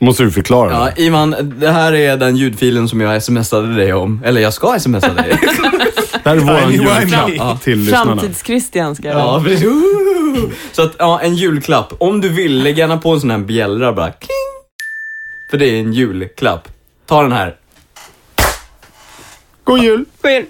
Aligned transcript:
Måste 0.00 0.22
du 0.22 0.30
förklara. 0.30 0.72
Ja, 0.72 0.92
det. 0.96 1.02
Ivan, 1.02 1.54
det 1.60 1.70
här 1.70 1.92
är 1.92 2.16
den 2.16 2.36
ljudfilen 2.36 2.88
som 2.88 3.00
jag 3.00 3.22
smsade 3.22 3.74
dig 3.74 3.92
om. 3.92 4.22
Eller 4.24 4.40
jag 4.40 4.52
ska 4.52 4.78
smsa 4.78 5.14
dig. 5.14 5.38
Det 6.24 6.30
här 6.30 6.36
är 6.36 6.70
Tiny 6.70 6.84
julklapp 7.00 7.62
till 7.62 7.78
lyssnarna. 7.78 8.22
Framtids-Christian 8.22 8.94
ska 8.94 9.08
jag 9.08 9.16
ja, 9.16 9.42
precis. 9.44 9.68
Så 10.72 10.82
att, 10.82 10.92
ja, 10.98 11.20
en 11.20 11.34
julklapp. 11.36 11.92
Om 11.98 12.20
du 12.20 12.28
vill, 12.28 12.62
lägg 12.62 12.78
gärna 12.78 12.96
på 12.96 13.10
en 13.10 13.20
sån 13.20 13.30
här 13.30 13.38
bjällra 13.38 13.92
bara. 13.92 14.10
Kling! 14.10 14.30
För 15.50 15.58
det 15.58 15.66
är 15.66 15.80
en 15.80 15.92
julklapp. 15.92 16.68
Ta 17.06 17.22
den 17.22 17.32
här. 17.32 17.56
God 19.64 19.82
jul! 19.82 20.04
Gå 20.22 20.28
in. 20.28 20.46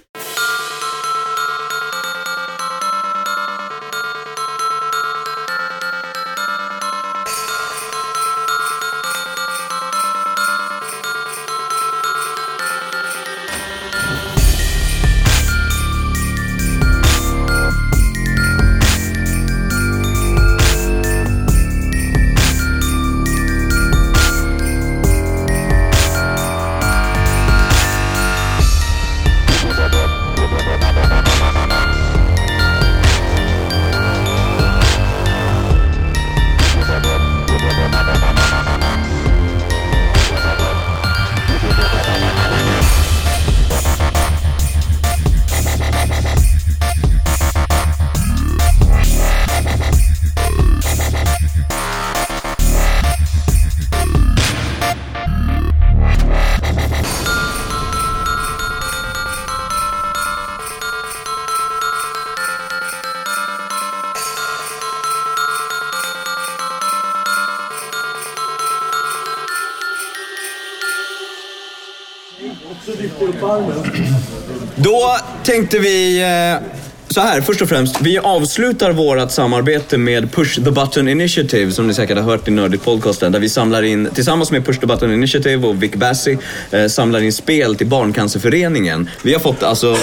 Tänkte 75.71 75.89
vi 75.89 76.23
eh, 76.23 76.69
så 77.09 77.21
här, 77.21 77.41
först 77.41 77.63
och 77.63 77.69
främst. 77.69 78.01
Vi 78.01 78.19
avslutar 78.19 78.93
vårt 78.93 79.31
samarbete 79.31 79.99
med 79.99 80.33
Push 80.33 80.55
the 80.65 80.71
Button 80.71 81.09
Initiative, 81.09 81.73
som 81.73 81.87
ni 81.87 81.95
säkert 81.95 82.17
har 82.17 82.25
hört 82.25 82.49
i 82.49 82.51
Nördigt 82.51 82.85
podcasten, 82.85 83.33
där 83.33 83.41
vi 83.41 83.49
samlar 83.49 83.83
in, 83.83 84.09
tillsammans 84.15 84.51
med 84.51 84.67
Push 84.67 84.81
the 84.81 84.87
Button 84.87 85.13
Initiative 85.13 85.67
och 85.67 85.83
Vic 85.83 85.93
Bassi, 85.93 86.39
eh, 86.71 86.87
samlar 86.87 87.21
in 87.21 87.33
spel 87.33 87.77
till 87.77 87.87
Barncancerföreningen. 87.87 89.11
Vi 89.23 89.33
har 89.33 89.41
fått 89.41 89.63
alltså 89.63 89.97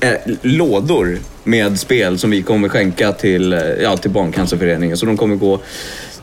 eh, 0.00 0.12
lådor 0.42 1.18
med 1.44 1.80
spel 1.80 2.18
som 2.18 2.30
vi 2.30 2.42
kommer 2.42 2.68
skänka 2.68 3.12
till, 3.12 3.52
eh, 3.52 3.60
ja, 3.82 3.96
till 3.96 4.10
Barncancerföreningen. 4.10 4.96
Så 4.96 5.06
de 5.06 5.16
kommer 5.16 5.36
gå 5.36 5.60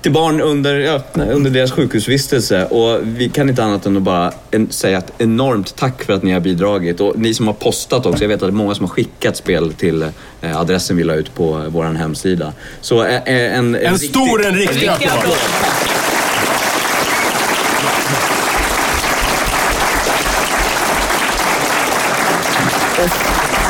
till 0.02 0.12
barn 0.12 0.42
under, 0.42 0.76
ja, 0.76 1.02
under 1.14 1.52
deras 1.52 1.72
sjukhusvistelse. 1.72 2.66
Och 2.66 3.00
vi 3.04 3.30
kan 3.30 3.50
inte 3.50 3.64
annat 3.64 3.86
än 3.86 3.98
att 3.98 4.04
bara 4.04 4.32
en, 4.52 4.72
säga 4.72 4.98
ett 4.98 5.14
enormt 5.18 5.76
tack 5.76 6.04
för 6.04 6.14
att 6.14 6.24
ni 6.24 6.32
har 6.32 6.40
bidragit. 6.40 7.00
Och 7.00 7.20
ni 7.20 7.34
som 7.34 7.48
har 7.48 7.54
postat 7.54 8.06
också. 8.06 8.24
Jag 8.24 8.30
vet 8.30 8.36
att 8.36 8.42
det 8.42 8.48
är 8.48 8.52
många 8.52 8.76
som 8.76 8.86
har 8.86 8.90
skickat 8.90 9.38
spel 9.38 9.74
till 9.74 10.02
eh, 10.42 10.58
adressen 10.58 10.98
vi 10.98 11.04
la 11.04 11.14
ut 11.14 11.36
på 11.36 11.64
vår 11.70 11.84
hemsida. 11.84 12.54
Så 12.82 13.04
eh, 13.04 13.16
eh, 13.16 13.58
en, 13.58 13.76
En 13.76 14.00
stor, 14.00 14.46
en 14.46 14.56
riktig 14.56 14.88
applåd. 14.88 15.38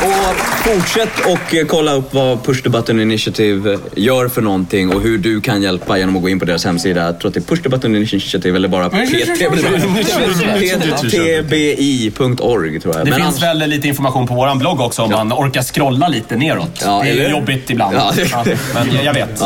Och 0.02 0.36
fortsätt 0.64 1.08
och 1.26 1.54
eh, 1.54 1.66
kolla 1.66 1.92
upp 1.92 2.14
vad 2.14 2.44
Push 2.44 2.62
the 2.62 2.68
Button 2.68 3.00
Initiative 3.00 3.72
eh, 3.72 3.78
gör 3.96 4.28
för 4.28 4.42
någonting 4.42 4.94
och 4.94 5.00
hur 5.00 5.18
du 5.18 5.40
kan 5.40 5.62
hjälpa 5.62 5.98
genom 5.98 6.16
att 6.16 6.22
gå 6.22 6.28
in 6.28 6.38
på 6.38 6.44
deras 6.44 6.64
hemsida. 6.64 7.04
Jag 7.04 7.20
tror 7.20 7.28
att 7.28 7.34
det 7.34 7.40
är 7.40 7.54
Push 7.56 7.62
the 7.62 7.68
Button 7.68 7.96
Initiative 7.96 8.56
eller 8.56 8.68
bara 8.68 8.90
tbi.org 11.48 12.80
tror 12.80 12.96
jag. 12.96 13.06
Det 13.06 13.12
finns 13.12 13.42
väl 13.42 13.58
lite 13.58 13.88
information 13.88 14.26
på 14.26 14.34
vår 14.34 14.54
blogg 14.58 14.80
också 14.80 15.02
om 15.02 15.10
man 15.10 15.32
orkar 15.32 15.62
scrolla 15.62 16.08
lite 16.08 16.36
neråt. 16.36 16.82
Ja, 16.84 17.00
det 17.04 17.10
är 17.10 17.30
jobbigt 17.30 17.70
ibland. 17.70 17.96
Men 18.74 19.04
jag, 19.04 19.14
vet. 19.14 19.40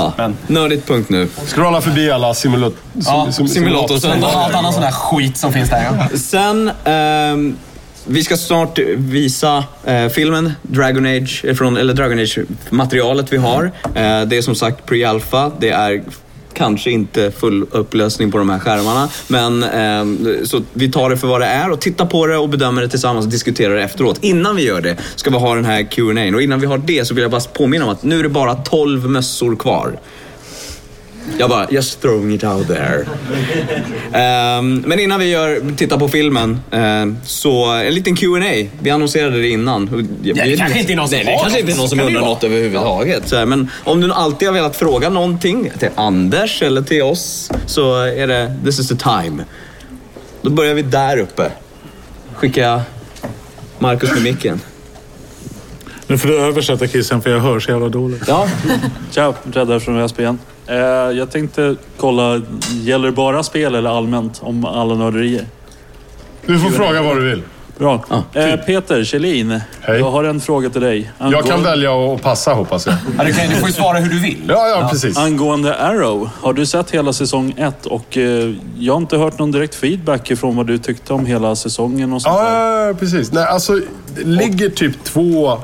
Nördigt.nu. 0.47 1.29
Scrolla 1.47 1.81
förbi 1.81 2.11
alla 2.11 2.35
simulat... 2.35 2.73
ja, 2.93 3.27
sim- 3.31 3.33
sim- 3.33 3.49
Simulator 3.49 3.89
men 3.95 4.01
söndag. 4.01 4.27
allt 4.29 4.55
annan 4.55 4.73
sån 4.73 4.83
där 4.83 4.91
skit 4.91 5.37
som 5.37 5.53
finns 5.53 5.71
där. 5.71 6.17
Sen, 6.17 6.71
ehm, 6.85 7.57
vi 8.07 8.25
ska 8.25 8.37
snart 8.37 8.79
visa 8.97 9.65
eh, 9.85 10.09
filmen 10.09 10.53
Dragon 10.63 11.07
Age, 11.07 11.45
eh, 11.45 11.55
från, 11.55 11.77
eller 11.77 11.95
Dragon 11.95 12.19
Age-materialet 12.19 13.33
vi 13.33 13.37
har. 13.37 13.65
Eh, 13.85 14.23
det 14.23 14.37
är 14.37 14.43
som 14.43 14.55
sagt 14.55 14.87
pre-alpha, 14.87 15.53
det 15.61 15.71
är 15.71 16.03
kanske 16.55 16.91
inte 16.91 17.31
full 17.31 17.67
upplösning 17.71 18.31
på 18.31 18.39
de 18.39 18.51
här 18.51 18.59
skärmarna. 18.59 19.09
Men 19.29 19.63
eh, 19.63 20.45
så 20.45 20.63
vi 20.73 20.93
tar 20.93 21.11
det 21.11 21.17
för 21.17 21.27
vad 21.27 21.41
det 21.41 21.47
är 21.47 21.71
och 21.71 21.81
tittar 21.81 22.07
på 22.07 22.27
det 22.27 22.37
och 22.37 22.49
bedömer 22.49 22.83
det 22.83 22.89
tillsammans 22.89 23.27
och 23.27 23.33
diskuterar 23.33 23.75
det 23.75 23.83
efteråt. 23.83 24.19
Innan 24.21 24.57
vi 24.57 24.63
gör 24.63 24.81
det 24.81 24.97
ska 25.17 25.31
vi 25.31 25.37
ha 25.37 25.55
den 25.55 25.65
här 25.65 25.83
Q&A 25.83 26.35
och 26.35 26.43
innan 26.43 26.61
vi 26.61 26.67
har 26.67 26.79
det 26.79 27.05
så 27.05 27.15
vill 27.15 27.23
jag 27.23 27.31
bara 27.31 27.41
påminna 27.41 27.85
om 27.85 27.91
att 27.91 28.03
nu 28.03 28.19
är 28.19 28.23
det 28.23 28.29
bara 28.29 28.55
12 28.55 29.11
mössor 29.11 29.57
kvar. 29.57 29.99
Jag 31.39 31.51
bara, 31.51 31.67
just 31.71 32.03
throwing 32.03 32.35
it 32.35 32.45
out 32.45 32.67
there. 32.67 33.07
Ehm, 34.13 34.85
men 34.87 35.01
innan 35.01 35.21
vi 35.21 35.31
gör, 35.31 35.77
tittar 35.77 35.99
på 35.99 36.09
filmen, 36.09 36.61
ehm, 36.71 37.17
så 37.25 37.65
en 37.65 37.95
liten 37.95 38.17
Q&A. 38.17 38.67
Vi 38.81 38.91
annonserade 38.91 39.41
det 39.41 39.49
innan. 39.49 40.07
det 40.23 40.57
kanske 40.57 40.81
inte 40.81 40.93
är 40.93 40.97
någon 40.97 41.09
som 41.09 41.17
Nej, 41.17 41.25
det 41.25 41.39
kanske 41.43 41.61
inte 41.61 41.73
är 41.73 41.77
någon 41.77 41.89
som 41.89 42.01
undrar 42.01 42.21
något 42.21 42.45
överhuvudtaget. 42.45 43.29
Så 43.29 43.47
men 43.47 43.71
om 43.85 44.01
du 44.01 44.13
alltid 44.13 44.49
har 44.49 44.55
velat 44.55 44.77
fråga 44.77 45.09
någonting 45.09 45.71
till 45.79 45.89
Anders 45.95 46.63
eller 46.63 46.83
till 46.83 47.03
oss 47.03 47.51
så 47.67 47.97
är 48.03 48.27
det 48.27 48.57
this 48.65 48.79
is 48.79 48.89
the 48.89 48.97
time. 48.97 49.45
Då 50.43 50.51
börjar 50.51 50.75
vi 50.75 50.83
där 50.83 51.19
uppe. 51.19 51.51
Skickar 52.35 52.63
jag 52.63 52.81
Marcus 53.79 54.11
med 54.15 54.23
micken. 54.23 54.61
Nu 56.07 56.19
får 56.19 56.29
du 56.29 56.39
översätta 56.41 56.87
Christian 56.87 57.23
för 57.23 57.31
jag 57.31 57.41
hör 57.41 57.61
så 57.61 57.71
jävla 57.71 57.89
dåligt. 57.89 58.23
Ja, 58.27 58.49
Tja, 59.11 59.35
Räddare 59.53 59.81
från 59.81 59.97
Väsby 59.97 60.23
igen. 60.23 60.39
Eh, 60.67 60.77
jag 61.19 61.31
tänkte 61.31 61.77
kolla, 61.97 62.41
gäller 62.83 63.07
det 63.07 63.13
bara 63.13 63.43
spel 63.43 63.75
eller 63.75 63.91
allmänt 63.97 64.41
om 64.43 64.65
alla 64.65 64.95
nörderier? 64.95 65.47
Du 66.47 66.59
får 66.59 66.71
fråga 66.71 67.03
vad 67.03 67.17
du 67.17 67.31
vill. 67.31 67.43
Bra. 67.79 68.05
eh, 68.35 68.57
Peter 68.57 69.05
Kjellin, 69.05 69.61
Hej. 69.81 69.99
jag 69.99 70.11
har 70.11 70.25
en 70.25 70.41
fråga 70.41 70.71
till 70.71 70.81
dig. 70.81 71.11
Jag 71.19 71.47
kan 71.47 71.63
välja 71.63 71.93
att 72.15 72.23
passa 72.23 72.53
hoppas 72.55 72.87
jag. 72.87 72.95
Ja, 73.19 73.25
du, 73.25 73.33
kan, 73.33 73.49
du 73.49 73.55
får 73.57 73.69
ju 73.69 73.75
svara 73.75 73.99
hur 73.99 74.11
du 74.11 74.21
vill. 74.21 74.43
Ja, 74.49 74.69
ja, 74.69 74.89
precis. 74.91 75.19
Angående 75.19 75.75
Arrow, 75.77 76.31
har 76.43 76.53
du 76.53 76.67
sett 76.67 76.91
hela 76.91 77.13
säsong 77.13 77.55
1? 77.59 77.87
Och 77.87 78.17
eh, 78.17 78.55
jag 78.79 78.93
har 78.95 79.01
inte 79.01 79.17
hört 79.17 79.39
någon 79.39 79.51
direkt 79.53 79.75
feedback 79.75 80.31
ifrån 80.31 80.57
vad 80.57 80.67
du 80.67 80.79
tyckte 80.79 81.13
om 81.13 81.27
hela 81.27 81.57
säsongen 81.57 82.13
och 82.13 82.23
sånt 82.23 82.39
där. 82.39 82.45
Ja, 82.55 82.87
ja, 82.87 82.95
precis. 82.95 83.33
Nej, 83.33 83.45
alltså, 83.45 83.73
det 84.17 84.25
ligger 84.25 84.69
typ 84.71 85.05
två 85.05 85.59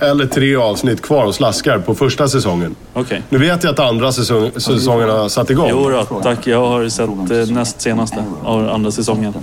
eller 0.00 0.26
tre 0.26 0.56
avsnitt 0.56 1.02
kvar 1.02 1.24
och 1.24 1.34
slaskar 1.34 1.78
på 1.78 1.94
första 1.94 2.28
säsongen. 2.28 2.76
Okej. 2.92 3.22
Nu 3.28 3.38
vet 3.38 3.64
jag 3.64 3.72
att 3.72 3.78
andra 3.78 4.12
säsong, 4.12 4.50
säsongen 4.56 5.10
har 5.10 5.28
satt 5.28 5.50
igång. 5.50 5.68
Jo 5.70 5.90
då, 5.90 6.20
tack. 6.22 6.46
Jag 6.46 6.68
har 6.68 6.88
sett 6.88 7.30
eh, 7.30 7.54
näst 7.54 7.80
senaste 7.80 8.24
av 8.44 8.70
andra 8.70 8.90
säsongen. 8.90 9.34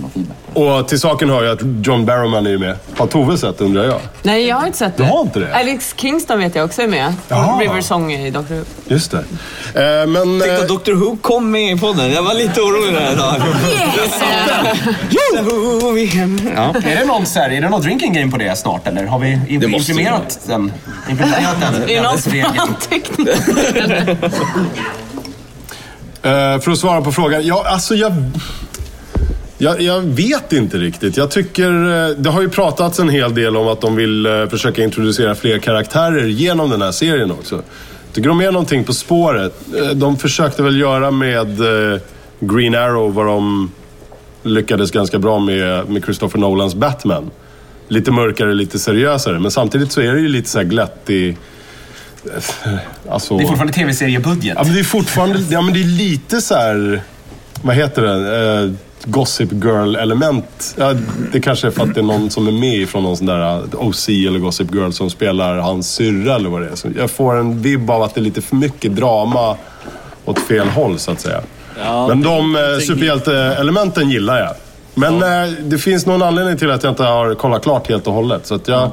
Och 0.54 0.88
till 0.88 1.00
saken 1.00 1.30
hör 1.30 1.42
ju 1.42 1.50
att 1.50 1.86
John 1.86 2.06
Barrowman 2.06 2.46
är 2.46 2.58
med. 2.58 2.76
Har 2.96 3.06
Tove 3.06 3.38
sett 3.38 3.60
undrar 3.60 3.84
jag? 3.84 4.00
Nej, 4.22 4.46
jag 4.46 4.56
har 4.56 4.66
inte 4.66 4.78
sett 4.78 4.96
det. 4.96 5.02
Du 5.02 5.08
har 5.08 5.20
inte 5.20 5.40
det? 5.40 5.54
Alex 5.54 5.94
Kingston 5.96 6.38
vet 6.38 6.54
jag 6.54 6.64
också 6.64 6.82
är 6.82 6.88
med. 6.88 7.14
Jaha. 7.28 7.60
River 7.60 7.80
Song 7.80 8.12
i 8.12 8.30
Doctor 8.30 8.54
Who. 8.54 8.64
Just 8.88 9.10
det. 9.10 9.18
Eh, 9.18 10.06
men... 10.06 10.40
tänkte 10.40 10.52
Eh, 10.52 10.60
att 10.60 10.84
Dr 10.84 10.92
Who 10.92 11.16
kom 11.16 11.50
med 11.50 11.76
i 11.76 11.80
podden. 11.80 12.12
Jag 12.12 12.22
var 12.22 12.34
lite 12.34 12.60
orolig 12.60 12.94
där 12.94 13.12
ett 13.12 13.18
tag. 13.18 13.42
Ja. 16.56 16.74
Är 16.90 16.96
det 16.96 17.04
någon, 17.04 17.26
så 17.26 17.38
här, 17.38 17.50
är 17.50 17.60
det 17.60 17.68
någon 17.68 17.82
drinking 17.82 18.12
game 18.12 18.32
på 18.32 18.38
det 18.38 18.56
snart 18.56 18.86
eller? 18.86 19.06
Har 19.06 19.18
vi 19.18 19.58
Det 19.58 19.66
den? 20.46 20.72
Implementerat 21.10 21.56
den? 21.60 21.74
Det 21.86 21.96
är 21.96 22.02
någon 22.02 22.18
som 22.18 22.32
har 22.40 22.62
antecknat. 22.62 23.28
Eh, 26.22 26.60
för 26.60 26.70
att 26.70 26.78
svara 26.78 27.02
på 27.02 27.12
frågan. 27.12 27.46
Ja, 27.46 27.64
alltså 27.66 27.94
jag... 27.94 28.12
Jag, 29.58 29.80
jag 29.80 30.00
vet 30.00 30.52
inte 30.52 30.76
riktigt. 30.78 31.16
Jag 31.16 31.30
tycker... 31.30 31.70
eh, 32.10 32.16
Det 32.16 32.30
har 32.30 32.40
ju 32.42 32.48
pratats 32.48 32.98
en 32.98 33.08
hel 33.08 33.34
del 33.34 33.56
om 33.56 33.68
att 33.68 33.80
de 33.80 33.96
vill 33.96 34.26
eh, 34.26 34.46
försöka 34.46 34.82
introducera 34.84 35.34
fler 35.34 35.58
karaktärer 35.58 36.26
genom 36.26 36.70
den 36.70 36.82
här 36.82 36.92
serien 36.92 37.30
också. 37.30 37.62
Tycker 38.12 38.28
de 38.28 38.40
är 38.40 38.52
någonting 38.52 38.84
på 38.84 38.92
spåret? 38.92 39.54
De 39.94 40.16
försökte 40.16 40.62
väl 40.62 40.80
göra 40.80 41.10
med 41.10 41.58
Green 42.40 42.74
Arrow 42.74 43.14
var 43.14 43.24
de 43.24 43.70
lyckades 44.42 44.90
ganska 44.90 45.18
bra 45.18 45.38
med, 45.38 45.88
med 45.90 46.04
Christopher 46.04 46.38
Nolans 46.38 46.74
Batman. 46.74 47.30
Lite 47.88 48.10
mörkare, 48.10 48.54
lite 48.54 48.78
seriösare. 48.78 49.40
Men 49.40 49.50
samtidigt 49.50 49.92
så 49.92 50.00
är 50.00 50.12
det 50.14 50.20
ju 50.20 50.28
lite 50.28 50.48
så 50.48 50.58
här 50.58 50.64
glättig... 50.64 51.36
Alltså... 53.08 53.36
Det 53.36 53.44
är 53.44 53.46
fortfarande 53.46 53.72
tv-seriebudget. 53.72 54.54
Ja, 54.56 54.64
men 54.64 54.74
det 54.74 54.80
är 54.80 54.84
fortfarande... 54.84 55.38
Ja, 55.50 55.60
men 55.60 55.74
det 55.74 55.80
är 55.80 55.84
lite 55.84 56.40
så 56.40 56.54
här... 56.54 57.02
Vad 57.62 57.76
heter 57.76 58.02
det? 58.02 58.62
Eh, 58.62 58.70
Gossip 59.04 59.52
Girl-element. 59.52 60.74
Ja, 60.78 60.94
det 61.32 61.40
kanske 61.40 61.66
är 61.66 61.70
för 61.70 61.82
att 61.82 61.94
det 61.94 62.00
är 62.00 62.04
någon 62.04 62.30
som 62.30 62.48
är 62.48 62.52
med 62.52 62.88
från 62.88 63.02
någon 63.02 63.16
sån 63.16 63.26
där 63.26 63.62
OC 63.72 64.08
eller 64.08 64.38
Gossip 64.38 64.74
Girl 64.74 64.90
som 64.90 65.10
spelar 65.10 65.56
hans 65.56 65.90
syrra 65.94 66.34
eller 66.34 66.48
vad 66.48 66.62
det 66.62 66.68
är. 66.68 66.74
Så 66.74 66.88
jag 66.96 67.10
får 67.10 67.36
en 67.36 67.62
vibb 67.62 67.90
av 67.90 68.02
att 68.02 68.14
det 68.14 68.20
är 68.20 68.22
lite 68.22 68.42
för 68.42 68.56
mycket 68.56 68.96
drama 68.96 69.56
åt 70.24 70.38
fel 70.38 70.68
håll 70.68 70.98
så 70.98 71.10
att 71.10 71.20
säga. 71.20 71.40
Ja, 71.84 72.08
Men 72.08 72.22
de 72.22 72.56
eh, 72.56 72.62
superhjälte-elementen 72.86 74.10
gillar 74.10 74.38
jag. 74.40 74.54
Men 74.94 75.22
eh, 75.22 75.52
det 75.62 75.78
finns 75.78 76.06
någon 76.06 76.22
anledning 76.22 76.56
till 76.56 76.70
att 76.70 76.82
jag 76.82 76.92
inte 76.92 77.02
har 77.02 77.34
kollat 77.34 77.62
klart 77.62 77.88
helt 77.88 78.06
och 78.06 78.12
hållet. 78.12 78.46
Så 78.46 78.54
att 78.54 78.68
jag... 78.68 78.90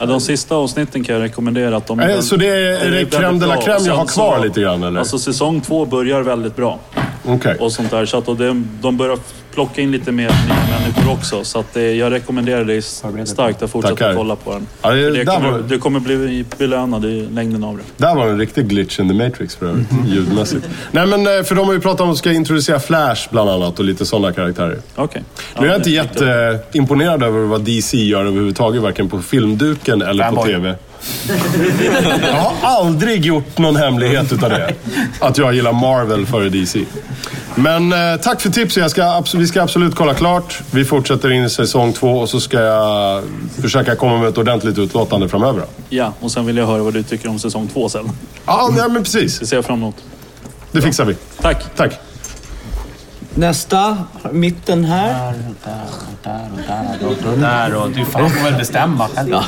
Ja, 0.00 0.06
de 0.06 0.20
sista 0.20 0.54
avsnitten 0.54 1.04
kan 1.04 1.14
jag 1.14 1.22
rekommendera. 1.24 1.76
Att 1.76 1.86
de 1.86 2.00
Eh, 2.00 2.20
så 2.20 2.36
det 2.36 2.46
är- 2.46 2.86
är 2.86 2.90
det 2.90 3.04
crème 3.04 3.40
de 3.40 3.46
la 3.46 3.56
crème 3.56 3.86
jag 3.86 3.94
har 3.94 4.06
kvar 4.06 4.36
så- 4.38 4.44
lite 4.44 4.60
grann, 4.60 4.82
eller? 4.82 4.98
Alltså 5.00 5.18
säsong 5.18 5.60
två 5.60 5.84
börjar 5.86 6.20
väldigt 6.22 6.56
bra. 6.56 6.78
Okej. 7.26 7.56
Och 7.60 7.72
sånt 7.72 7.90
där. 7.90 8.06
Så 8.06 8.18
att, 8.18 8.28
och 8.28 8.36
de, 8.36 8.68
de 8.80 8.96
börjar 8.96 9.18
plocka 9.58 9.80
in 9.80 9.90
lite 9.90 10.12
mer 10.12 10.28
nya 10.28 10.78
människor 10.80 11.12
också. 11.12 11.44
Så 11.44 11.58
att, 11.60 11.76
eh, 11.76 11.82
jag 11.82 12.12
rekommenderar 12.12 12.64
dig 12.64 12.82
starkt 12.82 13.62
att 13.62 13.70
fortsätta 13.70 13.94
Tackar. 13.96 14.14
kolla 14.14 14.36
på 14.36 14.52
den. 14.52 14.66
Ja, 14.82 14.90
det- 14.90 15.10
det 15.10 15.24
kommer, 15.24 15.50
var- 15.50 15.58
Du 15.68 15.78
kommer 15.78 16.00
bli 16.00 16.44
belönad 16.58 17.04
i 17.04 17.28
längden 17.32 17.64
av 17.64 17.76
det. 17.76 17.82
Där 18.06 18.14
var 18.14 18.26
en 18.26 18.38
riktig 18.38 18.68
glitch 18.68 19.00
in 19.00 19.08
the 19.08 19.14
matrix 19.14 19.54
för 19.56 19.66
övrigt, 19.66 19.86
ljudmässigt. 20.06 20.68
Nej 20.90 21.06
men 21.06 21.20
eh, 21.38 21.42
för 21.44 21.54
de 21.54 21.66
har 21.66 21.74
ju 21.74 21.80
pratat 21.80 22.00
om 22.00 22.10
att 22.10 22.18
ska 22.18 22.32
introducera 22.32 22.80
Flash 22.80 23.28
bland 23.30 23.50
annat 23.50 23.78
och 23.78 23.84
lite 23.84 24.06
sådana 24.06 24.32
karaktärer. 24.32 24.78
Okej. 24.94 25.22
Nu 25.60 25.66
är 25.66 25.70
jag 25.70 25.78
inte 25.78 25.90
det- 25.90 25.94
jätteimponerad 26.52 27.22
över 27.22 27.38
vad 27.40 27.60
DC 27.60 27.96
gör 27.98 28.20
överhuvudtaget, 28.24 28.82
varken 28.82 29.08
på 29.08 29.22
filmduken 29.22 30.02
eller 30.02 30.24
på 30.30 30.36
Fanboy. 30.36 30.54
TV. 30.54 30.74
Jag 32.22 32.32
har 32.34 32.54
aldrig 32.78 33.24
gjort 33.24 33.58
någon 33.58 33.76
hemlighet 33.76 34.32
utav 34.32 34.50
det. 34.50 34.74
Att 35.20 35.38
jag 35.38 35.54
gillar 35.54 35.72
Marvel 35.72 36.26
före 36.26 36.48
DC. 36.48 36.84
Men 37.54 37.92
eh, 37.92 38.20
tack 38.22 38.40
för 38.40 38.50
tipset. 38.50 38.90
Ska, 38.90 39.22
vi 39.34 39.46
ska 39.46 39.62
absolut 39.62 39.94
kolla 39.94 40.14
klart. 40.14 40.60
Vi 40.70 40.84
fortsätter 40.84 41.30
in 41.30 41.44
i 41.44 41.50
säsong 41.50 41.92
två 41.92 42.18
och 42.18 42.28
så 42.28 42.40
ska 42.40 42.60
jag 42.60 43.22
försöka 43.62 43.96
komma 43.96 44.18
med 44.18 44.28
ett 44.28 44.38
ordentligt 44.38 44.78
utlåtande 44.78 45.28
framöver. 45.28 45.62
Ja, 45.88 46.12
och 46.20 46.30
sen 46.30 46.46
vill 46.46 46.56
jag 46.56 46.66
höra 46.66 46.82
vad 46.82 46.94
du 46.94 47.02
tycker 47.02 47.28
om 47.28 47.38
säsong 47.38 47.68
två 47.72 47.88
sen. 47.88 48.10
Ja, 48.46 48.70
nej, 48.76 48.88
men 48.90 49.02
precis. 49.02 49.38
Det 49.38 49.46
ser 49.46 49.56
jag 49.56 49.64
fram 49.64 49.78
emot. 49.78 49.96
Det 50.72 50.82
fixar 50.82 51.04
vi. 51.04 51.16
Tack! 51.40 51.64
Tack. 51.76 51.98
Nästa, 53.34 53.98
mitten 54.32 54.84
här. 54.84 55.34
Där 57.36 57.74
och 57.74 57.90
du 57.90 58.04
fan 58.04 58.30
får 58.30 58.44
väl 58.44 58.54
bestämma 58.54 59.08
själv. 59.08 59.28
Ja. 59.30 59.44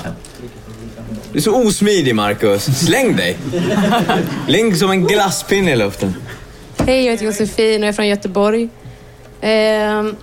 Du 1.33 1.39
är 1.39 1.43
så 1.43 1.67
osmidig, 1.67 2.15
Marcus. 2.15 2.65
Släng 2.65 3.17
dig. 3.17 3.39
Ligg 4.49 4.77
som 4.77 4.91
en 4.91 5.07
glasspinne 5.07 5.73
i 5.73 5.77
luften. 5.77 6.15
Hej, 6.79 7.05
jag 7.05 7.13
heter 7.13 7.25
Josefin 7.25 7.83
och 7.83 7.87
jag 7.87 7.89
är 7.89 7.93
från 7.93 8.09
Göteborg. 8.09 8.69
Ehm, 9.41 10.17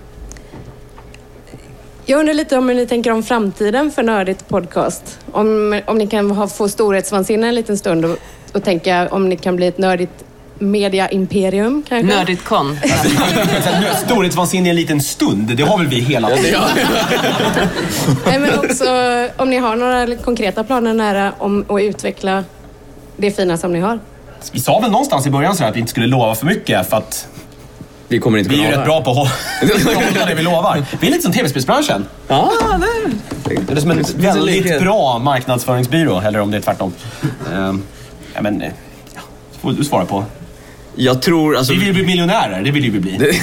jag 2.06 2.20
undrar 2.20 2.34
lite 2.34 2.58
om 2.58 2.68
hur 2.68 2.76
ni 2.76 2.86
tänker 2.86 3.10
om 3.10 3.22
framtiden 3.22 3.90
för 3.90 4.02
Nördigt 4.02 4.48
Podcast. 4.48 5.18
Om, 5.32 5.80
om 5.86 5.98
ni 5.98 6.06
kan 6.06 6.30
ha, 6.30 6.48
få 6.48 6.68
storhetsvansinne 6.68 7.48
en 7.48 7.54
liten 7.54 7.78
stund 7.78 8.04
och, 8.04 8.16
och 8.52 8.64
tänka 8.64 9.08
om 9.10 9.28
ni 9.28 9.36
kan 9.36 9.56
bli 9.56 9.66
ett 9.66 9.78
nördigt 9.78 10.24
media-imperium 10.58 11.82
kanske? 11.88 12.16
Nördigt 12.16 12.44
kon. 12.44 12.78
Storhetsvansinne 14.06 14.66
i 14.66 14.70
en 14.70 14.76
liten 14.76 15.00
stund, 15.00 15.56
det 15.56 15.62
har 15.62 15.78
väl 15.78 15.86
vi 15.86 16.00
hela 16.00 16.28
tiden? 16.30 16.60
Nej, 18.26 18.38
men 18.38 18.58
också 18.58 18.84
om 19.36 19.50
ni 19.50 19.56
har 19.58 19.76
några 19.76 20.16
konkreta 20.16 20.64
planer 20.64 20.94
nära 20.94 21.32
om 21.38 21.64
att 21.68 21.80
utveckla 21.82 22.44
det 23.16 23.30
fina 23.30 23.56
som 23.56 23.72
ni 23.72 23.80
har. 23.80 23.98
Vi 24.52 24.60
sa 24.60 24.78
väl 24.80 24.90
någonstans 24.90 25.26
i 25.26 25.30
början 25.30 25.56
så 25.56 25.62
här 25.62 25.70
att 25.70 25.76
vi 25.76 25.80
inte 25.80 25.90
skulle 25.90 26.06
lova 26.06 26.34
för 26.34 26.46
mycket 26.46 26.90
för 26.90 26.96
att 26.96 27.28
Vi 28.08 28.18
kommer 28.18 28.38
inte 28.38 28.50
vi 28.50 28.64
är 28.64 28.70
ju 28.70 28.76
rätt 28.76 28.84
bra 28.84 29.02
på 29.02 29.10
att 29.10 29.16
hålla- 29.16 29.30
det 30.26 30.34
vi 30.34 30.42
lovar. 30.42 30.84
Vi 31.00 31.06
är 31.06 31.10
lite 31.10 31.22
som 31.22 31.32
tv-spelsbranschen. 31.32 32.06
Ja, 32.28 32.52
det 33.44 33.56
Det 33.66 33.72
är 33.72 33.80
som 33.80 33.90
en 33.90 34.02
väldigt 34.16 34.80
bra 34.80 35.18
marknadsföringsbyrå, 35.18 36.20
eller 36.20 36.40
om 36.40 36.50
det 36.50 36.56
är 36.56 36.60
tvärtom. 36.60 36.92
Ehm, 37.54 37.82
ja, 38.34 38.42
men, 38.42 38.62
eh, 38.62 38.70
ja, 39.14 39.20
får 39.62 39.72
du 39.72 39.84
svara 39.84 40.04
på. 40.04 40.24
Jag 41.00 41.22
tror, 41.22 41.56
alltså... 41.56 41.72
Vi 41.72 41.78
vill 41.78 41.94
bli 41.94 42.02
miljonärer, 42.02 42.62
det 42.62 42.70
vill 42.70 42.84
ju 42.84 42.90
vi 42.90 43.00
bli. 43.00 43.18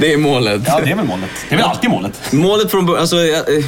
Det 0.00 0.12
är 0.12 0.16
målet. 0.16 0.62
Ja, 0.66 0.80
det 0.84 0.90
är 0.90 0.96
väl 0.96 1.06
målet. 1.06 1.30
Det 1.48 1.54
är 1.54 1.58
väl 1.58 1.66
alltid 1.66 1.90
målet. 1.90 2.32
Målet 2.32 2.70
från 2.70 2.86
början, 2.86 3.00
alltså, 3.00 3.16
eh, 3.16 3.64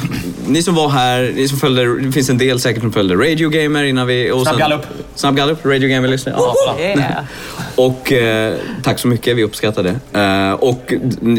ni 0.47 0.63
som 0.63 0.75
var 0.75 0.89
här, 0.89 1.31
ni 1.35 1.47
som 1.47 1.57
följde, 1.59 1.99
det 2.01 2.11
finns 2.11 2.29
en 2.29 2.37
del 2.37 2.59
säkert 2.59 2.81
som 2.81 2.91
följde 2.91 3.15
Radio 3.15 3.49
Gamer 3.49 3.83
innan 3.83 4.07
vi... 4.07 4.31
Och 4.31 4.41
Snabb 4.41 4.59
gallup. 4.59 4.81
Snabb 5.15 5.35
gallup, 5.35 5.65
Radio 5.65 5.89
Gamer 5.89 6.07
lyssnar. 6.07 6.33
Ja. 6.33 6.75
Yeah. 6.79 7.23
Och 7.75 8.11
eh, 8.11 8.53
tack 8.83 8.99
så 8.99 9.07
mycket, 9.07 9.37
vi 9.37 9.43
uppskattar 9.43 9.83
det. 9.83 10.19
Eh, 10.19 10.53
och 10.53 10.93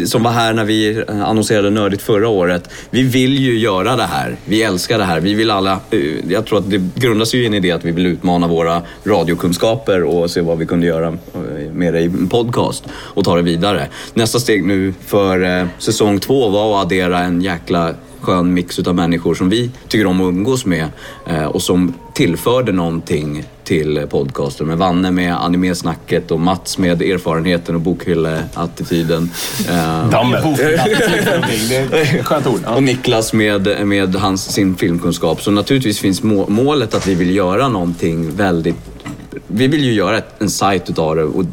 som 0.07 0.23
var 0.23 0.31
här 0.31 0.53
när 0.53 0.65
vi 0.65 1.05
eh, 1.09 1.23
annonserade 1.23 1.71
Nördigt 1.71 2.03
förra 2.03 2.29
året. 2.29 2.71
Vi 2.91 3.03
vill 3.03 3.39
ju 3.39 3.59
göra 3.59 3.97
det 3.97 4.05
här. 4.05 4.37
Vi 4.45 4.63
älskar 4.63 4.99
det 4.99 5.05
här. 5.05 5.21
Vi 5.21 5.35
vill 5.35 5.51
alla, 5.51 5.73
eh, 5.91 5.99
jag 6.29 6.47
tror 6.47 6.59
att 6.59 6.71
det 6.71 6.83
grundas 6.95 7.35
ju 7.35 7.43
i 7.43 7.47
en 7.47 7.55
idé 7.55 7.71
att 7.71 7.85
vi 7.85 7.93
vill 7.93 8.07
utmana 8.07 8.47
våra 8.47 8.83
radiokunskaper 9.05 10.03
och 10.03 10.31
se 10.31 10.41
vad 10.41 10.59
vi 10.59 10.67
kunde 10.67 10.87
göra 10.87 11.19
med 11.73 11.95
det 11.95 12.01
i 12.01 12.05
en 12.05 12.29
podcast 12.29 12.85
och 12.93 13.25
ta 13.25 13.37
det 13.37 13.43
vidare. 13.43 13.89
Nästa 14.15 14.41
steg 14.41 14.65
nu 14.65 14.95
för 15.07 15.61
eh, 15.61 15.67
säsong 15.79 16.21
två 16.21 16.49
var 16.49 16.79
att 16.79 16.87
addera 16.87 17.19
en 17.19 17.43
jäkla 17.43 17.95
skön 18.21 18.55
mix 18.55 18.79
utav 18.79 18.95
människor 18.95 19.35
som 19.35 19.49
vi 19.49 19.71
tycker 19.89 20.07
om 20.07 20.21
att 20.21 20.29
umgås 20.29 20.67
med 20.67 20.89
eh, 21.27 21.45
och 21.45 21.63
som 21.63 21.95
tillförde 22.15 22.73
någonting 22.73 23.45
till 23.65 24.07
podcasten. 24.11 24.67
Med 24.67 24.79
Vanne 24.79 25.11
med 25.11 25.35
animesnacket 25.45 26.31
och 26.31 26.41
Mats 26.41 26.79
med 26.79 27.03
erfarenheten 27.03 27.75
och 27.75 27.81
bokhylleattityden. 27.81 29.31
Eh, 29.69 30.11
Dammet. 30.11 30.45
Skönt 32.23 32.47
ord. 32.47 32.61
och 32.77 32.83
Niklas 32.83 33.33
med, 33.33 33.87
med 33.87 34.15
hans, 34.15 34.53
sin 34.53 34.77
filmkunskap. 34.77 35.43
Så 35.43 35.51
naturligtvis 35.51 35.99
finns 35.99 36.23
må, 36.23 36.47
målet 36.49 36.95
att 36.95 37.07
vi 37.07 37.15
vill 37.15 37.37
göra 37.37 37.69
någonting 37.69 38.37
väldigt... 38.37 38.77
Vi 39.57 39.67
vill 39.67 39.85
ju 39.85 39.93
göra 39.93 40.23
en 40.39 40.51
sajt 40.51 40.91
utav 40.91 41.17
det 41.17 41.25
och 41.25 41.45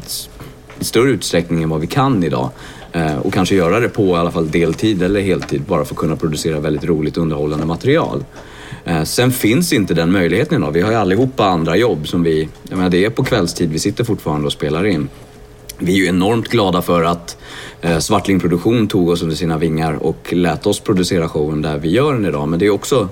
i 0.80 0.84
större 0.84 1.10
utsträckning 1.10 1.62
än 1.62 1.68
vad 1.68 1.80
vi 1.80 1.86
kan 1.86 2.24
idag. 2.24 2.50
Eh, 2.92 3.16
och 3.16 3.32
kanske 3.32 3.54
göra 3.54 3.80
det 3.80 3.88
på 3.88 4.06
i 4.06 4.12
alla 4.12 4.30
fall 4.30 4.50
deltid 4.50 5.02
eller 5.02 5.20
heltid 5.20 5.62
bara 5.62 5.84
för 5.84 5.94
att 5.94 5.98
kunna 5.98 6.16
producera 6.16 6.60
väldigt 6.60 6.84
roligt 6.84 7.16
underhållande 7.16 7.66
material. 7.66 8.24
Eh, 8.84 9.02
sen 9.02 9.32
finns 9.32 9.72
inte 9.72 9.94
den 9.94 10.12
möjligheten 10.12 10.62
idag. 10.62 10.72
Vi 10.72 10.80
har 10.80 10.90
ju 10.90 10.96
allihopa 10.96 11.44
andra 11.44 11.76
jobb 11.76 12.08
som 12.08 12.22
vi... 12.22 12.48
Jag 12.68 12.76
menar, 12.76 12.90
det 12.90 13.04
är 13.04 13.10
på 13.10 13.24
kvällstid, 13.24 13.70
vi 13.70 13.78
sitter 13.78 14.04
fortfarande 14.04 14.46
och 14.46 14.52
spelar 14.52 14.86
in. 14.86 15.08
Vi 15.78 15.92
är 15.92 15.96
ju 15.96 16.06
enormt 16.06 16.48
glada 16.48 16.82
för 16.82 17.04
att 17.04 17.36
eh, 17.80 17.98
Svartling 17.98 18.40
Produktion 18.40 18.88
tog 18.88 19.08
oss 19.08 19.22
under 19.22 19.36
sina 19.36 19.58
vingar 19.58 19.92
och 19.94 20.32
lät 20.32 20.66
oss 20.66 20.80
producera 20.80 21.28
showen 21.28 21.62
där 21.62 21.78
vi 21.78 21.90
gör 21.90 22.12
den 22.12 22.26
idag. 22.26 22.48
Men 22.48 22.58
det 22.58 22.66
är 22.66 22.70
också 22.70 23.08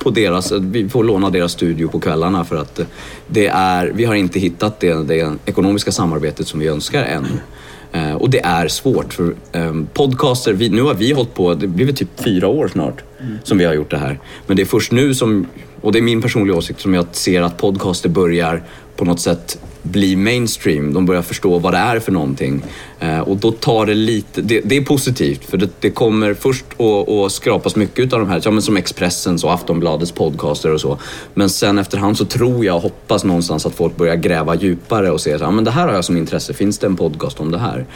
på 0.00 0.10
deras, 0.10 0.52
vi 0.52 0.88
får 0.88 1.04
låna 1.04 1.30
deras 1.30 1.52
studio 1.52 1.88
på 1.88 2.00
kvällarna 2.00 2.44
för 2.44 2.56
att 2.56 2.78
eh, 2.78 2.86
det 3.26 3.46
är, 3.46 3.86
vi 3.94 4.04
har 4.04 4.14
inte 4.14 4.40
hittat 4.40 4.80
det, 4.80 4.94
det 5.04 5.32
ekonomiska 5.46 5.92
samarbetet 5.92 6.48
som 6.48 6.60
vi 6.60 6.66
önskar 6.66 7.02
än. 7.02 7.26
Eh, 7.92 8.14
och 8.14 8.30
det 8.30 8.40
är 8.44 8.68
svårt 8.68 9.14
för 9.14 9.34
eh, 9.52 9.74
podcaster, 9.92 10.52
vi, 10.52 10.68
nu 10.68 10.82
har 10.82 10.94
vi 10.94 11.12
hållit 11.12 11.34
på, 11.34 11.54
det 11.54 11.66
blir 11.66 11.86
väl 11.86 11.96
typ 11.96 12.20
fyra 12.24 12.48
år 12.48 12.68
snart 12.68 13.02
som 13.42 13.58
vi 13.58 13.64
har 13.64 13.74
gjort 13.74 13.90
det 13.90 13.98
här. 13.98 14.18
Men 14.46 14.56
det 14.56 14.62
är 14.62 14.66
först 14.66 14.92
nu 14.92 15.14
som, 15.14 15.46
och 15.80 15.92
det 15.92 15.98
är 15.98 16.02
min 16.02 16.22
personliga 16.22 16.56
åsikt, 16.56 16.80
som 16.80 16.94
jag 16.94 17.06
ser 17.12 17.42
att 17.42 17.56
podcaster 17.56 18.08
börjar 18.08 18.62
på 19.00 19.06
något 19.06 19.20
sätt 19.20 19.58
bli 19.82 20.16
mainstream. 20.16 20.92
De 20.92 21.06
börjar 21.06 21.22
förstå 21.22 21.58
vad 21.58 21.72
det 21.72 21.78
är 21.78 22.00
för 22.00 22.12
någonting. 22.12 22.62
Eh, 22.98 23.20
och 23.20 23.36
då 23.36 23.52
tar 23.52 23.86
det 23.86 23.94
lite, 23.94 24.42
det, 24.42 24.60
det 24.64 24.76
är 24.76 24.84
positivt 24.84 25.44
för 25.44 25.56
det, 25.56 25.68
det 25.80 25.90
kommer 25.90 26.34
först 26.34 26.64
att, 26.80 27.32
skrapas 27.32 27.76
mycket 27.76 28.12
av 28.12 28.20
de 28.20 28.28
här, 28.28 28.40
ja, 28.44 28.50
men 28.50 28.62
som 28.62 28.76
Expressens 28.76 29.44
och 29.44 29.52
Aftonbladets 29.52 30.12
podcaster 30.12 30.74
och 30.74 30.80
så. 30.80 30.98
Men 31.34 31.50
sen 31.50 31.78
efterhand 31.78 32.18
så 32.18 32.24
tror 32.24 32.64
jag 32.64 32.76
och 32.76 32.82
hoppas 32.82 33.24
någonstans 33.24 33.66
att 33.66 33.74
folk 33.74 33.96
börjar 33.96 34.16
gräva 34.16 34.54
djupare 34.54 35.10
och 35.10 35.20
se 35.20 35.34
att 35.34 35.40
ja, 35.40 35.50
men 35.50 35.64
det 35.64 35.70
här 35.70 35.86
har 35.86 35.94
jag 35.94 36.04
som 36.04 36.16
intresse, 36.16 36.54
finns 36.54 36.78
det 36.78 36.86
en 36.86 36.96
podcast 36.96 37.40
om 37.40 37.50
det 37.50 37.58
här? 37.58 37.86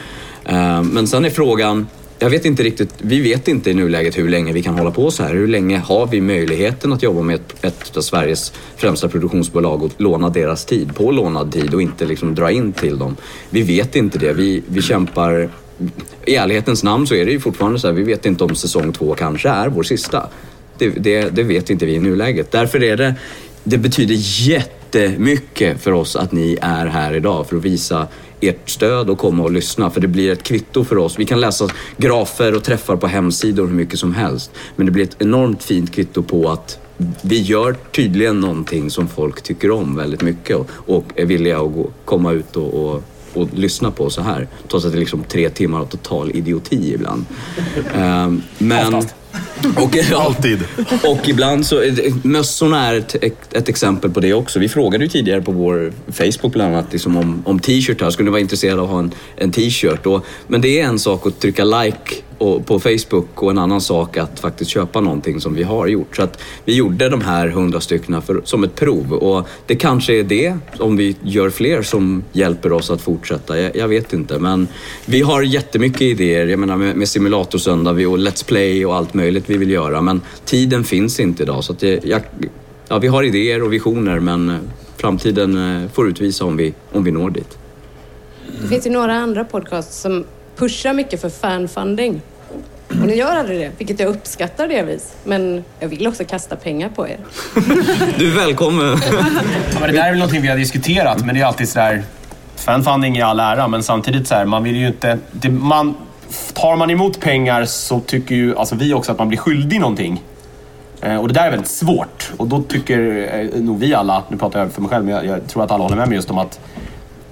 Eh, 0.45 0.83
men 0.83 1.07
sen 1.07 1.25
är 1.25 1.29
frågan, 1.29 1.87
jag 2.19 2.29
vet 2.29 2.45
inte 2.45 2.63
riktigt, 2.63 2.89
vi 2.97 3.21
vet 3.21 3.47
inte 3.47 3.71
i 3.71 3.73
nuläget 3.73 4.17
hur 4.17 4.29
länge 4.29 4.53
vi 4.53 4.63
kan 4.63 4.77
hålla 4.77 4.91
på 4.91 5.11
så 5.11 5.23
här. 5.23 5.33
Hur 5.33 5.47
länge 5.47 5.77
har 5.77 6.07
vi 6.07 6.21
möjligheten 6.21 6.93
att 6.93 7.03
jobba 7.03 7.21
med 7.21 7.35
ett, 7.35 7.65
ett 7.65 7.97
av 7.97 8.01
Sveriges 8.01 8.53
främsta 8.77 9.07
produktionsbolag 9.07 9.83
och 9.83 9.91
låna 9.97 10.29
deras 10.29 10.65
tid 10.65 10.95
på 10.95 11.11
lånad 11.11 11.53
tid 11.53 11.73
och 11.73 11.81
inte 11.81 12.05
liksom 12.05 12.35
dra 12.35 12.51
in 12.51 12.73
till 12.73 12.97
dem? 12.97 13.15
Vi 13.49 13.61
vet 13.61 13.95
inte 13.95 14.19
det. 14.19 14.33
Vi, 14.33 14.63
vi 14.67 14.81
kämpar... 14.81 15.49
I 16.25 16.35
ärlighetens 16.35 16.83
namn 16.83 17.07
så 17.07 17.15
är 17.15 17.25
det 17.25 17.31
ju 17.31 17.39
fortfarande 17.39 17.79
så 17.79 17.87
här, 17.87 17.93
vi 17.93 18.03
vet 18.03 18.25
inte 18.25 18.43
om 18.43 18.55
säsong 18.55 18.93
två 18.93 19.15
kanske 19.15 19.49
är 19.49 19.69
vår 19.69 19.83
sista. 19.83 20.29
Det, 20.77 20.89
det, 20.89 21.35
det 21.35 21.43
vet 21.43 21.69
inte 21.69 21.85
vi 21.85 21.93
i 21.93 21.99
nuläget. 21.99 22.51
Därför 22.51 22.83
är 22.83 22.97
det, 22.97 23.15
det 23.63 23.77
betyder 23.77 24.15
jättemycket 24.49 25.81
för 25.81 25.91
oss 25.91 26.15
att 26.15 26.31
ni 26.31 26.57
är 26.61 26.85
här 26.85 27.15
idag 27.15 27.47
för 27.47 27.55
att 27.55 27.63
visa 27.63 28.07
ert 28.41 28.69
stöd 28.69 29.09
och 29.09 29.17
komma 29.17 29.43
och 29.43 29.51
lyssna. 29.51 29.89
För 29.89 30.01
det 30.01 30.07
blir 30.07 30.31
ett 30.31 30.43
kvitto 30.43 30.83
för 30.83 30.97
oss. 30.97 31.19
Vi 31.19 31.25
kan 31.25 31.39
läsa 31.39 31.67
grafer 31.97 32.55
och 32.55 32.63
träffar 32.63 32.95
på 32.95 33.07
hemsidor 33.07 33.67
hur 33.67 33.73
mycket 33.73 33.99
som 33.99 34.13
helst. 34.13 34.51
Men 34.75 34.85
det 34.85 34.91
blir 34.91 35.03
ett 35.03 35.15
enormt 35.19 35.63
fint 35.63 35.91
kvitto 35.91 36.23
på 36.23 36.49
att 36.49 36.79
vi 37.21 37.41
gör 37.41 37.75
tydligen 37.91 38.39
någonting 38.39 38.89
som 38.89 39.07
folk 39.07 39.41
tycker 39.41 39.71
om 39.71 39.95
väldigt 39.95 40.21
mycket 40.21 40.57
och, 40.57 40.69
och 40.85 41.05
är 41.15 41.25
villiga 41.25 41.59
att 41.59 41.73
gå, 41.73 41.89
komma 42.05 42.31
ut 42.31 42.55
och, 42.55 42.73
och, 42.73 43.03
och 43.33 43.47
lyssna 43.53 43.91
på 43.91 44.09
så 44.09 44.21
här. 44.21 44.47
Trots 44.67 44.85
att 44.85 44.91
det 44.91 44.97
är 44.97 44.99
liksom 44.99 45.23
tre 45.23 45.49
timmar 45.49 45.79
av 45.79 45.85
total 45.85 46.31
idioti 46.31 46.93
ibland. 46.93 47.25
Um, 47.95 48.43
men... 48.57 49.03
Och, 49.77 49.95
ja, 50.11 50.21
Alltid. 50.21 50.63
och 51.03 51.29
ibland 51.29 51.65
så, 51.65 51.83
mössorna 52.23 52.87
är 52.87 52.95
ett, 52.95 53.53
ett 53.53 53.69
exempel 53.69 54.11
på 54.11 54.19
det 54.19 54.33
också. 54.33 54.59
Vi 54.59 54.69
frågade 54.69 55.03
ju 55.03 55.09
tidigare 55.09 55.41
på 55.41 55.51
vår 55.51 55.93
Facebook 56.11 56.53
bland 56.53 56.75
annat 56.75 56.91
liksom 56.91 57.17
om, 57.17 57.43
om 57.45 57.59
t-shirtar. 57.59 58.09
Skulle 58.09 58.25
ni 58.25 58.31
vara 58.31 58.41
intresserade 58.41 58.81
av 58.81 58.87
att 58.87 58.93
ha 58.93 58.99
en, 58.99 59.11
en 59.35 59.51
t-shirt? 59.51 60.23
Men 60.47 60.61
det 60.61 60.79
är 60.79 60.85
en 60.85 60.99
sak 60.99 61.27
att 61.27 61.39
trycka 61.39 61.63
like 61.63 62.15
och, 62.37 62.65
på 62.65 62.79
Facebook 62.79 63.43
och 63.43 63.51
en 63.51 63.57
annan 63.57 63.81
sak 63.81 64.17
att 64.17 64.39
faktiskt 64.39 64.71
köpa 64.71 65.01
någonting 65.01 65.41
som 65.41 65.55
vi 65.55 65.63
har 65.63 65.87
gjort. 65.87 66.15
Så 66.15 66.23
att 66.23 66.41
vi 66.65 66.75
gjorde 66.75 67.09
de 67.09 67.21
här 67.21 67.47
hundra 67.47 67.79
stycken 67.79 68.21
som 68.43 68.63
ett 68.63 68.75
prov 68.75 69.13
och 69.13 69.47
det 69.65 69.75
kanske 69.75 70.19
är 70.19 70.23
det, 70.23 70.57
om 70.79 70.97
vi 70.97 71.15
gör 71.21 71.49
fler, 71.49 71.81
som 71.81 72.23
hjälper 72.31 72.71
oss 72.71 72.89
att 72.89 73.01
fortsätta. 73.01 73.59
Jag, 73.59 73.75
jag 73.75 73.87
vet 73.87 74.13
inte, 74.13 74.39
men 74.39 74.67
vi 75.05 75.21
har 75.21 75.41
jättemycket 75.41 76.01
idéer. 76.01 76.47
Jag 76.47 76.59
menar 76.59 76.77
med, 76.77 76.95
med 76.95 77.07
simulatorsöndag 77.07 77.91
och 77.91 78.17
Let's 78.17 78.45
Play 78.45 78.85
och 78.85 78.95
allt 78.95 79.13
möjligt 79.13 79.43
vi 79.47 79.57
vill 79.57 79.71
göra, 79.71 80.01
men 80.01 80.21
tiden 80.45 80.83
finns 80.83 81.19
inte 81.19 81.43
idag. 81.43 81.63
Så 81.63 81.73
att 81.73 81.79
det, 81.79 82.05
jag, 82.05 82.21
ja, 82.87 82.99
vi 82.99 83.07
har 83.07 83.23
idéer 83.23 83.63
och 83.63 83.73
visioner, 83.73 84.19
men 84.19 84.49
eh, 84.49 84.55
framtiden 84.97 85.83
eh, 85.83 85.89
får 85.91 86.09
utvisa 86.09 86.45
om 86.45 86.57
vi, 86.57 86.73
om 86.91 87.03
vi 87.03 87.11
når 87.11 87.29
dit. 87.29 87.57
Det 88.61 88.67
finns 88.67 88.87
ju 88.87 88.89
några 88.89 89.13
andra 89.13 89.45
podcasts 89.45 90.01
som 90.01 90.25
pushar 90.55 90.93
mycket 90.93 91.21
för 91.21 91.29
fanfunding. 91.29 92.21
Och 92.87 93.07
ni 93.07 93.15
gör 93.15 93.35
aldrig 93.35 93.59
det, 93.59 93.71
vilket 93.77 93.99
jag 93.99 94.09
uppskattar 94.09 94.67
delvis. 94.67 95.13
Men 95.23 95.63
jag 95.79 95.87
vill 95.87 96.07
också 96.07 96.23
kasta 96.25 96.55
pengar 96.55 96.89
på 96.89 97.07
er. 97.07 97.17
Du 98.17 98.31
är 98.31 98.35
välkommen! 98.35 98.97
Ja, 99.11 99.79
men 99.79 99.81
det 99.81 99.97
där 99.97 100.03
är 100.03 100.09
väl 100.09 100.19
någonting 100.19 100.41
vi 100.41 100.47
har 100.47 100.57
diskuterat, 100.57 101.25
men 101.25 101.35
det 101.35 101.41
är 101.41 101.45
alltid 101.45 101.69
sådär... 101.69 102.03
Fanfunding 102.55 103.17
i 103.17 103.21
all 103.21 103.39
ära, 103.39 103.67
men 103.67 103.83
samtidigt 103.83 104.27
så 104.27 104.35
här, 104.35 104.45
man 104.45 104.63
vill 104.63 104.75
ju 104.75 104.87
inte... 104.87 105.19
Det, 105.31 105.49
man, 105.49 105.95
tar 106.53 106.75
man 106.75 106.89
emot 106.89 107.19
pengar 107.19 107.65
så 107.65 107.99
tycker 107.99 108.35
ju 108.35 108.57
alltså 108.57 108.75
vi 108.75 108.93
också 108.93 109.11
att 109.11 109.17
man 109.17 109.27
blir 109.27 109.37
skyldig 109.37 109.79
någonting. 109.79 110.23
Eh, 111.01 111.17
och 111.17 111.27
det 111.27 111.33
där 111.33 111.45
är 111.45 111.51
väldigt 111.51 111.69
svårt. 111.69 112.31
Och 112.37 112.47
då 112.47 112.61
tycker 112.61 113.29
eh, 113.33 113.61
nog 113.61 113.79
vi 113.79 113.93
alla, 113.93 114.23
nu 114.29 114.37
pratar 114.37 114.59
jag 114.59 114.71
för 114.71 114.81
mig 114.81 114.89
själv, 114.89 115.05
men 115.05 115.13
jag, 115.13 115.25
jag 115.25 115.47
tror 115.47 115.63
att 115.63 115.71
alla 115.71 115.83
håller 115.83 115.97
med 115.97 116.07
mig 116.07 116.15
just 116.15 116.31
om 116.31 116.37
att 116.37 116.59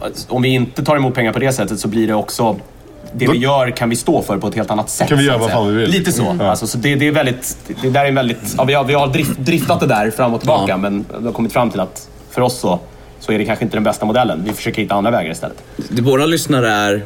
att 0.03 0.25
om 0.29 0.41
vi 0.41 0.49
inte 0.49 0.83
tar 0.83 0.95
emot 0.95 1.15
pengar 1.15 1.33
på 1.33 1.39
det 1.39 1.53
sättet 1.53 1.79
så 1.79 1.87
blir 1.87 2.07
det 2.07 2.13
också 2.13 2.59
det 3.15 3.27
vi 3.27 3.37
gör 3.37 3.69
kan 3.71 3.89
vi 3.89 3.95
stå 3.95 4.21
för 4.21 4.37
på 4.37 4.47
ett 4.47 4.55
helt 4.55 4.71
annat 4.71 4.89
sätt. 4.89 5.09
Kan 5.09 5.17
vi 5.17 5.25
göra 5.25 5.37
vad 5.37 5.51
fan 5.51 5.67
vi 5.67 5.73
vill. 5.81 5.89
Lite 5.89 6.11
så. 6.11 6.29
Mm. 6.29 6.47
Alltså, 6.49 6.67
så 6.67 6.77
det, 6.77 6.95
det 6.95 7.07
är 7.07 7.11
väldigt, 7.11 7.57
det 7.81 7.89
där 7.89 8.03
är 8.03 8.07
en 8.09 8.15
väldigt, 8.15 8.55
ja, 8.57 8.63
vi 8.63 8.73
har, 8.73 8.83
vi 8.83 8.93
har 8.93 9.07
drift, 9.07 9.37
driftat 9.37 9.79
det 9.79 9.85
där 9.87 10.11
fram 10.11 10.33
och 10.33 10.39
tillbaka 10.39 10.65
Ja. 10.67 10.77
men 10.77 11.05
vi 11.19 11.25
har 11.25 11.33
kommit 11.33 11.53
fram 11.53 11.69
till 11.69 11.79
att 11.79 12.09
för 12.31 12.41
oss 12.41 12.59
så, 12.59 12.79
så 13.19 13.31
är 13.31 13.37
det 13.39 13.45
kanske 13.45 13.65
inte 13.65 13.75
den 13.77 13.83
bästa 13.83 14.05
modellen. 14.05 14.41
Vi 14.45 14.53
försöker 14.53 14.81
hitta 14.81 14.95
andra 14.95 15.11
vägar 15.11 15.31
istället. 15.31 15.63
Det- 15.89 16.01
Våra 16.01 16.25
lyssnare 16.25 16.71
är 16.71 17.05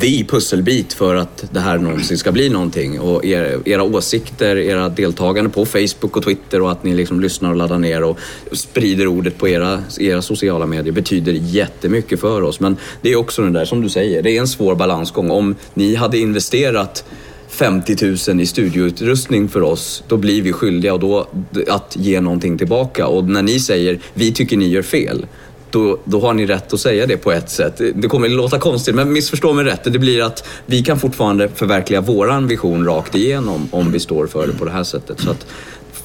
the 0.00 0.24
pusselbit 0.24 0.92
för 0.92 1.14
att 1.14 1.44
det 1.50 1.60
här 1.60 1.78
någonsin 1.78 2.18
ska 2.18 2.32
bli 2.32 2.48
någonting. 2.48 3.00
Och 3.00 3.24
er, 3.24 3.58
era 3.64 3.82
åsikter, 3.82 4.56
era 4.56 4.88
deltagande 4.88 5.50
på 5.50 5.64
Facebook 5.64 6.16
och 6.16 6.24
Twitter 6.24 6.62
och 6.62 6.72
att 6.72 6.84
ni 6.84 6.94
liksom 6.94 7.20
lyssnar 7.20 7.50
och 7.50 7.56
laddar 7.56 7.78
ner 7.78 8.04
och 8.04 8.18
sprider 8.52 9.06
ordet 9.06 9.38
på 9.38 9.48
era, 9.48 9.82
era 10.00 10.22
sociala 10.22 10.66
medier 10.66 10.92
betyder 10.92 11.32
jättemycket 11.32 12.20
för 12.20 12.42
oss. 12.42 12.60
Men 12.60 12.76
det 13.02 13.12
är 13.12 13.16
också 13.16 13.42
den 13.42 13.52
där, 13.52 13.64
som 13.64 13.82
du 13.82 13.88
säger, 13.88 14.22
det 14.22 14.36
är 14.36 14.40
en 14.40 14.48
svår 14.48 14.74
balansgång. 14.74 15.30
Om 15.30 15.54
ni 15.74 15.94
hade 15.94 16.18
investerat 16.18 17.04
50 17.48 18.30
000 18.30 18.40
i 18.40 18.46
studioutrustning 18.46 19.48
för 19.48 19.62
oss, 19.62 20.04
då 20.08 20.16
blir 20.16 20.42
vi 20.42 20.52
skyldiga 20.52 20.94
och 20.94 21.00
då, 21.00 21.26
att 21.68 21.96
ge 21.96 22.20
någonting 22.20 22.58
tillbaka. 22.58 23.06
Och 23.06 23.24
när 23.24 23.42
ni 23.42 23.60
säger 23.60 23.98
vi 24.14 24.32
tycker 24.32 24.56
ni 24.56 24.68
gör 24.68 24.82
fel, 24.82 25.26
då, 25.72 25.98
då 26.04 26.20
har 26.20 26.34
ni 26.34 26.46
rätt 26.46 26.72
att 26.72 26.80
säga 26.80 27.06
det 27.06 27.16
på 27.16 27.32
ett 27.32 27.50
sätt. 27.50 27.80
Det 27.94 28.08
kommer 28.08 28.28
låta 28.28 28.58
konstigt, 28.58 28.94
men 28.94 29.12
missförstå 29.12 29.52
mig 29.52 29.64
rätt. 29.64 29.84
Det 29.84 29.98
blir 29.98 30.22
att 30.22 30.48
vi 30.66 30.82
kan 30.82 30.98
fortfarande 30.98 31.48
förverkliga 31.48 32.00
våran 32.00 32.46
vision 32.46 32.86
rakt 32.86 33.14
igenom 33.14 33.68
om 33.70 33.92
vi 33.92 34.00
står 34.00 34.26
för 34.26 34.46
det 34.46 34.52
på 34.52 34.64
det 34.64 34.70
här 34.70 34.84
sättet. 34.84 35.20
Så 35.20 35.30
att 35.30 35.46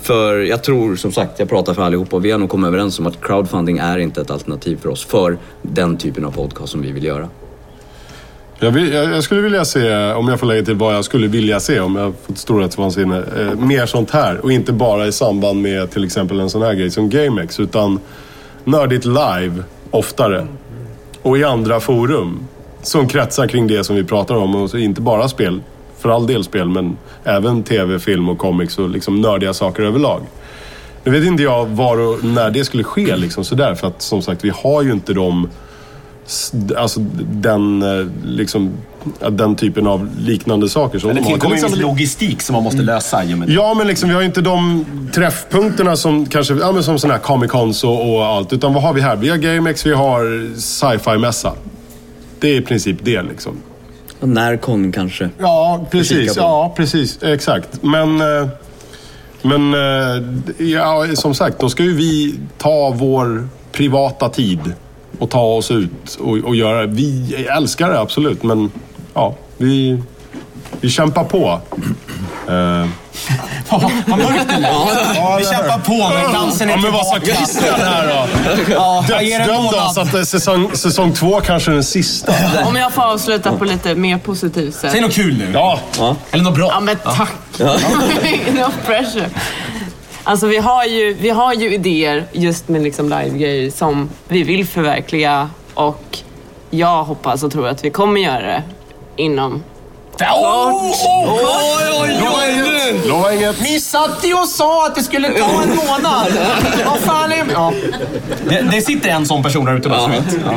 för 0.02 0.40
jag 0.40 0.64
tror, 0.64 0.96
som 0.96 1.12
sagt, 1.12 1.40
jag 1.40 1.50
pratar 1.50 1.74
för 1.74 1.82
allihopa 1.82 2.16
och 2.16 2.26
vi 2.26 2.32
har 2.32 2.40
nog 2.40 2.50
kommit 2.50 2.68
överens 2.68 3.00
om 3.00 3.08
att 3.08 3.22
crowdfunding 3.22 3.78
är 3.78 3.98
inte 3.98 4.22
ett 4.22 4.32
alternativ 4.32 4.78
för 4.82 4.90
oss 4.90 5.06
för 5.06 5.38
den 5.62 5.98
typen 5.98 6.26
av 6.26 6.32
podcast 6.32 6.72
som 6.72 6.82
vi 6.82 6.92
vill 6.92 7.04
göra. 7.04 7.30
Jag, 8.60 8.72
vill, 8.72 8.94
jag 8.94 9.24
skulle 9.24 9.42
vilja 9.42 9.66
se, 9.66 10.14
om 10.14 10.28
jag 10.28 10.40
får 10.40 10.48
lägga 10.48 10.66
till 10.66 10.76
vad 10.76 10.96
jag 10.96 11.06
skulle 11.06 11.28
vilja 11.28 11.60
se 11.60 11.80
om 11.80 11.96
jag 11.96 12.14
fått 12.28 12.38
storhetsvansinne. 12.38 13.24
Eh, 13.38 13.60
mer 13.60 13.86
sånt 13.86 14.12
här 14.12 14.38
och 14.38 14.52
inte 14.52 14.74
bara 14.74 15.08
i 15.08 15.12
samband 15.12 15.62
med 15.62 15.92
till 15.92 16.04
exempel 16.04 16.40
en 16.40 16.50
sån 16.50 16.62
här 16.62 16.74
grej 16.74 16.92
som 16.92 17.10
GameX. 17.10 17.60
Utan 17.60 18.00
nördigt 18.68 19.06
live 19.06 19.64
oftare. 19.92 20.48
Och 21.22 21.38
i 21.38 21.44
andra 21.44 21.80
forum. 21.80 22.40
Som 22.82 23.08
kretsar 23.08 23.48
kring 23.48 23.68
det 23.68 23.84
som 23.84 23.96
vi 23.96 24.04
pratar 24.04 24.36
om. 24.36 24.56
Och 24.56 24.70
så 24.70 24.78
inte 24.78 25.02
bara 25.02 25.28
spel, 25.28 25.62
för 25.98 26.10
all 26.10 26.28
del 26.28 26.44
spel, 26.44 26.70
men 26.70 26.98
även 27.24 27.64
tv, 27.64 28.00
film 28.00 28.30
och 28.30 28.38
comics 28.38 28.80
och 28.80 28.90
liksom 28.90 29.22
nördiga 29.22 29.54
saker 29.54 29.84
överlag. 29.84 30.22
Nu 31.04 31.12
vet 31.12 31.24
inte 31.24 31.44
jag 31.44 31.66
var 31.66 31.98
och 31.98 32.24
när 32.24 32.50
det 32.50 32.66
skulle 32.66 32.84
ske 32.84 33.16
liksom 33.16 33.44
sådär. 33.44 33.76
För 33.76 33.88
att 33.88 34.02
som 34.02 34.22
sagt, 34.22 34.44
vi 34.44 34.52
har 34.64 34.82
ju 34.82 34.92
inte 34.92 35.14
de 35.14 35.50
Alltså 36.78 37.00
den, 37.32 37.82
eh, 37.82 38.08
liksom, 38.26 38.74
den 39.30 39.56
typen 39.56 39.88
av 39.88 40.10
liknande 40.20 40.70
saker 40.70 41.00
som 41.00 41.08
Men 41.08 41.16
det 41.16 41.22
de 41.22 41.28
tillkommer 41.28 41.56
exempel- 41.56 41.82
logistik 41.82 42.42
som 42.42 42.54
man 42.54 42.64
måste 42.64 42.82
lösa. 42.82 43.18
och 43.18 43.28
med 43.30 43.48
det. 43.48 43.54
Ja, 43.54 43.74
men 43.74 43.88
liksom, 43.88 44.10
vi 44.10 44.16
har 44.16 44.22
ju 44.22 44.28
inte 44.28 44.42
de 44.42 44.86
träffpunkterna 45.14 45.96
som 45.96 46.26
kanske, 46.26 46.54
ja, 46.54 46.72
men 46.72 46.84
som 46.84 47.00
sådana 47.00 47.14
här 47.14 47.22
Comic 47.24 47.52
Cons 47.52 47.84
och, 47.84 48.14
och 48.16 48.26
allt. 48.26 48.54
Utan 48.54 48.74
vad 48.74 48.84
har 48.84 48.94
vi 48.94 49.02
här? 49.02 49.16
Vi 49.16 49.30
har 49.30 49.38
GameX, 49.38 49.86
vi 49.86 49.94
har 49.94 50.56
sci-fi-mässa. 50.60 51.54
Det 52.40 52.48
är 52.48 52.56
i 52.56 52.62
princip 52.62 52.98
det 53.02 53.22
liksom. 53.24 53.54
Närcon 54.20 54.92
kanske. 54.92 55.30
Ja, 55.40 55.86
precis. 55.92 56.38
Ja, 56.38 56.74
precis. 56.78 57.24
Exakt. 57.24 57.84
Men, 57.84 58.22
eh, 58.22 58.48
men 59.42 59.74
eh, 59.74 60.68
ja, 60.68 61.06
som 61.14 61.34
sagt, 61.34 61.60
då 61.60 61.70
ska 61.70 61.84
ju 61.84 61.96
vi 61.96 62.36
ta 62.58 62.90
vår 62.96 63.50
privata 63.72 64.30
tid 64.30 64.60
och 65.20 65.30
ta 65.30 65.42
oss 65.44 65.72
ut 65.72 66.18
och, 66.20 66.38
och 66.38 66.56
göra 66.56 66.86
Vi 66.86 67.36
älskar 67.58 67.90
det 67.90 68.00
absolut, 68.00 68.44
men 68.44 68.72
ja, 69.18 69.36
vi, 69.58 70.04
vi 70.82 70.90
kämpar 70.90 71.24
på. 71.24 71.62
Eh, 72.48 72.88
Vad 74.08 74.20
mörkt 74.20 74.48
det. 74.48 74.70
Vi 75.40 75.46
kämpar 75.46 75.80
på 75.80 76.14
men 76.14 76.34
dansen 76.34 76.70
är 76.70 76.74
Ja, 76.74 76.82
men 76.82 76.92
vad 76.94 77.06
sa 77.06 77.20
tillbaka. 77.20 77.46
Christian 77.46 77.80
här 77.80 78.08
då? 78.08 78.74
Ja, 78.74 79.06
Dödsdömd 79.08 79.64
månad. 79.64 79.90
oss 79.90 79.98
att 79.98 80.14
eh, 80.14 80.22
säsong, 80.22 80.72
säsong 80.76 81.14
två 81.14 81.42
kanske 81.42 81.72
är 81.72 81.74
den 81.74 81.84
sista. 81.84 82.34
Om 82.66 82.76
jag 82.76 82.94
får 82.94 83.02
avsluta 83.02 83.58
på 83.58 83.66
lite 83.66 83.96
mer 83.96 84.18
positivt 84.18 84.76
sätt. 84.76 84.92
Säg 84.92 85.02
något 85.02 85.14
kul 85.14 85.38
nu. 85.38 85.52
Ja, 85.54 85.80
Eller 86.32 86.44
något 86.44 86.56
bra. 86.56 86.68
Ja 86.72 86.80
men 86.80 86.96
tack! 86.96 87.32
no 88.54 88.72
pressure. 88.86 89.30
Alltså 90.24 90.48
vi 90.48 90.58
har, 90.58 90.86
ju, 90.86 91.14
vi 91.14 91.30
har 91.30 91.54
ju 91.54 91.74
idéer 91.74 92.26
just 92.32 92.68
med 92.68 92.82
liksom 92.84 93.10
live-grejer 93.10 93.72
som 93.72 94.10
vi 94.28 94.44
vill 94.44 94.68
förverkliga 94.68 95.50
och 95.74 96.18
jag 96.70 97.04
hoppas 97.04 97.44
och 97.44 97.52
tror 97.52 97.68
att 97.68 97.86
vi 97.86 97.90
kommer 97.90 98.22
göra 98.22 98.42
det 98.46 98.64
inom... 99.18 99.64
Oh, 100.20 100.92
oh, 100.92 101.34
oj, 101.34 101.86
oj, 102.02 102.24
oj. 102.36 102.58
lova 103.08 103.34
inget. 103.34 103.62
Ni 103.62 103.80
satt 103.80 104.26
ju 104.26 104.34
och 104.34 104.48
sa 104.48 104.86
att 104.86 104.96
det 104.96 105.04
skulle 105.04 105.30
ta 105.30 105.62
en 105.64 105.76
månad. 105.76 106.34
Vad 106.86 107.00
fan 107.00 107.32
är... 107.32 107.46
Ja. 107.54 107.74
Det, 108.50 108.62
det 108.72 108.82
sitter 108.82 109.10
en 109.10 109.26
sån 109.26 109.44
person 109.44 109.66
där 109.66 109.78
ute 109.78 109.90
bara 109.90 110.08
vet. 110.08 110.38
Ja. 110.46 110.54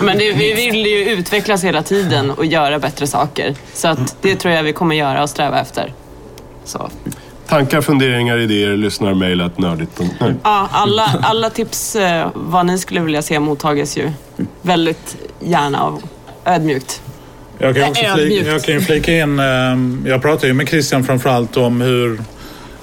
Men 0.00 0.18
det, 0.18 0.32
vi 0.32 0.54
vill 0.54 0.86
ju 0.86 1.04
utvecklas 1.04 1.64
hela 1.64 1.82
tiden 1.82 2.30
och 2.30 2.46
göra 2.46 2.78
bättre 2.78 3.06
saker. 3.06 3.54
Så 3.74 3.88
att 3.88 4.16
det 4.20 4.36
tror 4.36 4.54
jag 4.54 4.62
vi 4.62 4.72
kommer 4.72 4.94
göra 4.96 5.22
och 5.22 5.30
sträva 5.30 5.60
efter. 5.60 5.92
Så. 6.64 6.90
Tankar, 7.46 7.80
funderingar, 7.80 8.38
idéer, 8.38 8.76
lyssnar, 8.76 9.14
mejlet, 9.14 9.58
nördigt.nu. 9.58 10.36
Ja, 10.42 10.68
alla, 10.72 11.10
alla 11.22 11.50
tips 11.50 11.96
eh, 11.96 12.28
vad 12.34 12.66
ni 12.66 12.78
skulle 12.78 13.00
vilja 13.00 13.22
se 13.22 13.40
mottages 13.40 13.96
ju 13.96 14.12
väldigt 14.62 15.16
gärna 15.40 15.84
och 15.84 16.00
ödmjukt. 16.44 17.02
Jag 17.64 17.74
kan, 17.74 17.90
också 17.90 18.04
flika, 18.16 18.50
jag 18.50 18.62
kan 18.62 18.74
ju 18.74 18.80
flika 18.80 19.12
in, 19.12 19.38
ehm, 19.38 20.04
jag 20.06 20.22
pratar 20.22 20.48
ju 20.48 20.54
med 20.54 20.68
Christian 20.68 21.04
framförallt 21.04 21.56
om 21.56 21.80
hur 21.80 22.20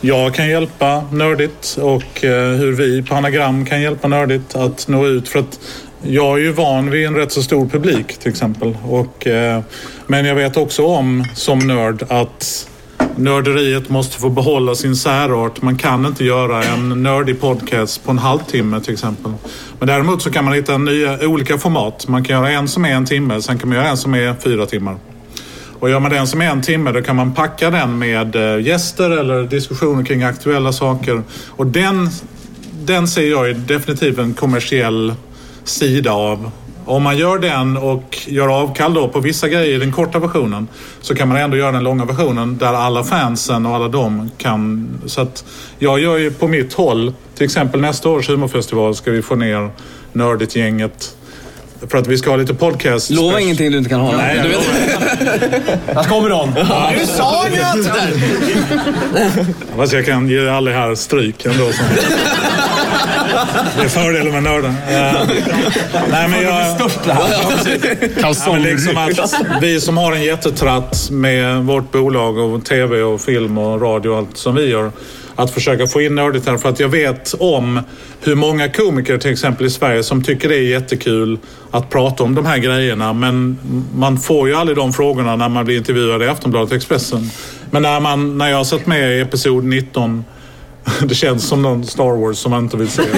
jag 0.01 0.33
kan 0.35 0.49
hjälpa 0.49 1.03
Nördigt 1.11 1.77
och 1.81 2.23
eh, 2.23 2.47
hur 2.47 2.71
vi 2.71 3.03
på 3.03 3.15
Anagram 3.15 3.65
kan 3.65 3.81
hjälpa 3.81 4.07
Nördigt 4.07 4.55
att 4.55 4.87
nå 4.87 5.07
ut. 5.07 5.29
För 5.29 5.39
att 5.39 5.59
jag 6.01 6.37
är 6.39 6.41
ju 6.41 6.51
van 6.51 6.89
vid 6.89 7.07
en 7.07 7.15
rätt 7.15 7.31
så 7.31 7.43
stor 7.43 7.65
publik 7.67 8.17
till 8.17 8.29
exempel. 8.29 8.77
Och, 8.83 9.27
eh, 9.27 9.61
men 10.07 10.25
jag 10.25 10.35
vet 10.35 10.57
också 10.57 10.85
om 10.85 11.25
som 11.35 11.59
nörd 11.59 12.03
att 12.07 12.67
nörderiet 13.15 13.89
måste 13.89 14.17
få 14.19 14.29
behålla 14.29 14.75
sin 14.75 14.95
särart. 14.95 15.61
Man 15.61 15.77
kan 15.77 16.05
inte 16.05 16.23
göra 16.23 16.63
en 16.63 17.03
nördig 17.03 17.41
podcast 17.41 18.03
på 18.03 18.11
en 18.11 18.17
halvtimme 18.17 18.81
till 18.81 18.93
exempel. 18.93 19.31
Men 19.79 19.87
däremot 19.87 20.21
så 20.21 20.31
kan 20.31 20.45
man 20.45 20.53
hitta 20.53 20.77
nya, 20.77 21.27
olika 21.27 21.57
format. 21.57 22.07
Man 22.07 22.23
kan 22.23 22.35
göra 22.35 22.51
en 22.51 22.67
som 22.67 22.85
är 22.85 22.93
en 22.93 23.05
timme, 23.05 23.41
sen 23.41 23.59
kan 23.59 23.69
man 23.69 23.77
göra 23.77 23.89
en 23.89 23.97
som 23.97 24.15
är 24.15 24.35
fyra 24.43 24.65
timmar. 24.65 24.97
Och 25.79 25.89
gör 25.89 25.99
man 25.99 26.11
den 26.11 26.27
som 26.27 26.41
är 26.41 26.45
en 26.45 26.61
timme 26.61 26.91
då 26.91 27.01
kan 27.01 27.15
man 27.15 27.33
packa 27.33 27.69
den 27.69 27.99
med 27.99 28.35
eh, 28.35 28.65
gäster 28.67 29.09
eller 29.09 29.43
diskussioner 29.43 30.05
kring 30.05 30.23
aktuella 30.23 30.73
saker. 30.73 31.23
Och 31.47 31.67
den, 31.67 32.09
den 32.83 33.07
ser 33.07 33.29
jag 33.31 33.49
är 33.49 33.53
definitivt 33.53 34.17
en 34.17 34.33
kommersiell 34.33 35.13
sida 35.63 36.11
av. 36.11 36.51
Om 36.85 37.03
man 37.03 37.17
gör 37.17 37.39
den 37.39 37.77
och 37.77 38.17
gör 38.27 38.47
avkall 38.61 38.93
då 38.93 39.07
på 39.07 39.19
vissa 39.19 39.49
grejer 39.49 39.75
i 39.75 39.77
den 39.77 39.91
korta 39.91 40.19
versionen 40.19 40.67
så 41.01 41.15
kan 41.15 41.27
man 41.27 41.37
ändå 41.37 41.57
göra 41.57 41.71
den 41.71 41.83
långa 41.83 42.05
versionen 42.05 42.57
där 42.57 42.73
alla 42.73 43.03
fansen 43.03 43.65
och 43.65 43.75
alla 43.75 43.87
de 43.87 44.31
kan... 44.37 44.89
Så 45.05 45.21
att 45.21 45.45
jag 45.79 45.99
gör 45.99 46.17
ju 46.17 46.31
på 46.31 46.47
mitt 46.47 46.73
håll, 46.73 47.13
till 47.35 47.45
exempel 47.45 47.81
nästa 47.81 48.09
års 48.09 48.29
humorfestival 48.29 48.95
ska 48.95 49.11
vi 49.11 49.21
få 49.21 49.35
ner 49.35 49.69
Nördigt-gänget 50.13 51.15
för 51.89 51.97
att 51.97 52.07
vi 52.07 52.17
ska 52.17 52.29
ha 52.29 52.37
lite 52.37 52.53
podcast. 52.53 53.09
Lova 53.09 53.39
ingenting 53.39 53.71
du 53.71 53.77
inte 53.77 53.89
kan 53.89 53.99
hålla. 53.99 54.17
Nej, 54.17 54.39
du 54.43 54.49
vet. 54.49 54.59
Där 55.85 56.03
kommer 56.03 56.29
de. 56.29 56.53
Du 56.99 57.05
sa 57.05 57.45
ju 57.47 57.61
att... 57.61 57.97
Fast 59.75 59.93
jag 59.93 60.05
kan 60.05 60.29
ge 60.29 60.49
alla 60.49 60.71
här 60.71 60.95
stryk 60.95 61.45
ändå. 61.45 61.71
Så. 61.71 61.83
Det 63.77 63.83
är 63.83 63.89
fördelen 63.89 64.33
med 64.33 64.43
nörden. 64.43 64.75
Eh, 64.89 65.13
nej, 66.11 66.27
men 66.27 66.41
jag... 66.41 66.75
Ja, 68.21 68.33
men 68.51 68.61
liksom 68.61 68.97
att 68.97 69.33
vi 69.61 69.81
som 69.81 69.97
har 69.97 70.13
en 70.13 70.23
jättetratt 70.23 71.09
med 71.11 71.63
vårt 71.63 71.91
bolag 71.91 72.37
och 72.37 72.65
tv 72.65 73.01
och 73.01 73.21
film 73.21 73.57
och 73.57 73.81
radio 73.81 74.09
och 74.09 74.17
allt 74.17 74.37
som 74.37 74.55
vi 74.55 74.65
gör. 74.65 74.91
Att 75.35 75.51
försöka 75.51 75.87
få 75.87 76.01
in 76.01 76.15
nördigt 76.15 76.47
här 76.47 76.57
för 76.57 76.69
att 76.69 76.79
jag 76.79 76.89
vet 76.89 77.33
om 77.39 77.79
hur 78.21 78.35
många 78.35 78.69
komiker 78.69 79.17
till 79.17 79.31
exempel 79.31 79.65
i 79.65 79.69
Sverige 79.69 80.03
som 80.03 80.23
tycker 80.23 80.49
det 80.49 80.55
är 80.55 80.69
jättekul 80.69 81.39
att 81.71 81.89
prata 81.89 82.23
om 82.23 82.35
de 82.35 82.45
här 82.45 82.57
grejerna. 82.57 83.13
Men 83.13 83.57
man 83.95 84.17
får 84.17 84.47
ju 84.47 84.55
aldrig 84.55 84.77
de 84.77 84.93
frågorna 84.93 85.35
när 85.35 85.49
man 85.49 85.65
blir 85.65 85.77
intervjuad 85.77 86.23
i 86.23 86.27
Aftonbladet 86.27 86.73
Expressen. 86.73 87.29
Men 87.69 87.81
när, 87.81 87.99
man, 87.99 88.37
när 88.37 88.49
jag 88.49 88.57
har 88.57 88.87
med 88.87 89.17
i 89.17 89.19
episod 89.19 89.63
19 89.63 90.23
det 91.01 91.15
känns 91.15 91.47
som 91.47 91.61
någon 91.61 91.85
Star 91.85 92.21
Wars 92.21 92.37
som 92.37 92.51
man 92.51 92.63
inte 92.63 92.77
vill 92.77 92.89
se. 92.89 93.01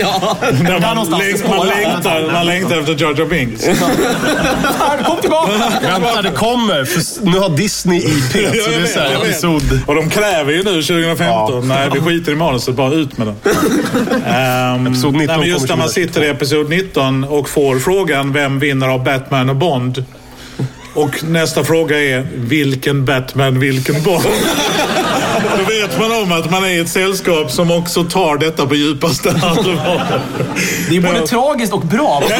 ja. 0.00 0.36
När 0.62 0.80
man, 0.80 1.10
man, 1.10 1.66
längtar, 1.66 2.32
man 2.32 2.46
längtar 2.46 2.78
efter 2.80 3.02
Jar 3.02 3.14
Jar 3.18 3.26
Binks. 3.26 3.66
Här, 3.66 5.04
kom 5.04 5.20
tillbaka! 5.20 5.52
Vänta, 5.82 6.22
det 6.22 6.30
kommer. 6.30 6.84
För 6.84 7.24
nu 7.30 7.38
har 7.38 7.48
Disney 7.48 7.98
IP. 7.98 8.32
Så 8.32 8.70
det 8.70 8.74
är 8.74 8.86
så 8.86 9.00
här 9.00 9.14
episod... 9.14 9.80
Och 9.86 9.94
de 9.94 10.10
kräver 10.10 10.52
ju 10.52 10.62
nu 10.62 10.82
2015. 10.82 11.68
Nej, 11.68 11.90
vi 11.92 12.00
skiter 12.00 12.32
i 12.32 12.36
manuset. 12.36 12.74
Bara 12.74 12.94
ut 12.94 13.18
med 13.18 13.26
den. 13.26 13.36
Ehm, 14.26 14.86
Episod 14.86 15.14
19 15.14 15.26
nej, 15.26 15.38
men 15.38 15.48
just 15.48 15.68
när 15.68 15.76
man 15.76 15.88
2013. 15.88 15.88
sitter 15.88 16.22
i 16.22 16.28
episod 16.28 16.70
19 16.70 17.24
och 17.24 17.48
får 17.48 17.78
frågan 17.78 18.32
vem 18.32 18.58
vinner 18.58 18.88
av 18.88 19.04
Batman 19.04 19.50
och 19.50 19.56
Bond? 19.56 20.04
Och 20.94 21.24
nästa 21.24 21.64
fråga 21.64 21.98
är 22.02 22.26
vilken 22.34 23.04
Batman, 23.04 23.60
vilken 23.60 24.02
Bond? 24.02 24.24
Då 25.58 25.64
vet 25.64 25.98
man 25.98 26.22
om 26.22 26.32
att 26.32 26.50
man 26.50 26.64
är 26.64 26.68
i 26.68 26.78
ett 26.78 26.88
sällskap 26.88 27.50
som 27.50 27.70
också 27.70 28.04
tar 28.04 28.38
detta 28.38 28.66
på 28.66 28.74
djupaste 28.74 29.30
allvar. 29.30 30.20
Det 30.90 30.96
är 30.96 31.00
både 31.00 31.26
tragiskt 31.26 31.72
och 31.72 31.80
bra. 31.80 32.22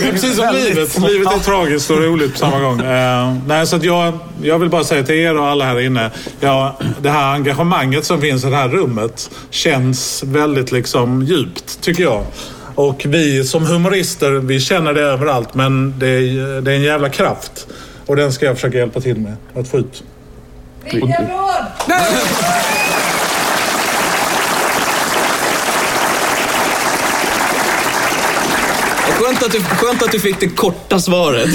Det 0.00 0.08
är 0.08 0.12
precis 0.12 0.36
som 0.36 0.54
livet. 0.54 0.98
Livet 0.98 1.34
är 1.34 1.38
tragiskt 1.38 1.90
och 1.90 1.98
roligt 1.98 2.32
på 2.32 2.38
samma 2.38 2.60
gång. 2.60 2.80
Eh, 2.80 3.36
nej, 3.46 3.66
så 3.66 3.78
jag, 3.82 4.18
jag 4.42 4.58
vill 4.58 4.68
bara 4.68 4.84
säga 4.84 5.02
till 5.02 5.14
er 5.14 5.36
och 5.36 5.46
alla 5.46 5.64
här 5.64 5.80
inne. 5.80 6.10
Ja, 6.40 6.78
det 7.00 7.10
här 7.10 7.32
engagemanget 7.32 8.04
som 8.04 8.20
finns 8.20 8.44
i 8.44 8.50
det 8.50 8.56
här 8.56 8.68
rummet 8.68 9.30
känns 9.50 10.22
väldigt 10.22 10.72
liksom 10.72 11.22
djupt, 11.22 11.80
tycker 11.80 12.02
jag. 12.02 12.24
Och 12.74 13.02
vi 13.04 13.44
som 13.44 13.66
humorister, 13.66 14.30
vi 14.30 14.60
känner 14.60 14.94
det 14.94 15.00
överallt. 15.00 15.54
Men 15.54 15.98
det 15.98 16.08
är, 16.08 16.60
det 16.60 16.72
är 16.72 16.76
en 16.76 16.82
jävla 16.82 17.08
kraft. 17.08 17.66
Och 18.06 18.16
den 18.16 18.32
ska 18.32 18.46
jag 18.46 18.54
försöka 18.54 18.78
hjälpa 18.78 19.00
till 19.00 19.16
med 19.16 19.36
att 19.54 19.68
få 19.68 19.78
ut. 19.78 20.04
Skönt 29.18 29.42
att, 29.42 29.52
du, 29.52 29.60
skönt 29.64 30.02
att 30.02 30.12
du 30.12 30.20
fick 30.20 30.40
det 30.40 30.48
korta 30.48 31.00
svaret. 31.00 31.48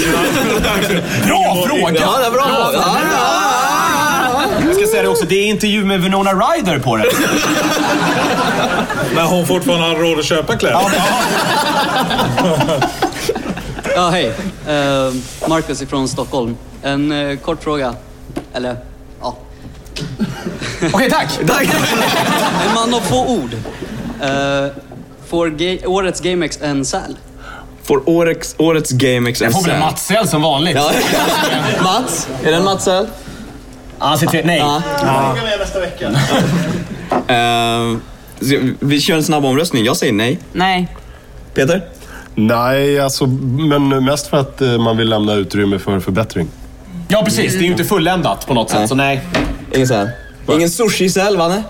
Bra 1.26 1.64
fråga! 1.66 2.00
Ja, 2.00 2.18
det 2.18 2.26
är 2.26 2.30
bra. 2.30 2.70
Ja, 2.72 2.72
ja. 2.74 4.44
Jag 4.66 4.76
ska 4.76 4.86
säga 4.86 5.02
det 5.02 5.08
också, 5.08 5.24
det 5.24 5.34
är 5.34 5.46
intervju 5.46 5.84
med 5.84 6.00
Winona 6.02 6.32
Ryder 6.32 6.78
på 6.78 6.96
det. 6.96 7.04
När 9.14 9.24
hon 9.24 9.46
fortfarande 9.46 9.86
har 9.86 9.94
råd 9.94 10.18
att 10.18 10.24
köpa 10.24 10.56
kläder. 10.56 10.80
Ja, 13.94 14.08
hej. 14.08 14.26
Uh, 14.28 15.14
Marcus 15.48 15.82
ifrån 15.82 16.08
Stockholm. 16.08 16.56
En 16.82 17.12
eh, 17.12 17.38
kort 17.38 17.62
fråga. 17.62 17.94
Eller, 18.54 18.76
Okej, 20.92 21.10
tack! 21.10 21.38
En 22.68 22.74
man 22.74 22.94
av 22.94 23.00
få 23.00 23.26
ord. 23.26 23.50
Eh, 24.22 24.66
får 25.28 25.46
ga- 25.48 25.86
årets 25.86 26.20
GameX 26.20 26.58
en 26.62 26.84
säl? 26.84 27.16
Får 27.82 28.08
årets, 28.08 28.54
årets 28.58 28.90
GameX 28.90 29.40
Jag 29.40 29.46
en 29.46 29.52
får 29.52 29.62
väl 29.62 29.70
en 29.70 29.76
säl. 29.76 29.86
Mats-L 29.90 30.28
som 30.28 30.42
vanligt. 30.42 30.76
Ja. 30.76 30.90
Mats? 31.82 32.28
Är 32.44 32.50
det 32.50 32.56
en 32.56 32.64
Mats-säl? 32.64 33.06
Han 33.98 34.18
sitter... 34.18 34.44
Nej. 34.44 34.58
Ja. 34.58 34.82
Eh, 37.26 37.96
så 38.40 38.58
vi 38.80 39.00
kör 39.00 39.16
en 39.16 39.24
snabb 39.24 39.44
omröstning. 39.44 39.84
Jag 39.84 39.96
säger 39.96 40.12
nej. 40.12 40.38
Nej. 40.52 40.88
Peter? 41.54 41.82
Nej, 42.34 43.00
alltså, 43.00 43.26
men 43.26 44.04
mest 44.04 44.26
för 44.26 44.36
att 44.36 44.60
eh, 44.60 44.78
man 44.78 44.96
vill 44.96 45.08
lämna 45.08 45.32
utrymme 45.34 45.78
för 45.78 46.00
förbättring. 46.00 46.48
Ja, 47.08 47.22
precis. 47.24 47.52
Det 47.52 47.58
är 47.58 47.62
ju 47.62 47.70
inte 47.70 47.84
fulländat 47.84 48.46
på 48.46 48.54
något 48.54 48.70
sätt, 48.70 48.78
Nej. 48.78 48.88
så 48.88 48.94
nej. 48.94 49.20
Ingen 49.74 49.88
säl? 49.88 50.08
Ingen 50.48 50.70
sushi-säl, 50.70 51.36
va? 51.36 51.48
Nej. 51.48 51.62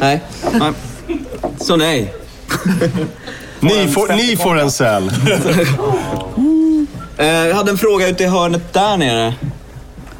Nej. 0.00 0.20
nej. 0.52 0.72
Så 1.60 1.76
nej. 1.76 2.14
Ni 3.60 3.88
får, 3.88 4.16
ni 4.16 4.36
får 4.36 4.58
en 4.58 4.70
säl. 4.70 5.12
Eh, 7.18 7.26
jag 7.26 7.54
hade 7.54 7.70
en 7.70 7.78
fråga 7.78 8.08
ute 8.08 8.22
i 8.22 8.26
hörnet 8.26 8.72
där 8.72 8.96
nere. 8.96 9.34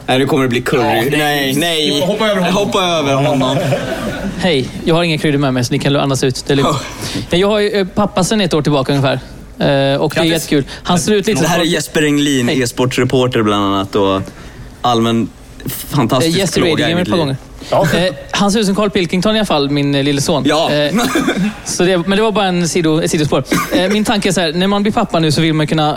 Nej, 0.07 0.19
nu 0.19 0.27
kommer 0.27 0.43
det 0.43 0.49
bli 0.49 0.61
curry. 0.63 1.11
nej, 1.11 1.55
nej. 1.57 2.01
Hoppa 2.07 2.29
över 2.29 2.41
honom. 2.41 2.55
Hoppa 2.55 2.83
över 2.83 3.15
honom. 3.15 3.57
Hej, 4.39 4.69
jag 4.85 4.95
har 4.95 5.03
inga 5.03 5.19
kryddor 5.19 5.39
med 5.39 5.55
mig 5.55 5.65
så 5.65 5.73
ni 5.73 5.79
kan 5.79 5.97
andas 5.97 6.25
ut. 6.25 6.45
Det 6.47 6.53
är 6.53 6.57
lugnt. 6.57 6.77
Jag 7.31 7.49
har 7.49 7.59
ju 7.59 7.71
eh, 7.81 7.87
pappa 7.87 8.25
sedan 8.25 8.41
ett 8.41 8.55
år 8.55 8.63
tillbaka 8.63 8.93
ungefär. 8.93 9.21
Eh, 9.93 10.01
Och 10.01 10.13
det 10.15 10.21
är 10.21 10.25
jättekul. 10.25 10.65
Han 10.83 10.99
ser 10.99 11.13
ut 11.13 11.27
lite 11.27 11.41
Det 11.43 11.49
här 11.49 11.61
är. 11.61 11.65
Jesper 11.65 12.03
Englin, 12.03 12.49
Hej. 12.49 12.63
e-sportsreporter 12.63 13.43
bland 13.43 13.65
annat 13.65 13.95
och 13.97 14.23
allmän 14.83 15.29
fantastisk 15.67 16.39
Gäst 16.39 16.59
i 16.59 16.61
mitt 16.63 16.81
ett 16.81 17.11
par 17.11 17.27
liv. 17.27 17.37
Gånger. 17.71 18.07
Eh, 18.07 18.15
han 18.31 18.53
ser 18.53 18.61
ut 18.61 18.67
som 18.67 18.75
Carl 18.75 18.91
Pilkington 18.91 19.37
i 19.37 19.39
alla 19.39 19.47
fall, 19.47 19.71
min 19.71 19.95
eh, 19.95 20.05
lille 20.05 20.21
son. 20.21 20.43
Ja. 20.47 20.73
Eh, 20.73 20.95
så 21.65 21.85
det, 21.85 21.99
men 21.99 22.11
det 22.11 22.23
var 22.23 22.33
bara 22.33 22.47
en 22.47 22.69
sido, 22.69 23.03
ett 23.03 23.11
sidospår. 23.11 23.45
Eh, 23.73 23.91
min 23.91 24.05
tanke 24.05 24.29
är 24.29 24.33
så 24.33 24.41
här, 24.41 24.53
när 24.53 24.67
man 24.67 24.83
blir 24.83 24.93
pappa 24.93 25.19
nu 25.19 25.33
så 25.33 25.41
vill 25.41 25.55
man 25.55 25.67
kunna 25.67 25.97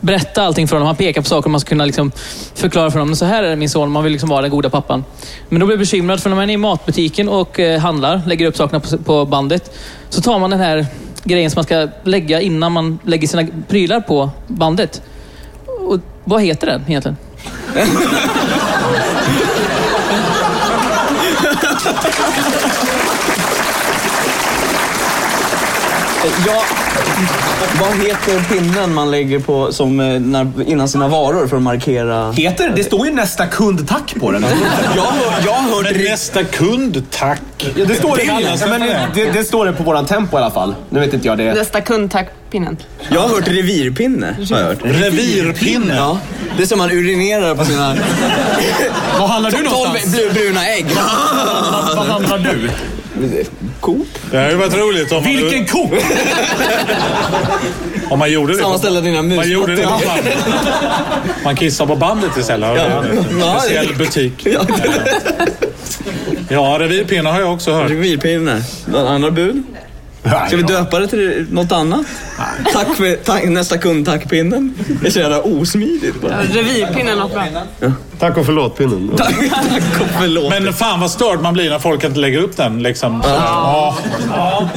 berätta 0.00 0.42
allting 0.42 0.68
för 0.68 0.76
honom. 0.76 0.86
Han 0.86 0.96
pekar 0.96 1.22
på 1.22 1.28
saker 1.28 1.46
och 1.46 1.50
man 1.50 1.60
ska 1.60 1.68
kunna 1.68 1.84
liksom 1.84 2.12
förklara 2.54 2.90
för 2.90 2.98
honom. 2.98 3.16
Så 3.16 3.24
här 3.24 3.42
är 3.42 3.50
det 3.50 3.56
min 3.56 3.70
son, 3.70 3.90
man 3.90 4.04
vill 4.04 4.12
liksom 4.12 4.28
vara 4.28 4.42
den 4.42 4.50
goda 4.50 4.70
pappan. 4.70 5.04
Men 5.48 5.60
då 5.60 5.66
blir 5.66 5.74
jag 5.74 5.80
bekymrad 5.80 6.20
för 6.20 6.30
när 6.30 6.36
man 6.36 6.50
är 6.50 6.54
i 6.54 6.56
matbutiken 6.56 7.28
och 7.28 7.58
handlar, 7.80 8.22
lägger 8.26 8.46
upp 8.46 8.56
sakerna 8.56 8.80
på, 8.80 8.98
på 8.98 9.24
bandet. 9.24 9.78
Så 10.08 10.22
tar 10.22 10.38
man 10.38 10.50
den 10.50 10.60
här 10.60 10.86
grejen 11.24 11.50
som 11.50 11.58
man 11.58 11.64
ska 11.64 11.88
lägga 12.04 12.40
innan 12.40 12.72
man 12.72 12.98
lägger 13.04 13.28
sina 13.28 13.46
prylar 13.68 14.00
på 14.00 14.30
bandet. 14.46 15.02
Och 15.66 16.00
vad 16.24 16.42
heter 16.42 16.66
den 16.66 16.84
egentligen? 16.88 17.16
Ja, 26.46 26.58
vad 27.80 27.90
heter 28.06 28.40
pinnen 28.54 28.94
man 28.94 29.10
lägger 29.10 29.38
på 29.38 29.72
som, 29.72 30.00
eh, 30.00 30.20
när, 30.20 30.48
innan 30.66 30.88
sina 30.88 31.08
varor 31.08 31.46
för 31.46 31.56
att 31.56 31.62
markera? 31.62 32.32
Heter 32.32 32.72
det? 32.76 32.84
står 32.84 33.06
ju 33.06 33.12
nästa 33.14 33.46
kund 33.46 33.88
tack 33.88 34.14
på 34.20 34.30
den. 34.32 34.42
Jag, 34.96 35.02
har- 35.02 35.16
jag 35.46 35.52
har 35.52 35.76
hört... 35.76 35.92
Men 35.92 36.04
nästa 36.04 36.44
kund, 36.44 37.02
tack. 37.10 37.40
Ja, 37.76 37.84
det 37.84 37.94
står 37.94 38.16
det, 38.16 38.22
det 38.22 38.66
men 38.66 38.80
det? 39.14 39.30
det, 39.32 39.44
står 39.44 39.66
det 39.66 39.72
på 39.72 39.82
våran 39.82 40.06
tempo 40.06 40.36
i 40.38 40.40
alla 40.42 40.50
fall. 40.50 40.74
Nu 40.90 41.00
vet 41.00 41.14
inte 41.14 41.26
jag 41.28 41.38
det. 41.38 41.54
Nästa 41.54 41.80
kund, 41.80 42.10
tack 42.10 42.28
pinnen. 42.50 42.76
Jag 43.08 43.20
har 43.20 43.28
hört 43.28 43.48
revirpinne. 43.48 44.36
Har 44.50 44.58
jag 44.58 44.66
hört. 44.66 44.78
Revirpinne. 44.82 45.94
Ja, 45.96 46.18
det 46.56 46.62
är 46.62 46.66
som 46.66 46.78
man 46.78 46.90
urinerar 46.90 47.54
på 47.54 47.64
sina 47.64 47.96
Var 49.18 49.26
handlar 49.26 49.50
du 49.50 49.56
tolv 49.56 49.70
någonstans? 49.70 50.16
blu- 50.16 50.32
bruna 50.34 50.66
ägg. 50.68 50.86
Var 51.96 52.04
handlar 52.04 52.38
du? 52.38 52.70
Coop? 53.80 54.06
Det 54.30 54.38
hade 54.38 54.56
varit 54.56 54.76
roligt 54.76 55.12
om 55.12 55.22
man, 55.24 55.32
Vilken 55.36 55.66
ko! 55.66 55.90
om 58.10 58.18
man 58.18 58.32
gjorde 58.32 58.52
det. 58.52 58.58
på- 58.58 58.62
Sammanställa 58.64 59.00
dina 59.00 59.22
Man 59.22 59.50
gjorde 59.50 59.76
det 59.76 59.82
på 59.82 59.88
bandet. 59.90 60.34
Man 61.44 61.56
kissar 61.56 61.86
på 61.86 61.96
bandet 61.96 62.36
istället. 62.36 62.68
Ja. 62.76 63.04
Ja, 63.40 63.58
speciell 63.60 63.86
det- 63.88 63.94
butik. 63.94 64.32
Ja, 64.46 64.60
Ja, 66.48 66.76
revirpinnar 66.80 67.32
har 67.32 67.40
jag 67.40 67.52
också 67.54 67.72
hört. 67.72 67.90
revirpinnar. 67.90 68.62
Några 68.86 69.08
andra 69.08 69.30
bud? 69.30 69.62
Ska 70.46 70.56
vi 70.56 70.62
döpa 70.62 70.98
det 70.98 71.06
till 71.08 71.46
något 71.50 71.72
annat? 71.72 72.06
Tack 72.72 72.96
för, 72.96 73.16
tack, 73.16 73.44
nästa 73.44 73.78
kund, 73.78 74.06
tack-pinnen. 74.06 74.74
Det 75.02 75.06
är 75.06 75.10
så 75.10 75.18
jävla 75.18 75.40
osmidigt 75.42 76.20
bara. 76.20 76.42
Revirpinnen 76.42 77.08
är 77.08 77.16
något 77.16 77.32
bra. 77.32 77.44
Tack 78.18 78.36
och 78.36 78.46
förlåt-pinnen. 78.46 79.12
Tack, 79.16 79.28
tack 79.50 80.00
och 80.00 80.06
förlåt. 80.20 80.48
Men 80.50 80.72
fan 80.72 81.00
vad 81.00 81.10
störd 81.10 81.40
man 81.40 81.54
blir 81.54 81.70
när 81.70 81.78
folk 81.78 82.04
inte 82.04 82.18
lägger 82.18 82.38
upp 82.42 82.56
den. 82.56 82.82
Liksom. 82.82 83.22
Ja. 83.26 83.96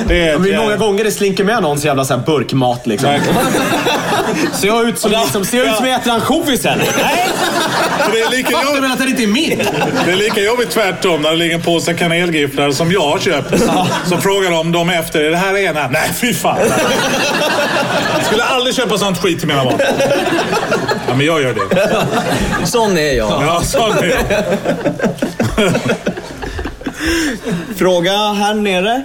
Det 0.08 0.28
är 0.30 0.40
Det 0.40 0.50
ett- 0.54 0.58
många 0.60 0.78
gånger 0.78 1.04
det 1.04 1.12
slinker 1.12 1.44
med 1.44 1.64
någon 1.64 1.80
så 1.80 1.88
jävla 1.88 2.06
så 2.06 2.14
här 2.16 2.24
burkmat 2.26 2.88
liksom. 2.88 3.10
Ser 4.54 4.68
jag 4.68 4.90
ut 4.90 5.00
som, 5.00 5.12
liksom, 5.12 5.46
ser 5.46 5.58
jag 5.58 5.68
ut 5.68 5.76
som 5.76 5.86
jag 5.88 6.00
äter 6.02 6.12
ansjovisen? 6.12 6.80
Nej! 7.02 7.28
Det, 8.12 8.22
är 8.22 8.30
lika 8.30 8.58
Fattar 8.58 8.82
väl 8.82 8.92
att 8.92 8.98
den 8.98 9.08
inte 9.08 9.24
är 9.24 9.28
min? 9.28 9.58
det 10.06 10.12
är 10.12 10.16
lika 10.16 10.42
jobbigt 10.42 10.70
tvärtom 10.70 11.22
när 11.22 11.32
det 11.32 11.36
ligger 11.36 11.56
en 11.56 11.62
påse 11.62 11.94
kanelgifflar 11.94 12.72
som 12.72 12.92
jag 12.92 13.02
har 13.02 13.20
köpt. 13.20 13.64
Så 14.06 14.18
frågar 14.18 14.52
de 14.52 14.72
dem 14.72 14.90
efter, 14.90 15.24
är 15.24 15.32
det 15.32 15.38
här 15.38 15.58
ena? 15.58 15.88
Nej, 15.88 16.12
fy 16.14 16.34
fan. 16.34 16.58
Jag 18.16 18.26
skulle 18.26 18.44
aldrig 18.44 18.76
köpa 18.76 18.98
sånt 18.98 19.18
skit 19.18 19.40
till 19.40 19.48
mina 19.48 19.64
barn. 19.64 19.80
Ja, 21.08 21.16
men 21.16 21.26
jag 21.26 21.42
gör 21.42 21.54
det. 21.54 22.68
Sån 22.68 22.98
är 22.98 23.14
jag. 23.14 23.44
Ja, 23.44 23.62
sån 23.64 23.92
är 23.92 24.06
jag. 24.06 24.24
Fråga 27.76 28.12
här 28.12 28.54
nere. 28.54 29.04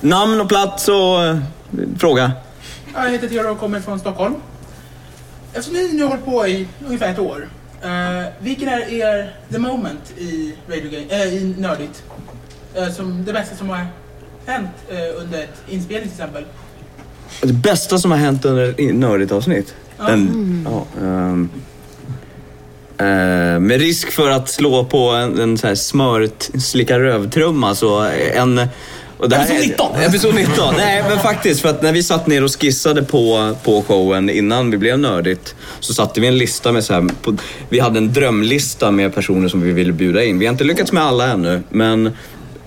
Namn 0.00 0.40
och 0.40 0.48
plats 0.48 0.88
och 0.88 1.24
eh, 1.24 1.36
fråga. 1.98 2.32
Jag 2.94 3.10
heter 3.10 3.28
Theodor 3.28 3.50
och 3.50 3.58
kommer 3.60 3.80
från 3.80 3.98
Stockholm. 3.98 4.34
Eftersom 5.52 5.74
ni 5.74 5.92
nu 5.92 6.02
har 6.02 6.08
hållit 6.08 6.24
på 6.24 6.46
i 6.46 6.68
ungefär 6.86 7.10
ett 7.12 7.18
år. 7.18 7.48
Uh, 7.84 8.24
vilken 8.40 8.68
är 8.68 8.92
er 8.92 9.32
the 9.50 9.58
moment 9.58 10.12
i, 10.18 10.52
radio 10.68 10.90
game, 10.90 11.06
eh, 11.10 11.34
i 11.34 11.54
Nördigt? 11.58 12.02
Eh, 12.74 12.92
som 12.92 13.24
det 13.24 13.32
bästa 13.32 13.56
som 13.56 13.68
har 13.68 13.86
hänt 14.46 14.70
eh, 14.88 15.22
under 15.22 15.38
ett 15.38 15.62
inspelning 15.68 16.08
till 16.10 16.20
exempel? 16.20 16.44
Det 17.42 17.52
bästa 17.52 17.98
som 17.98 18.10
har 18.10 18.18
hänt 18.18 18.44
under 18.44 18.68
ett 18.68 18.94
nördigt 18.94 19.32
avsnitt? 19.32 19.74
Den, 19.96 20.66
ja, 20.70 20.86
ehm, 21.00 21.50
eh, 22.98 23.60
med 23.60 23.80
risk 23.80 24.10
för 24.10 24.30
att 24.30 24.48
slå 24.48 24.84
på 24.84 25.08
en, 25.10 25.40
en 25.40 25.58
så 25.58 25.66
här 25.66 25.74
smört 25.74 26.50
slicka 26.58 26.98
rövtrumma 26.98 27.74
så 27.74 28.00
en... 28.34 28.68
Och 29.18 29.28
det 29.28 29.36
här 29.36 29.44
Episod 29.44 29.64
är- 29.64 29.68
19. 29.68 30.00
Episod 30.00 30.34
19. 30.34 30.74
Nej, 30.76 31.04
men 31.08 31.18
faktiskt. 31.18 31.60
För 31.60 31.68
att 31.68 31.82
när 31.82 31.92
vi 31.92 32.02
satt 32.02 32.26
ner 32.26 32.44
och 32.44 32.60
skissade 32.60 33.02
på, 33.02 33.56
på 33.64 33.82
showen 33.82 34.30
innan 34.30 34.70
vi 34.70 34.76
blev 34.78 34.98
nördigt 34.98 35.54
så 35.80 35.94
satte 35.94 36.20
vi 36.20 36.26
en 36.26 36.38
lista 36.38 36.72
med 36.72 36.84
så 36.84 36.92
här, 36.94 37.08
på, 37.22 37.36
Vi 37.68 37.78
hade 37.80 37.98
en 37.98 38.12
drömlista 38.12 38.90
med 38.90 39.14
personer 39.14 39.48
som 39.48 39.60
vi 39.60 39.72
ville 39.72 39.92
bjuda 39.92 40.24
in. 40.24 40.38
Vi 40.38 40.46
har 40.46 40.52
inte 40.52 40.64
lyckats 40.64 40.92
med 40.92 41.02
alla 41.02 41.26
ännu, 41.32 41.62
men... 41.70 42.10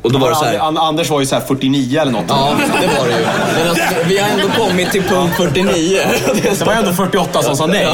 Och 0.01 0.11
då 0.11 0.19
var 0.19 0.29
det 0.29 0.35
så 0.35 0.45
här, 0.45 0.59
An- 0.59 0.77
Anders 0.77 1.09
var 1.09 1.19
ju 1.19 1.25
så 1.25 1.35
här 1.35 1.41
49 1.47 1.99
eller 2.01 2.11
något. 2.11 2.23
Ja, 2.27 2.53
det 2.81 2.87
var 2.99 3.07
det 3.07 3.13
ju. 3.13 3.25
Men 3.57 3.69
alltså, 3.69 3.83
vi 4.07 4.17
har 4.17 4.29
ändå 4.29 4.47
kommit 4.57 4.91
till 4.91 5.03
punkt 5.03 5.33
49. 5.37 5.99
Det 6.43 6.65
var 6.65 6.73
ändå 6.73 6.93
48 6.93 7.43
som 7.43 7.55
sa 7.57 7.65
nej. 7.65 7.87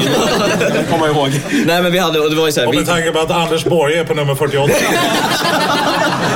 Det 0.60 0.92
kommer 0.92 1.08
jag 1.08 1.16
ihåg. 1.16 1.32
Nej 1.66 1.82
men 1.82 1.92
vi 1.92 2.00
hade, 2.00 2.20
och 2.20 2.30
det 2.30 2.36
var 2.36 2.46
ju 2.46 2.52
såhär... 2.52 2.68
Och 2.68 2.74
Vi, 2.74 2.78
med 2.78 2.88
tanke 2.88 3.12
på 3.12 3.20
att 3.20 3.32
Anders 3.32 3.64
Borg 3.66 3.94
är 3.98 4.04
på 4.04 4.14
nummer 4.14 4.36
48. 4.36 4.74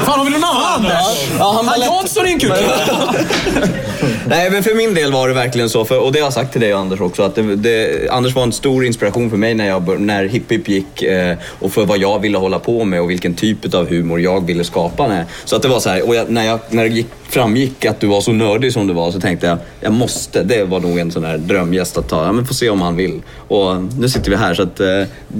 Fan, 0.05 0.19
har 0.19 0.25
vi 0.25 0.31
någon 0.31 0.43
annan 0.43 0.63
Anders? 0.75 0.91
ja, 1.39 1.51
han 1.55 1.65
var 1.65 1.71
Han 1.71 1.79
lätt... 1.79 1.89
Jansson 1.89 2.25
är 2.25 2.29
en 2.29 2.39
kuk. 2.39 2.51
Nej 4.27 4.49
men 4.51 4.63
för 4.63 4.75
min 4.75 4.93
del 4.93 5.11
var 5.11 5.27
det 5.27 5.33
verkligen 5.33 5.69
så, 5.69 5.85
för, 5.85 5.99
och 5.99 6.11
det 6.11 6.19
har 6.19 6.25
jag 6.25 6.33
sagt 6.33 6.51
till 6.51 6.61
dig 6.61 6.73
Anders 6.73 7.01
också, 7.01 7.23
att 7.23 7.35
det, 7.35 7.55
det, 7.55 8.09
Anders 8.11 8.35
var 8.35 8.43
en 8.43 8.51
stor 8.51 8.85
inspiration 8.85 9.29
för 9.29 9.37
mig 9.37 9.53
när, 9.53 9.67
jag, 9.67 9.99
när 10.01 10.25
Hipp 10.25 10.51
Hipp 10.51 10.67
gick 10.67 11.01
eh, 11.03 11.37
och 11.59 11.73
för 11.73 11.85
vad 11.85 11.97
jag 11.97 12.19
ville 12.19 12.37
hålla 12.37 12.59
på 12.59 12.83
med 12.85 13.01
och 13.01 13.09
vilken 13.09 13.33
typ 13.33 13.73
av 13.73 13.89
humor 13.89 14.19
jag 14.21 14.45
ville 14.45 14.63
skapa. 14.63 15.07
Med. 15.07 15.25
Så 15.45 15.55
att 15.61 15.63
det 15.63 15.69
var 15.69 15.79
så 15.79 15.89
här, 15.89 16.07
och 16.07 16.15
jag, 16.15 16.29
när, 16.29 16.45
jag, 16.45 16.59
när 16.69 16.83
det 16.83 16.89
gick, 16.89 17.07
framgick 17.29 17.85
att 17.85 17.99
du 17.99 18.07
var 18.07 18.21
så 18.21 18.31
nördig 18.31 18.73
som 18.73 18.87
du 18.87 18.93
var 18.93 19.11
så 19.11 19.19
tänkte 19.19 19.47
jag, 19.47 19.57
jag 19.79 19.93
måste, 19.93 20.43
det 20.43 20.63
var 20.63 20.79
nog 20.79 20.99
en 20.99 21.11
sån 21.11 21.23
här 21.23 21.37
drömgäst 21.37 21.97
att 21.97 22.09
ta. 22.09 22.25
Ja, 22.25 22.31
men 22.31 22.45
får 22.45 22.55
se 22.55 22.69
om 22.69 22.81
han 22.81 22.95
vill. 22.95 23.21
Och 23.47 23.83
nu 23.97 24.09
sitter 24.09 24.31
vi 24.31 24.37
här 24.37 24.53
så 24.53 24.63
att 24.63 24.79
eh, 24.79 24.87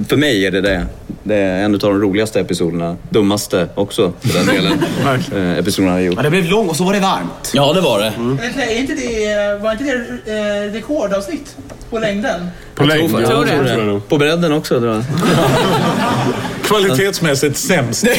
för 0.08 0.16
mig 0.16 0.46
är 0.46 0.50
det 0.50 0.60
det. 0.60 0.86
Det 1.22 1.34
är 1.34 1.64
en 1.64 1.74
av 1.74 1.80
de 1.80 2.00
roligaste 2.00 2.40
episoderna, 2.40 2.96
dummaste 3.10 3.68
också 3.74 4.12
för 4.20 4.38
den 4.38 4.46
delen, 4.46 4.84
eh, 5.52 5.58
episoderna 5.58 5.92
jag 5.92 6.06
gjort. 6.06 6.14
Men 6.14 6.24
det 6.24 6.30
blev 6.30 6.44
lång 6.44 6.68
och 6.68 6.76
så 6.76 6.84
var 6.84 6.92
det 6.92 7.00
varmt. 7.00 7.50
Ja 7.54 7.72
det 7.72 7.80
var 7.80 7.98
det. 7.98 8.12
Eller, 8.16 8.72
Är 8.72 8.78
inte 8.78 8.94
det, 8.94 9.62
var 9.62 9.72
inte 9.72 9.84
det 9.84 10.66
eh, 10.66 10.72
rekordavsnitt 10.72 11.56
på 11.90 11.98
längden? 11.98 12.48
På 12.74 12.84
längd. 12.84 13.10
tror 13.10 13.22
ja, 13.22 13.28
det. 13.28 13.46
så 13.46 13.64
tror 13.64 13.68
jag 13.68 13.86
nog. 13.86 14.08
På 14.08 14.18
bredden 14.18 14.52
också 14.52 14.80
tror 14.80 14.92
jag. 14.92 15.04
Kvalitetsmässigt 16.62 17.56
sämst. 17.58 18.04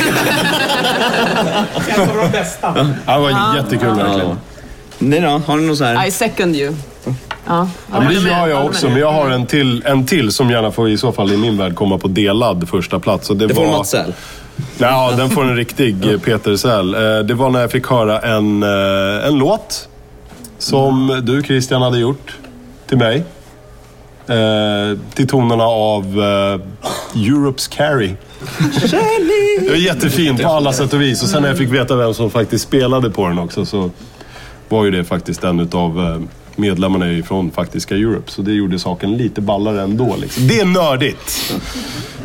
En 1.88 2.02
av 2.02 2.18
de 2.18 2.32
bästa. 2.32 2.88
Ja, 3.06 3.14
det 3.16 3.20
var 3.22 3.56
jättekul 3.56 3.88
verkligen. 3.96 4.28
Ja. 4.30 4.36
Ni 5.00 5.20
då? 5.20 5.42
Har 5.48 5.58
ni 5.58 5.68
någon 5.68 5.78
så 5.78 5.84
här? 5.84 6.08
I 6.08 6.12
second 6.12 6.56
you. 6.56 6.74
Ja, 7.06 7.14
Ja, 7.48 8.00
men 8.00 8.08
det 8.08 8.14
gör 8.30 8.48
jag 8.48 8.66
också, 8.66 8.90
men 8.90 8.98
jag 9.00 9.12
har 9.12 9.30
en 9.30 9.46
till, 9.46 9.84
en 9.86 10.06
till 10.06 10.32
som 10.32 10.50
gärna 10.52 10.72
får 10.72 10.90
i 10.90 10.98
så 10.98 11.12
fall 11.12 11.32
i 11.32 11.38
min 11.38 11.58
värld 11.58 11.76
komma 11.76 11.98
på 11.98 12.08
delad 12.08 12.70
första 12.70 13.00
plats. 13.00 13.30
Och 13.30 13.38
det, 13.38 13.48
Det 13.48 13.56
får 13.56 13.66
var... 13.66 13.78
Mats 13.78 13.90
Säl. 13.90 14.14
Ja, 14.78 15.12
den 15.18 15.30
får 15.30 15.44
en 15.44 15.56
riktig 15.56 16.22
Peter 16.24 16.56
Säl. 16.56 16.94
Eh, 16.96 17.00
Det 17.20 17.34
var 17.34 17.50
när 17.50 17.62
jag 17.62 17.72
fick 17.72 17.88
höra 17.88 18.20
en, 18.20 18.64
eh, 18.64 19.28
en 19.28 19.34
låt 19.36 19.88
som 20.58 21.22
du 21.24 21.44
Christian 21.44 21.82
hade 21.82 21.98
gjort 22.00 22.36
till 22.88 22.98
mig. 22.98 23.24
Eh, 24.28 24.98
till 25.14 25.28
tonerna 25.28 25.64
av 25.64 26.04
eh, 26.04 26.60
Europe's 27.20 27.70
Carry. 27.72 28.12
Det 29.62 29.70
var 29.70 29.76
jättefint 29.76 30.42
på 30.42 30.50
alla 30.50 30.74
sätt 30.74 30.94
och 30.94 31.02
vis. 31.02 31.24
Och 31.24 31.30
sen 31.30 31.42
när 31.42 31.50
jag 31.50 31.58
fick 31.58 31.70
veta 31.70 31.96
vem 31.96 32.14
som 32.14 32.30
faktiskt 32.30 32.64
spelade 32.64 33.10
på 33.10 33.28
den 33.28 33.40
också 33.40 33.66
så 33.66 33.90
var 34.70 34.86
ju 34.86 34.92
det 34.92 35.04
faktiskt 35.04 35.44
en 35.44 35.70
av 35.72 36.28
medlemmarna 36.56 37.24
från 37.24 37.52
faktiska 37.52 37.96
Europe. 37.96 38.32
Så 38.32 38.42
det 38.42 38.54
gjorde 38.54 38.80
saken 38.80 39.18
lite 39.18 39.42
ballare 39.42 39.82
ändå. 39.82 40.16
Liksom. 40.22 40.48
Det 40.48 40.60
är 40.60 40.66
nördigt! 40.66 41.54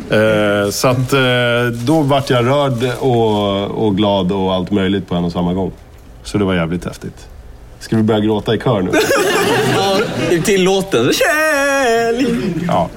Eh, 0.09 0.71
så 0.71 0.87
att 0.87 1.13
eh, 1.13 1.65
då 1.85 2.01
vart 2.01 2.29
jag 2.29 2.45
rörd 2.45 2.91
och, 2.99 3.85
och 3.85 3.97
glad 3.97 4.31
och 4.31 4.53
allt 4.53 4.71
möjligt 4.71 5.09
på 5.09 5.15
en 5.15 5.25
och 5.25 5.31
samma 5.31 5.53
gång. 5.53 5.71
Så 6.23 6.37
det 6.37 6.43
var 6.43 6.53
jävligt 6.53 6.85
häftigt. 6.85 7.27
Ska 7.79 7.95
vi 7.95 8.03
börja 8.03 8.19
gråta 8.19 8.55
i 8.55 8.57
kör 8.57 8.81
nu? 8.81 8.91
Ja, 10.31 10.41
till 10.45 10.63
låten. 10.63 11.11
Kärlek. 11.13 12.27
Ja. 12.67 12.89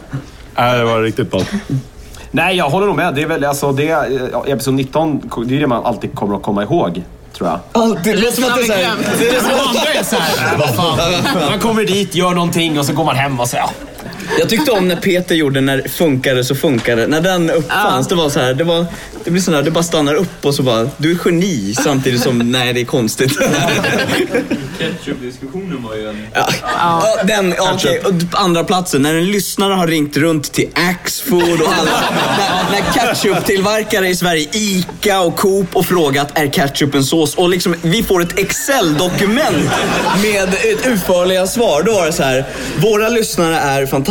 Nej, 0.57 0.79
det 0.79 0.85
var 0.85 1.03
riktigt 1.03 1.31
bra. 1.31 1.41
Nej, 2.31 2.57
jag 2.57 2.71
håller 2.71 2.87
nog 2.87 2.97
med. 2.97 3.15
Det 3.15 3.23
är 3.23 3.27
väl 3.27 3.45
alltså 3.45 3.73
det, 3.73 3.85
ja, 4.33 4.45
episod 4.47 4.75
19, 4.75 5.31
det 5.47 5.57
är 5.57 5.61
det 5.61 5.67
man 5.67 5.85
alltid 5.85 6.15
kommer 6.15 6.37
att 6.37 6.43
komma 6.43 6.63
ihåg. 6.63 7.03
Tror 7.37 7.49
jag. 7.49 7.59
Alltid. 7.83 8.15
Det 8.17 8.21
låter 8.21 8.35
som 8.43 8.45
att 8.45 8.57
det 8.57 8.63
är 8.63 8.67
så 8.67 8.73
här- 8.73 8.97
det 9.19 9.29
är 9.29 9.41
De 9.43 9.69
andra 9.69 9.93
är 9.93 10.03
såhär, 10.05 10.57
vad 10.59 10.75
fan. 10.77 10.99
Man 11.51 11.59
kommer 11.61 11.85
dit, 11.85 12.15
gör 12.15 12.31
någonting 12.31 12.79
och 12.79 12.87
så 12.87 12.93
går 12.93 13.05
man 13.05 13.17
hem 13.17 13.41
och 13.41 13.49
så, 13.49 13.57
ja. 13.57 13.71
Jag 14.39 14.49
tyckte 14.49 14.71
om 14.71 14.89
när 14.89 14.97
Peter 14.97 15.35
gjorde 15.35 15.61
När 15.61 15.89
funkar 15.89 16.35
det 16.35 16.45
så 16.45 16.55
funkar 16.55 16.97
det. 16.97 17.07
När 17.07 17.21
den 17.21 17.51
uppfanns, 17.51 18.09
det 18.09 18.15
var 18.15 18.31
så 18.31 18.41
här, 18.41 18.55
det, 18.55 18.65
var, 18.65 18.87
det 19.25 19.31
blir 19.31 19.43
sån 19.43 19.55
här, 19.55 19.63
det 19.63 19.71
bara 19.71 19.85
stannar 19.85 20.15
upp 20.15 20.45
och 20.45 20.55
så 20.55 20.63
bara, 20.63 20.91
du 20.97 21.11
är 21.11 21.19
geni 21.25 21.75
samtidigt 21.75 22.21
som, 22.21 22.39
nej 22.53 22.73
det 22.73 22.81
är 22.81 22.85
konstigt. 22.85 23.39
Ketchup-diskussionen 24.79 25.83
var 25.83 25.95
ju 25.95 26.09
en... 26.09 26.27
Ja, 26.35 26.49
ja, 26.63 27.23
den, 27.25 27.55
ja, 27.57 27.79
på 28.31 28.37
andra 28.39 28.65
platsen, 28.65 29.03
när 29.03 29.15
en 29.15 29.27
lyssnare 29.27 29.75
har 29.75 29.87
ringt 29.87 30.17
runt 30.17 30.53
till 30.53 30.69
Axfood 30.75 31.61
och 31.61 31.73
alla, 31.73 32.01
när, 32.39 32.71
när 32.73 32.93
ketchup-tillverkare 32.93 34.09
i 34.09 34.17
Sverige, 34.17 34.49
ICA 34.53 35.21
och 35.21 35.37
Coop 35.37 35.77
och 35.77 35.87
frågat 35.87 36.39
är 36.39 36.49
ketchup 36.49 36.95
en 36.95 37.05
sås? 37.05 37.35
Och 37.35 37.49
liksom, 37.49 37.75
vi 37.83 38.03
får 38.03 38.23
ett 38.23 38.39
Excel-dokument 38.39 39.71
med 40.23 40.49
ett 40.49 40.87
utförliga 40.87 41.47
svar. 41.47 41.83
Då 41.83 41.93
var 41.93 42.07
det 42.07 42.13
så 42.13 42.23
här, 42.23 42.45
våra 42.77 43.09
lyssnare 43.09 43.57
är 43.57 43.87
fantastiska 43.87 44.02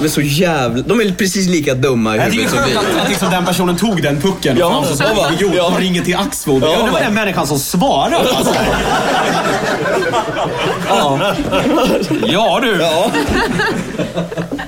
men 0.00 0.10
så 0.10 0.20
jävla, 0.20 0.82
de 0.82 1.00
är 1.00 1.14
precis 1.14 1.48
lika 1.48 1.74
dumma 1.74 2.16
i 2.16 2.18
Jag 2.18 2.30
tycker 2.32 2.44
det 2.44 2.50
huvudet 2.50 2.68
är 2.68 2.74
som 2.74 2.82
skönt 2.84 2.94
vi. 2.94 2.98
att, 2.98 3.02
att 3.04 3.08
liksom 3.10 3.30
den 3.30 3.44
personen 3.44 3.76
tog 3.76 4.02
den 4.02 4.20
pucken 4.20 4.56
Ja, 4.60 4.66
och 4.66 4.72
framstod 4.72 4.96
som 4.96 5.16
ja, 5.16 5.22
va? 5.22 5.30
idiot 5.34 5.52
Ja. 5.56 5.66
och 5.74 5.78
ringer 5.80 6.02
till 6.02 6.16
Axfood. 6.16 6.62
Ja, 6.62 6.66
Jag 6.66 6.72
undrar 6.78 6.86
va? 6.86 6.92
vad 6.92 7.02
den 7.02 7.14
människan 7.14 7.46
som 7.46 7.58
svarar 7.58 8.14
alltså. 8.14 8.54
Ja. 10.88 11.34
Ja 12.26 12.60
du. 12.62 12.80
Ja. 12.80 13.10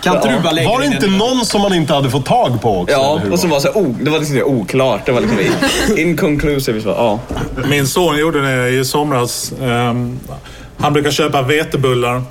Kan 0.02 0.16
inte 0.16 0.28
du 0.28 0.40
bara 0.40 0.52
lägga 0.52 0.68
Var 0.68 0.80
det 0.80 0.86
in 0.86 0.92
inte 0.92 1.06
en- 1.06 1.18
någon 1.18 1.46
som 1.46 1.60
man 1.62 1.74
inte 1.74 1.92
hade 1.94 2.10
fått 2.10 2.26
tag 2.26 2.62
på 2.62 2.80
också? 2.80 2.94
Ja, 2.94 3.12
eller 3.12 3.24
hur 3.24 3.32
och 3.32 3.38
som 3.38 3.50
var 3.50 3.56
var 3.56 3.60
så 3.60 3.72
här, 3.72 3.80
oh, 3.86 3.94
det 4.00 4.10
var 4.10 4.18
liksom 4.18 4.42
oklart. 4.42 5.06
Det 5.06 5.12
var 5.12 5.20
liksom 5.20 5.38
inconclusive. 5.98 6.80
Så, 6.82 6.88
ja. 6.88 7.18
Min 7.68 7.86
son 7.86 8.18
gjorde 8.18 8.42
det 8.42 8.68
i 8.68 8.84
somras. 8.84 9.52
Ehm, 9.62 10.18
han 10.78 10.92
brukar 10.92 11.10
köpa 11.10 11.42
vetebullar 11.42 12.22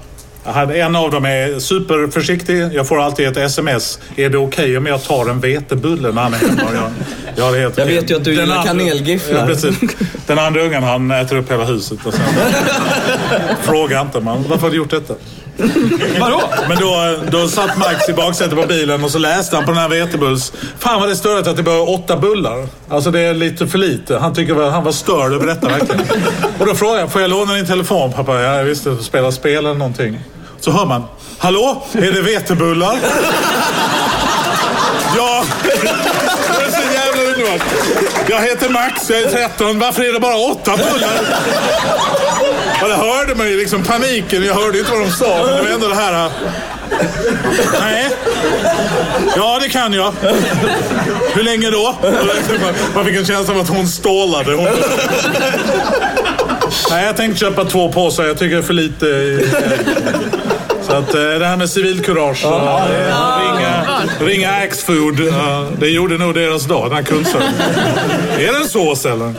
En 0.75 0.95
av 0.95 1.11
dem 1.11 1.25
är 1.25 1.59
superförsiktig. 1.59 2.69
Jag 2.73 2.87
får 2.87 3.01
alltid 3.01 3.27
ett 3.27 3.37
sms. 3.37 3.99
Är 4.15 4.29
det 4.29 4.37
okej 4.37 4.77
om 4.77 4.85
jag 4.85 5.03
tar 5.03 5.29
en 5.29 5.39
vetebulle 5.39 6.11
när 6.11 6.21
han 6.21 6.33
är 6.33 6.37
hemma? 6.37 6.61
Jag, 6.73 6.91
ja, 7.35 7.51
det 7.51 7.57
är 7.57 7.61
helt 7.61 7.77
Jag 7.77 7.85
vet 7.85 8.11
ju 8.11 8.15
att 8.15 8.23
du 8.23 8.31
gillar 8.31 8.43
andra- 8.55 8.63
kanelgifflar. 8.63 9.39
Ja, 9.39 9.45
precis. 9.45 9.75
Den 10.27 10.39
andra 10.39 10.61
ungen 10.61 10.83
han 10.83 11.11
äter 11.11 11.35
upp 11.37 11.51
hela 11.51 11.63
huset. 11.65 11.97
Och 12.05 12.13
sen, 12.13 12.23
fråga 13.61 14.01
inte 14.01 14.19
man. 14.19 14.45
Varför 14.49 14.61
har 14.63 14.69
du 14.71 14.77
gjort 14.77 14.89
detta? 14.91 15.13
Vadå? 16.19 16.41
Men 16.69 16.77
då, 16.77 17.15
då 17.31 17.47
satt 17.47 17.77
Max 17.77 18.09
i 18.09 18.13
baksätet 18.13 18.55
på 18.61 18.67
bilen 18.67 19.03
och 19.03 19.11
så 19.11 19.19
läste 19.19 19.55
han 19.55 19.65
på 19.65 19.71
den 19.71 19.79
här 19.81 19.89
vetebulls. 19.89 20.53
Fan 20.79 20.99
vad 20.99 21.09
det 21.09 21.13
är 21.13 21.15
störigt 21.15 21.47
att 21.47 21.57
det 21.57 21.63
bara 21.63 21.75
är 21.75 21.89
åtta 21.89 22.17
bullar. 22.17 22.67
Alltså 22.89 23.11
det 23.11 23.19
är 23.19 23.33
lite 23.33 23.67
för 23.67 23.77
lite. 23.77 24.17
Han 24.17 24.33
tycker 24.33 24.53
väl- 24.53 24.69
han 24.69 24.83
var 24.83 24.91
störd 24.91 25.33
över 25.33 25.47
detta 25.47 25.67
verkligen. 25.67 26.01
Och 26.59 26.65
då 26.65 26.75
frågade 26.75 26.99
jag, 26.99 27.11
får 27.11 27.21
jag 27.21 27.29
låna 27.29 27.53
din 27.53 27.65
telefon 27.65 28.11
pappa? 28.13 28.41
Ja, 28.41 28.55
jag 28.57 28.63
visste, 28.63 28.95
spela 28.97 29.31
spel 29.31 29.57
eller 29.65 29.73
någonting. 29.73 30.19
Så 30.63 30.71
hör 30.71 30.85
man, 30.85 31.03
hallå? 31.37 31.83
Är 31.93 32.11
det 32.11 32.21
vetebullar? 32.21 32.93
ja, 35.17 35.43
det 35.63 36.65
är 36.65 36.71
så 36.71 36.93
jävla 36.93 37.21
underbart. 37.21 37.61
Jag 38.29 38.41
heter 38.41 38.69
Max, 38.69 39.09
jag 39.09 39.19
är 39.19 39.29
13. 39.29 39.79
Varför 39.79 40.03
är 40.03 40.13
det 40.13 40.19
bara 40.19 40.35
åtta 40.35 40.71
bullar? 40.77 41.19
Och 42.81 42.89
det 42.89 42.95
hörde 42.95 43.35
man 43.35 43.49
ju 43.49 43.57
liksom 43.57 43.83
paniken. 43.83 44.43
Jag 44.43 44.53
hörde 44.53 44.79
inte 44.79 44.91
vad 44.91 45.01
de 45.01 45.11
sa, 45.11 45.45
men 45.45 45.55
det 45.55 45.61
var 45.61 45.69
ändå 45.69 45.87
det 45.87 45.95
här... 45.95 46.29
Nej. 47.79 48.09
Ja, 49.35 49.59
det 49.61 49.69
kan 49.69 49.93
jag. 49.93 50.13
Hur 51.33 51.43
länge 51.43 51.69
då? 51.69 51.95
Man 52.95 53.05
fick 53.05 53.15
en 53.15 53.25
känsla 53.25 53.53
av 53.53 53.59
att 53.59 53.69
hon 53.69 53.87
stålade. 53.87 54.53
Hon... 54.53 54.67
Nej, 56.89 57.05
jag 57.05 57.17
tänkte 57.17 57.39
köpa 57.39 57.65
två 57.65 57.91
påsar. 57.91 58.23
Jag 58.25 58.39
tycker 58.39 58.55
det 58.55 58.61
är 58.61 58.65
för 58.65 58.73
lite. 58.73 59.05
Så 60.93 60.99
att 60.99 61.13
eh, 61.15 61.21
det 61.21 61.45
här 61.45 61.57
med 61.57 61.69
civilkurage. 61.69 62.45
eh, 62.45 62.51
Ringa, 63.39 63.85
ringa 64.19 64.51
Axfood. 64.51 65.19
eh, 65.27 65.63
Det 65.79 65.87
gjorde 65.89 66.17
nog 66.17 66.33
deras 66.33 66.63
dag, 66.65 66.85
den 66.89 66.95
här 66.95 67.03
kundservicen. 67.03 67.53
Är 68.39 68.51
det 68.53 68.57
en 68.63 68.67
sås 68.69 69.05
eller? 69.05 69.33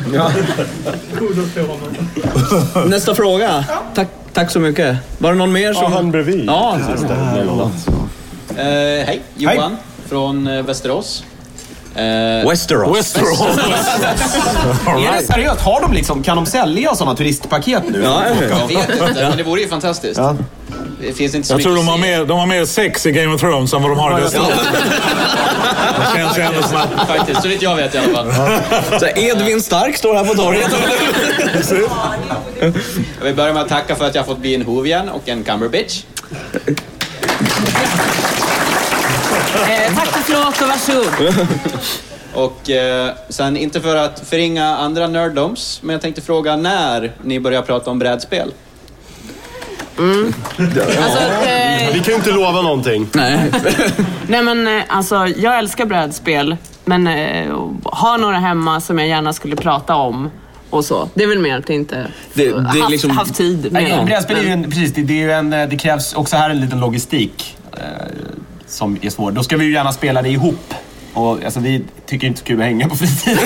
Nästa 2.89 3.15
fråga. 3.15 3.65
Tack, 3.95 4.09
tack 4.33 4.51
så 4.51 4.61
mycket. 4.61 4.97
Var 5.19 5.33
det 5.33 5.39
någon 5.39 5.53
mer 5.53 5.73
som... 5.73 5.83
Ja, 5.83 5.89
han 5.89 6.11
bredvid. 6.11 6.45
Ja, 6.47 6.79
Eh, 8.57 9.07
hej, 9.07 9.23
Johan 9.37 9.77
från 10.09 10.47
eh, 10.47 10.63
Västerås. 10.63 11.25
Eh, 11.95 12.49
Westeros. 12.49 12.99
Westeros. 12.99 13.41
Är 14.87 15.21
det 15.21 15.27
seriöst? 15.27 15.61
Har 15.61 15.81
de 15.81 15.93
liksom, 15.93 16.23
kan 16.23 16.37
de 16.37 16.47
sälja 16.47 16.95
sådana 16.95 17.17
turistpaket 17.17 17.83
nu? 17.91 18.03
Ja, 18.05 18.23
jag 18.29 18.69
vet 18.69 18.91
inte, 18.91 19.29
men 19.29 19.37
det 19.37 19.43
vore 19.43 19.61
ju 19.61 19.69
fantastiskt. 19.69 20.21
Det 21.07 21.13
finns 21.13 21.35
inte 21.35 21.49
så 21.49 21.55
Jag 21.55 21.63
tror 21.63 21.77
de 21.77 21.89
har, 21.89 21.99
mer, 21.99 22.25
de 22.25 22.39
har 22.39 22.47
mer 22.47 22.65
sex 22.65 23.07
i 23.07 23.13
Game 23.13 23.35
of 23.35 23.41
Thrones 23.41 23.73
än 23.73 23.83
vad 23.83 23.91
de 23.91 23.99
har 23.99 24.19
i 24.19 24.23
Västerås. 24.23 24.49
Det 25.99 26.19
känns 26.19 26.39
ju 26.39 26.43
ändå 26.43 26.63
som 26.63 26.77
att... 26.77 27.09
Faktiskt, 27.09 27.43
så 27.43 27.49
vitt 27.49 27.63
jag 27.63 27.77
vet 27.77 27.95
i 27.95 27.99
alla 27.99 28.25
fall. 28.25 29.01
Så 29.01 29.07
Edvin 29.07 29.63
Stark 29.63 29.97
står 29.97 30.15
här 30.15 30.25
på 30.25 30.35
torget. 30.35 30.69
Jag 33.19 33.25
vill 33.25 33.35
börja 33.35 33.53
med 33.53 33.63
att 33.63 33.69
tacka 33.69 33.97
för 33.97 34.05
att 34.05 34.15
jag 34.15 34.23
har 34.23 34.27
fått 34.27 34.39
bli 34.39 34.55
en 34.55 34.63
Hovian 34.63 35.09
och 35.09 35.29
en 35.29 35.45
Cumberbitch. 35.45 36.03
Eh, 39.69 39.95
tack 39.97 40.09
och 40.09 40.25
förlåt 40.27 40.63
och 40.63 40.69
varsågod. 40.69 41.49
Och 42.35 42.71
eh, 42.71 43.13
sen, 43.29 43.57
inte 43.57 43.81
för 43.81 43.97
att 43.97 44.23
förringa 44.29 44.77
andra 44.77 45.07
nerddoms, 45.07 45.81
men 45.83 45.93
jag 45.93 46.03
tänkte 46.03 46.23
fråga 46.23 46.57
när 46.57 47.13
ni 47.23 47.41
börjar 47.41 47.63
prata 47.63 47.91
om 47.91 47.99
brädspel. 47.99 48.53
Alltså, 49.99 51.19
eh, 51.47 51.93
Vi 51.93 52.01
kan 52.01 52.05
ju 52.09 52.15
inte 52.15 52.31
lova 52.31 52.63
någonting. 52.63 53.07
Nej. 53.15 53.51
nej 54.29 54.43
men 54.43 54.67
eh, 54.79 54.83
alltså, 54.89 55.27
jag 55.27 55.59
älskar 55.59 55.87
brädspel. 55.87 56.57
Men 56.85 57.07
eh, 57.07 57.55
har 57.85 58.19
några 58.19 58.39
hemma 58.39 58.81
som 58.81 58.99
jag 58.99 59.09
gärna 59.09 59.33
skulle 59.33 59.57
prata 59.57 59.95
om. 59.95 60.31
Och 60.71 60.85
så. 60.85 61.09
Det 61.15 61.23
är 61.23 61.29
väl 61.29 61.39
mer 61.39 61.59
att 61.59 61.69
jag 61.69 61.77
inte 61.77 62.07
Det- 62.35 62.43
det 62.49 62.49
är 62.57 62.61
haft, 62.61 62.91
liksom- 62.91 63.11
haft 63.11 63.35
tid. 63.35 63.73
med 63.73 63.83
Nej, 63.83 63.97
det. 64.01 64.05
Brädspel 64.07 64.37
är 64.37 64.43
ju 64.43 64.49
en, 64.49 64.65
precis, 64.65 64.93
det, 64.95 65.03
det, 65.03 65.13
är 65.13 65.25
ju 65.27 65.33
en, 65.33 65.51
det 65.51 65.79
krävs 65.81 66.15
också 66.15 66.37
här 66.37 66.51
en 66.51 66.61
liten 66.61 66.81
logistik 66.81 67.57
eh, 67.73 67.79
som 68.67 68.99
är 69.03 69.11
svår. 69.11 69.31
Då 69.33 69.43
ska 69.43 69.57
vi 69.57 69.65
ju 69.65 69.73
gärna 69.73 69.93
spela 69.93 70.23
det 70.23 70.29
ihop. 70.29 70.75
Och, 71.13 71.45
alltså, 71.45 71.61
vi 71.61 71.83
tycker 72.07 72.27
inte 72.27 72.41
det 72.41 72.45
är 72.45 72.47
kul 72.47 72.61
att 72.61 72.67
hänga 72.67 72.89
på 72.89 72.97
fritiden. 72.97 73.39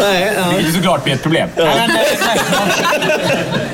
Nej, 0.00 0.32
ja. 0.36 0.56
Vilket 0.56 0.74
såklart 0.74 1.04
blir 1.04 1.14
ett 1.14 1.22
problem. 1.22 1.48
Nej, 1.56 1.66
men, 1.66 1.90
eh, 1.90 1.96
nej, 1.96 2.38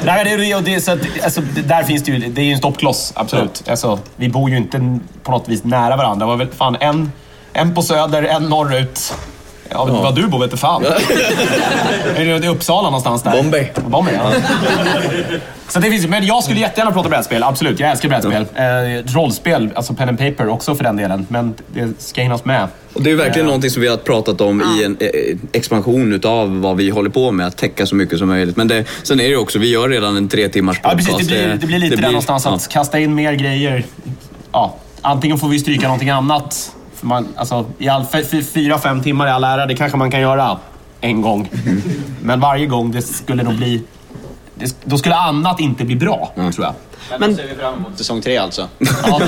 nej, 0.05 0.25
men 0.25 0.39
det, 0.39 0.51
är- 0.53 0.61
det, 0.61 0.81
så 0.81 0.93
att, 0.93 0.99
alltså, 1.25 1.41
det, 1.41 1.61
där 1.63 1.83
finns 1.83 2.03
det 2.03 2.13
ju, 2.13 2.19
det 2.19 2.41
är 2.41 2.45
ju 2.45 2.53
en 2.53 2.59
stoppkloss, 2.59 3.13
absolut. 3.17 3.63
Alltså, 3.71 3.99
vi 4.17 4.29
bor 4.29 4.51
ju 4.51 4.57
inte 4.57 4.99
på 5.23 5.31
något 5.31 5.49
vis 5.49 5.65
nära 5.65 5.97
varandra. 5.97 6.27
Det 6.27 6.31
var 6.31 6.37
väl 6.37 6.49
fan 6.51 6.77
en, 6.81 7.13
en 7.53 7.75
på 7.75 7.83
söder, 7.83 8.23
en 8.23 8.43
norrut. 8.43 9.15
Ja, 9.75 9.89
ja. 9.89 10.03
Vad 10.03 10.15
du 10.15 10.27
bor 10.27 10.39
vet 10.39 10.51
du 10.51 10.57
fan. 10.57 10.85
Är 12.17 12.25
det 12.41 12.47
i 12.47 12.49
Uppsala 12.49 12.83
någonstans 12.89 13.23
där? 13.23 13.31
Bombay. 13.33 13.67
Bombay, 13.87 14.15
ja. 14.15 14.33
Så 15.69 15.81
det 15.81 15.91
finns, 15.91 16.07
men 16.07 16.27
jag 16.27 16.45
skulle 16.45 16.61
jättegärna 16.61 16.93
prata 16.93 17.09
brädspel, 17.09 17.43
absolut. 17.43 17.81
Jag 17.81 17.91
älskar 17.91 18.09
brädspel. 18.09 18.47
Eh, 18.55 19.13
rollspel, 19.15 19.71
alltså 19.75 19.95
pen 19.95 20.09
and 20.09 20.19
paper 20.19 20.49
också 20.49 20.75
för 20.75 20.85
den 20.85 20.97
delen. 20.97 21.27
Men 21.31 21.55
det 21.75 21.89
ska 21.99 22.23
hinnas 22.23 22.45
med. 22.45 22.69
Och 22.93 23.03
det 23.03 23.11
är 23.11 23.15
verkligen 23.15 23.47
någonting 23.47 23.71
som 23.71 23.83
vi 23.83 23.89
har 23.89 23.97
pratat 23.97 24.41
om 24.41 24.63
i 24.81 24.85
en 24.85 24.97
eh, 25.01 25.09
expansion 25.53 26.13
utav 26.13 26.61
vad 26.61 26.77
vi 26.77 26.91
håller 26.91 27.11
på 27.11 27.31
med, 27.31 27.47
att 27.47 27.57
täcka 27.57 27.87
så 27.87 27.95
mycket 27.95 28.19
som 28.19 28.29
möjligt. 28.29 28.57
Men 28.57 28.69
det, 28.69 28.85
sen 29.03 29.21
är 29.21 29.25
det 29.25 29.31
ju 29.31 29.37
också, 29.37 29.59
vi 29.59 29.71
gör 29.71 29.89
redan 29.89 30.17
en 30.17 30.29
tre 30.29 30.49
timmars 30.49 30.81
Ja, 30.83 30.91
podcast. 30.91 31.09
precis. 31.09 31.29
Det 31.29 31.35
blir, 31.47 31.57
det 31.61 31.67
blir 31.67 31.79
lite 31.79 31.97
där 31.97 32.03
någonstans 32.03 32.47
att 32.47 32.69
kasta 32.69 32.99
in 32.99 33.15
mer 33.15 33.33
grejer. 33.33 33.85
Ja, 34.53 34.75
antingen 35.03 35.39
får 35.39 35.49
vi 35.49 35.59
stryka 35.59 35.83
någonting 35.83 36.11
annat. 36.11 36.71
Man, 37.05 37.29
alltså, 37.37 37.67
i 37.79 37.89
all, 37.89 38.05
fyra, 38.55 38.79
fem 38.79 39.03
timmar 39.03 39.27
i 39.27 39.31
all 39.31 39.45
ära, 39.45 39.67
det 39.67 39.77
kanske 39.77 39.99
man 39.99 40.11
kan 40.11 40.21
göra 40.21 40.59
en 41.01 41.23
gång. 41.23 41.51
Men 42.23 42.41
varje 42.41 42.67
gång, 42.67 42.91
det 42.93 43.03
skulle 43.03 43.43
nog 43.43 43.55
bli... 43.57 43.83
Det, 44.55 44.77
då 44.85 44.99
skulle 44.99 45.15
annat 45.15 45.61
inte 45.61 45.85
bli 45.85 45.97
bra, 45.97 46.33
tror 46.35 46.53
jag. 46.59 46.75
Men 47.19 47.31
då 47.31 47.37
ser 47.37 47.49
vi 47.49 47.55
fram 47.55 47.75
emot 47.75 47.99
säsong 47.99 48.23
tre 48.23 48.37
alltså. 48.37 48.69
Ja. 48.79 49.21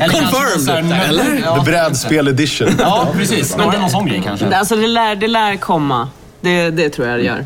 Eller 0.00 0.14
så 0.14 0.18
här- 0.18 0.30
Confirmed, 0.54 1.02
eller? 1.08 1.40
Ja, 1.44 1.56
The 1.58 1.70
Brädspel 1.70 2.28
edition. 2.28 2.68
ja 2.78 3.06
precis. 3.12 3.48
Snarare 3.52 3.80
någon 3.80 3.90
sån 3.90 4.06
grej 4.06 4.22
kanske. 4.24 4.56
Alltså 4.56 4.76
det 4.76 4.86
lär, 4.86 5.16
det 5.16 5.28
lär 5.28 5.56
komma. 5.56 6.08
Det, 6.40 6.70
det 6.70 6.88
tror 6.88 7.08
jag 7.08 7.18
det 7.18 7.24
gör. 7.24 7.44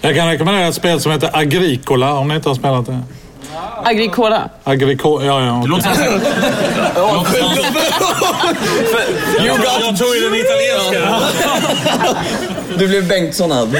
Jag 0.00 0.14
kan 0.14 0.28
rekommendera 0.28 0.66
ett 0.68 0.74
spel 0.74 1.00
som 1.00 1.12
heter 1.12 1.30
Agricola 1.32 2.12
om 2.14 2.28
ni 2.28 2.34
inte 2.34 2.48
har 2.48 2.54
spelat 2.54 2.86
det. 2.86 3.00
Agricola. 3.84 4.50
Agricola, 4.64 5.24
ja 5.24 5.46
ja. 5.46 5.60
Det 5.62 5.68
låter 5.68 5.94
som... 5.94 6.20
Jag, 9.46 9.98
tog 9.98 10.14
ju 10.16 10.20
den 10.30 10.34
italienska. 10.34 11.20
Du 12.78 12.88
blev 12.88 13.08
Bengtssonad. 13.08 13.76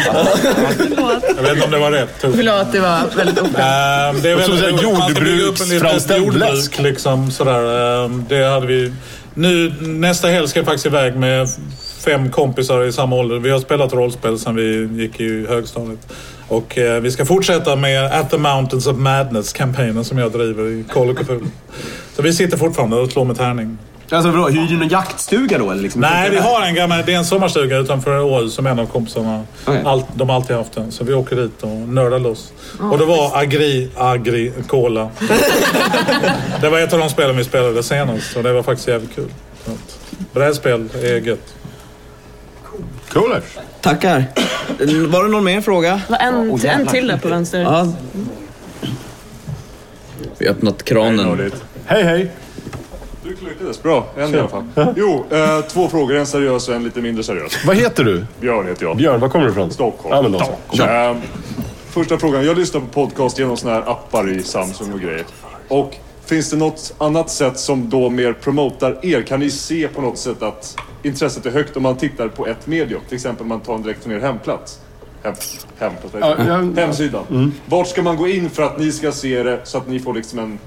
Jag 1.37 1.43
vet 1.43 1.53
inte 1.53 1.65
om 1.65 1.71
det 1.71 1.79
var 1.79 1.91
rätt. 1.91 2.15
Förlåt, 2.21 2.73
det 2.73 2.81
var 2.81 3.17
väldigt 3.17 3.39
ofint. 3.39 3.59
Ehm, 3.59 4.21
det 4.23 4.31
är 4.31 4.37
väldigt 4.37 4.83
jordbruksframställd 4.83 6.25
jordbruk 6.25 6.55
läsk. 6.55 6.79
liksom 6.79 7.31
sådär. 7.31 8.05
Ehm, 8.05 8.25
Det 8.29 8.45
hade 8.45 8.67
vi. 8.67 8.93
Nu 9.35 9.73
nästa 9.81 10.29
helg 10.29 10.49
ska 10.49 10.59
jag 10.59 10.67
faktiskt 10.67 10.87
iväg 10.87 11.17
med 11.17 11.49
fem 12.05 12.31
kompisar 12.31 12.85
i 12.85 12.93
samma 12.93 13.17
ålder. 13.17 13.39
Vi 13.39 13.51
har 13.51 13.61
spelat 13.61 13.93
rollspel 13.93 14.39
sedan 14.39 14.57
vi 14.57 14.89
gick 15.03 15.21
i 15.21 15.47
högstadiet. 15.47 16.13
Och 16.49 16.79
eh, 16.79 17.01
vi 17.01 17.11
ska 17.11 17.25
fortsätta 17.25 17.77
med 17.77 18.05
At 18.05 18.31
the 18.31 18.39
Mountains 18.39 18.87
of 18.87 18.97
Madness-kampanjen 18.97 20.05
som 20.05 20.19
jag 20.19 20.33
driver 20.33 20.65
i 20.65 20.85
Call 20.93 21.11
of 21.11 21.19
Cthulhu. 21.19 21.47
Så 22.17 22.23
vi 22.23 22.33
sitter 22.33 22.57
fortfarande 22.57 22.97
och 22.97 23.11
slår 23.11 23.25
med 23.25 23.37
tärning. 23.37 23.79
Alltså 24.11 24.31
vadå, 24.31 24.49
hyr 24.49 24.69
du 24.69 24.77
någon 24.77 24.89
jaktstuga 24.89 25.59
då 25.59 25.71
eller? 25.71 25.83
Liksom? 25.83 26.01
Nej, 26.01 26.31
vi 26.31 26.39
har 26.39 26.63
en 26.63 26.75
gammal, 26.75 27.03
det 27.07 27.15
är 27.15 27.19
en 27.19 27.25
sommarstuga 27.25 27.79
utanför 27.79 28.19
Åhus 28.19 28.55
som 28.55 28.67
en 28.67 28.79
av 28.79 28.87
kompisarna. 28.87 29.45
Okej. 29.65 29.83
Allt, 29.85 30.07
de 30.15 30.29
har 30.29 30.37
alltid 30.37 30.57
haft 30.57 30.73
den. 30.73 30.93
Så 30.93 31.05
vi 31.05 31.15
åker 31.15 31.37
dit 31.37 31.63
och 31.63 31.71
nördar 31.71 32.19
loss. 32.19 32.53
och 32.81 32.99
det 32.99 33.05
var 33.05 33.39
Agri, 33.39 33.91
Agri, 33.97 34.53
Cola. 34.69 35.11
det 36.61 36.69
var 36.69 36.79
ett 36.79 36.93
av 36.93 36.99
de 36.99 37.11
spelen 37.11 37.37
vi 37.37 37.45
spelade 37.45 37.83
senast 37.83 38.37
och 38.37 38.43
det 38.43 38.53
var 38.53 38.63
faktiskt 38.63 38.89
jävligt 38.89 39.15
kul. 39.15 39.29
Brädspel 40.33 40.89
är 41.03 41.17
gött. 41.21 41.55
Coolers. 43.13 43.45
Tackar. 43.81 44.25
Var 45.09 45.23
det 45.25 45.31
någon 45.31 45.45
mer 45.45 45.61
fråga? 45.61 46.01
Det 46.07 46.13
var 46.13 46.19
en, 46.19 46.61
en 46.65 46.87
till 46.87 47.07
där 47.07 47.19
på 47.19 47.29
vänster. 47.29 47.61
Ja. 47.61 47.93
Vi 50.39 50.47
har 50.47 50.55
öppnat 50.55 50.83
kranen. 50.83 51.53
Hej, 51.87 52.03
hej. 52.03 52.31
Du 53.23 53.37
lyckades 53.49 53.83
bra. 53.83 54.07
En 54.17 54.35
i 54.35 54.39
alla 54.39 54.49
fall. 54.49 54.65
Jo, 54.97 55.25
eh, 55.31 55.61
två 55.61 55.89
frågor. 55.89 56.17
En 56.17 56.27
seriös 56.27 56.69
och 56.69 56.75
en 56.75 56.85
lite 56.85 57.01
mindre 57.01 57.25
seriös. 57.25 57.65
Vad 57.67 57.77
heter 57.77 58.05
du? 58.05 58.25
Björn 58.41 58.67
heter 58.67 58.85
jag. 58.85 58.97
Björn, 58.97 59.21
var 59.21 59.29
kommer 59.29 59.45
du 59.45 59.51
ifrån? 59.51 59.71
Stockholm. 59.71 60.15
Ja, 60.17 60.23
men 60.23 60.33
då 60.33 60.39
så. 60.73 60.85
Eh, 60.85 61.17
första 61.91 62.19
frågan. 62.19 62.45
Jag 62.47 62.59
lyssnar 62.59 62.81
på 62.81 62.87
podcast 62.87 63.39
genom 63.39 63.57
såna 63.57 63.75
här 63.75 63.91
appar 63.91 64.31
i 64.31 64.43
Samsung 64.43 64.93
och 64.93 65.01
grejer. 65.01 65.25
Och 65.69 65.97
finns 66.25 66.51
det 66.51 66.57
något 66.57 66.95
annat 66.99 67.31
sätt 67.31 67.59
som 67.59 67.91
då 67.91 68.11
mer 68.11 68.33
promotar 68.33 68.99
er? 69.03 69.23
Kan 69.23 69.41
ni 69.41 69.51
se 69.51 69.89
på 69.89 70.01
något 70.01 70.19
sätt 70.19 70.43
att 70.43 70.77
intresset 71.03 71.47
är 71.47 71.51
högt 71.51 71.77
om 71.77 71.83
man 71.83 71.97
tittar 71.97 72.29
på 72.29 72.47
ett 72.47 72.67
medium? 72.67 73.01
Till 73.09 73.15
exempel 73.15 73.43
om 73.43 73.49
man 73.49 73.61
tar 73.61 73.75
en 73.75 73.83
direkt 73.83 74.03
från 74.03 74.13
er 74.13 74.21
hemplats. 74.21 74.79
hem, 75.23 75.35
hem, 75.79 75.93
på 76.03 76.19
Ja, 76.19 76.37
jag- 76.47 76.77
hemsidan. 76.77 77.53
Vart 77.67 77.89
ska 77.89 78.03
man 78.03 78.17
gå 78.17 78.29
in 78.29 78.51
för 78.51 78.63
att 78.63 78.79
ni 78.79 78.93
ska 78.93 79.13
se 79.13 79.43
det 79.43 79.61
så 79.65 79.79
att 79.79 79.89
ni 79.89 80.01
får 80.01 80.15
liksom 80.15 80.39
en 80.39 80.59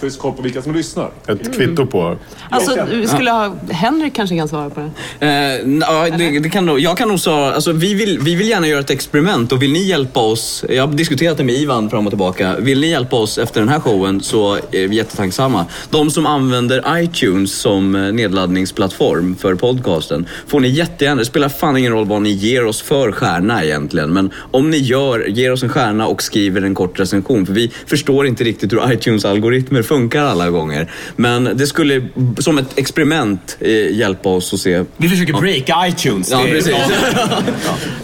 får 0.00 0.18
koll 0.18 0.32
på 0.32 0.42
vilka 0.42 0.62
som 0.62 0.74
lyssnar? 0.74 1.10
Ett 1.26 1.56
kvitto 1.56 1.86
på... 1.86 2.16
Alltså, 2.50 2.86
vi 2.90 3.06
skulle 3.06 3.30
ha... 3.30 3.54
Henrik 3.70 4.14
kanske 4.14 4.36
kan 4.36 4.48
svara 4.48 4.70
på 4.70 4.80
det. 4.80 5.26
Eh, 5.26 5.78
ja, 5.80 6.16
det, 6.18 6.38
det 6.38 6.50
kan 6.50 6.66
nog, 6.66 6.80
jag 6.80 6.98
kan 6.98 7.08
nog 7.08 7.20
säga, 7.20 7.36
alltså, 7.36 7.72
vi, 7.72 7.94
vill, 7.94 8.18
vi 8.18 8.34
vill 8.34 8.48
gärna 8.48 8.68
göra 8.68 8.80
ett 8.80 8.90
experiment 8.90 9.52
och 9.52 9.62
vill 9.62 9.72
ni 9.72 9.82
hjälpa 9.82 10.20
oss, 10.20 10.64
jag 10.68 10.86
har 10.86 10.94
diskuterat 10.94 11.36
det 11.38 11.44
med 11.44 11.54
Ivan 11.54 11.90
fram 11.90 12.06
och 12.06 12.10
tillbaka, 12.10 12.56
vill 12.58 12.80
ni 12.80 12.86
hjälpa 12.86 13.16
oss 13.16 13.38
efter 13.38 13.60
den 13.60 13.68
här 13.68 13.80
showen 13.80 14.20
så 14.20 14.54
är 14.54 14.88
vi 14.88 14.96
jättetacksamma. 14.96 15.66
De 15.90 16.10
som 16.10 16.26
använder 16.26 17.02
iTunes 17.02 17.52
som 17.52 17.94
eh, 17.94 18.12
nedladdningsplattform 18.12 19.36
för 19.36 19.54
podcasten 19.54 20.26
får 20.46 20.60
ni 20.60 20.68
jättegärna, 20.68 21.18
det 21.18 21.24
spelar 21.24 21.48
fan 21.48 21.76
ingen 21.76 21.92
roll 21.92 22.06
vad 22.06 22.22
ni 22.22 22.30
ger 22.30 22.64
oss 22.64 22.82
för 22.82 23.12
stjärna 23.12 23.64
egentligen, 23.64 24.12
men 24.12 24.30
om 24.50 24.70
ni 24.70 24.78
gör, 24.78 25.26
ger 25.28 25.52
oss 25.52 25.62
en 25.62 25.68
stjärna 25.68 26.06
och 26.06 26.22
skriver 26.22 26.62
en 26.62 26.74
kort 26.74 27.00
recension, 27.00 27.46
för 27.46 27.52
vi 27.52 27.72
förstår 27.86 28.26
inte 28.26 28.44
riktigt 28.44 28.72
hur 28.72 28.92
iTunes 28.92 29.24
algoritmer 29.24 29.82
funkar 29.86 30.24
alla 30.24 30.50
gånger. 30.50 30.92
Men 31.16 31.50
det 31.54 31.66
skulle 31.66 32.08
som 32.38 32.58
ett 32.58 32.78
experiment 32.78 33.56
eh, 33.60 33.96
hjälpa 33.96 34.28
oss 34.28 34.54
att 34.54 34.60
se 34.60 34.84
Vi 34.96 35.08
försöker 35.08 35.32
breaka 35.32 35.74
iTunes. 35.88 36.30
Ja, 36.30 36.44
precis. 36.50 36.74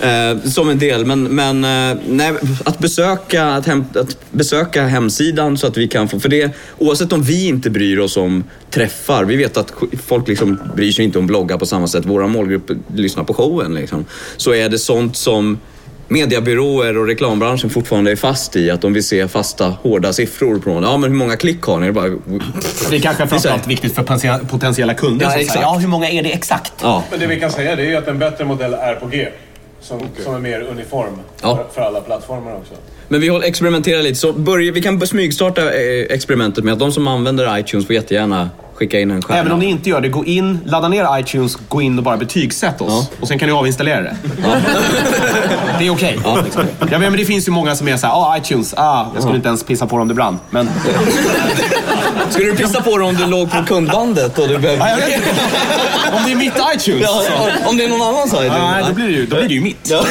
Eh, 0.00 0.38
som 0.44 0.68
en 0.68 0.78
del. 0.78 1.06
Men, 1.06 1.22
men 1.22 1.64
eh, 1.64 1.98
nej, 2.08 2.32
att, 2.64 2.78
besöka, 2.78 3.46
att, 3.46 3.66
hem, 3.66 3.84
att 3.94 4.16
besöka 4.30 4.86
hemsidan 4.86 5.58
så 5.58 5.66
att 5.66 5.76
vi 5.76 5.88
kan 5.88 6.08
få... 6.08 6.20
För 6.20 6.28
det, 6.28 6.56
oavsett 6.78 7.12
om 7.12 7.22
vi 7.22 7.48
inte 7.48 7.70
bryr 7.70 7.98
oss 7.98 8.16
om 8.16 8.44
träffar. 8.70 9.24
Vi 9.24 9.36
vet 9.36 9.56
att 9.56 9.72
folk 10.06 10.28
liksom 10.28 10.58
bryr 10.76 10.92
sig 10.92 11.04
inte 11.04 11.18
om 11.18 11.26
bloggar 11.26 11.58
på 11.58 11.66
samma 11.66 11.86
sätt. 11.86 12.06
Våra 12.06 12.26
målgrupp 12.26 12.70
lyssnar 12.94 13.24
på 13.24 13.34
showen. 13.34 13.74
Liksom. 13.74 14.04
Så 14.36 14.54
är 14.54 14.68
det 14.68 14.78
sånt 14.78 15.16
som 15.16 15.58
mediebyråer 16.12 16.98
och 16.98 17.06
reklambranschen 17.06 17.70
fortfarande 17.70 18.10
är 18.10 18.16
fast 18.16 18.56
i. 18.56 18.70
Att 18.70 18.80
de 18.80 18.92
vill 18.92 19.04
se 19.06 19.28
fasta, 19.28 19.64
hårda 19.82 20.12
siffror 20.12 20.58
på 20.58 20.70
Ja, 20.70 20.96
men 20.96 21.10
hur 21.10 21.18
många 21.18 21.36
klick 21.36 21.62
har 21.62 21.80
ni? 21.80 21.86
Det 21.86 21.92
bara... 21.92 22.08
Det 22.90 22.96
är 22.96 23.00
kanske 23.00 23.26
framförallt 23.26 23.66
viktigt 23.66 23.94
för 23.94 24.02
potentiella- 24.02 24.46
potentiella 24.46 24.94
kunder 24.94 25.26
Ja, 25.26 25.34
exakt. 25.40 25.60
ja 25.62 25.72
hur 25.80 25.88
många 25.88 26.08
är 26.10 26.22
det 26.22 26.32
exakt? 26.32 26.72
Ja. 26.82 27.04
Men 27.10 27.20
det 27.20 27.26
vi 27.26 27.40
kan 27.40 27.50
säga 27.50 27.76
det 27.76 27.86
är 27.92 27.98
att 27.98 28.08
en 28.08 28.18
bättre 28.18 28.44
modell 28.44 28.74
är 28.74 28.94
på 28.94 29.06
G. 29.06 29.28
Som, 29.80 30.00
som 30.24 30.34
är 30.34 30.38
mer 30.38 30.60
uniform 30.60 31.18
Ja. 31.42 31.56
för, 31.56 31.74
för 31.74 31.80
alla 31.88 32.00
plattformar 32.00 32.52
också. 32.56 32.74
Men 33.08 33.20
vi 33.20 33.28
håller, 33.28 33.46
experimenterar 33.46 34.02
lite. 34.02 34.14
Så 34.14 34.32
börja, 34.32 34.72
vi 34.72 34.82
kan 34.82 35.06
smygstarta 35.06 35.62
eh, 35.62 36.06
experimentet 36.10 36.64
med 36.64 36.72
att 36.72 36.78
de 36.78 36.92
som 36.92 37.08
använder 37.08 37.58
iTunes 37.58 37.86
får 37.86 37.94
jättegärna 37.94 38.50
skicka 38.74 39.00
in 39.00 39.10
en 39.10 39.22
stjärna. 39.22 39.40
Även 39.40 39.52
om 39.52 39.58
ni 39.58 39.66
inte 39.66 39.90
gör 39.90 40.00
det, 40.00 40.08
gå 40.08 40.24
in, 40.24 40.58
ladda 40.66 40.88
ner 40.88 41.18
iTunes, 41.18 41.56
gå 41.68 41.82
in 41.82 41.98
och 41.98 42.04
bara 42.04 42.16
betygsätt 42.16 42.80
oss. 42.80 43.10
Och 43.20 43.28
sen 43.28 43.38
kan 43.38 43.48
ni 43.48 43.54
avinstallera 43.54 44.00
det. 44.00 44.16
Det 45.78 45.86
är 45.86 45.90
okej. 45.90 46.18
liksom. 46.44 46.64
Ja, 46.90 46.98
men 46.98 47.12
det 47.12 47.24
finns 47.24 47.48
ju 47.48 47.52
många 47.52 47.76
som 47.76 47.88
är 47.88 47.96
såhär, 47.96 48.14
ah 48.14 48.36
iTunes, 48.38 48.74
ah, 48.76 49.06
jag 49.14 49.22
skulle 49.22 49.36
inte 49.36 49.48
ens 49.48 49.64
pissa 49.64 49.86
på 49.86 49.98
dem 49.98 50.08
det 50.08 50.14
brann. 50.14 50.38
Men 50.50 50.70
Skulle 52.30 52.46
du 52.50 52.56
pissa 52.56 52.82
på 52.82 52.98
det 52.98 53.04
om 53.04 53.14
du 53.14 53.26
låg 53.26 53.50
på 53.50 53.64
kundbandet? 53.64 54.38
Och 54.38 54.48
du 54.48 54.58
behövde... 54.58 54.84
Ja, 54.84 56.16
om 56.16 56.22
det 56.26 56.32
är 56.32 56.36
mitt 56.36 56.52
iTunes. 56.74 57.02
Ja, 57.02 57.22
så- 57.62 57.68
om 57.70 57.76
det 57.76 57.84
är 57.84 57.88
någon 57.88 58.02
annan 58.02 58.28
sajt? 58.28 58.52
Ja, 58.56 58.70
nej, 58.70 58.84
då 58.88 58.94
blir 58.94 59.06
det 59.06 59.12
ju, 59.12 59.26
då 59.26 59.36
blir 59.36 59.48
det 59.48 59.54
ju 59.54 59.60
mitt. 59.60 59.92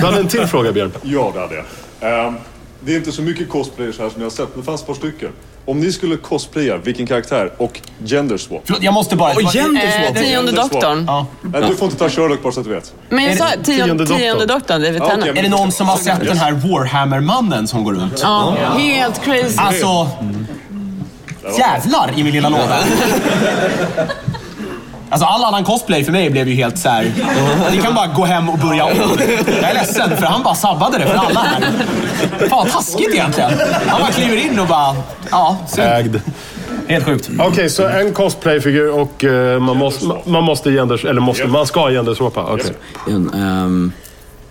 Du 0.00 0.06
hade 0.06 0.18
en 0.18 0.28
till 0.28 0.46
fråga 0.46 0.72
Björn. 0.72 0.92
Ja, 1.02 1.30
det 1.34 1.40
hade 1.40 1.54
jag. 1.54 2.26
Ehm, 2.26 2.34
det 2.80 2.92
är 2.92 2.96
inte 2.96 3.12
så 3.12 3.22
mycket 3.22 3.48
cosplayers 3.48 3.98
här 3.98 4.08
som 4.08 4.20
jag 4.22 4.26
har 4.26 4.30
sett, 4.30 4.48
men 4.52 4.60
det 4.60 4.66
fanns 4.66 4.80
ett 4.80 4.86
par 4.86 4.94
stycken. 4.94 5.28
Om 5.66 5.80
ni 5.80 5.92
skulle 5.92 6.16
cosplaya, 6.16 6.76
vilken 6.76 7.06
karaktär? 7.06 7.52
Och 7.56 7.80
gender 8.04 8.36
swap? 8.36 8.62
Förlåt, 8.64 8.82
jag 8.82 8.94
måste 8.94 9.16
bara... 9.16 9.32
Och 9.34 9.42
gender 9.42 10.10
Eh, 10.14 10.22
tionde 10.22 10.52
doktorn. 10.52 11.04
Ja. 11.06 11.26
Nej, 11.42 11.62
du 11.68 11.74
får 11.76 11.86
inte 11.86 11.98
ta 11.98 12.08
Sherlock 12.08 12.42
bara 12.42 12.52
så 12.52 12.60
att 12.60 12.66
du 12.66 12.72
vet. 12.72 12.92
Men 13.08 13.24
jag 13.24 13.32
Är 13.32 13.36
sa 13.36 13.44
det 13.44 13.64
tionde, 13.64 14.06
tionde 14.06 14.24
tionde 14.24 14.46
doktorn? 14.46 14.82
David 14.82 15.00
Ja, 15.00 15.04
okej, 15.04 15.20
Tennant. 15.20 15.38
Är 15.38 15.42
det 15.42 15.48
någon 15.48 15.72
som 15.72 15.88
har 15.88 15.96
sett 15.96 16.20
den 16.20 16.38
här 16.38 16.52
Warhammer-mannen 16.52 17.66
som 17.66 17.84
går 17.84 17.92
runt? 17.94 18.20
Ja, 18.22 18.56
helt 18.78 19.24
crazy. 19.24 19.56
Alltså... 19.58 20.08
Jävlar 21.58 22.10
i 22.16 22.24
min 22.24 22.32
lilla 22.32 22.48
låda. 22.48 22.78
Alltså 25.14 25.26
all 25.26 25.44
annan 25.44 25.64
cosplay 25.64 26.04
för 26.04 26.12
mig 26.12 26.30
blev 26.30 26.48
ju 26.48 26.54
helt 26.54 26.78
så 26.78 26.88
här. 26.88 27.12
Ni 27.70 27.78
kan 27.82 27.94
bara 27.94 28.06
gå 28.06 28.24
hem 28.24 28.48
och 28.48 28.58
börja 28.58 28.84
om. 28.84 28.92
Jag 29.60 29.70
är 29.70 29.74
ledsen 29.74 30.16
för 30.16 30.26
han 30.26 30.42
bara 30.42 30.54
sabbade 30.54 30.98
det 30.98 31.06
för 31.06 31.14
alla 31.14 31.40
här. 31.40 31.60
Fan 32.38 32.48
vad 32.58 32.70
taskigt 32.70 33.14
egentligen. 33.14 33.50
Han 33.86 34.00
bara 34.00 34.12
kliver 34.12 34.36
in 34.36 34.58
och 34.60 34.66
bara... 34.66 34.96
Ja, 35.30 35.56
synd. 35.68 35.86
Ägd. 35.88 36.16
Helt 36.88 37.04
sjukt. 37.04 37.28
Okej, 37.38 37.70
så 37.70 37.88
en 37.88 38.12
cosplayfigur 38.12 38.90
och 39.00 39.24
eh, 39.24 39.60
man, 39.60 39.76
måste, 39.76 40.06
man 40.24 40.44
måste 40.44 40.70
genders... 40.70 41.04
Eller 41.04 41.20
måste, 41.20 41.46
man 41.46 41.66
ska 41.66 41.88
genderswappa? 41.90 42.42
Okej. 42.44 42.72
Ehm, 43.08 43.92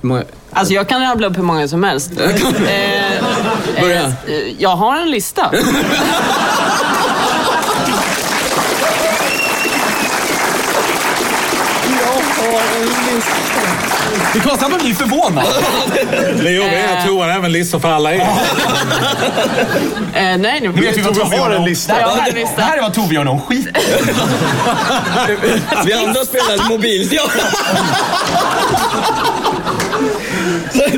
hur 0.02 0.08
många- 0.10 0.23
Alltså 0.54 0.73
jag 0.73 0.89
kan 0.89 1.02
rabbla 1.02 1.28
upp 1.28 1.38
hur 1.38 1.43
många 1.43 1.67
som 1.67 1.84
helst. 1.84 2.12
Eh, 2.19 3.82
Börja. 3.82 4.02
eh, 4.04 4.12
jag 4.60 4.76
har 4.76 4.95
en 4.97 5.12
lista. 5.12 5.52
Det 14.34 14.39
är 14.39 14.43
konstigt 14.43 14.63
att 14.63 14.71
man 14.71 14.80
blir 14.80 14.93
förvånad. 14.93 15.45
Det 16.43 16.52
jobbiga 16.52 16.89
är 16.89 16.97
att 16.97 17.06
Toan 17.08 17.30
även 17.30 17.52
listar 17.52 17.80
för 17.80 17.91
alla 17.91 18.13
er. 18.13 18.19
Eh, 18.19 18.28
nej, 20.38 20.60
nu 20.62 20.71
Nu 20.76 20.82
vet 20.82 20.97
vi 20.97 21.02
vad 21.02 21.15
Tove 21.15 21.38
har 21.38 21.52
en 21.52 21.58
om- 21.58 21.65
lista. 21.65 21.93
Det 21.93 21.99
Jag 22.02 22.08
har 22.08 22.17
här, 22.21 22.30
en 22.30 22.36
lista. 22.36 22.56
det 22.56 22.62
här 22.63 22.78
är 22.78 22.82
vad 22.82 22.93
när 23.23 23.32
hon 23.32 23.41
skiter. 23.41 23.73
Vi 25.86 25.93
andra 25.93 26.26
spelar 26.26 26.69
mobil. 26.69 27.10
Ja. 27.12 27.23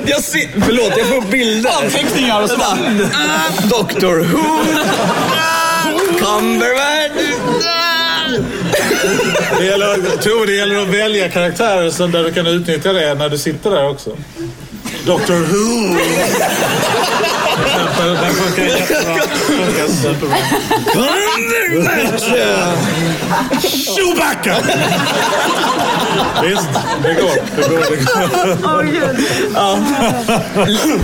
Jag 0.06 0.24
ser, 0.24 0.62
förlåt, 0.66 0.94
jag 0.98 1.08
får 1.08 1.22
bilder. 1.32 1.72
Anteckningar 1.84 2.42
och 2.42 2.50
så. 2.50 2.62
Ah, 2.62 2.76
Doctor 3.64 4.20
Who. 4.20 4.66
Cumberbatch. 6.20 7.22
Det 9.60 9.66
gäller, 9.66 10.18
Tove, 10.18 10.46
det 10.46 10.56
gäller 10.56 10.82
att 10.82 10.88
välja 10.88 11.30
karaktärer 11.30 11.90
så 11.90 12.08
där 12.08 12.24
du 12.24 12.34
kan 12.34 12.48
utnyttja 12.48 12.94
det 12.94 13.14
när 13.14 13.30
du 13.30 13.38
sitter 13.38 13.72
där 13.72 13.90
också. 13.90 14.18
Doctor 15.06 15.34
Who. 15.34 16.00
Den 18.22 18.34
funkar 18.36 18.64
jättebra. 18.64 19.24
Funkar 19.48 19.88
superbra. 19.88 20.38
Chewbacca! 23.96 24.56
Visst, 26.44 26.70
det 27.04 27.14
går. 27.14 27.32
Det 27.56 27.62
går, 27.70 27.80
det 27.80 27.96
går. 27.96 28.56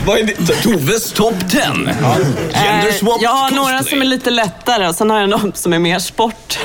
Vad 0.06 0.20
är 0.20 0.24
det? 0.24 0.34
Toves 0.64 1.12
topp 1.12 1.36
10. 1.50 1.62
Gender 1.62 2.88
Eh, 2.88 2.94
swap 2.94 3.22
jag 3.22 3.30
har 3.30 3.52
några 3.52 3.84
som 3.84 4.02
är 4.02 4.06
lite 4.06 4.30
lättare 4.30 4.88
och 4.88 4.96
sen 4.96 5.10
har 5.10 5.20
jag 5.20 5.30
några 5.30 5.52
som 5.54 5.74
är 5.74 5.80
mer 5.80 6.00
sport. 6.00 6.60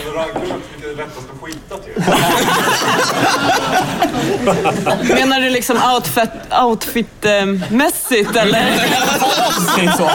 Menar 5.15 5.41
du 5.41 5.51
liksom 5.51 5.77
outfit, 5.95 6.31
outfit-mässigt 6.63 8.37
eller? 8.37 8.65
Det 9.77 9.85
är 9.85 9.93
så. 9.93 10.11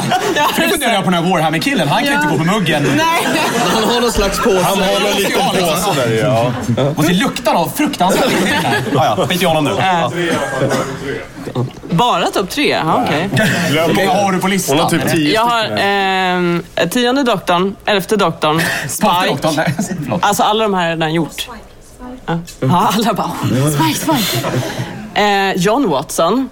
För 0.54 0.62
nu 0.62 0.70
funderar 0.70 0.94
jag 0.94 1.04
på 1.04 1.10
den 1.12 1.24
här 1.24 1.32
Warhammer-killen. 1.32 1.88
Han 1.88 2.04
kan 2.04 2.14
inte 2.14 2.28
gå 2.28 2.38
på 2.38 2.44
muggen. 2.44 2.84
Nej. 2.98 3.28
Han 3.74 3.84
har 3.84 4.02
någon 4.02 4.12
slags 4.12 4.40
påse. 4.40 4.62
Han 4.62 4.82
har 4.82 5.10
en 5.10 5.16
liten 5.18 5.42
påse 5.50 5.92
där 5.96 6.12
ja. 6.24 6.54
Och 6.96 7.04
det 7.04 7.14
luktar 7.14 7.54
av 7.54 7.72
fruktansvärt. 7.76 8.32
Ja, 8.94 9.16
ja, 9.18 9.28
skit 9.28 9.42
i 9.42 9.46
honom 9.46 9.64
nu. 9.64 9.72
Eh, 9.72 10.10
bara 11.90 12.26
topp 12.26 12.50
tre? 12.50 12.70
Ja, 12.70 13.04
okej. 13.06 13.30
Hur 13.70 13.94
många 13.94 14.12
har 14.24 14.32
du 14.32 14.40
på 14.40 14.48
listan? 14.48 14.78
Hon 14.78 14.84
har 14.84 14.90
typ 14.90 15.12
tio 15.12 15.34
Jag 15.34 15.42
har 15.42 15.66
ehm, 15.78 16.64
tionde 16.90 17.24
doktorn, 17.24 17.76
elfte 17.86 18.16
doktorn, 18.16 18.58
doktorn? 18.58 18.90
Spike. 18.90 19.38
Nej, 19.56 19.74
förlåt. 20.04 20.26
Alltså 20.26 20.44
alla 20.44 20.64
de 20.64 20.74
här 20.74 20.90
jag 20.90 20.96
redan 20.96 21.14
gjort. 21.22 21.50
Ja, 22.26 22.40
ja 22.60 22.92
alla 22.94 23.14
bara 23.14 23.32
Spike, 23.72 24.00
Spike. 24.00 24.48
Eh, 25.22 25.54
John 25.56 25.90
Watson. 25.90 26.50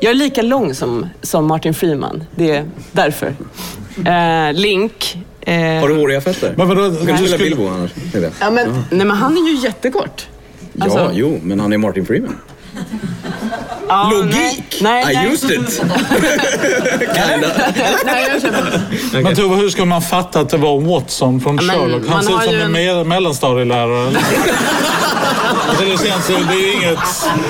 Jag 0.00 0.10
är 0.10 0.14
lika 0.14 0.42
lång 0.42 0.74
som, 0.74 1.06
som 1.22 1.46
Martin 1.46 1.74
Freeman. 1.74 2.24
Det 2.36 2.50
är 2.50 2.64
därför. 2.92 3.34
Eh, 4.06 4.52
Link. 4.52 5.18
Eh, 5.40 5.54
Har 5.80 5.88
du 5.88 5.94
håriga 5.94 6.20
fötter? 6.20 6.54
Men 6.56 6.68
vadå? 6.68 6.88
Du 6.88 6.96
kan 6.96 7.06
Du 7.06 7.12
spela 7.12 7.26
skulle, 7.26 7.38
Bilbo 7.56 7.68
annars. 7.68 7.90
Ja, 8.40 8.50
men, 8.50 8.84
nej, 8.90 9.06
men 9.06 9.10
han 9.10 9.36
är 9.36 9.50
ju 9.50 9.56
jättekort. 9.56 10.26
Ja, 10.72 10.84
Alltså- 10.84 11.10
jo, 11.14 11.40
men 11.42 11.60
han 11.60 11.72
är 11.72 11.78
Martin 11.78 12.06
Freeman. 12.06 12.36
Ja, 13.90 14.10
Logik! 14.12 14.78
Nej, 14.80 15.04
nej, 15.04 15.12
I 15.12 15.16
nej. 15.16 15.32
used 15.32 15.50
it! 15.50 15.70
Kinda. 17.16 17.48
nej 18.04 18.28
jag 18.32 18.42
köper 18.42 18.82
det. 19.12 19.22
men 19.22 19.36
Tove, 19.36 19.56
hur 19.56 19.68
ska 19.70 19.84
man 19.84 20.02
fatta 20.02 20.40
att 20.40 20.48
det 20.48 20.56
var 20.56 20.80
Watson 20.80 21.40
från 21.40 21.58
Sherlock? 21.58 22.02
Han 22.08 22.22
ser 22.24 22.36
ut 22.36 22.42
som 22.42 22.52
ju 22.52 22.60
en 22.62 22.76
me- 22.76 23.04
mellanstadielärare. 23.04 24.06
alltså, 25.68 25.84
det, 25.84 26.08
känns, 26.08 26.26
det 26.26 26.32
är 26.34 26.76
inget, 26.76 26.98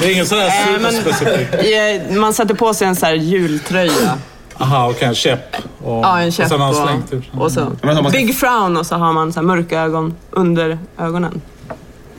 det 0.00 0.06
är 0.08 0.12
inget 0.12 0.28
sådär 0.28 0.50
superspecifikt. 0.66 1.54
Eh, 1.54 2.16
Man 2.16 2.34
sätter 2.34 2.54
på 2.54 2.74
sig 2.74 2.88
en 2.88 2.96
så 2.96 3.06
här 3.06 3.14
jultröja. 3.14 4.18
Aha, 4.58 4.90
okej, 4.90 5.08
en 5.08 5.14
käpp. 5.14 5.56
Och, 5.84 6.04
Ja, 6.04 6.20
en 6.20 6.32
käpp 6.32 6.44
och 6.44 6.50
sen 6.50 6.60
har 6.60 6.66
han 6.72 6.82
och, 6.82 6.88
slängt 6.88 7.12
ut. 7.12 7.30
och 7.40 7.52
så 7.52 7.72
big 8.12 8.36
frown 8.38 8.76
och 8.76 8.86
så 8.86 8.94
har 8.94 9.12
man 9.12 9.32
så 9.32 9.40
här 9.40 9.46
mörka 9.46 9.80
ögon 9.80 10.14
under 10.30 10.78
ögonen. 10.98 11.40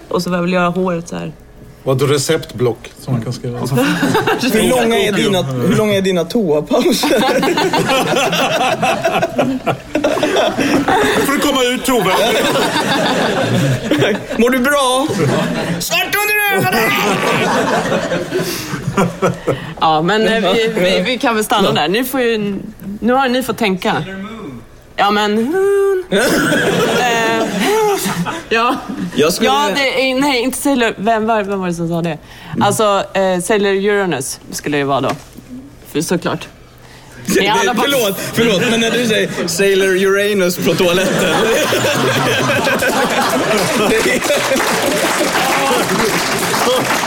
Och 0.09 0.21
så 0.23 0.29
vill 0.29 0.39
jag 0.53 0.61
göra 0.61 0.69
håret 0.71 1.09
så 1.09 1.15
här 1.15 1.31
Ett 1.85 2.01
receptblock 2.01 2.91
som 2.99 3.13
man 3.13 3.23
kan 3.23 3.33
skriva. 3.33 3.59
Hur 3.59 4.69
långa 4.69 4.97
är 4.97 5.11
dina, 5.11 5.41
hur 5.41 5.75
långa 5.75 5.93
är 5.93 6.01
dina 6.01 6.23
toapauser? 6.25 7.19
Får 11.25 11.31
du 11.33 11.39
komma 11.39 11.63
ut 11.63 11.85
Tove! 11.85 12.13
Mår 14.37 14.49
du 14.49 14.59
bra? 14.59 15.07
Svart 15.79 16.15
under 16.15 16.55
ögonen! 16.55 16.91
Ja, 19.79 20.01
men 20.01 20.27
eh, 20.27 20.53
vi, 20.53 20.67
vi, 20.75 21.01
vi 21.01 21.17
kan 21.17 21.35
väl 21.35 21.43
stanna 21.43 21.71
där. 21.71 21.87
Nu, 21.87 22.05
får 22.05 22.21
ju, 22.21 22.55
nu 22.99 23.13
har 23.13 23.29
ni 23.29 23.43
fått 23.43 23.57
tänka. 23.57 24.03
Ja, 24.95 25.11
men... 25.11 25.55
Ja, 28.49 28.75
Jag 29.15 29.33
skulle... 29.33 29.49
ja 29.49 29.69
det, 29.75 30.11
är- 30.11 30.15
nej, 30.15 30.41
inte 30.41 30.57
Sailor... 30.57 30.93
Vem 30.97 31.25
var, 31.27 31.43
vem 31.43 31.59
var 31.59 31.67
det 31.67 31.73
som 31.73 31.89
sa 31.89 32.01
det? 32.01 32.17
Alltså, 32.61 33.03
eh, 33.13 33.39
Sailor 33.39 33.73
Uranus 33.73 34.39
skulle 34.51 34.77
det 34.77 34.83
vara 34.83 35.01
då. 35.01 35.11
För, 35.91 36.01
såklart. 36.01 36.47
Alla 37.61 37.75
Förlåt, 37.75 38.17
förlåt, 38.33 38.61
men 38.71 38.79
när 38.79 38.91
du 38.91 39.07
säger 39.07 39.47
Sailor 39.47 39.95
Uranus 40.05 40.57
på 40.57 40.73
toaletten. 40.75 41.35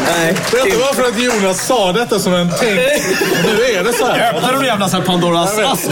Nej. 0.07 0.32
Vet 0.52 0.64
du 0.64 0.76
varför 0.76 1.02
att 1.02 1.22
Jonas 1.22 1.66
sa 1.66 1.92
detta 1.92 2.18
som 2.18 2.34
en 2.34 2.50
tänk? 2.61 2.80
Nu 3.44 3.64
är 3.78 3.84
det 3.84 3.92
så 3.92 4.07
här. 4.07 4.34
Öppnar 4.34 4.52
du 4.52 4.66
jävla 4.66 4.88
så 4.88 4.96
här 4.96 5.05
Pandoras 5.05 5.59
ask? 5.59 5.82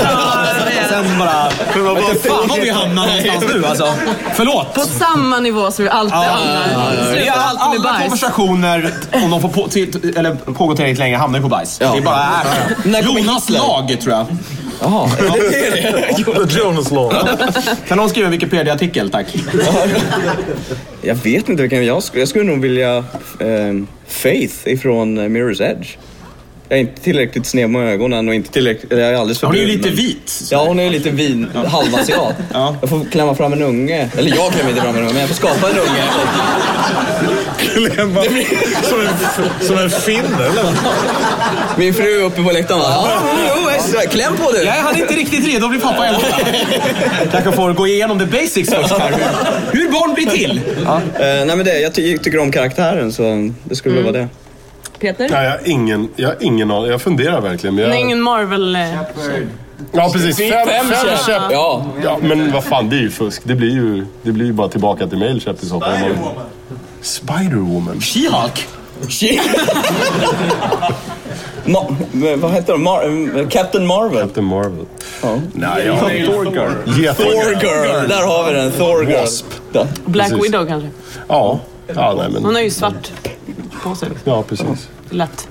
Sen 0.88 1.18
bara... 1.18 1.48
Jag 1.74 1.94
vet 1.94 2.08
inte 2.08 2.28
fan 2.28 2.48
var 2.48 2.60
vi 2.60 2.70
hamnar 2.70 3.06
någonstans 3.06 3.44
nu 3.54 3.66
alltså. 3.66 3.94
Förlåt. 4.34 4.74
På 4.74 4.80
samma 4.80 5.40
nivå 5.40 5.70
som 5.70 5.84
vi 5.84 5.90
alltid 5.90 6.14
hamnar. 6.14 7.12
Det 7.12 7.26
är 7.26 7.32
alltid 7.32 7.80
med 7.80 7.90
alla 7.90 7.92
bajs. 7.92 8.02
konversationer, 8.02 8.94
om 9.12 9.30
de 9.30 9.40
får 9.40 9.48
på, 9.48 9.68
till, 9.68 10.12
eller 10.16 10.34
pågå 10.34 10.74
tillräckligt 10.74 10.98
länge, 10.98 11.16
hamnar 11.16 11.38
ju 11.38 11.42
på 11.42 11.48
bajs. 11.48 11.78
Det 11.78 11.84
är 11.84 12.00
bara 12.00 12.28
är 12.84 13.02
Jonas 13.02 13.48
lag, 13.48 13.96
tror 14.02 14.14
jag. 14.14 14.26
Jaha, 14.82 15.10
det 15.50 15.68
är 15.68 15.92
det. 15.92 16.46
The 16.46 16.58
Jonas 16.58 16.90
Law. 16.90 17.12
Kan 17.88 17.98
någon 17.98 18.08
skriva 18.10 18.26
en 18.26 18.32
Wikipedia-artikel, 18.32 19.10
tack? 19.10 19.26
Jag 21.02 21.14
vet 21.14 21.48
inte 21.48 21.62
vilken 21.62 21.86
jag 21.86 22.02
skulle... 22.02 22.22
Jag 22.22 22.28
skulle 22.28 22.44
nog 22.44 22.60
vilja... 22.60 22.96
Eh, 22.96 23.74
Faith 24.06 24.54
ifrån 24.64 25.18
eh, 25.18 25.22
Mirror's 25.22 25.62
Edge. 25.62 25.96
Jag 26.68 26.76
är 26.76 26.80
inte 26.80 27.02
tillräckligt 27.02 27.46
sned 27.46 27.70
med 27.70 27.92
ögonen 27.92 28.28
och 28.28 28.34
inte 28.34 28.50
tillräckligt... 28.50 28.92
Jag 28.92 29.00
är 29.00 29.14
alldeles 29.14 29.38
för 29.38 29.46
Hon 29.46 29.56
är 29.56 29.60
ju 29.60 29.66
lite 29.66 29.90
vit. 29.90 30.42
Ja, 30.50 30.64
hon 30.66 30.78
är 30.78 30.84
ju 30.84 30.90
lite 30.90 31.10
vin, 31.10 31.48
halvasiat. 31.66 32.34
Ja. 32.52 32.76
Jag 32.80 32.90
får 32.90 33.10
klämma 33.10 33.34
fram 33.34 33.52
en 33.52 33.62
unge. 33.62 34.08
Eller 34.16 34.36
jag 34.36 34.52
klämmer 34.52 34.70
inte 34.70 34.82
fram 34.82 34.96
en 34.96 35.02
unge, 35.02 35.12
men 35.12 35.20
jag 35.20 35.28
får 35.28 35.36
skapa 35.36 35.70
en 35.70 35.78
unge. 35.78 36.04
Klämma. 37.58 38.22
Som 38.82 39.00
en, 39.00 39.08
som 39.66 39.78
en 39.78 39.90
finne 39.90 40.44
eller? 40.50 40.64
Min 41.76 41.94
fru 41.94 42.20
är 42.20 42.24
uppe 42.24 42.42
på 42.42 42.50
läktaren 42.52 42.80
bara, 42.80 42.90
ja, 42.90 43.22
jo, 43.48 43.70
extra. 43.84 44.10
kläm 44.10 44.36
på 44.36 44.52
du. 44.52 44.62
Jag 44.62 44.76
är 44.76 44.98
inte 44.98 45.14
riktigt 45.14 45.46
redo 45.46 45.64
att 45.64 45.70
bli 45.70 45.80
pappa 45.80 46.06
än. 46.06 46.14
Kanske 47.32 47.52
får 47.52 47.72
gå 47.72 47.86
igenom 47.86 48.18
the 48.18 48.26
basics 48.26 48.70
först 48.70 48.90
här. 48.98 49.10
Hur, 49.72 49.80
hur 49.80 49.88
barn 49.92 50.14
blir 50.14 50.26
till. 50.26 50.60
Eh, 50.86 50.92
nej 51.20 51.46
men 51.56 51.64
det, 51.64 51.78
jag 51.80 51.94
ty- 51.94 52.18
tycker 52.18 52.38
om 52.38 52.52
karaktären 52.52 53.12
så 53.12 53.50
det 53.64 53.76
skulle 53.76 53.94
väl 53.94 54.04
vara 54.04 54.12
det. 54.12 54.28
Peter? 54.98 55.28
Nej, 55.30 55.44
jag 55.44 55.50
har 55.50 55.60
ingen, 55.64 56.08
jag 56.16 56.28
har 56.28 56.36
ingen 56.40 56.70
aning. 56.70 56.90
Jag 56.90 57.02
funderar 57.02 57.40
verkligen. 57.40 57.74
Men 57.74 57.84
Nej, 57.88 57.92
jag... 57.98 58.00
ingen 58.06 58.20
Marvel... 58.22 58.76
Eh, 58.76 58.82
Ja, 59.92 60.10
precis. 60.12 60.36
Fem, 60.36 60.50
fem, 60.68 60.86
käpp. 60.90 61.26
käpp. 61.26 61.42
Ja. 61.50 61.86
Ja, 62.04 62.18
men 62.22 62.52
vad 62.52 62.64
fan, 62.64 62.88
det 62.90 62.96
är 62.96 63.00
ju 63.00 63.10
fusk. 63.10 63.42
Det 63.44 63.54
blir 63.54 63.70
ju, 63.70 64.06
det 64.22 64.32
blir 64.32 64.46
ju 64.46 64.52
bara 64.52 64.68
tillbaka 64.68 65.06
till 65.06 65.18
mailkäpp 65.18 65.62
i 65.62 65.66
så 65.66 65.80
fall. 65.80 65.92
Spider-Woman. 67.02 68.00
She-Hulk. 68.00 68.66
Ma- 71.64 72.36
vad 72.36 72.52
heter 72.52 72.72
de? 72.72 72.88
Mar- 72.88 73.50
Captain 73.50 73.86
Marvel. 73.86 74.22
Captain 74.22 74.46
Marvel. 74.46 74.86
Ja. 75.22 75.38
Nej, 75.52 75.86
jag... 75.86 75.98
Thor-Girl. 75.98 77.00
Yeah, 77.00 77.16
Thor 77.16 77.50
Girl. 77.62 78.08
Där 78.08 78.26
har 78.26 78.44
vi 78.48 78.54
den. 78.58 78.72
Thor 78.72 79.04
Girl. 79.04 79.20
Wasp. 79.20 79.46
Där. 79.72 79.86
Black 80.04 80.28
Precis. 80.30 80.44
Widow 80.44 80.66
kanske. 80.66 80.88
Ja. 81.28 81.60
Ja, 81.94 82.14
nej 82.18 82.28
men... 82.30 82.44
Hon 82.44 82.54
har 82.54 82.62
ju 82.62 82.70
svart 82.70 83.10
på 83.82 83.94
sig. 83.94 84.08
Ja, 84.24 84.42
precis. 84.48 84.88
Lätt. 85.10 85.48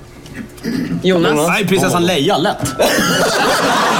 Jonas? 1.02 1.48
Nej, 1.48 1.66
prinsessan 1.66 2.06
Leia, 2.06 2.38
lätt. 2.38 2.74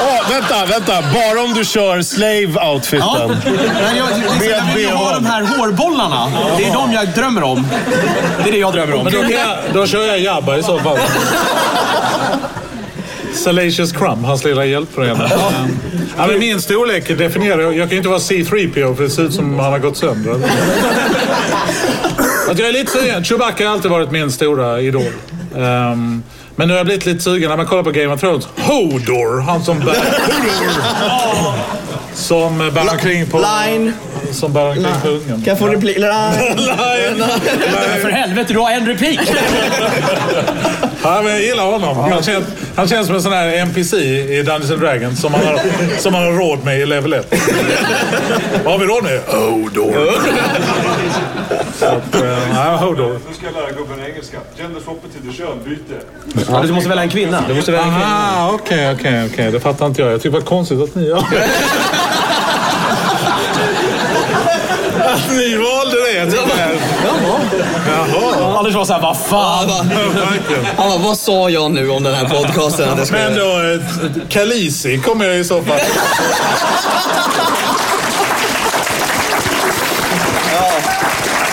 Åh, 0.01 0.31
vänta, 0.31 0.67
vänta. 0.67 0.93
Bara 1.15 1.41
om 1.45 1.55
du 1.55 1.65
kör 1.65 1.97
Ja. 1.97 2.03
slave-outfiten. 2.03 3.37
Men 3.83 3.97
jag, 3.97 4.09
liksom, 4.19 4.49
jag 4.51 4.75
vill 4.75 4.85
ju 4.85 4.91
ha 4.93 5.15
de 5.15 5.27
här 5.27 5.43
hårbollarna. 5.43 6.33
Det 6.57 6.65
är 6.65 6.73
de 6.73 6.93
jag 6.93 7.09
drömmer 7.09 7.43
om. 7.43 7.67
Det 8.45 8.49
är 8.49 8.53
det 8.53 8.59
jag 8.59 8.73
drömmer 8.73 8.95
om. 8.95 9.05
Men 9.05 9.13
då, 9.13 9.21
kan 9.21 9.31
jag, 9.31 9.57
då 9.75 9.87
kör 9.87 10.07
jag 10.07 10.19
Jabba 10.21 10.57
i 10.57 10.63
så 10.63 10.79
fall. 10.79 10.99
Salacious 13.33 13.93
Crumb, 13.93 14.25
hans 14.25 14.45
lilla 14.45 14.65
hjälpreda. 14.65 15.31
Ja, 16.17 16.27
men 16.27 16.39
min 16.39 16.61
storlek 16.61 17.19
definierar... 17.19 17.61
Jag 17.61 17.75
kan 17.75 17.91
ju 17.91 17.97
inte 17.97 18.09
vara 18.09 18.19
C3PO 18.19 18.97
för 18.97 19.03
det 19.03 19.11
ser 19.11 19.23
ut 19.23 19.35
som 19.35 19.59
han 19.59 19.73
har 19.73 19.79
gått 19.79 19.97
sönder. 19.97 20.35
Att 22.51 22.59
jag 22.59 22.69
är 22.69 22.73
lite 22.73 22.91
sugen. 22.91 23.25
Chewbacca 23.25 23.65
har 23.65 23.73
alltid 23.73 23.91
varit 23.91 24.11
min 24.11 24.33
stora 24.33 24.81
idol. 24.81 25.13
Ehm, 25.57 26.23
men 26.57 26.69
nu 26.69 26.75
har 26.75 26.79
jag 26.79 26.87
blivit 26.87 27.07
lite 27.07 27.21
sugen 27.21 27.51
när 27.51 27.57
man 27.57 27.67
kollar 27.67 27.83
på 27.83 27.91
Game 27.91 28.15
of 28.15 28.21
Thrones. 28.21 28.49
Hodor, 28.57 29.41
han 29.41 29.65
som 29.65 29.79
bär... 29.79 29.97
Som 32.15 32.59
bär 32.59 32.93
omkring 32.93 33.27
på... 33.27 33.39
Line. 33.39 33.93
Som 34.33 34.53
bär 34.53 34.69
omkring 34.69 34.87
på 35.03 35.09
ungen. 35.09 35.27
Kan 35.27 35.45
jag 35.45 35.59
få 35.59 35.67
replik? 35.67 35.97
Line. 35.97 36.09
Men 37.73 38.01
för 38.01 38.11
helvete, 38.11 38.53
du 38.53 38.59
har 38.59 38.71
en 38.71 38.87
replik. 38.87 39.21
Ja, 41.05 41.21
men 41.23 41.33
jag 41.33 41.43
gillar 41.43 41.65
honom. 41.65 41.97
Han 41.97 42.23
känns, 42.23 42.47
han 42.77 42.89
känns 42.89 43.07
som 43.07 43.17
en 43.17 43.23
sån 43.23 43.33
här 43.33 43.49
NPC 43.57 43.97
i 43.97 44.43
Dungeons 44.43 44.71
and 44.71 44.81
Dragons 44.81 45.21
som 45.21 45.33
man 45.33 45.41
har, 45.47 45.61
som 45.99 46.13
man 46.13 46.23
har 46.23 46.33
råd 46.33 46.65
med 46.65 46.81
i 46.81 46.87
level 46.87 47.13
1. 47.13 47.35
Vad 48.65 48.73
har 48.73 48.79
vi 48.79 48.87
råd 48.87 49.05
med? 49.05 49.21
Hodor. 49.27 50.09
Eh, 51.83 52.39
ja, 52.55 52.77
Hodor. 52.77 53.13
Nu 53.29 53.35
ska 53.35 53.47
jag 53.47 53.55
lära 53.55 53.71
gubben 53.71 54.07
engelska. 54.13 54.37
Gender-swap 54.59 54.97
betyder 55.03 55.33
könbyte. 55.33 55.95
Ja, 56.51 56.63
du 56.67 56.73
måste 56.73 56.89
välja 56.89 57.03
en 57.03 57.11
kvinna. 57.11 57.45
Du 57.49 57.55
måste 57.55 57.73
välja 57.73 57.87
en 57.87 57.93
kvinna. 57.93 58.51
Okej, 58.53 58.93
okej, 58.93 59.29
okej. 59.33 59.53
Det 59.53 59.61
fattar 59.61 59.87
inte 59.87 60.03
jag. 60.03 60.13
Jag 60.13 60.23
tycker 60.23 60.31
det 60.37 60.39
var 60.43 60.47
konstigt 60.47 60.81
att 60.81 60.95
ni 60.95 61.07
gör 61.07 61.17
det. 61.31 61.45
Att 65.05 65.31
ni 65.31 65.57
valde 65.57 65.97
det. 66.15 66.31
Jaha. 67.89 68.59
Anders 68.59 68.75
var 68.75 68.85
såhär, 68.85 69.01
vad 69.01 69.19
fan. 69.21 69.71
Han 70.77 70.89
bara, 70.89 70.99
vad 70.99 71.19
sa 71.19 71.51
jag 71.51 71.71
nu 71.71 71.91
om 71.91 72.03
den 72.03 72.15
här 72.15 72.29
podcasten? 72.29 72.89
Att 72.91 72.99
jag 72.99 73.07
ska... 73.07 73.17
Men 73.17 73.35
då, 73.39 73.61
eh, 73.61 74.27
Kalisi 74.29 74.99
kommer 74.99 75.25
jag 75.25 75.37
i 75.39 75.45
så 75.45 75.63
fall. 75.63 75.81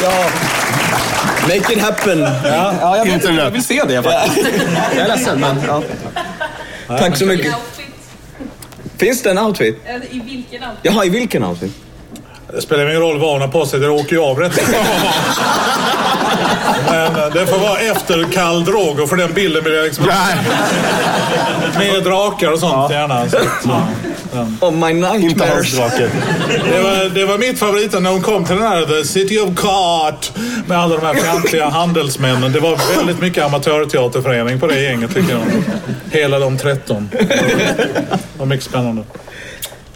Ja. 0.03 0.25
Make 1.41 1.73
it 1.73 1.81
happen. 1.81 2.19
Ja, 2.43 2.97
jag, 2.97 3.05
vet, 3.05 3.23
jag 3.23 3.51
vill 3.51 3.63
se 3.63 3.83
det 3.87 4.03
faktiskt. 4.03 4.47
Jag 4.95 5.03
är 5.03 5.07
ledsen, 5.07 5.39
men... 5.39 5.63
Ja. 5.67 5.83
Tack 6.97 7.17
så 7.17 7.25
mycket. 7.25 7.53
Finns 8.97 9.23
det 9.23 9.29
en 9.31 9.37
outfit? 9.37 9.77
I 10.11 10.19
vilken 10.19 10.63
allt? 10.63 10.77
Jaha, 10.81 11.05
i 11.05 11.09
vilken 11.09 11.43
outfit? 11.43 11.71
Det 12.53 12.61
spelar 12.61 12.89
ingen 12.89 13.01
roll 13.01 13.19
vad 13.19 13.31
hon 13.31 13.41
har 13.41 13.47
på 13.47 13.65
sig, 13.65 13.79
det 13.79 13.89
åker 13.89 14.15
ju 14.15 14.21
av 14.21 14.39
rätt 14.39 14.59
Men 16.89 17.15
eh, 17.15 17.33
det 17.33 17.47
får 17.47 17.57
vara 17.59 17.79
efter 17.79 18.31
kall 18.31 18.65
drog 18.65 18.99
och 18.99 19.09
för 19.09 19.15
den 19.15 19.33
bilden 19.33 19.63
vill 19.63 19.73
jag 19.73 19.85
liksom... 19.85 20.05
Med 21.77 22.03
drakar 22.03 22.51
och 22.51 22.59
sånt 22.59 22.91
gärna. 22.91 23.29
Så, 23.29 23.37
ja. 23.63 23.87
Oh 24.61 24.71
my 24.71 24.93
nightmares. 24.93 25.71
det, 25.71 26.81
var, 26.81 27.09
det 27.15 27.25
var 27.25 27.37
mitt 27.37 27.59
favorit 27.59 28.01
när 28.01 28.09
hon 28.11 28.21
kom 28.21 28.45
till 28.45 28.55
den 28.55 28.67
här 28.67 28.85
The 28.85 29.05
City 29.05 29.39
of 29.39 29.49
Cart 29.55 30.31
med 30.67 30.79
alla 30.79 30.95
de 30.95 31.05
här 31.05 31.13
fjantiga 31.13 31.69
handelsmännen. 31.69 32.51
Det 32.51 32.59
var 32.59 32.95
väldigt 32.95 33.21
mycket 33.21 33.43
amatörteaterförening 33.45 34.59
på 34.59 34.67
det 34.67 34.81
gänget 34.81 35.13
tycker 35.13 35.31
jag. 35.31 35.41
Hela 36.11 36.39
de 36.39 36.57
13. 36.57 37.09
Det 37.11 38.17
var 38.37 38.45
mycket 38.45 38.65
spännande. 38.65 39.03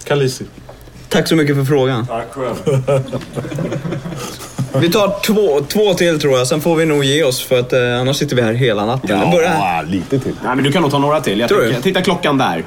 Kalisi. 0.03 0.45
Tack 1.13 1.27
så 1.27 1.35
mycket 1.35 1.55
för 1.55 1.63
frågan. 1.63 2.07
Tack 2.07 2.27
själv. 2.31 2.55
Vi 4.79 4.91
tar 4.91 5.19
två, 5.25 5.61
två 5.67 5.93
till 5.93 6.19
tror 6.19 6.37
jag, 6.37 6.47
sen 6.47 6.61
får 6.61 6.75
vi 6.75 6.85
nog 6.85 7.03
ge 7.03 7.23
oss 7.23 7.43
för 7.43 7.59
att 7.59 7.73
eh, 7.73 7.99
annars 7.99 8.17
sitter 8.17 8.35
vi 8.35 8.41
här 8.41 8.53
hela 8.53 8.85
natten. 8.85 9.19
Det 9.19 9.25
börjar. 9.37 9.53
Ja, 9.53 9.83
lite 9.87 10.19
till. 10.19 10.35
Nej, 10.43 10.55
men 10.55 10.63
du 10.63 10.71
kan 10.71 10.81
nog 10.81 10.91
ta 10.91 10.99
några 10.99 11.21
till. 11.21 11.39
Jag 11.39 11.49
Tror 11.49 11.61
tänker, 11.61 11.81
titta 11.81 12.01
klockan 12.01 12.37
där. 12.37 12.63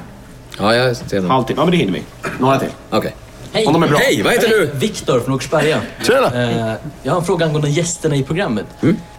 Ja, 0.59 0.75
jag 0.75 0.97
ser 0.97 1.21
den. 1.21 1.29
Halvtimme. 1.29 1.61
Ja, 1.61 1.65
men 1.65 1.71
det 1.71 1.77
hinner 1.77 1.93
vi. 1.93 2.03
Några 2.39 2.59
till. 2.59 2.69
Okej. 2.89 3.15
Hej! 3.53 3.65
Om 3.67 3.73
de 3.73 3.83
är 3.83 3.87
bra. 3.87 3.97
Hej, 3.97 4.21
vad 4.23 4.33
heter 4.33 4.47
du? 4.47 4.65
Viktor 4.73 5.19
från 5.19 5.35
Åkersberga. 5.35 5.81
Tjena! 6.03 6.43
Eh, 6.43 6.73
jag 7.03 7.11
har 7.11 7.19
en 7.19 7.25
fråga 7.25 7.45
angående 7.45 7.69
gästerna 7.69 8.15
i 8.15 8.23
programmet. 8.23 8.65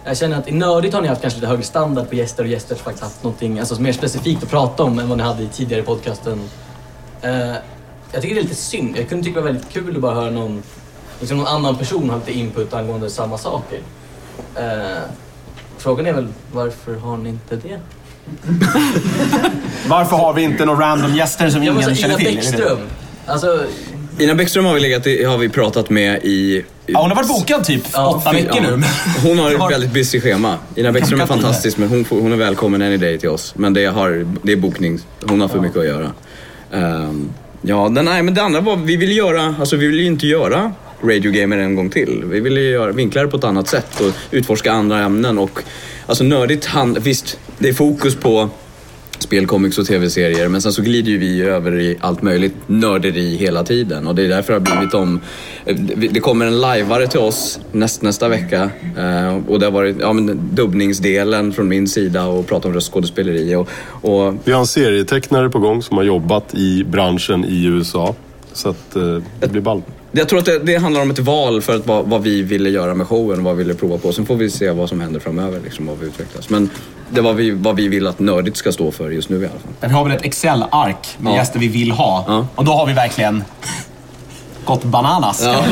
Jag 0.05 0.17
känner 0.17 0.39
att 0.39 0.49
i 0.49 0.53
Nördigt 0.53 0.95
har 0.95 1.03
ni 1.03 1.09
haft 1.09 1.21
kanske 1.21 1.37
lite 1.37 1.47
högre 1.49 1.63
standard 1.63 2.09
på 2.09 2.15
gäster 2.15 2.43
och 2.43 2.49
gäster 2.49 2.75
har 2.75 2.83
faktiskt 2.83 3.05
haft 3.05 3.23
någonting 3.23 3.59
alltså, 3.59 3.83
mer 3.83 3.93
specifikt 3.93 4.43
att 4.43 4.51
prata 4.51 4.83
om 4.83 4.99
än 4.99 5.09
vad 5.09 5.19
ni 5.19 5.25
hade 5.25 5.43
i 5.43 5.49
tidigare 5.49 5.83
podcasten. 5.83 6.41
Eh, 7.23 7.53
jag 8.13 8.23
tycker 8.23 8.35
det 8.35 8.41
är 8.41 8.43
lite 8.43 8.55
synd. 8.55 8.97
Jag 8.99 9.09
kunde 9.09 9.25
tycka 9.25 9.41
det 9.41 9.47
var 9.47 9.53
väldigt 9.53 9.73
kul 9.73 9.97
att 9.97 10.03
bara 10.03 10.15
höra 10.15 10.31
någon, 10.31 10.63
liksom 11.21 11.39
någon 11.39 11.47
annan 11.47 11.77
person 11.77 12.11
ha 12.11 12.17
lite 12.17 12.33
input 12.39 12.75
angående 12.75 13.11
samma 13.11 13.39
saker. 13.39 13.81
Eh, 14.57 15.03
frågan 15.79 16.07
är 16.07 16.13
väl 16.13 16.29
varför 16.53 16.95
har 16.95 17.17
ni 17.17 17.29
inte 17.29 17.57
det? 17.57 17.81
Varför 19.89 20.17
har 20.17 20.35
vi 20.35 20.43
inte 20.43 20.65
några 20.65 20.81
random 20.81 21.15
gäster 21.15 21.51
som 21.51 21.63
ingen 21.63 21.75
måste 21.75 21.95
känner 21.95 22.21
Ina 22.21 22.31
till? 22.31 22.37
Bäckström. 22.37 22.79
Alltså, 23.27 23.65
Ina 24.19 24.35
Bäckström 24.35 24.65
har 24.65 24.75
vi, 24.75 24.81
legat 24.81 25.07
i, 25.07 25.25
har 25.25 25.39
vi 25.39 25.49
pratat 25.49 25.91
med 25.91 26.25
i... 26.25 26.65
Ja, 26.87 27.01
hon 27.01 27.11
har 27.11 27.17
varit 27.17 27.29
bokad 27.29 27.65
typ 27.65 27.83
åtta 27.95 28.33
veckor 28.33 28.61
nu. 28.61 28.83
Hon 29.23 29.39
har 29.39 29.51
ett 29.51 29.73
väldigt 29.73 29.93
busy 29.93 30.21
schema. 30.21 30.59
Ina 30.75 30.93
Bäckström 30.93 31.21
är 31.21 31.27
fantastisk, 31.27 31.79
men 31.79 31.89
hon, 31.89 32.05
får, 32.05 32.21
hon 32.21 32.33
är 32.33 32.37
välkommen 32.37 32.83
any 32.83 32.97
day 32.97 33.19
till 33.19 33.29
oss. 33.29 33.55
Men 33.57 33.75
det, 33.75 33.85
har, 33.85 34.27
det 34.43 34.53
är 34.53 34.57
bokning. 34.57 35.01
Hon 35.29 35.41
har 35.41 35.49
för 35.49 35.61
mycket 35.61 35.79
att 35.79 35.87
göra. 35.87 36.13
Ehm, 36.73 37.31
ja, 37.63 37.89
den, 37.89 38.05
nej, 38.05 38.23
men 38.23 38.35
det 38.35 38.43
andra 38.43 38.61
var, 38.61 38.77
vi 38.77 38.97
ville 38.97 39.13
göra, 39.13 39.55
alltså 39.59 39.77
vi 39.77 39.87
ville 39.87 40.03
ju 40.03 40.09
inte 40.09 40.27
göra 40.27 40.73
Radio 41.03 41.33
Gamer 41.33 41.59
en 41.59 41.75
gång 41.75 41.91
till. 41.91 42.25
Vi 42.27 42.41
ville 42.41 42.61
ju 42.61 42.71
göra, 42.71 42.93
vinkla 42.93 43.23
det 43.23 43.29
på 43.29 43.37
ett 43.37 43.45
annat 43.45 43.69
sätt 43.69 44.01
och 44.01 44.13
utforska 44.31 44.73
andra 44.73 44.99
ämnen. 44.99 45.39
Och, 45.39 45.61
alltså 46.07 46.25
nördigt, 46.25 46.65
hand, 46.65 46.99
visst, 46.99 47.39
det 47.59 47.69
är 47.69 47.73
fokus 47.73 48.17
på 48.17 48.51
spel, 49.23 49.47
comics 49.47 49.79
och 49.79 49.87
tv-serier. 49.87 50.49
Men 50.49 50.63
sen 50.63 50.73
så 50.73 50.83
glider 50.83 51.11
ju 51.11 51.19
vi 51.19 51.43
över 51.43 51.81
i 51.81 51.97
allt 52.01 52.23
möjligt 52.23 52.55
nörderi 52.67 53.37
hela 53.37 53.65
tiden. 53.65 54.07
Och 54.07 54.15
det 54.15 54.23
är 54.25 54.29
därför 54.29 54.61
det 54.61 54.71
har 54.71 54.77
blivit 54.77 54.95
om... 54.95 55.21
eh, 55.67 55.77
Det 56.13 56.21
kommer 56.21 56.47
en 56.47 56.61
lajvare 56.61 57.07
till 57.07 57.21
oss 57.21 57.61
näst, 57.73 58.03
nästa 58.03 58.29
vecka. 58.29 58.71
Eh, 58.99 59.37
och 59.49 59.59
det 59.61 59.67
har 59.67 59.71
varit 59.73 59.97
ja, 60.01 60.13
men 60.13 60.41
dubbningsdelen 60.55 61.53
från 61.53 61.69
min 61.69 61.89
sida 61.89 62.27
och 62.27 62.47
prata 62.47 62.69
om 62.69 62.75
röstskådespeleri. 62.75 63.55
Och, 63.55 63.69
och 64.03 64.35
Vi 64.45 64.53
har 64.53 64.61
en 64.61 64.67
serietecknare 64.67 65.51
på 65.51 65.59
gång 65.59 65.83
som 65.83 65.97
har 65.97 66.05
jobbat 66.05 66.55
i 66.55 66.85
branschen 66.85 67.45
i 67.45 67.65
USA. 67.65 68.15
Så 68.53 68.69
att 68.69 68.97
eh, 68.97 69.19
det 69.41 69.49
blir 69.49 69.61
ball. 69.63 69.83
jag 70.13 70.29
tror 70.29 70.39
att 70.39 70.45
det, 70.45 70.59
det 70.59 70.77
handlar 70.77 71.03
om 71.03 71.11
ett 71.11 71.19
val 71.19 71.61
för 71.63 71.77
att, 71.77 71.87
vad, 71.87 72.07
vad 72.07 72.23
vi 72.23 72.43
ville 72.43 72.71
göra 72.71 72.95
med 72.95 73.07
showen 73.07 73.39
och 73.39 73.45
vad 73.45 73.57
vi 73.57 73.65
ville 73.65 73.75
prova 73.75 73.99
på. 73.99 74.13
Sen 74.13 74.27
får 74.27 74.37
vi 74.37 74.51
se 74.51 74.71
vad 74.71 74.89
som 74.89 75.01
händer 75.01 75.21
framöver, 75.21 75.61
liksom, 75.65 75.87
vad 75.87 75.99
vi 76.01 76.07
utvecklas. 76.07 76.51
Men 76.51 76.71
det 77.11 77.19
är 77.21 77.23
vad 77.25 77.37
vi, 77.37 77.51
vad 77.51 77.77
vi 77.77 77.89
vill 77.89 78.07
att 78.07 78.19
nördigt 78.19 78.57
ska 78.57 78.73
stå 78.73 78.91
för 78.91 79.11
just 79.11 79.29
nu 79.29 79.37
i 79.37 79.39
alla 79.39 79.49
fall. 79.49 79.71
Men 79.81 79.91
vi 79.91 79.97
har 79.97 80.05
väl 80.05 80.13
ett 80.17 80.25
Excel-ark 80.25 81.17
med 81.19 81.33
Ja. 81.33 81.37
gäster 81.37 81.59
vi 81.59 81.69
vill 81.69 81.91
ha. 81.91 82.25
Ja. 82.29 82.47
Och 82.55 82.65
då 82.65 82.73
har 82.73 82.87
vi 82.87 82.93
verkligen 82.93 83.45
gått 84.65 84.85
bananas. 84.85 85.43
Ja. 85.45 85.63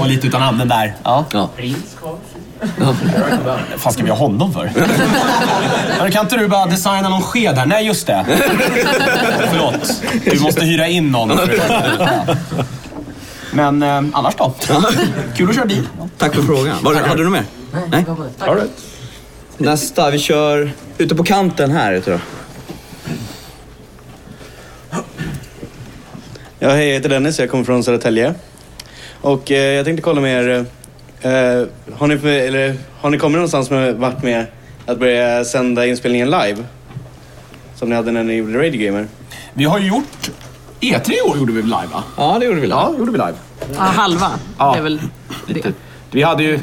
Och 0.00 0.06
lite 0.06 0.26
utan 0.26 0.40
namnen 0.40 0.68
där. 0.68 0.94
Ja. 1.02 1.24
Ja. 1.32 1.48
fan 3.76 3.92
ska 3.92 4.02
vi 4.02 4.10
ha 4.10 4.16
honom 4.16 4.52
för? 4.52 4.72
Men 6.02 6.12
kan 6.12 6.24
inte 6.24 6.36
du 6.36 6.48
bara 6.48 6.66
designa 6.66 7.08
någon 7.08 7.22
sked 7.22 7.58
här? 7.58 7.66
Nej, 7.66 7.86
just 7.86 8.06
det. 8.06 8.24
Förlåt. 9.50 10.02
Vi 10.24 10.40
måste 10.40 10.64
hyra 10.64 10.88
in 10.88 11.10
någon. 11.12 11.38
Men 13.52 13.82
eh, 13.82 14.02
annars 14.12 14.34
då? 14.34 14.54
Kul 15.36 15.48
att 15.50 15.54
köra 15.56 15.66
bil. 15.66 15.88
Tack 16.18 16.34
för 16.34 16.42
frågan. 16.42 16.76
Var, 16.82 16.94
hade 16.94 17.16
du 17.16 17.24
något 17.24 17.32
mer? 17.32 17.44
Nej. 17.90 18.04
All 18.40 18.54
right. 18.56 18.70
Nästa, 19.58 20.10
vi 20.10 20.18
kör 20.18 20.70
ute 20.98 21.14
på 21.14 21.24
kanten 21.24 21.70
här 21.70 21.92
ute 21.92 22.10
då. 22.10 22.18
Ja, 26.58 26.68
hej, 26.70 26.86
jag 26.88 26.94
heter 26.94 27.08
Dennis. 27.08 27.38
Jag 27.38 27.50
kommer 27.50 27.64
från 27.64 27.84
Södertälje. 27.84 28.34
Och 29.20 29.50
eh, 29.50 29.62
jag 29.74 29.84
tänkte 29.84 30.02
kolla 30.02 30.20
med 30.20 30.44
er. 30.44 30.66
Eh, 31.20 31.66
har, 31.96 32.06
ni, 32.06 32.18
för- 32.18 32.28
eller, 32.28 32.74
har 33.00 33.10
ni 33.10 33.18
kommit 33.18 33.34
någonstans 33.36 33.70
med 33.70 33.94
varit 33.94 34.22
med 34.22 34.46
att 34.86 34.98
börja 34.98 35.44
sända 35.44 35.86
inspelningen 35.86 36.30
live? 36.30 36.64
Som 37.76 37.88
ni 37.88 37.94
hade 37.96 38.12
när 38.12 38.24
ni 38.24 38.34
gjorde 38.34 38.58
Radio 38.66 38.86
Gamer? 38.86 39.06
Vi 39.54 39.64
har 39.64 39.78
ju 39.78 39.86
gjort... 39.88 40.30
E3 40.80 41.12
i 41.12 41.20
år 41.20 41.36
gjorde 41.38 41.52
vi 41.52 41.62
live 41.62 41.86
va? 41.92 42.02
Ja, 42.16 42.36
det 42.40 42.44
gjorde 42.46 42.60
vi 42.60 42.66
live. 42.66 42.74
Ja, 42.80 42.94
gjorde 42.98 43.12
vi 43.12 43.18
live. 43.18 43.34
Ja, 43.76 43.82
halva. 43.82 44.30
Ja. 44.58 44.72
Det 44.72 44.78
är 44.78 44.82
väl 44.82 45.00
det. 45.46 45.72
Vi 46.10 46.22
hade 46.22 46.42
ju... 46.42 46.60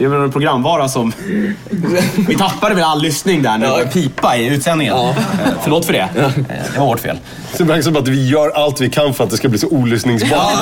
Det 0.00 0.08
var 0.08 0.16
en 0.24 0.32
programvara 0.32 0.88
som... 0.88 1.12
Vi 2.28 2.36
tappade 2.38 2.74
väl 2.74 2.84
all 2.84 3.02
lyssning 3.02 3.42
där 3.42 3.58
när 3.58 3.68
började 3.70 3.90
pipa 3.90 4.36
i 4.36 4.46
utsändningen. 4.46 4.94
Eh, 4.94 5.14
Förlåt 5.62 5.84
för 5.86 5.92
det. 5.92 5.98
Eh, 6.16 6.30
Det 6.74 6.78
var 6.78 6.86
vårt 6.86 7.00
fel. 7.00 7.18
Det 7.58 7.64
verkar 7.64 7.82
som 7.82 7.96
att 7.96 8.08
vi 8.08 8.28
gör 8.28 8.50
allt 8.50 8.80
vi 8.80 8.90
kan 8.90 9.14
för 9.14 9.24
att 9.24 9.30
det 9.30 9.36
ska 9.36 9.48
bli 9.48 9.58
så 9.58 9.68
olyssningsbart. 9.68 10.52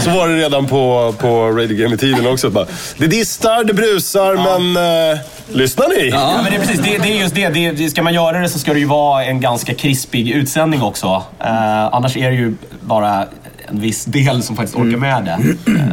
Så 0.00 0.10
var 0.10 0.28
det 0.28 0.36
redan 0.36 0.66
på, 0.66 1.14
på 1.18 1.48
Radio 1.50 1.76
Gamer-tiden 1.76 2.26
också. 2.26 2.50
Bara, 2.50 2.66
det 2.98 3.06
distar, 3.06 3.64
det 3.64 3.74
brusar, 3.74 4.34
men 4.34 4.76
eh, 5.12 5.18
lyssnar 5.48 5.88
ni? 5.88 6.08
Ja, 6.08 6.32
men 6.42 6.52
det 6.52 6.56
är 6.56 6.60
precis 6.60 6.80
det, 6.80 6.98
det 6.98 7.08
är 7.18 7.20
just 7.20 7.34
det. 7.34 7.48
det. 7.48 7.70
det- 7.72 7.90
Ska 7.90 8.02
man 8.02 8.14
göra 8.14 8.38
det 8.40 8.48
så 8.48 8.58
ska 8.58 8.72
det 8.72 8.78
ju 8.80 8.86
vara 8.86 9.24
en 9.24 9.40
ganska 9.40 9.74
krispig 9.74 10.30
utsändning 10.30 10.82
också. 10.82 11.22
Eh, 11.40 11.94
annars 11.94 12.16
är 12.16 12.30
det 12.30 12.36
ju 12.36 12.54
bara 12.80 13.24
en 13.68 13.80
viss 13.80 14.04
del 14.04 14.42
som 14.42 14.56
faktiskt 14.56 14.78
orkar 14.78 14.98
med 14.98 15.24
det. 15.24 15.38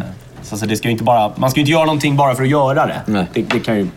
Så 0.46 0.56
alltså 0.56 0.68
det 0.68 0.78
ska 0.78 0.90
inte 0.90 1.04
bara, 1.04 1.32
man 1.36 1.52
ska 1.52 1.60
ju 1.60 1.62
inte 1.62 1.72
göra 1.72 1.86
någonting 1.86 2.16
bara 2.16 2.36
för 2.36 2.44
att 2.44 2.50
göra 2.50 2.86
det. 2.86 3.28
Det, 3.34 3.42
det 3.42 3.60
kan 3.60 3.78
ju 3.78 3.88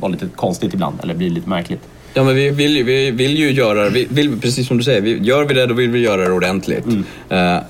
vara 0.00 0.12
lite 0.12 0.28
konstigt 0.36 0.74
ibland, 0.74 0.98
eller 1.02 1.14
bli 1.14 1.30
lite 1.30 1.48
märkligt. 1.48 1.80
Ja, 2.14 2.24
men 2.24 2.34
vi 2.34 2.50
vill 2.50 2.76
ju, 2.76 2.82
vi 2.82 3.10
vill 3.10 3.38
ju 3.38 3.50
göra 3.50 3.88
vi 3.88 4.06
vill, 4.10 4.40
precis 4.40 4.68
som 4.68 4.78
du 4.78 4.84
säger, 4.84 5.00
vi, 5.00 5.18
gör 5.18 5.44
vi 5.44 5.54
det 5.54 5.66
då 5.66 5.74
vill 5.74 5.90
vi 5.90 5.98
göra 5.98 6.24
det 6.24 6.32
ordentligt. 6.32 6.86
Eh, 7.28 7.56
eh, 7.56 7.60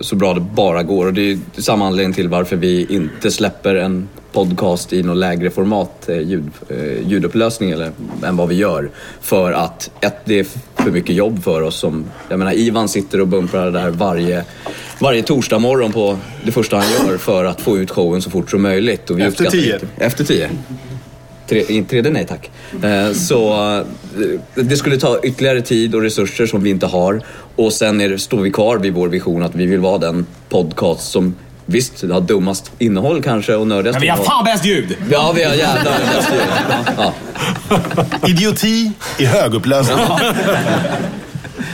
så 0.00 0.16
bra 0.16 0.34
det 0.34 0.40
bara 0.40 0.82
går. 0.82 1.06
Och 1.06 1.12
det 1.12 1.20
är 1.20 1.24
ju 1.24 1.38
samma 1.52 1.86
anledning 1.86 2.14
till 2.14 2.28
varför 2.28 2.56
vi 2.56 2.86
inte 2.90 3.30
släpper 3.30 3.74
en 3.74 4.08
podcast 4.32 4.92
i 4.92 5.02
något 5.02 5.16
lägre 5.16 5.50
format, 5.50 6.08
eh, 6.08 6.18
ljud, 6.18 6.50
eh, 6.68 7.08
ljudupplösning 7.08 7.70
eller, 7.70 7.90
än 8.24 8.36
vad 8.36 8.48
vi 8.48 8.54
gör. 8.54 8.90
För 9.20 9.52
att 9.52 9.90
ett, 10.00 10.16
det 10.24 10.38
är 10.38 10.46
för 10.74 10.90
mycket 10.90 11.16
jobb 11.16 11.42
för 11.42 11.62
oss. 11.62 11.76
Som, 11.78 12.04
jag 12.28 12.38
menar, 12.38 12.52
Ivan 12.52 12.88
sitter 12.88 13.20
och 13.20 13.28
bumprar 13.28 13.70
det 13.70 13.80
här 13.80 13.90
varje, 13.90 14.44
varje 14.98 15.22
torsdag 15.22 15.58
morgon 15.58 15.92
på 15.92 16.18
det 16.44 16.52
första 16.52 16.76
han 16.76 16.86
gör 16.92 17.18
för 17.18 17.44
att 17.44 17.60
få 17.60 17.78
ut 17.78 17.90
showen 17.90 18.22
så 18.22 18.30
fort 18.30 18.50
som 18.50 18.62
möjligt. 18.62 19.10
Och 19.10 19.18
vi 19.18 19.22
Efter 19.22 19.44
tio. 19.50 19.74
inte- 19.74 19.86
Efter 20.04 20.24
tio. 20.24 20.50
Tre, 21.48 21.84
tredje 21.88 22.10
nej 22.12 22.26
tack. 22.26 22.50
Eh, 22.84 23.12
så 23.12 23.52
eh, 23.78 23.84
det 24.54 24.76
skulle 24.76 24.96
ta 24.96 25.20
ytterligare 25.22 25.60
tid 25.62 25.94
och 25.94 26.02
resurser 26.02 26.46
som 26.46 26.62
vi 26.62 26.70
inte 26.70 26.86
har. 26.86 27.22
Och 27.56 27.72
sen 27.72 28.00
är 28.00 28.08
det, 28.08 28.18
står 28.18 28.40
vi 28.40 28.50
kvar 28.50 28.78
vid 28.78 28.92
vår 28.94 29.08
vision 29.08 29.42
att 29.42 29.54
vi 29.54 29.66
vill 29.66 29.80
vara 29.80 29.98
den 29.98 30.26
podcast 30.48 31.10
som 31.10 31.34
Visst, 31.70 32.00
det 32.08 32.14
har 32.14 32.20
dummast 32.20 32.70
innehåll 32.78 33.22
kanske 33.22 33.54
och 33.54 33.66
nördigast 33.66 33.94
Men 33.94 34.02
vi 34.02 34.08
har 34.08 34.16
fan 34.16 34.44
bäst 34.44 34.64
ljud! 34.64 34.96
Ja, 35.10 35.32
vi 35.36 35.42
har 35.42 35.54
jävlar 35.54 35.98
bäst 36.16 36.28
ljud. 36.32 36.40
Ja. 36.96 37.14
Idioti 38.28 38.92
i 39.18 39.24
högupplösning. 39.24 39.98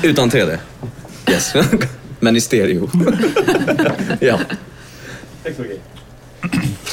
Utan 0.02 0.30
3D. 0.30 0.58
Yes. 1.30 1.54
Men 2.24 2.36
i 2.36 2.40
stereo. 2.40 2.90
ja. 4.20 4.38
Tack 5.44 5.56
så 5.56 5.62
mycket. 5.62 5.80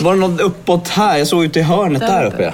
Var 0.01 0.13
det 0.13 0.19
något 0.19 0.41
uppåt 0.41 0.87
här? 0.87 1.17
Jag 1.17 1.27
såg 1.27 1.45
ute 1.45 1.59
i 1.59 1.61
hörnet 1.61 2.01
där 2.01 2.25
uppe. 2.25 2.53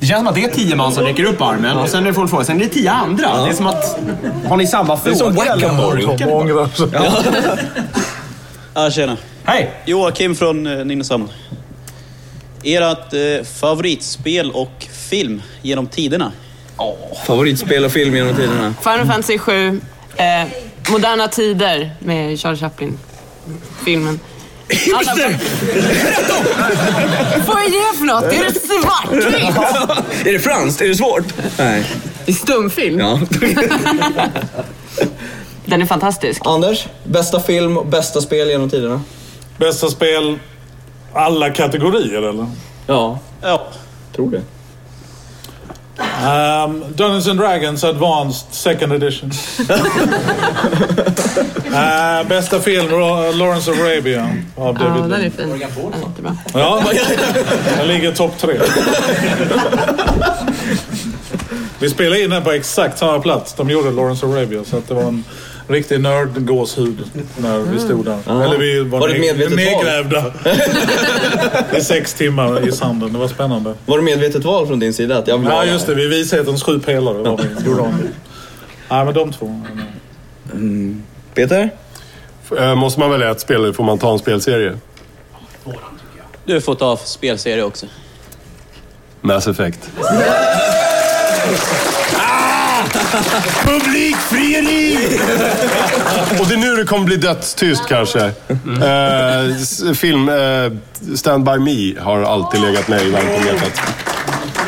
Det 0.00 0.06
känns 0.06 0.18
som 0.20 0.26
att 0.26 0.34
det 0.34 0.44
är 0.44 0.48
tio 0.48 0.76
man 0.76 0.92
som 0.92 1.04
räcker 1.04 1.24
upp 1.24 1.42
armen 1.42 1.76
och 1.78 1.88
sen 1.88 2.02
är 2.02 2.06
det 2.06 2.14
folk 2.14 2.30
fråga, 2.30 2.44
sen 2.44 2.56
är 2.56 2.64
det 2.64 2.70
tio 2.70 2.90
andra. 2.90 3.44
Det 3.44 3.50
är 3.50 3.54
som 3.54 3.66
att, 3.66 3.98
har 4.48 4.56
ni 4.56 4.66
samma 4.66 4.98
Det 5.04 5.10
är 5.10 5.14
som 5.14 5.34
fråga 5.34 5.56
whack-a-mole. 5.56 6.54
bara? 6.54 6.68
Ja. 6.92 7.22
ja, 8.74 8.90
tjena. 8.90 9.16
Hej! 9.44 9.70
Joakim 9.84 10.34
från 10.34 10.66
eh, 10.66 10.84
Nynäshamn. 10.84 11.28
Ert 12.64 13.12
eh, 13.12 13.44
favoritspel 13.44 14.50
och 14.50 14.86
film 14.92 15.42
genom 15.62 15.86
tiderna? 15.86 16.32
Favoritspel 17.26 17.84
och 17.84 17.92
film 17.92 18.16
genom 18.16 18.34
tiderna? 18.34 18.74
Final 18.82 19.06
Fantasy 19.06 19.38
7, 19.38 19.80
eh, 20.16 20.24
Moderna 20.90 21.28
Tider 21.28 21.90
med 21.98 22.40
Charlie 22.40 22.58
Chaplin. 22.58 22.98
Filmen. 23.84 24.20
Alla... 24.94 25.14
Vad 27.46 27.56
är 27.58 27.92
det 27.92 27.98
för 27.98 28.04
något? 28.04 28.24
Är 28.24 28.44
det 28.44 28.60
svartvitt? 28.60 30.26
är 30.26 30.32
det 30.32 30.38
franskt? 30.38 30.80
Är 30.80 30.88
det 30.88 30.94
svårt? 30.94 31.24
Nej. 31.58 31.84
Det 32.26 32.32
är 32.32 32.36
stumfilm. 32.36 32.98
Ja. 33.00 33.20
Den 35.64 35.82
är 35.82 35.86
fantastisk. 35.86 36.42
Anders, 36.44 36.86
bästa 37.04 37.40
film 37.40 37.76
och 37.76 37.86
bästa 37.86 38.20
spel 38.20 38.48
genom 38.50 38.70
tiderna? 38.70 39.00
Bästa 39.56 39.88
spel, 39.88 40.38
alla 41.12 41.50
kategorier 41.50 42.22
eller? 42.22 42.46
Ja, 42.86 43.18
Ja. 43.42 43.66
tror 44.16 44.30
det. 44.30 44.42
Um, 46.02 46.92
Dungeons 46.94 47.28
and 47.28 47.38
Dragons 47.38 47.84
Advanced 47.84 48.54
Second 48.54 48.92
Edition. 48.92 49.30
uh, 51.72 52.28
bästa 52.28 52.60
film, 52.60 52.90
Lawrence 53.38 53.70
of 53.70 53.80
Arabia 53.80 54.36
av 54.56 54.76
Ja, 54.80 54.88
David 54.88 55.02
den 55.02 55.12
är 55.12 55.30
fin. 55.30 55.32
Den 55.36 55.52
är 55.52 55.58
jättebra. 55.58 56.36
Ja, 56.54 56.82
den 57.76 57.88
ligger 57.88 58.12
topp 58.12 58.38
tre. 58.38 58.54
Vi 61.78 61.90
spelade 61.90 62.22
in 62.22 62.30
den 62.30 62.44
på 62.44 62.50
exakt 62.52 62.98
samma 62.98 63.18
plats 63.20 63.54
de 63.54 63.70
gjorde 63.70 63.90
Lawrence 63.90 64.26
of 64.26 64.32
Arabia. 64.32 64.64
Så 64.64 64.76
att 64.76 64.88
det 64.88 64.94
var 64.94 65.02
en 65.02 65.24
riktig 65.68 66.00
nördgåshud 66.00 67.04
när 67.36 67.58
vi 67.58 67.78
stod 67.78 68.04
där. 68.04 68.18
Ja. 68.26 68.44
Eller 68.44 68.58
vi 68.58 68.80
var, 68.80 69.00
Var 69.00 69.08
ned- 69.08 69.56
nedgrävda 69.56 70.24
i 71.76 71.80
sex 71.80 72.14
timmar 72.14 72.68
i 72.68 72.72
sanden. 72.72 73.12
Det 73.12 73.18
var 73.18 73.28
spännande. 73.28 73.74
Var 73.86 73.98
det 73.98 74.04
medvetet 74.04 74.44
val 74.44 74.66
från 74.66 74.78
din 74.78 74.94
sida? 74.94 75.18
Att 75.18 75.28
jag 75.28 75.38
vill 75.38 75.48
Ja, 75.48 75.64
just 75.64 75.86
det. 75.86 75.94
Vid 75.94 76.10
vishetens 76.10 76.62
sju 76.62 76.80
pelare 76.80 77.18
var 77.18 77.36
vi, 77.58 77.66
gjorde 77.66 77.82
om. 77.82 77.94
Nej, 78.88 79.04
men 79.04 79.14
de 79.14 79.32
två. 79.32 79.62
Mm. 80.52 81.02
Peter? 81.34 81.70
Eh, 82.58 82.74
Måste 82.74 83.00
man 83.00 83.10
välja 83.10 83.30
ett 83.30 83.40
spel 83.40 83.56
eller 83.64 83.72
får 83.72 83.84
man 83.84 83.98
ta 83.98 84.12
en 84.12 84.18
spelserie? 84.18 84.76
Du 86.44 86.60
får 86.60 86.74
ta 86.74 86.96
spelserie 86.96 87.62
också. 87.62 87.86
Mass 89.20 89.46
Effect. 89.46 89.90
Publikfrieri! 93.64 94.98
Och 96.40 96.46
det 96.46 96.54
är 96.54 96.58
nu 96.58 96.76
det 96.76 96.84
kommer 96.84 97.04
bli 97.04 97.16
dödstyst 97.16 97.86
kanske. 97.88 98.30
S- 99.62 99.82
film 99.94 100.28
eh, 100.28 100.72
Stand 101.16 101.44
By 101.44 101.58
Me 101.58 102.00
har 102.00 102.22
alltid 102.22 102.60
legat 102.60 102.88
mig 102.88 103.10
varmt 103.10 103.28
om 103.40 103.46
hjärtat. 103.46 103.80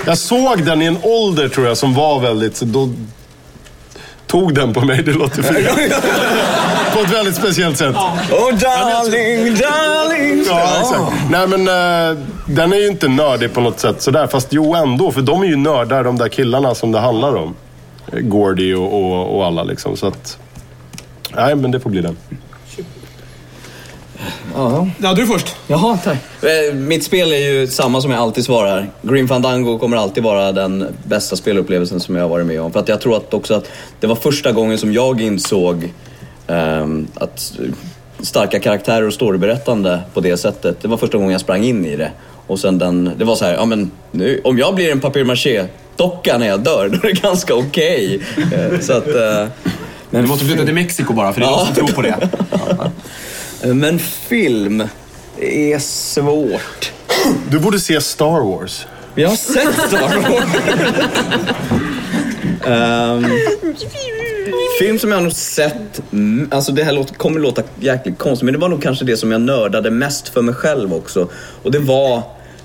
Jag 0.07 0.19
såg 0.19 0.65
den 0.65 0.83
i 0.83 0.85
en 0.85 0.99
ålder 1.03 1.49
tror 1.49 1.67
jag 1.67 1.77
som 1.77 1.95
var 1.95 2.21
väldigt... 2.21 2.61
Då 2.61 2.89
tog 4.27 4.55
den 4.55 4.75
på 4.75 4.81
mig, 4.81 5.03
det 5.03 5.13
låter 5.13 5.43
fel. 5.43 5.65
på 6.95 7.01
ett 7.01 7.11
väldigt 7.13 7.35
speciellt 7.35 7.79
sätt. 7.79 7.97
Oh 7.97 8.55
darling, 8.55 9.55
darling. 9.55 10.45
Ja, 10.49 10.79
exakt. 10.81 11.13
Nej 11.31 11.47
men 11.47 11.69
eh, 11.69 12.19
den 12.47 12.73
är 12.73 12.77
ju 12.77 12.87
inte 12.87 13.09
nördig 13.09 13.55
på 13.55 13.61
något 13.61 13.81
sätt 13.81 14.03
sådär. 14.03 14.27
Fast 14.27 14.49
jo 14.51 14.75
ändå, 14.75 15.13
för 15.13 15.21
de 15.21 15.43
är 15.43 15.47
ju 15.47 15.57
nördar 15.57 16.05
de 16.05 16.19
där 16.19 16.29
killarna 16.29 16.75
som 16.75 16.93
det 16.93 16.99
handlar 17.01 17.37
om. 17.37 17.55
Gordy 18.13 18.75
och, 18.75 18.93
och, 18.93 19.37
och 19.37 19.47
alla 19.47 19.63
liksom. 19.63 19.97
Så 19.97 20.07
att... 20.07 20.39
Nej 21.37 21.55
men 21.55 21.71
det 21.71 21.81
får 21.81 21.91
bli 21.91 22.01
den. 22.01 22.17
Ja. 24.55 24.89
ja, 24.99 25.15
du 25.15 25.27
först. 25.27 25.57
Jaha, 25.67 25.99
tack. 26.05 26.19
Eh, 26.43 26.75
Mitt 26.75 27.05
spel 27.05 27.33
är 27.33 27.53
ju 27.53 27.67
samma 27.67 28.01
som 28.01 28.11
jag 28.11 28.21
alltid 28.21 28.45
svarar. 28.45 28.91
Grim 29.03 29.29
Fandango 29.29 29.79
kommer 29.79 29.97
alltid 29.97 30.23
vara 30.23 30.53
den 30.53 30.87
bästa 31.05 31.37
spelupplevelsen 31.37 32.01
som 32.01 32.17
jag 32.17 32.23
har 32.23 32.29
varit 32.29 32.47
med 32.47 32.61
om. 32.61 32.73
För 32.73 32.81
att 32.81 32.89
jag 32.89 33.01
tror 33.01 33.17
att 33.17 33.35
också 33.35 33.55
att 33.55 33.71
det 34.01 34.07
var 34.07 34.17
första 34.17 34.53
gången 34.53 34.79
som 34.79 34.93
jag 34.93 35.21
insåg 35.21 35.93
ehm, 36.47 37.07
att 37.15 37.59
starka 38.21 38.61
karaktärer 38.61 39.07
och 39.07 39.15
storyberättande 39.15 40.01
på 40.15 40.21
det 40.21 40.37
sättet. 40.37 40.83
Det 40.83 40.89
var 40.89 40.97
första 40.97 41.19
gången 41.19 41.33
jag 41.33 41.41
sprang 41.41 41.65
in 41.65 41.87
i 41.87 41.97
det. 41.97 42.11
Och 42.47 42.59
sen 42.59 42.79
den, 42.79 43.11
det 43.19 43.25
var 43.25 43.35
så 43.37 43.45
här, 43.45 43.55
ja 43.55 43.65
men 43.65 43.91
nu, 44.11 44.41
om 44.45 44.59
jag 44.59 44.75
blir 44.75 44.93
en 44.93 45.01
papier-maché 45.01 45.65
docka 45.97 46.39
när 46.39 46.47
jag 46.47 46.61
dör, 46.61 46.89
då 47.03 47.09
är 47.09 47.13
det 47.15 47.21
ganska 47.21 47.55
okej. 47.55 48.21
Eh, 48.53 48.81
Så 48.81 48.93
att... 48.93 49.07
eh, 49.09 49.47
Du 50.11 50.23
måste 50.23 50.45
flytta 50.45 50.65
till 50.65 50.75
Mexiko 50.75 51.13
bara, 51.13 51.33
för 51.33 51.41
det 51.41 51.47
är 51.47 51.51
Ja. 51.51 51.59
jag 51.59 51.77
som 51.77 51.87
tror 51.87 51.95
på 51.97 52.03
det. 52.03 52.29
Men 53.75 53.99
film 53.99 54.83
är 55.41 55.79
svårt. 55.79 56.93
Du 57.51 57.59
borde 57.59 57.79
se 57.81 58.01
Star 58.01 58.41
Wars. 58.59 58.87
Jag 59.15 59.29
har 59.29 59.37
sett 59.37 59.75
Star 59.89 60.31
Wars. 60.31 60.45
Ehm, 62.67 63.27
film 64.79 64.99
som 64.99 65.11
jag 65.11 65.17
har 65.17 65.23
nog 65.23 65.33
sett, 65.33 66.01
alltså 66.51 66.73
det 66.73 66.85
här 66.85 66.93
låter, 66.93 67.15
kommer 67.15 67.41
låta 67.41 67.63
jäkligt 67.81 68.19
konstigt, 68.19 68.45
men 68.45 68.53
det 68.55 68.61
var 68.61 68.69
nog 68.69 68.83
kanske 68.83 69.05
det 69.05 69.17
som 69.17 69.33
jag 69.33 69.41
nördade 69.41 69.91
mest 69.91 70.29
för 70.29 70.43
mig 70.43 70.55
själv 70.55 70.95
också. 70.95 71.29
Och 71.63 71.71
det 71.71 71.79
var 71.79 72.23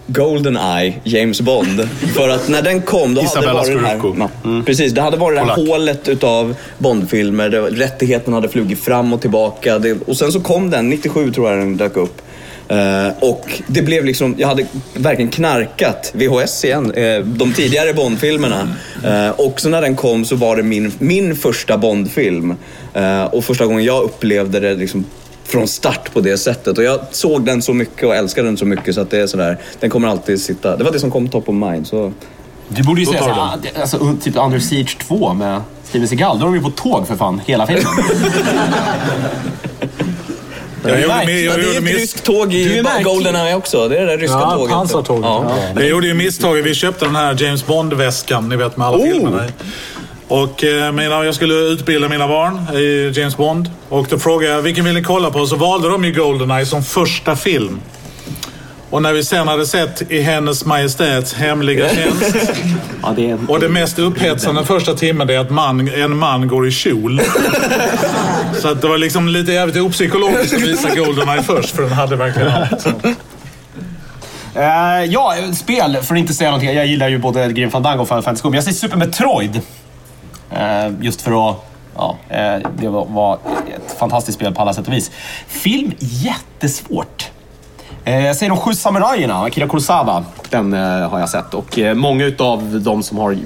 Goldeneye, 0.10 0.94
James 1.04 1.42
Bond. 1.42 1.90
För 2.16 2.30
att 2.30 2.48
när 2.48 2.62
den 2.62 2.82
kom, 2.82 3.14
då 3.14 3.22
hade 3.22 3.48
det 3.48 3.54
varit 3.54 3.82
det 3.82 3.88
här... 3.88 4.02
Ja, 4.20 4.62
Precis, 4.66 4.94
det 4.94 5.02
hade 5.02 5.18
varit 5.18 5.40
det 5.40 5.46
här 5.46 5.68
hålet 5.68 6.10
utav 6.10 6.56
Bondfilmer. 6.78 7.50
Det, 7.50 7.62
rättigheten 7.62 8.34
hade 8.34 8.50
flugit 8.50 8.80
fram 8.80 9.14
och 9.14 9.22
tillbaka. 9.22 9.80
Det, 9.80 9.98
och 10.08 10.18
sen 10.18 10.32
så 10.32 10.40
kom 10.40 10.70
den, 10.70 10.90
97 10.90 11.32
tror 11.32 11.50
jag 11.50 11.60
den 11.60 11.78
dök 11.78 11.98
upp. 11.98 12.22
Eh, 12.70 13.10
och 13.20 13.62
det 13.68 13.82
blev 13.82 14.06
liksom, 14.06 14.36
jag 14.38 14.48
hade 14.48 14.66
verkligen 14.94 15.32
knarkat 15.32 16.12
VHS 16.16 16.66
igen, 16.66 16.92
eh, 16.92 17.20
de 17.20 17.54
tidigare 17.54 17.94
Bondfilmerna. 17.94 18.76
Eh, 19.06 19.30
och 19.30 19.62
så 19.62 19.70
när 19.70 19.82
den 19.82 19.96
kom 19.96 20.26
så 20.26 20.36
var 20.36 20.56
det 20.56 20.64
min, 20.64 20.92
min 21.00 21.36
första 21.36 21.78
Bondfilm. 21.78 22.56
Och 23.32 23.44
första 23.44 23.66
gången 23.66 23.84
jag 23.84 24.04
upplevde 24.04 24.60
det 24.60 24.76
liksom 24.76 25.06
från 25.50 25.68
start 25.68 26.14
på 26.14 26.20
det 26.22 26.38
sättet. 26.38 26.78
Och 26.78 26.84
jag 26.84 27.00
såg 27.12 27.46
den 27.46 27.62
så 27.62 27.74
mycket 27.74 28.04
och 28.08 28.16
älskade 28.16 28.48
den 28.48 28.58
så 28.58 28.66
mycket 28.66 28.96
så 28.96 29.02
att 29.02 29.10
det 29.12 29.20
är 29.20 29.28
sådär, 29.28 29.58
den 29.80 29.90
kommer 29.90 30.08
alltid 30.08 30.42
sitta, 30.42 30.78
det 30.78 30.84
var 30.84 30.92
det 30.92 31.00
som 31.00 31.12
kom 31.12 31.30
top 31.30 31.50
of 31.50 31.56
mind. 31.56 31.88
Så 31.88 32.14
Du 32.68 32.84
borde 32.84 33.00
ju 33.02 33.06
säga 33.06 33.20
tar 33.20 33.28
så, 33.28 33.34
du 33.36 33.40
ah, 33.42 33.58
det- 33.62 33.82
alltså, 33.82 34.16
typ 34.24 34.36
Under 34.38 34.60
Siege 34.60 34.98
2 35.08 35.34
med 35.34 35.62
Steven 35.84 36.08
Seagal. 36.08 36.40
Då 36.40 36.46
är 36.46 36.50
de 36.52 36.56
ju 36.56 36.62
på 36.64 36.70
tåg 36.70 37.08
för 37.08 37.16
fan, 37.16 37.42
hela 37.46 37.68
filmen. 37.68 37.86
Jag 40.84 41.02
gjorde, 41.02 41.14
mi- 41.14 41.46
jag 41.46 41.60
det 41.60 41.76
är 41.76 41.78
ett 41.78 41.84
ryskt 41.84 42.24
tåg 42.24 42.50
Du 42.50 42.58
i. 42.58 42.84
Goldeneye 43.04 43.56
också. 43.56 43.88
Det 43.90 43.98
är 43.98 44.00
det 44.06 44.06
där 44.12 44.18
ryska 44.18 44.38
Ja, 44.38 44.52
tåget. 44.56 44.72
pansartåget. 44.72 45.26
Ja. 45.26 45.52
Jag 45.76 45.88
gjorde 45.88 46.08
ju 46.08 46.14
misstaget. 46.14 46.66
Vi 46.66 46.76
köpte 46.76 47.06
den 47.06 47.16
här 47.16 47.44
James 47.44 47.66
Bond-väskan, 47.66 48.50
ni 48.50 48.56
vet 48.56 48.78
med 48.78 48.88
alla 48.88 48.98
Oh! 48.98 49.04
filmerna. 49.12 49.44
Och 50.30 50.64
eh, 50.64 50.92
mina, 50.92 51.26
jag 51.26 51.36
skulle 51.36 51.54
utbilda 51.54 52.10
mina 52.10 52.28
barn 52.28 52.78
i 52.78 53.20
James 53.20 53.38
Bond. 53.38 53.70
Och 53.90 54.08
då 54.10 54.20
frågade 54.20 54.54
jag 54.54 54.62
vilken 54.62 54.86
vill 54.86 54.94
ni 54.94 55.04
kolla 55.04 55.32
på? 55.32 55.46
Så 55.46 55.56
valde 55.56 55.90
de 55.90 56.06
ju 56.06 56.14
Goldeneye 56.14 56.66
som 56.66 56.84
första 56.84 57.36
film. 57.36 57.80
Och 58.90 59.02
när 59.02 59.14
vi 59.14 59.24
sen 59.24 59.48
hade 59.48 59.66
sett 59.66 60.12
i 60.12 60.22
Hennes 60.22 60.66
Majestäts 60.66 61.34
hemliga 61.34 61.90
tjänst. 61.96 62.36
Ja, 63.04 63.14
det 63.16 63.30
är... 63.30 63.38
Och 63.48 63.60
det 63.60 63.70
mest 63.70 64.00
upphetsande 64.00 64.66
första 64.66 64.94
timmen 64.96 65.30
är 65.30 65.40
att 65.40 65.50
man, 65.50 65.88
en 65.88 66.18
man 66.18 66.48
går 66.48 66.68
i 66.68 66.72
kjol. 66.72 67.22
Så 68.62 68.68
att 68.68 68.82
det 68.82 68.88
var 68.88 68.98
liksom 68.98 69.28
lite 69.28 69.52
jävligt 69.52 69.78
opsykologiskt 69.78 70.54
att 70.54 70.62
visa 70.62 70.96
Goldeneye 70.96 71.44
först 71.44 71.70
för 71.70 71.82
den 71.82 71.92
hade 71.92 72.16
verkligen 72.16 72.50
allt. 72.52 72.82
Så. 72.82 72.90
Eh, 74.56 75.04
ja, 75.10 75.36
spel, 75.54 75.98
för 76.04 76.16
att 76.16 76.20
inte 76.20 76.34
säga 76.34 76.50
någonting. 76.50 76.76
Jag 76.76 76.88
gillar 76.88 77.10
ju 77.10 77.18
både 77.18 77.54
Grim 77.54 77.72
Fandango 77.72 78.02
och 78.02 78.08
Final 78.08 78.24
Fantasy 78.24 78.44
7. 78.44 78.50
Men 78.50 78.56
jag 78.56 78.64
säger 78.64 78.78
Super 78.78 78.98
Metroid. 78.98 79.62
Eh, 80.52 80.94
just 81.02 81.22
för 81.22 81.50
att... 81.50 81.66
Ja, 81.96 82.18
eh, 82.30 82.70
det 82.78 82.90
var, 82.90 83.40
ett 83.76 83.98
fantastiskt 84.00 84.38
spel 84.38 84.54
på 84.54 84.62
alla 84.62 84.74
sätt 84.74 84.88
och 84.88 84.94
vis. 84.94 85.12
Film, 85.48 85.92
jättesvårt. 86.00 87.32
Eh, 88.04 88.26
jag 88.26 88.36
säger 88.36 88.50
De 88.50 88.58
sju 88.58 88.74
samurajerna, 88.74 89.44
Akira 89.44 89.68
Kurosawa. 89.68 90.26
Den 90.50 90.74
har 90.74 91.20
jag 91.20 91.30
sett. 91.30 91.54
Och 91.54 91.80
många 91.96 92.26
utav 92.26 92.82
de 92.82 93.04
som 93.04 93.18
har, 93.18 93.38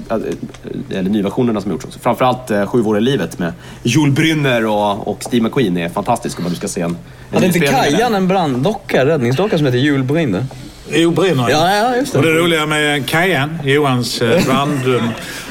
eller 0.90 1.10
nyversionerna 1.10 1.60
som 1.60 1.70
har 1.70 1.74
gjorts 1.74 1.84
också. 1.84 1.98
Framförallt 1.98 2.68
Sju 2.68 2.82
år 2.84 2.98
i 2.98 3.00
livet 3.00 3.38
med 3.38 3.52
Jules 3.82 4.14
Brynner 4.14 4.66
och, 4.66 5.08
och 5.08 5.22
Steve 5.22 5.42
McQueen 5.42 5.76
är 5.76 5.88
fantastisk 5.88 6.38
om 6.38 6.44
du 6.48 6.54
ska 6.54 6.68
se 6.68 6.80
en, 6.80 6.90
en 6.90 6.96
Hade 7.34 7.46
inte 7.46 7.58
av. 7.58 7.82
Kajan 7.82 8.14
en 8.14 8.28
branddocka, 8.28 9.06
räddningsdocka 9.06 9.58
som 9.58 9.66
heter 9.66 9.78
Julbrinner? 9.78 10.44
Jo, 10.88 11.10
brinner 11.10 11.50
Ja, 11.50 11.76
ja, 11.76 11.96
just 11.96 12.12
det. 12.12 12.18
Och 12.18 12.24
det 12.24 12.30
roliga 12.30 12.66
med 12.66 13.08
Kajan, 13.08 13.58
Johans 13.64 14.22
eh, 14.22 14.44
brand... 14.46 15.00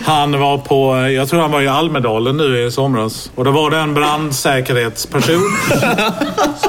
Han 0.05 0.39
var 0.39 0.57
på, 0.57 0.95
eh, 0.95 1.09
jag 1.09 1.29
tror 1.29 1.41
han 1.41 1.51
var 1.51 1.61
i 1.61 1.67
Almedalen 1.67 2.38
nu 2.38 2.65
i 2.65 2.71
somras. 2.71 3.31
Och 3.36 3.45
då 3.45 3.51
var 3.51 3.69
det 3.69 3.77
en 3.77 3.93
brandsäkerhetsperson. 3.93 5.41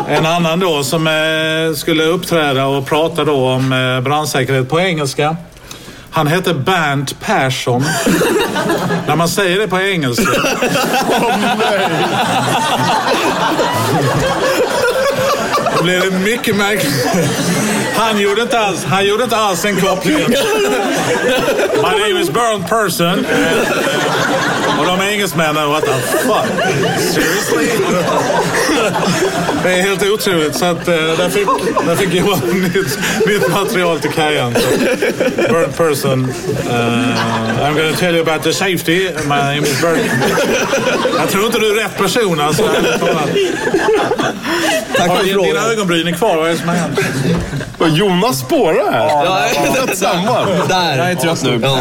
En 0.08 0.26
annan 0.26 0.60
då 0.60 0.84
som 0.84 1.06
eh, 1.06 1.76
skulle 1.76 2.04
uppträda 2.04 2.66
och 2.66 2.86
prata 2.86 3.24
då 3.24 3.48
om 3.48 4.00
brandsäkerhet 4.04 4.68
på 4.68 4.80
engelska. 4.80 5.36
Han 6.10 6.26
hette 6.26 6.54
Bernt 6.54 7.20
Persson. 7.20 7.84
När 9.06 9.16
man 9.16 9.28
säger 9.28 9.58
det 9.58 9.68
på 9.68 9.80
engelska. 9.80 10.40
Då 15.76 15.82
blir 15.82 16.00
det 16.00 16.18
mycket 16.18 16.56
märkligt. 16.56 17.06
Han 17.96 18.18
gjorde 18.20 18.42
inte 18.42 18.58
alls, 18.60 18.84
han 18.84 19.06
gjorde 19.06 19.24
inte 19.24 19.36
alls. 19.36 19.64
My 19.64 19.72
name 21.98 22.20
is 22.20 22.30
Bernd 22.30 22.68
Persson. 22.68 23.26
Och 24.78 24.86
de 24.86 25.00
engelsmännen, 25.00 25.68
what 25.70 25.84
the 25.84 25.92
fuck? 26.18 26.46
Seriously? 26.98 27.68
Det 29.62 29.72
är 29.74 29.82
helt 29.82 30.02
otroligt. 30.02 30.54
Så 30.56 30.64
att, 30.64 30.88
eh, 30.88 30.94
där, 30.94 31.28
fick, 31.30 31.48
där 31.86 31.96
fick 31.96 32.14
Johan 32.14 32.40
nytt, 32.74 32.98
nytt 33.26 33.48
material 33.48 33.98
till 34.00 34.10
Kajan. 34.10 34.54
Så, 34.54 34.60
Bernd 35.52 35.76
Persson. 35.76 36.24
Uh, 36.68 36.74
I'm 37.64 37.74
gonna 37.76 37.96
tell 37.98 38.14
you 38.16 38.22
about 38.30 38.42
the 38.42 38.52
safety. 38.52 39.08
My 39.24 39.28
name 39.36 39.58
is 39.58 39.80
Bernd. 39.82 40.00
Jag 41.18 41.28
tror 41.28 41.46
inte 41.46 41.58
du 41.58 41.70
är 41.80 41.84
rätt 41.84 41.96
person 41.98 42.40
alltså. 42.40 42.62
Tack 44.96 45.08
Har 45.08 45.16
för 45.16 45.24
din- 45.24 45.42
Dina 45.42 45.60
ögonbryn 45.72 46.06
är 46.06 46.12
kvar. 46.12 46.36
Vad 46.36 46.46
är 46.46 46.50
det 46.52 46.58
som 46.58 46.68
har 46.68 46.76
hänt? 46.76 46.98
Jonas 47.88 48.38
spårar 48.40 48.92
här. 48.92 49.06
Ja, 49.08 49.44
Rätt 49.86 49.98
samman. 49.98 50.46
Där. 50.68 50.98
Jag 50.98 51.10
är 51.10 51.14
trött 51.14 51.42
nu. 51.42 51.60
Ja. 51.62 51.78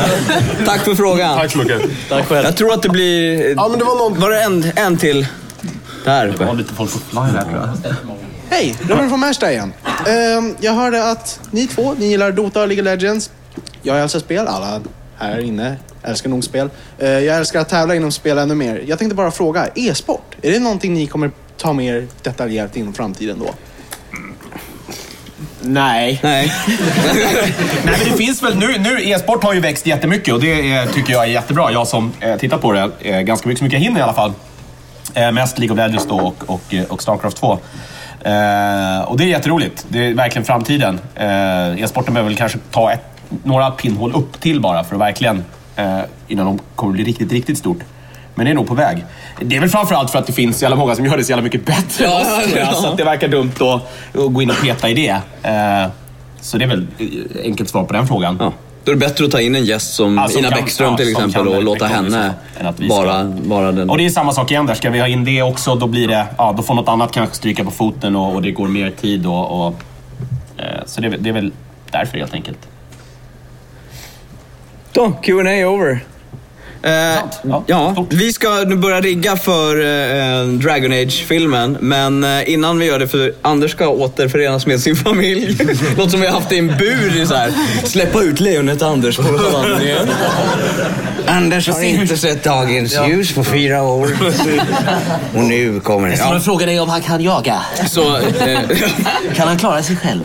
Tack 0.65 0.83
för 0.83 0.95
frågan. 0.95 1.37
Tack 1.37 1.51
så 1.51 1.57
mycket. 1.57 1.81
Tack 2.09 2.27
själv. 2.27 2.45
Jag 2.45 2.57
tror 2.57 2.73
att 2.73 2.82
det 2.83 2.89
blir... 2.89 3.49
Ja, 3.55 3.67
men 3.67 3.79
det 3.79 3.85
var 3.85 3.95
någon... 3.95 4.19
Var 4.19 4.29
det 4.29 4.43
en, 4.43 4.65
en 4.75 4.97
till? 4.97 5.27
Där 6.05 6.27
uppe. 6.27 6.45
var 6.45 6.53
lite 6.53 6.73
folk 6.73 6.93
på 6.93 6.99
fly 6.99 7.33
där 7.33 7.41
tror 7.41 7.55
jag. 7.55 7.95
Hej, 8.49 8.75
Robin 8.89 9.09
från 9.09 9.19
Märsta 9.19 9.51
igen. 9.51 9.73
Ehm, 10.07 10.55
jag 10.59 10.73
hörde 10.73 11.11
att 11.11 11.39
ni 11.51 11.67
två, 11.67 11.93
ni 11.99 12.05
gillar 12.05 12.31
Dota 12.31 12.61
och 12.61 12.67
League 12.67 12.81
of 12.81 12.85
Legends. 12.85 13.31
Jag 13.81 14.01
älskar 14.01 14.19
spel, 14.19 14.47
alla 14.47 14.81
här 15.17 15.39
inne 15.39 15.77
älskar 16.03 16.29
nog 16.29 16.43
spel. 16.43 16.69
Eh, 16.97 17.09
jag 17.09 17.37
älskar 17.37 17.59
att 17.59 17.69
tävla 17.69 17.95
inom 17.95 18.11
spel 18.11 18.37
ännu 18.37 18.55
mer. 18.55 18.83
Jag 18.87 18.99
tänkte 18.99 19.15
bara 19.15 19.31
fråga, 19.31 19.67
e-sport, 19.75 20.35
är 20.41 20.51
det 20.51 20.59
någonting 20.59 20.93
ni 20.93 21.07
kommer 21.07 21.31
ta 21.57 21.73
med 21.73 21.85
er 21.85 22.07
detaljerat 22.21 22.77
inom 22.77 22.93
framtiden 22.93 23.39
då? 23.39 23.49
Nej. 25.65 26.19
Nej. 26.23 26.51
Nej, 27.85 27.95
men 27.99 28.11
det 28.11 28.17
finns 28.17 28.43
väl 28.43 28.57
nu, 28.57 28.77
nu 28.79 29.03
e-sport 29.03 29.43
har 29.43 29.53
ju 29.53 29.59
växt 29.59 29.87
jättemycket 29.87 30.33
och 30.33 30.39
det 30.39 30.71
är, 30.71 30.85
tycker 30.85 31.13
jag 31.13 31.23
är 31.23 31.27
jättebra. 31.27 31.71
Jag 31.71 31.87
som 31.87 32.11
eh, 32.19 32.35
tittar 32.35 32.57
på 32.57 32.71
det 32.71 32.91
eh, 32.99 33.21
ganska 33.21 33.47
mycket, 33.47 33.59
så 33.59 33.63
mycket 33.63 33.79
jag 33.79 33.85
hinner 33.85 33.99
i 33.99 34.03
alla 34.03 34.13
fall. 34.13 34.33
Eh, 35.13 35.31
mest 35.31 35.59
League 35.59 35.73
of 35.73 35.77
Legends 35.77 36.07
då 36.07 36.15
och, 36.15 36.43
och, 36.49 36.75
och 36.89 37.01
Starcraft 37.01 37.37
2. 37.37 37.51
Eh, 37.51 39.01
och 39.01 39.17
det 39.17 39.23
är 39.23 39.27
jätteroligt. 39.27 39.85
Det 39.89 40.07
är 40.07 40.13
verkligen 40.13 40.45
framtiden. 40.45 40.99
Eh, 41.15 41.83
e-sporten 41.83 42.13
behöver 42.13 42.29
väl 42.29 42.37
kanske 42.37 42.57
ta 42.71 42.91
ett, 42.91 43.05
några 43.43 43.71
pinnhål 43.71 44.11
upp 44.15 44.39
till 44.39 44.59
bara 44.61 44.83
för 44.83 44.95
att 44.95 45.01
verkligen, 45.01 45.43
eh, 45.75 45.99
innan 46.27 46.45
de 46.45 46.59
kommer 46.75 46.93
bli 46.93 47.03
riktigt, 47.03 47.31
riktigt 47.31 47.57
stort. 47.57 47.79
Men 48.35 48.45
det 48.45 48.51
är 48.51 48.55
nog 48.55 48.67
på 48.67 48.73
väg. 48.73 49.05
Det 49.41 49.55
är 49.55 49.59
väl 49.59 49.69
framförallt 49.69 50.11
för 50.11 50.19
att 50.19 50.27
det 50.27 50.33
finns 50.33 50.57
så 50.59 50.63
jävla 50.63 50.75
många 50.75 50.95
som 50.95 51.05
gör 51.05 51.17
det 51.17 51.23
så 51.23 51.29
jävla 51.31 51.43
mycket 51.43 51.65
bättre 51.65 52.05
än 52.05 52.11
Ja, 52.11 52.21
oss, 52.21 52.55
ja. 52.55 52.73
Så 52.73 52.87
att 52.87 52.97
det 52.97 53.03
verkar 53.03 53.27
dumt 53.27 53.51
att, 53.59 53.65
att 54.19 54.33
gå 54.33 54.41
in 54.41 54.49
och 54.49 54.61
peta 54.61 54.89
i 54.89 54.93
det. 54.93 55.09
Eh, 55.43 55.89
så 56.41 56.57
det 56.57 56.65
är 56.65 56.69
väl 56.69 56.87
eh, 56.99 57.07
enkelt 57.43 57.69
svar 57.69 57.83
på 57.83 57.93
den 57.93 58.07
frågan. 58.07 58.37
Ja. 58.39 58.53
Då 58.85 58.91
är 58.91 58.95
det 58.95 58.99
bättre 58.99 59.25
att 59.25 59.31
ta 59.31 59.41
in 59.41 59.55
en 59.55 59.65
gäst 59.65 59.93
som 59.93 60.25
som 60.29 60.39
Ina 60.39 60.49
kan- 60.49 60.59
Bäckström 60.59 60.91
ja, 60.91 60.97
till 60.97 61.11
exempel 61.11 61.47
och 61.47 61.63
låta 61.63 61.85
henne 61.85 62.33
än 62.59 62.87
vara, 62.89 63.23
vara 63.43 63.71
den... 63.71 63.89
Och 63.89 63.97
det 63.97 64.05
är 64.05 64.09
samma 64.09 64.31
sak 64.33 64.51
igen 64.51 64.65
där. 64.65 64.73
Ska 64.73 64.89
vi 64.89 64.99
ha 64.99 65.07
in 65.07 65.25
det 65.25 65.41
också, 65.41 65.75
då 65.75 65.87
blir 65.87 66.07
det, 66.07 66.25
ja, 66.37 66.53
då 66.57 66.63
får 66.63 66.73
något 66.73 66.87
annat 66.87 67.11
kanske 67.11 67.35
stryka 67.35 67.63
på 67.63 67.71
foten 67.71 68.15
och, 68.15 68.33
och 68.35 68.41
det 68.41 68.51
går 68.51 68.67
mer 68.67 68.91
tid 69.01 69.25
och... 69.25 69.67
och 69.67 69.73
eh, 70.57 70.65
så 70.85 71.01
det, 71.01 71.07
är 71.07 71.11
väl- 71.11 71.23
det 71.23 71.29
är 71.29 71.33
väl 71.33 71.51
därför 71.91 72.17
helt 72.17 72.33
enkelt. 72.33 72.59
Då, 74.93 75.11
Q&A 75.11 75.67
over. 75.67 75.99
Eh, 76.83 76.91
ja, 77.67 78.05
vi 78.09 78.33
ska 78.33 78.49
nu 78.67 78.75
börja 78.75 79.01
rigga 79.01 79.35
för 79.37 79.75
eh, 79.79 80.45
Dragon 80.47 80.91
Age-filmen, 80.91 81.77
men 81.81 82.23
eh, 82.23 82.49
innan 82.49 82.79
vi 82.79 82.85
gör 82.85 82.99
det, 82.99 83.07
för 83.07 83.33
Anders 83.41 83.71
ska 83.71 83.87
återförenas 83.87 84.65
med 84.65 84.79
sin 84.81 84.95
familj. 85.05 85.57
Låter 85.97 86.11
som 86.11 86.21
vi 86.21 86.27
har 86.27 86.33
haft 86.33 86.51
i 86.51 86.57
en 86.57 86.67
bur 86.67 87.21
i 87.21 87.25
så 87.25 87.35
här. 87.35 87.51
Släppa 87.83 88.21
ut 88.21 88.39
lejonet 88.39 88.81
Anders 88.81 89.17
på 89.17 89.23
igen. 89.81 90.07
Anders 91.27 91.67
har 91.69 91.83
inte 91.83 92.17
sett 92.17 92.43
dagens 92.43 92.93
Ja. 92.93 93.07
ljus 93.07 93.33
på 93.33 93.43
fyra 93.43 93.83
år. 93.83 94.09
Och 95.35 95.43
nu 95.43 95.79
kommer 95.79 96.09
det. 96.09 96.17
Så 96.17 96.39
frågan 96.39 96.69
är 96.69 96.81
om 96.81 96.89
han 96.89 97.01
kan 97.01 97.21
jaga. 97.23 97.59
Så, 97.89 98.17
eh, 98.17 98.59
Kan 99.35 99.47
han 99.47 99.57
klara 99.57 99.83
sig 99.83 99.95
själv? 99.95 100.21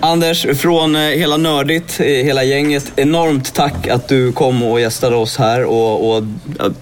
Anders, 0.00 0.46
från 0.58 0.96
eh, 0.96 1.02
hela 1.02 1.36
Nördigt, 1.36 2.00
eh, 2.00 2.06
hela 2.06 2.44
gänget, 2.44 2.92
enormt 2.96 3.54
tack 3.54 3.88
att 3.88 4.08
du 4.08 4.32
kom 4.32 4.62
och 4.62 4.80
gästade 4.80 5.11
oss 5.14 5.36
här 5.36 5.64
och, 5.64 6.16
och 6.16 6.24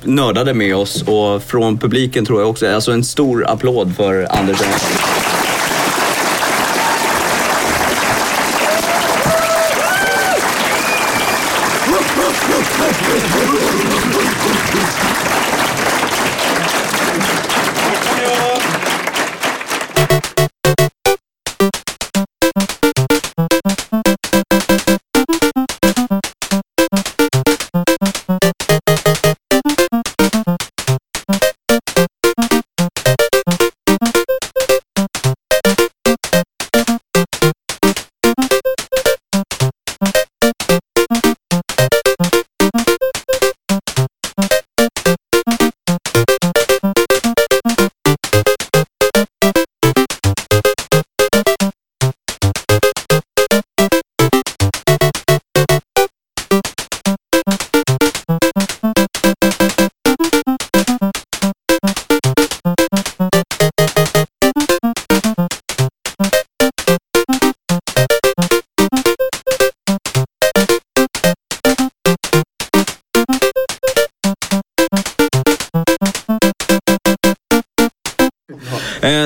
nördade 0.05 0.55
med 0.55 0.77
oss. 0.77 1.03
Och 1.03 1.43
från 1.43 1.79
publiken 1.79 2.27
tror 2.27 2.41
jag 2.41 2.51
också, 2.51 2.75
alltså 2.75 2.93
en 2.93 3.05
stor 3.05 3.51
applåd 3.51 3.97
för 3.97 4.27
Anders. 4.39 4.61
Jönsson. 4.61 5.20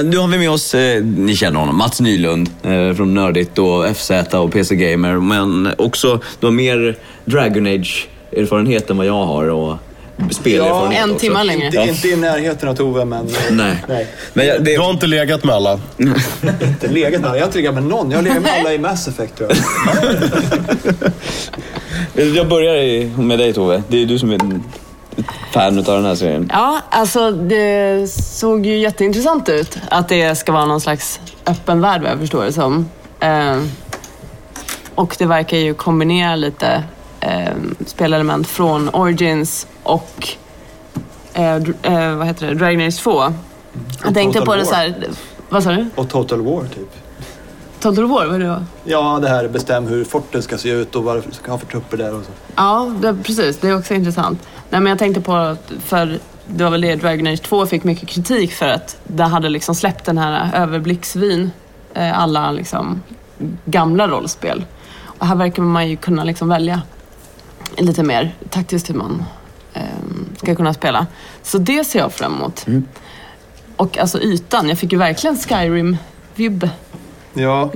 Nu 0.03 0.17
har 0.17 0.29
vi 0.29 0.39
med 0.39 0.51
oss, 0.51 0.75
eh, 0.75 1.05
ni 1.05 1.37
känner 1.37 1.61
honom, 1.61 1.77
Mats 1.79 2.01
Nylund 2.01 2.51
eh, 2.63 2.95
från 2.95 3.15
Nördigt 3.15 3.59
och 3.59 3.97
FZ 3.97 4.11
och 4.33 4.53
PC 4.53 4.77
Gamer. 4.77 5.21
Men 5.21 5.75
också, 5.79 6.21
du 6.41 6.47
har 6.47 6.53
mer 6.53 6.97
Dragon 7.25 7.67
Age-erfarenhet 7.67 8.91
än 8.91 8.97
vad 8.97 9.07
jag 9.07 9.25
har 9.27 9.49
och 9.49 9.77
spelerfarenhet 10.31 11.03
En 11.03 11.11
också. 11.11 11.21
timme 11.21 11.43
längre. 11.45 11.67
Inte, 11.67 11.79
inte 11.79 12.09
i 12.09 12.17
närheten 12.17 12.69
av 12.69 12.75
Tove, 12.75 13.05
men... 13.05 13.29
Nej. 13.51 13.77
Nej. 13.89 14.07
Men 14.33 14.47
jag, 14.47 14.65
det... 14.65 14.75
Du 14.75 14.79
har 14.81 14.91
inte 14.91 15.07
legat 15.07 15.45
med 15.45 15.55
alla? 15.55 15.81
Inte 16.63 16.89
legat 16.89 17.21
med 17.21 17.31
alla. 17.31 17.37
Jag 17.39 17.43
har 17.43 17.49
inte 17.49 17.59
legat 17.59 17.75
med 17.75 17.83
någon. 17.83 18.11
Jag 18.11 18.19
har 18.19 18.23
legat 18.23 18.43
med 18.43 18.53
alla 18.61 18.75
i 18.75 18.79
Mass 18.79 19.09
Effect, 19.09 19.37
tror 19.37 19.51
jag. 19.51 19.59
Jag 22.37 22.49
börjar 22.49 23.19
med 23.23 23.39
dig 23.39 23.53
Tove. 23.53 23.83
Det 23.89 24.03
är 24.03 24.07
du 24.07 24.19
som 24.19 24.31
är 24.31 24.39
fan 25.53 25.79
av 25.79 25.85
den 25.85 26.05
här 26.05 26.15
serien. 26.15 26.51
Ja, 26.53 26.81
alltså 26.91 27.31
det 27.31 28.11
såg 28.11 28.67
ju 28.67 28.79
jätteintressant 28.79 29.49
ut. 29.49 29.79
Att 29.89 30.09
det 30.09 30.35
ska 30.35 30.53
vara 30.53 30.67
någon 30.67 30.81
slags 30.81 31.21
öppen 31.47 31.81
värld 31.81 32.03
vad 32.03 32.11
jag 32.11 32.19
förstår 32.19 32.45
det 32.45 32.53
som. 32.53 32.89
Eh, 33.21 33.63
och 34.95 35.17
det 35.19 35.27
verkar 35.27 35.57
ju 35.57 35.75
kombinera 35.75 36.37
lite 36.37 36.85
eh, 37.21 37.53
spelelement 37.87 38.49
från 38.49 38.89
Origins 38.89 39.67
och 39.83 40.29
eh, 41.33 41.55
eh, 41.83 42.17
vad 42.17 42.27
heter 42.27 42.47
det? 42.47 42.55
Dragon 42.55 42.81
Age 42.81 43.03
2. 43.03 43.23
Jag 44.05 44.15
tänkte 44.15 44.39
Total 44.39 44.47
på 44.47 44.55
det 44.55 44.63
War. 44.63 44.71
så 44.71 44.75
här, 44.75 44.95
vad 45.49 45.63
sa 45.63 45.71
du? 45.71 45.87
Och 45.95 46.09
Total 46.09 46.41
War, 46.41 46.63
typ. 46.63 46.91
Total 47.81 48.05
War, 48.05 48.27
vad 48.27 48.35
är 48.35 48.39
det 48.39 48.47
då? 48.47 48.63
Ja, 48.85 49.19
det 49.23 49.29
här 49.29 49.49
bestäm 49.49 49.87
hur 49.87 50.05
forten 50.05 50.43
ska 50.43 50.59
se 50.59 50.69
ut 50.69 50.97
och 50.97 51.05
vad 51.05 51.17
det 51.17 51.23
ska 51.35 51.51
ha 51.51 51.59
för 51.59 51.67
trupper 51.67 51.97
där 51.97 52.15
och 52.15 52.25
så. 52.25 52.31
Ja, 52.57 52.95
det, 53.03 53.17
precis. 53.23 53.59
Det 53.59 53.69
är 53.69 53.79
också 53.79 53.95
intressant. 53.95 54.43
Nej, 54.75 54.81
men 54.81 54.91
jag 54.91 54.99
tänkte 54.99 55.21
på, 55.21 55.35
att- 55.35 55.73
för 55.85 56.19
det 56.47 56.65
var 56.65 56.71
väl 56.71 56.81
det 56.81 56.95
Dragon 56.97 57.27
Age 57.27 57.43
2 57.43 57.67
fick 57.67 57.85
mycket 57.85 58.09
kritik 58.09 58.53
för 58.53 58.69
att 58.69 58.97
det 59.05 59.23
hade 59.25 59.49
liksom 59.49 59.75
släppt 59.75 60.05
den 60.05 60.19
här 60.19 60.51
överblicksvyn, 60.55 61.51
eh, 61.95 62.19
alla 62.19 62.51
liksom 62.51 63.03
gamla 63.65 64.09
rollspel. 64.09 64.65
Och 65.03 65.27
här 65.27 65.35
verkar 65.37 65.63
man 65.63 65.89
ju 65.89 65.97
kunna 65.97 66.25
liksom 66.25 66.49
välja 66.49 66.83
lite 67.77 68.03
mer 68.03 68.35
taktiskt 68.51 68.91
hur 68.91 68.95
man 68.95 69.25
eh, 69.75 69.83
ska 70.37 70.55
kunna 70.55 70.75
spela. 70.75 71.07
Så 71.43 71.59
det 71.59 71.85
ser 71.85 71.99
jag 71.99 72.13
fram 72.13 72.35
emot. 72.35 72.67
Och 73.77 73.99
alltså 73.99 74.21
ytan, 74.21 74.69
jag 74.69 74.79
fick 74.79 74.93
ju 74.93 74.99
verkligen 74.99 75.37
Skyrim-vibb. 75.37 76.69
Ja, 77.35 77.71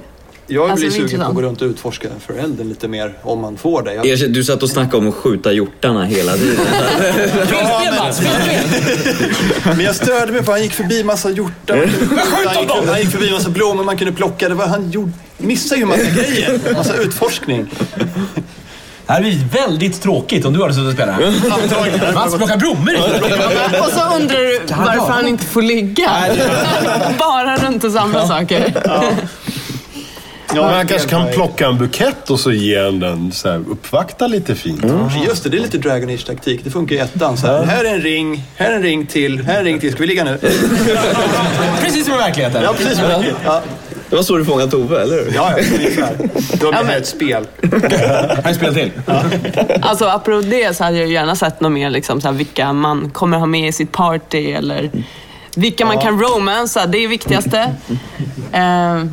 jag 0.51 0.71
Alltså, 0.71 0.87
blir 0.87 0.91
sugen 0.91 1.21
på 1.21 1.27
att 1.27 1.35
gå 1.35 1.43
runt 1.43 1.63
och 1.63 1.67
utforska 1.67 2.09
för 2.27 2.35
elden 2.35 2.69
lite 2.69 2.89
mer 2.89 3.15
om 3.23 3.41
man 3.41 3.57
får 3.57 3.83
det. 3.83 3.95
Jag... 3.95 4.33
Du 4.33 4.45
satt 4.45 4.63
och 4.63 4.71
snackade 4.71 4.97
om 4.97 5.09
att 5.09 5.15
skjuta 5.15 5.53
hjortarna 5.53 6.05
hela 6.05 6.33
tiden. 6.33 6.67
Ja, 7.51 7.83
men... 7.91 8.15
men 9.77 9.81
jag 9.85 9.95
störde 9.97 10.33
mig 10.33 10.43
på 10.43 10.51
han 10.53 10.63
gick 10.63 10.73
förbi 10.73 11.05
massa 11.05 11.31
hjortar. 11.31 11.77
Han 11.77 12.63
gick, 12.63 12.71
han 12.89 13.01
gick 13.01 13.11
förbi 13.11 13.31
massa 13.31 13.51
blommor 13.51 13.85
man 13.85 13.99
kunde 13.99 14.13
plocka. 14.13 14.49
Det 14.49 14.55
var, 14.55 14.67
han 14.67 14.91
gjorde, 14.91 15.13
missade 15.39 15.81
ju 15.81 15.87
massa 15.87 16.11
grejer. 16.17 16.61
Massa 16.75 16.97
utforskning. 16.97 17.67
Det 19.07 19.13
här 19.13 19.21
blir 19.21 19.39
väldigt 19.53 20.03
tråkigt 20.03 20.45
om 20.45 20.53
du 20.53 20.63
hade 20.63 20.75
suttit 20.75 20.87
och 20.89 20.95
spelat. 20.95 22.15
Mats 22.15 22.37
plockar 22.37 22.57
blommor 22.57 22.95
Och 23.81 23.93
så 23.93 24.17
undrar 24.17 24.39
du 24.39 24.61
varför 24.75 25.13
han 25.13 25.29
inte 25.29 25.45
får 25.45 25.63
ligga. 25.63 26.11
Bara 27.19 27.57
runt 27.57 27.85
och 27.85 27.93
samla 27.93 28.27
saker. 28.29 28.73
Men 30.55 30.65
han 30.65 30.87
kanske 30.87 31.09
kan 31.09 31.29
plocka 31.33 31.67
en 31.67 31.79
bukett 31.79 32.31
och 32.31 32.41
så 32.41 32.53
ge 32.53 32.75
en 32.75 33.01
den 33.01 33.33
så 33.33 33.49
här, 33.49 33.65
uppvakta 33.69 34.27
lite 34.27 34.55
fint. 34.55 34.85
Just 35.27 35.45
det, 35.45 35.51
det 35.51 35.57
är 35.57 35.61
lite 35.61 35.79
Dragon 35.79 36.11
Age 36.11 36.27
taktik. 36.27 36.61
Det 36.65 36.71
funkar 36.71 36.97
i 36.97 36.99
ettan. 36.99 37.37
Så 37.37 37.47
här, 37.47 37.65
här 37.65 37.85
är 37.85 37.95
en 37.95 38.01
ring, 38.01 38.45
här 38.57 38.71
är 38.71 38.77
en 38.77 38.83
ring 38.83 39.07
till, 39.07 39.43
här 39.45 39.55
är 39.55 39.59
en 39.59 39.65
ring 39.65 39.81
till. 39.81 39.93
Ska 39.93 40.01
vi 40.01 40.07
ligga 40.07 40.25
nu? 40.25 40.39
Precis 41.81 42.05
som 42.05 42.15
i 42.15 42.17
verkligheten. 42.17 42.63
Ja, 42.63 42.73
precis 42.73 42.97
som 42.97 43.05
i 43.05 43.09
verkligheten. 43.09 43.43
Ja. 43.45 43.63
Det 44.11 44.17
var 44.17 44.23
så 44.23 44.37
du 44.37 44.45
fångade 44.45 44.71
Tove, 44.71 45.03
eller 45.03 45.17
hur? 45.17 45.33
Ja, 45.35 45.55
ja, 45.59 45.65
ungefär. 45.79 46.17
Det 46.61 46.77
här 46.77 46.97
ett 46.97 47.07
spel. 47.07 47.47
Här 48.45 48.55
spel 48.55 48.75
till. 48.75 48.91
Alltså 49.83 50.05
apropå 50.05 50.41
det 50.41 50.77
så 50.77 50.85
hade 50.85 50.99
jag 50.99 51.09
gärna 51.09 51.37
sett 51.37 51.61
något 51.61 51.73
mer 51.73 51.91
liksom, 51.91 52.21
så 52.21 52.29
här, 52.29 52.35
vilka 52.35 52.73
man 52.73 53.11
kommer 53.11 53.39
ha 53.39 53.47
med 53.47 53.69
i 53.69 53.73
sitt 53.73 53.93
party 53.93 54.51
eller 54.53 54.91
vilka 55.57 55.87
man 55.87 55.99
kan 55.99 56.21
romansa. 56.21 56.87
Det 56.87 56.99
är 56.99 57.09
viktigaste. 57.09 57.75
Eh, 58.53 59.05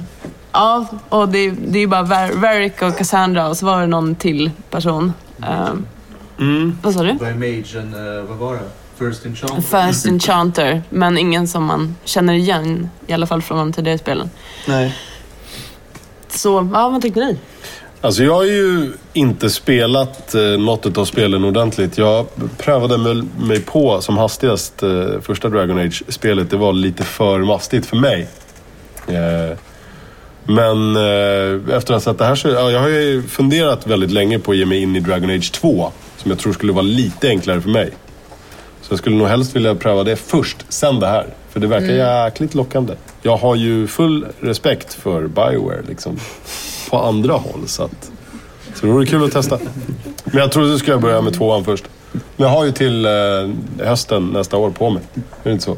ja, 0.55 0.85
och 1.09 1.29
det, 1.29 1.49
det 1.51 1.77
är 1.77 1.81
ju 1.81 1.87
bara 1.87 2.03
Ver- 2.03 2.35
Varric 2.39 2.73
och 2.81 2.97
Cassandra 2.97 3.47
och 3.49 3.57
så 3.57 3.65
var 3.65 3.81
det 3.81 3.87
någon 3.87 4.15
till 4.15 4.51
person. 4.69 5.13
Eh, 5.43 5.73
Vad 6.81 6.93
sa 6.93 7.03
du? 7.03 7.13
By 7.13 7.33
Mage 7.33 7.79
and, 7.81 7.95
uh, 7.95 8.23
vad 8.29 8.37
var 8.37 8.53
det? 8.53 8.61
First 8.97 9.25
Enchantment? 9.25 9.65
First 9.67 10.05
Enchanter, 10.05 10.81
men 10.89 11.17
ingen 11.17 11.47
som 11.47 11.63
man 11.63 11.95
känner 12.03 12.33
igen, 12.33 12.89
i 13.07 13.13
alla 13.13 13.27
fall 13.27 13.41
från 13.41 13.57
de 13.57 13.73
tidigare 13.73 13.97
spelen. 13.97 14.29
Nej. 14.67 14.95
Så, 16.27 16.69
ja, 16.73 16.89
vad 16.89 17.01
tyckte 17.01 17.19
ni? 17.19 17.37
Alltså 18.01 18.23
jag 18.23 18.33
har 18.33 18.43
ju 18.43 18.93
inte 19.13 19.49
spelat 19.49 20.35
eh, 20.35 20.41
något 20.41 20.97
av 20.97 21.05
spelen 21.05 21.43
ordentligt. 21.43 21.97
Jag 21.97 22.25
prövade 22.57 22.97
mig, 22.97 23.23
mig 23.39 23.59
på 23.61 24.01
som 24.01 24.17
hastigast 24.17 24.83
eh, 24.83 24.89
första 25.21 25.49
Dragon 25.49 25.79
Age-spelet. 25.79 26.49
Det 26.49 26.57
var 26.57 26.73
lite 26.73 27.03
för 27.03 27.39
mastigt 27.39 27.85
för 27.85 27.97
mig. 27.97 28.27
Eh, 29.07 29.57
men 30.45 30.95
eh, 30.95 31.75
efter 31.77 31.77
att 31.77 31.89
ha 31.89 31.99
sett 31.99 32.17
det 32.17 32.25
här 32.25 32.35
så... 32.35 32.47
Ja, 32.49 32.71
jag 32.71 32.79
har 32.79 32.87
ju 32.89 33.23
funderat 33.23 33.87
väldigt 33.87 34.11
länge 34.11 34.39
på 34.39 34.51
att 34.51 34.57
ge 34.57 34.65
mig 34.65 34.81
in 34.81 34.95
i 34.95 34.99
Dragon 34.99 35.29
Age 35.29 35.51
2. 35.51 35.91
Som 36.17 36.31
jag 36.31 36.39
tror 36.39 36.53
skulle 36.53 36.73
vara 36.73 36.81
lite 36.81 37.27
enklare 37.29 37.61
för 37.61 37.69
mig. 37.69 37.91
Så 38.81 38.91
jag 38.91 38.99
skulle 38.99 39.15
nog 39.15 39.27
helst 39.27 39.55
vilja 39.55 39.75
pröva 39.75 40.03
det 40.03 40.15
först, 40.15 40.65
sen 40.69 40.99
det 40.99 41.07
här. 41.07 41.25
För 41.49 41.59
det 41.59 41.67
verkar 41.67 41.85
Mm. 41.89 41.97
jäkligt 42.25 42.55
lockande. 42.55 42.93
Jag 43.21 43.37
har 43.37 43.55
ju 43.55 43.87
full 43.87 44.25
respekt 44.39 44.93
för 44.93 45.27
Bioware 45.27 45.81
liksom. 45.87 46.19
På 46.89 46.99
andra 46.99 47.33
håll. 47.33 47.61
Så, 47.67 47.83
att, 47.83 48.11
så 48.75 48.85
det 48.85 48.91
vore 48.91 49.05
kul 49.05 49.23
att 49.23 49.31
testa. 49.31 49.59
Men 50.23 50.37
jag 50.37 50.51
trodde 50.51 50.71
du 50.71 50.77
skulle 50.77 50.97
börja 50.97 51.21
med 51.21 51.33
tvåan 51.33 51.65
först. 51.65 51.83
Men 52.11 52.21
jag 52.37 52.49
har 52.49 52.65
ju 52.65 52.71
till 52.71 53.05
eh, 53.05 53.11
hösten 53.85 54.27
nästa 54.27 54.57
år 54.57 54.69
på 54.69 54.89
mig. 54.89 55.03
Är 55.15 55.21
det 55.43 55.51
inte 55.51 55.63
så? 55.63 55.77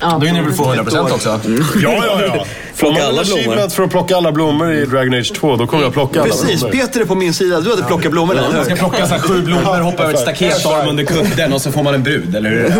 Då 0.00 0.26
hinner 0.26 0.42
du 0.42 0.52
få 0.52 0.64
100% 0.64 1.14
också. 1.14 1.40
Ja, 1.82 2.04
ja, 2.06 2.20
ja. 2.36 2.44
Får 2.74 2.92
man 2.92 3.00
en 3.00 3.18
achievement 3.18 3.72
för 3.72 3.82
att 3.82 3.90
plocka 3.90 4.16
alla 4.16 4.32
blommor 4.32 4.72
i 4.72 4.84
Dragon 4.84 5.14
Age 5.14 5.32
2, 5.34 5.56
då 5.56 5.66
kommer 5.66 5.82
jag 5.82 5.92
plocka 5.92 6.20
alla 6.20 6.30
Precis, 6.30 6.60
blommor. 6.60 6.72
Peter 6.76 7.00
är 7.00 7.04
på 7.04 7.14
min 7.14 7.34
sida. 7.34 7.60
Du 7.60 7.70
hade 7.70 7.82
plockat 7.82 8.12
blommor 8.12 8.34
där, 8.34 8.42
Man 8.54 8.64
ska 8.64 8.76
plocka 8.76 9.06
så 9.06 9.14
här 9.14 9.20
sju 9.20 9.42
blommor, 9.42 9.80
hoppa 9.80 10.02
över 10.02 10.14
ett 10.14 10.20
staket, 10.20 10.62
ta 10.62 10.78
dem 10.78 10.88
under 10.88 11.04
kudden 11.04 11.52
och 11.52 11.62
så 11.62 11.72
får 11.72 11.82
man 11.82 11.94
en 11.94 12.02
brud, 12.02 12.34
eller 12.36 12.50
hur? 12.50 12.74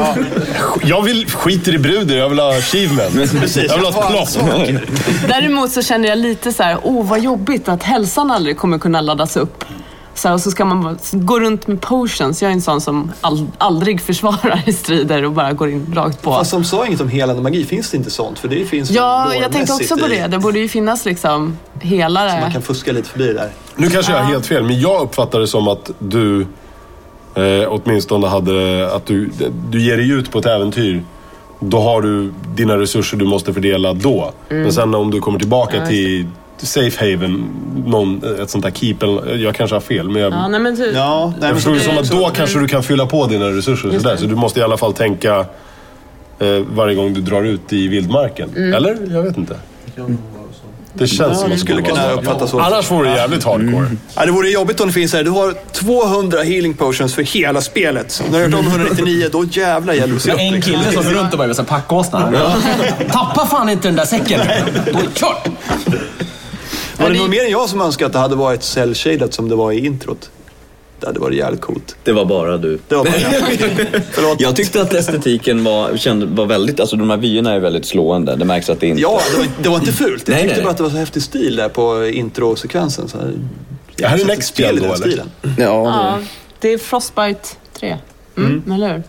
Jag 0.85 1.03
vill, 1.03 1.27
skiter 1.27 1.75
i 1.75 1.79
bruder, 1.79 2.17
jag 2.17 2.29
vill 2.29 2.39
ha 2.39 2.59
achievement. 2.59 3.15
jag 3.15 3.77
vill 3.77 3.87
ha 3.87 3.89
ett 3.89 4.11
plock. 4.11 4.45
Däremot 5.29 5.73
så 5.73 5.83
kände 5.83 6.09
jag 6.09 6.19
lite 6.19 6.53
så 6.53 6.63
här, 6.63 6.77
oh 6.83 7.07
vad 7.07 7.21
jobbigt 7.21 7.69
att 7.69 7.83
hälsan 7.83 8.31
aldrig 8.31 8.59
kommer 8.59 8.79
kunna 8.79 9.01
laddas 9.01 9.37
upp. 9.37 9.65
Så 10.15 10.29
här, 10.29 10.35
och 10.35 10.41
så 10.41 10.51
ska 10.51 10.65
man 10.65 10.83
bara 10.83 10.97
gå 11.13 11.41
runt 11.41 11.67
med 11.67 11.81
potions. 11.81 12.43
Jag 12.43 12.49
är 12.51 12.53
en 12.55 12.61
sån 12.63 12.81
som 12.81 13.13
all, 13.21 13.47
aldrig 13.59 14.01
försvarar 14.01 14.63
i 14.67 14.73
strider 14.73 15.25
och 15.25 15.33
bara 15.33 15.53
går 15.53 15.71
in 15.71 15.93
rakt 15.97 16.23
på. 16.23 16.33
Fast 16.33 16.51
de 16.51 16.65
sa 16.65 16.87
inget 16.87 17.01
om 17.01 17.09
helande 17.09 17.43
magi. 17.43 17.65
Finns 17.65 17.91
det 17.91 17.97
inte 17.97 18.11
sånt? 18.11 18.39
För 18.39 18.49
det 18.49 18.65
finns 18.65 18.91
Ja, 18.91 19.35
jag 19.35 19.53
tänkte 19.53 19.73
också 19.73 19.97
på 19.97 20.07
det. 20.09 20.25
i. 20.25 20.29
Det 20.29 20.39
borde 20.39 20.59
ju 20.59 20.69
finnas 20.69 21.05
liksom 21.05 21.57
helare. 21.81 22.31
Så 22.31 22.37
man 22.41 22.53
kan 22.53 22.63
fuska 22.63 22.93
lite 22.93 23.09
förbi 23.09 23.33
där. 23.33 23.51
Nu 23.77 23.91
kanske 23.91 24.13
jag 24.13 24.19
har 24.19 24.27
helt 24.33 24.47
fel, 24.47 24.63
men 24.65 24.81
jag 24.81 25.03
uppfattar 25.03 25.41
det 25.41 25.47
som 25.47 25.69
att 25.69 25.91
du 25.99 26.41
eh, 27.35 27.69
åtminstone 27.69 28.27
hade... 28.27 28.91
Att 28.95 29.07
du, 29.07 29.31
du 29.71 29.83
ger 29.83 29.97
dig 29.97 30.11
ut 30.11 30.31
på 30.33 30.39
ett 30.39 30.47
äventyr. 30.47 31.03
Då 31.61 31.81
har 31.81 32.03
du 32.03 32.33
dina 32.55 32.79
resurser 32.79 33.17
du 33.17 33.25
måste 33.25 33.53
fördela 33.55 33.93
då. 33.93 34.33
Mm. 34.49 34.63
Men 34.63 34.73
sen 34.73 34.95
om 34.95 35.11
du 35.11 35.21
kommer 35.21 35.39
tillbaka 35.39 35.77
Ja, 35.77 35.87
till 35.87 36.27
safe 36.67 37.11
haven, 37.11 37.51
någon, 37.87 38.41
ett 38.43 38.51
sånt 38.51 38.65
där 38.65 38.71
keep, 38.71 38.97
eller, 39.03 39.37
jag 39.37 39.55
kanske 39.55 39.77
har 39.77 39.81
fel. 39.81 40.09
Men 40.09 40.23
jag, 40.23 40.33
Ja, 40.33 40.49
nej 40.49 40.61
men 40.61 40.77
typ. 40.77 40.95
Ja, 40.95 41.33
jag 41.41 41.55
förstår 41.55 41.75
det 41.75 41.81
som 41.81 41.99
att 41.99 42.11
då 42.11 42.31
kanske 42.35 42.59
du 42.59 42.69
kan 42.69 42.83
fylla 42.83 43.07
på 43.07 43.27
dina 43.27 43.49
resurser. 43.49 43.91
Sådär. 43.91 44.11
det. 44.11 44.19
Så 44.19 44.27
du 44.27 44.35
måste 44.35 44.61
i 44.61 44.63
alla 44.63 44.77
fall 44.77 44.93
tänka 44.93 45.47
eh, 46.39 46.47
varje 46.75 46.95
gång 46.95 47.15
du 47.15 47.21
drar 47.21 47.43
ut 47.43 47.73
i 47.73 47.89
vildmarken. 47.89 48.51
Mm. 48.57 48.75
Eller? 48.75 48.97
Jag 49.15 49.23
vet 49.23 49.37
inte. 49.37 49.57
Det 50.93 51.07
känns 51.07 51.21
Ja, 51.21 51.35
som 51.35 51.49
det 51.49 51.55
att 51.55 51.61
skulle 51.61 51.83
borde 51.83 51.95
kunna 51.95 52.13
uppfattas 52.13 52.51
så. 52.51 52.61
Annars 52.61 52.91
vore 52.91 53.09
det 53.09 53.17
jävligt 53.17 53.45
hardcore. 53.45 53.87
Ja, 54.15 54.27
det 54.27 54.33
vore 54.33 54.49
jobbigt 54.49 54.81
om 54.81 54.87
det 54.87 54.93
finns 54.93 55.13
här. 55.13 55.25
Du 55.25 55.31
har 55.31 55.55
200 55.73 56.43
healing 56.43 56.75
potions 56.75 57.15
för 57.15 57.23
hela 57.23 57.61
spelet. 57.61 58.23
När 58.31 58.49
du 58.49 58.57
har 58.57 58.63
199, 58.63 59.29
då 59.33 59.45
jävlar 59.45 59.95
gäller 59.95 60.09
det 60.09 60.17
att 60.17 60.23
se 60.23 60.33
upp. 60.33 60.39
En 60.41 60.63
kille 60.63 60.93
som 60.93 61.05
går 61.05 61.11
runt 61.11 61.33
och 61.33 61.39
bara 61.39 61.49
med 61.49 61.67
packåsna. 61.67 62.33
Tappa 63.13 63.47
fan 63.47 63.69
inte 63.69 63.89
den 63.89 63.97
där 63.97 64.05
säcken. 64.05 64.41
Då 64.93 64.99
är 64.99 65.03
det 65.03 65.15
kört. 65.15 65.49
Var 67.01 67.11
det 67.11 67.19
någon 67.19 67.31
mer 67.31 67.45
än 67.45 67.51
jag 67.51 67.69
som 67.69 67.81
önskar 67.81 68.07
att 68.07 68.13
det 68.13 68.19
hade 68.19 68.37
varit 68.37 68.61
cell-shaded 68.61 69.31
som 69.31 69.49
det 69.49 69.55
var 69.55 69.73
i 69.73 69.87
introt? 69.87 70.31
Det 71.01 71.07
hade 71.07 71.21
varit 71.21 71.37
jävligt 71.39 71.61
coolt. 71.61 71.97
Det 72.05 72.13
var 72.13 72.25
bara 72.25 72.57
du. 72.57 72.79
Det 72.89 72.95
var 72.97 73.05
bara 73.05 73.15
jag. 74.23 74.37
Jag 74.41 74.57
tyckte 74.57 74.83
att 74.83 74.95
estetiken 74.95 75.65
var, 75.65 75.97
kände, 75.97 76.27
var 76.27 76.47
väldigt, 76.47 76.81
alltså 76.81 76.97
de 76.97 77.11
här 77.11 77.17
vyerna 77.17 77.53
är 77.55 77.61
väldigt 77.61 77.87
slående. 77.87 78.37
Det 78.37 78.45
märks 78.45 78.71
att 78.71 78.81
det 78.81 78.87
inte... 78.87 79.03
Ja, 79.03 79.21
det 79.33 79.39
var, 79.39 79.47
det 79.63 79.69
var 79.69 79.77
inte 79.79 79.93
fult. 79.93 80.29
Jag 80.29 80.35
Nej, 80.35 80.43
tyckte 80.43 80.57
nej. 80.57 80.65
bara 80.65 80.71
att 80.71 80.77
det 80.77 80.83
var 80.83 80.91
så 80.91 80.97
häftig 80.97 81.23
stil 81.23 81.57
där 81.57 81.69
på 81.69 82.07
introsekvensen. 82.07 83.09
Så 83.09 83.19
här, 83.19 83.33
Det 83.97 84.07
här 84.07 84.15
är 84.17 84.21
så 84.21 84.27
next 84.27 84.49
spel 84.49 84.75
i 84.75 84.79
spel 84.79 84.89
då, 84.89 84.95
den 84.95 85.03
eller? 85.03 85.07
stilen. 85.11 85.31
Ja, 85.59 86.19
det 86.61 86.73
är 86.73 86.79
Frostbite 86.79 87.49
3. 87.73 87.97
Mm, 88.37 88.73
Eller 88.73 88.93
hur? 88.93 89.03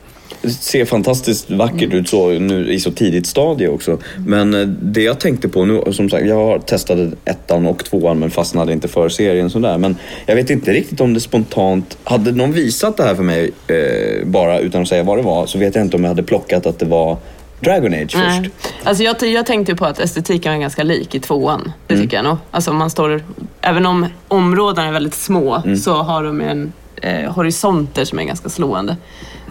Ser 0.44 0.86
fantastiskt 0.86 1.50
vackert 1.52 1.94
ut 1.94 2.10
så 2.10 2.30
nu 2.30 2.72
i 2.74 2.80
så 2.80 2.92
tidigt 2.92 3.28
stadie 3.28 3.68
också. 3.68 3.98
Men 4.28 4.54
eh, 4.54 4.68
det 4.68 5.02
jag 5.04 5.20
tänkte 5.20 5.50
på 5.50 5.66
nu, 5.66 5.84
som 5.92 6.10
sagt, 6.10 6.26
jag 6.26 6.36
har 6.36 6.60
testat 6.60 7.00
ettan 7.26 7.66
och 7.66 7.86
tvåan 7.86 8.20
men 8.20 8.32
fastnade 8.32 8.74
inte 8.74 8.88
för 8.88 9.10
serien 9.10 9.50
sådär. 9.50 9.78
Men 9.78 9.96
jag 10.26 10.36
vet 10.36 10.50
inte 10.50 10.74
riktigt 10.74 11.02
om 11.02 11.14
det 11.14 11.20
spontant, 11.20 11.98
hade 12.04 12.32
någon 12.32 12.52
visat 12.52 12.98
det 12.98 13.04
här 13.04 13.16
för 13.16 13.24
mig 13.24 13.52
eh, 13.68 14.26
bara 14.28 14.60
utan 14.60 14.82
att 14.82 14.88
säga 14.88 15.04
vad 15.04 15.18
det 15.18 15.24
var 15.24 15.46
så 15.46 15.58
vet 15.58 15.76
jag 15.76 15.86
inte 15.86 15.98
om 15.98 16.04
jag 16.04 16.10
hade 16.10 16.24
plockat 16.24 16.66
att 16.66 16.80
det 16.80 16.86
var 16.86 17.18
Dragon 17.60 17.94
Age 17.94 18.12
först. 18.12 18.16
Nej. 18.42 18.50
Alltså 18.84 19.04
jag, 19.04 19.24
jag 19.24 19.46
tänkte 19.46 19.76
på 19.76 19.86
att 19.86 20.00
estetiken 20.00 20.54
är 20.54 20.58
ganska 20.58 20.84
lik 20.84 21.16
i 21.16 21.20
tvåan. 21.20 21.72
Det 21.88 21.94
Mm. 21.94 22.06
tycker 22.06 22.18
jag 22.18 22.24
nog. 22.24 22.38
Alltså 22.52 22.74
man 22.74 22.90
står, 22.90 23.24
även 23.62 23.86
om 23.86 24.06
områdena 24.28 24.88
är 24.88 24.92
väldigt 24.92 25.14
små 25.14 25.56
Mm. 25.66 25.78
så 25.78 25.94
har 25.94 26.24
de 26.24 26.42
en 26.42 26.74
eh, 27.02 27.32
horisonter 27.32 28.06
som 28.06 28.20
är 28.20 28.24
ganska 28.24 28.50
slående. 28.50 28.98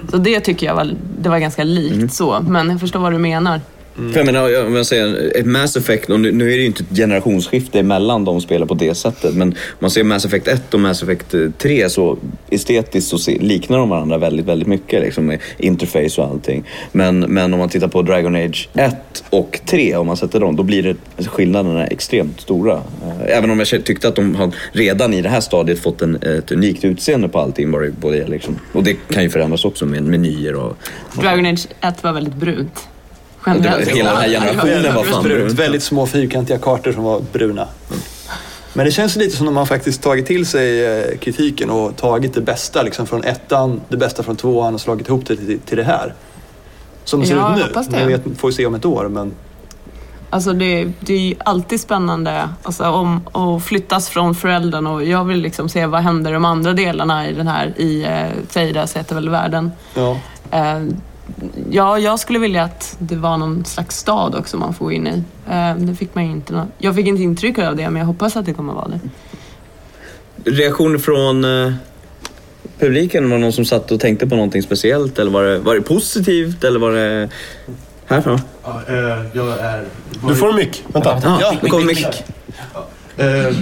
Så 0.09 0.17
det 0.17 0.41
tycker 0.41 0.67
jag 0.67 0.75
var, 0.75 0.95
det 1.21 1.29
var 1.29 1.39
ganska 1.39 1.65
likt 1.65 1.95
Mm. 1.95 2.09
så. 2.09 2.41
Men 2.49 2.71
jag 2.71 2.81
förstår 2.81 3.01
vad 3.01 3.13
du 3.13 3.19
menar. 3.19 3.61
För 4.13 4.17
jag 4.17 4.27
menar, 4.27 4.67
om 4.67 4.77
jag 4.77 4.87
säger 4.87 5.37
ett 5.37 5.47
Mass 5.47 5.77
Effect, 5.77 6.11
och 6.11 6.21
nu, 6.21 6.33
nu 6.33 6.45
är 6.45 6.57
det 6.57 6.63
ju 6.63 6.67
inte 6.67 6.83
ett 6.91 6.97
generationsskifte 6.97 7.83
mellan 7.83 8.25
de 8.25 8.41
spelar 8.41 8.67
på 8.67 8.75
det 8.75 8.95
sättet, 8.95 9.35
men 9.35 9.49
om 9.49 9.55
man 9.79 9.91
ser 9.91 10.05
Mass 10.05 10.25
Effect 10.25 10.49
1 10.49 10.75
och 10.75 10.81
Mass 10.81 11.03
Effect 11.03 11.35
eh, 11.35 11.41
3 11.59 11.89
så 11.89 12.19
estetiskt 12.51 13.19
så 13.19 13.31
liknar 13.31 13.79
de 13.79 13.89
varandra 13.89 14.19
väldigt, 14.19 14.47
väldigt 14.47 14.69
mycket 14.69 15.03
liksom 15.03 15.27
med 15.27 15.39
interface 15.59 16.21
och 16.21 16.29
allting. 16.29 16.65
Men, 16.93 17.21
men 17.21 17.53
om 17.53 17.59
man 17.59 17.69
tittar 17.69 17.89
på 17.89 18.03
Dragon 18.03 18.37
Age 18.37 18.69
1 18.75 19.25
och 19.31 19.61
3, 19.67 19.97
om 19.97 20.07
man 20.07 20.17
sätter 20.17 20.41
dem, 20.41 20.57
då 20.57 20.63
blir 20.63 20.83
det, 20.83 20.97
alltså, 21.17 21.33
skillnaderna 21.33 21.87
extremt 21.87 22.41
stora. 22.41 22.75
Eh, 22.75 23.37
även 23.37 23.51
om 23.51 23.59
jag 23.59 23.69
tyckte 23.69 24.09
att 24.09 24.17
de 24.17 24.35
har 24.35 24.51
redan 24.73 25.15
i 25.15 25.23
det 25.23 25.29
här 25.29 25.41
stadiet 25.41 25.79
fått 25.79 26.03
en, 26.03 26.17
ett 26.17 26.53
unikt 26.53 26.85
utseende 26.85 27.29
på 27.29 27.39
allting, 27.39 27.71
Både, 28.01 28.27
liksom. 28.27 28.59
Och 28.73 28.85
det 28.85 28.95
kan 28.95 29.23
ju 29.23 29.31
förändras 29.31 29.65
också 29.65 29.87
med 29.87 30.03
menyer 30.03 30.55
och... 30.55 30.77
Dragon 31.21 31.47
Age 31.47 31.67
1 31.81 32.03
var 32.03 32.13
väldigt 32.13 32.35
brunt. 32.35 32.90
Det 33.45 33.51
Generellt. 33.51 33.89
hela 33.89 34.11
den 34.13 34.21
här 34.21 34.29
generationen 34.29 34.95
var 34.95 35.05
fan 35.05 35.23
brunt. 35.23 35.39
brunt. 35.45 35.59
Väldigt 35.59 35.83
små 35.83 36.07
fyrkantiga 36.07 36.59
kartor 36.59 36.93
som 36.93 37.03
var 37.05 37.21
bruna. 37.33 37.69
Men 38.73 38.87
det 38.87 38.93
känns 38.93 39.17
lite 39.17 39.37
som 39.37 39.49
att 39.49 39.55
man 39.55 39.67
faktiskt 39.67 40.03
tagit 40.03 40.27
till 40.27 40.47
sig 40.47 40.85
eh, 40.87 41.19
kritiken 41.19 41.71
och 41.71 41.97
tagit 41.97 42.35
det 42.35 42.41
bästa 42.41 42.83
liksom 42.83 43.07
från 43.07 43.25
ettan, 43.25 43.81
det 43.89 43.97
bästa 43.97 44.23
från 44.23 44.37
tvåan 44.37 44.75
och 44.75 44.81
slagit 44.81 45.09
ihop 45.09 45.27
det 45.27 45.37
till, 45.37 45.59
till 45.61 45.77
det 45.77 45.85
här. 45.85 46.15
Som 47.05 47.21
det 47.21 47.27
ser 47.27 47.37
Ja, 47.37 47.59
ut 47.59 47.75
nu. 47.77 47.83
det. 47.91 48.01
Jag 48.01 48.07
vet, 48.07 48.23
får 48.39 48.49
vi 48.49 48.55
se 48.55 48.67
om 48.67 48.75
ett 48.75 48.85
år, 48.85 49.09
men 49.09 49.33
Alltså 50.33 50.53
det, 50.53 50.93
det 51.01 51.15
är 51.15 51.19
ju 51.19 51.35
alltid 51.39 51.81
spännande 51.81 52.49
alltså 52.63 52.85
om 52.85 53.21
att 53.33 53.65
flyttas 53.65 54.09
från 54.09 54.35
föräldrarna 54.35 54.91
och 54.93 55.05
jag 55.05 55.25
vill 55.25 55.39
liksom 55.41 55.69
se 55.69 55.87
vad 55.87 56.01
händer 56.01 56.31
i 56.31 56.35
de 56.35 56.45
andra 56.45 56.73
delarna 56.73 57.29
i 57.29 57.33
den 57.33 57.49
här, 57.49 57.75
i 57.77 58.05
eh, 58.05 58.29
Feiras 58.49 58.97
heter 58.97 59.15
väl 59.15 59.29
världen. 59.29 59.71
ja. 59.95 60.17
Eh, 60.51 60.81
ja, 61.71 61.99
jag 61.99 62.21
skulle 62.21 62.39
vilja 62.39 62.63
att 62.63 62.97
det 62.99 63.17
var 63.17 63.37
någon 63.37 63.65
slags 63.65 63.97
stad 63.97 64.35
också 64.35 64.57
man 64.57 64.75
får 64.75 64.85
gå 64.85 64.93
in 64.93 65.07
i. 65.07 65.23
Eh, 65.51 65.75
det 65.77 65.95
fick 65.95 66.15
man 66.15 66.25
inte 66.25 66.53
nå- 66.53 66.67
jag 66.79 66.95
fick 66.95 67.07
inte 67.07 67.23
intryck 67.23 67.59
av 67.59 67.77
det 67.77 67.91
men 67.91 67.97
jag 68.01 68.07
hoppas 68.07 68.37
att 68.37 68.47
det 68.47 68.53
kommer 68.55 68.73
vara 68.73 68.89
det. 68.89 69.01
Reaktioner 70.51 70.99
från 70.99 71.45
eh, 71.45 71.73
publiken? 72.79 73.31
Var 73.31 73.37
det 73.37 73.43
någon 73.43 73.53
som 73.53 73.65
satt 73.65 73.91
och 73.93 74.01
tänkte 74.01 74.27
på 74.27 74.35
någonting 74.35 74.63
speciellt? 74.63 75.19
Eller 75.19 75.31
var 75.31 75.45
det, 75.45 75.59
var 75.59 75.75
det 75.75 75.83
positivt? 75.83 76.65
Eller 76.65 76.81
var 76.81 76.93
det 76.93 77.29
härifrån? 78.07 78.41
Ja, 78.65 78.83
eh, 78.89 78.95
jag 79.33 79.59
är... 79.59 79.85
Du 80.29 80.35
får 80.35 80.49
en 80.51 80.57
mick. 80.57 80.85
Vänta. 80.89 81.39
Ja, 81.41 81.53
nu 81.63 81.69
kommer 81.69 81.85
mick. 81.85 82.07
Eh, 83.17 83.57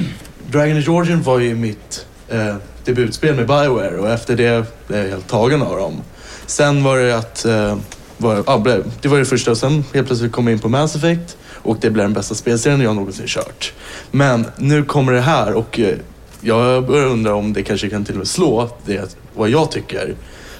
Dragon 0.51 0.77
Age 0.77 0.89
Origin 0.89 1.23
var 1.23 1.39
ju 1.39 1.55
mitt 1.55 2.07
eh, 2.29 2.57
debutspel 2.85 3.35
med 3.35 3.47
Bioware 3.47 3.99
och 3.99 4.09
efter 4.11 4.37
det 4.37 4.65
blev 4.89 5.01
jag 5.03 5.09
helt 5.11 5.29
tagen 5.29 5.63
av 5.63 5.77
dem. 5.77 6.03
Sen 6.49 6.85
var 6.85 6.99
det 6.99 7.17
att... 7.17 7.45
Eh, 7.45 7.77
var, 8.17 8.43
ah, 8.47 8.59
blev- 8.59 8.93
det 9.01 9.09
var 9.09 9.19
det 9.19 9.25
första 9.25 9.51
och 9.51 9.57
sen 9.59 9.85
helt 9.95 10.07
plötsligt 10.07 10.33
kom 10.33 10.47
jag 10.47 10.53
in 10.53 10.59
på 10.59 10.69
Mass 10.69 10.97
Effect 10.97 11.37
och 11.53 11.77
det 11.81 11.91
blev 11.91 12.05
den 12.05 12.13
bästa 12.13 12.35
spelserien 12.35 12.81
jag 12.81 12.97
någonsin 12.97 13.27
kört. 13.27 13.73
Men 14.11 14.47
nu 14.57 14.85
kommer 14.85 15.13
det 15.13 15.21
här 15.21 15.55
och 15.55 15.79
eh, 15.81 15.97
jag 16.41 16.87
börjar 16.87 17.07
undra 17.07 17.35
om 17.35 17.53
det 17.53 17.63
kanske 17.63 17.91
kan 17.91 18.05
till 18.05 18.15
och 18.15 18.19
med 18.19 18.29
slå 18.29 18.71
det 18.87 19.17
vad 19.35 19.49
jag 19.51 19.71
tycker. 19.71 20.15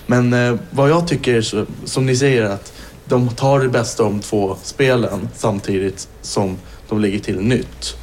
Men 0.07 0.33
eh, 0.33 0.55
vad 0.71 0.91
jag 0.91 1.09
tycker, 1.09 1.43
så, 1.43 1.67
som 1.85 2.07
ni 2.07 2.17
säger, 2.17 2.45
att 2.45 2.73
de 3.05 3.29
tar 3.29 3.61
det 3.61 3.69
bästa 3.69 4.05
om 4.05 4.21
två 4.21 4.57
spelen 4.63 5.29
samtidigt 5.37 6.09
som 6.23 6.57
de 6.89 7.01
lägger 7.01 7.19
till 7.19 7.41
nytt. 7.41 7.97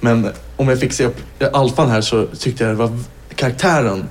Men 0.00 0.28
om 0.56 0.68
jag 0.68 0.80
fick 0.80 0.92
se 0.92 1.08
alfan 1.52 1.90
här 1.90 2.00
så 2.00 2.26
tyckte 2.26 2.64
jag 2.64 2.72
det 2.72 2.76
var 2.78 2.98
karaktären, 3.34 4.08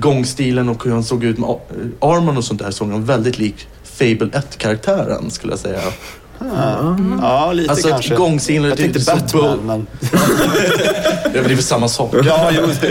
gångstilen 0.00 0.68
och 0.68 0.84
hur 0.84 0.92
han 0.92 1.04
såg 1.04 1.24
ut 1.24 1.38
med 1.38 1.50
a- 1.50 1.60
armorn 2.00 2.36
och 2.36 2.44
sånt 2.44 2.62
där 2.62 2.70
såg 2.70 2.90
han 2.90 3.04
väldigt 3.04 3.38
lik 3.38 3.68
Fable 3.84 4.26
1-karaktären 4.32 5.30
skulle 5.30 5.52
jag 5.52 5.60
säga. 5.60 5.80
Ja, 7.20 7.52
lite 7.52 7.70
alltså, 7.70 7.88
kanske. 7.88 8.14
gångscener 8.14 8.68
Jag 8.68 8.76
till 8.78 8.92
tänkte 8.92 9.14
Batman, 9.32 9.58
men... 9.66 9.86
Det 11.32 11.38
är 11.38 11.42
väl 11.42 11.62
samma 11.62 11.88
sak. 11.88 12.14
Ja, 12.24 12.50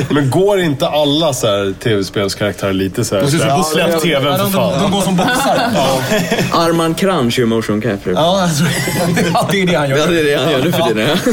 men 0.09 0.29
går 0.29 0.59
inte 0.59 0.87
alla 0.87 1.33
så 1.33 1.47
här 1.47 1.73
tv-spelskaraktärer 1.83 2.73
lite 2.73 3.05
så 3.05 3.15
här? 3.15 3.21
De 3.21 3.27
ser 3.31 3.37
ut 3.37 3.41
som 3.41 3.49
Ja. 3.49 3.63
Släpp 3.63 4.01
tvn 4.01 4.23
Ja, 4.31 4.37
för 4.37 4.43
de- 4.43 4.51
fan. 4.51 4.73
de- 4.73 4.81
de 4.81 4.91
går 4.91 5.01
som 5.01 5.15
boxare. 5.17 5.61
Ja. 5.75 5.99
Arman 6.59 6.93
Kranj 6.95 7.27
är 7.41 7.45
motion 7.45 7.81
capture. 7.81 8.13
Ja, 8.15 8.41
alltså, 8.41 8.63
ja, 9.33 9.47
det 9.51 9.61
är 9.61 9.67
det 9.67 9.75
han 9.75 9.89
gör. 9.89 9.97
Ja, 9.97 10.05
det 10.05 10.19
är 10.19 10.23
det 10.23 10.35
han 10.43 10.51
gör 10.51 10.63
nu 10.63 10.71
för 10.71 10.81
tiden. 10.81 11.07
ja. 11.25 11.31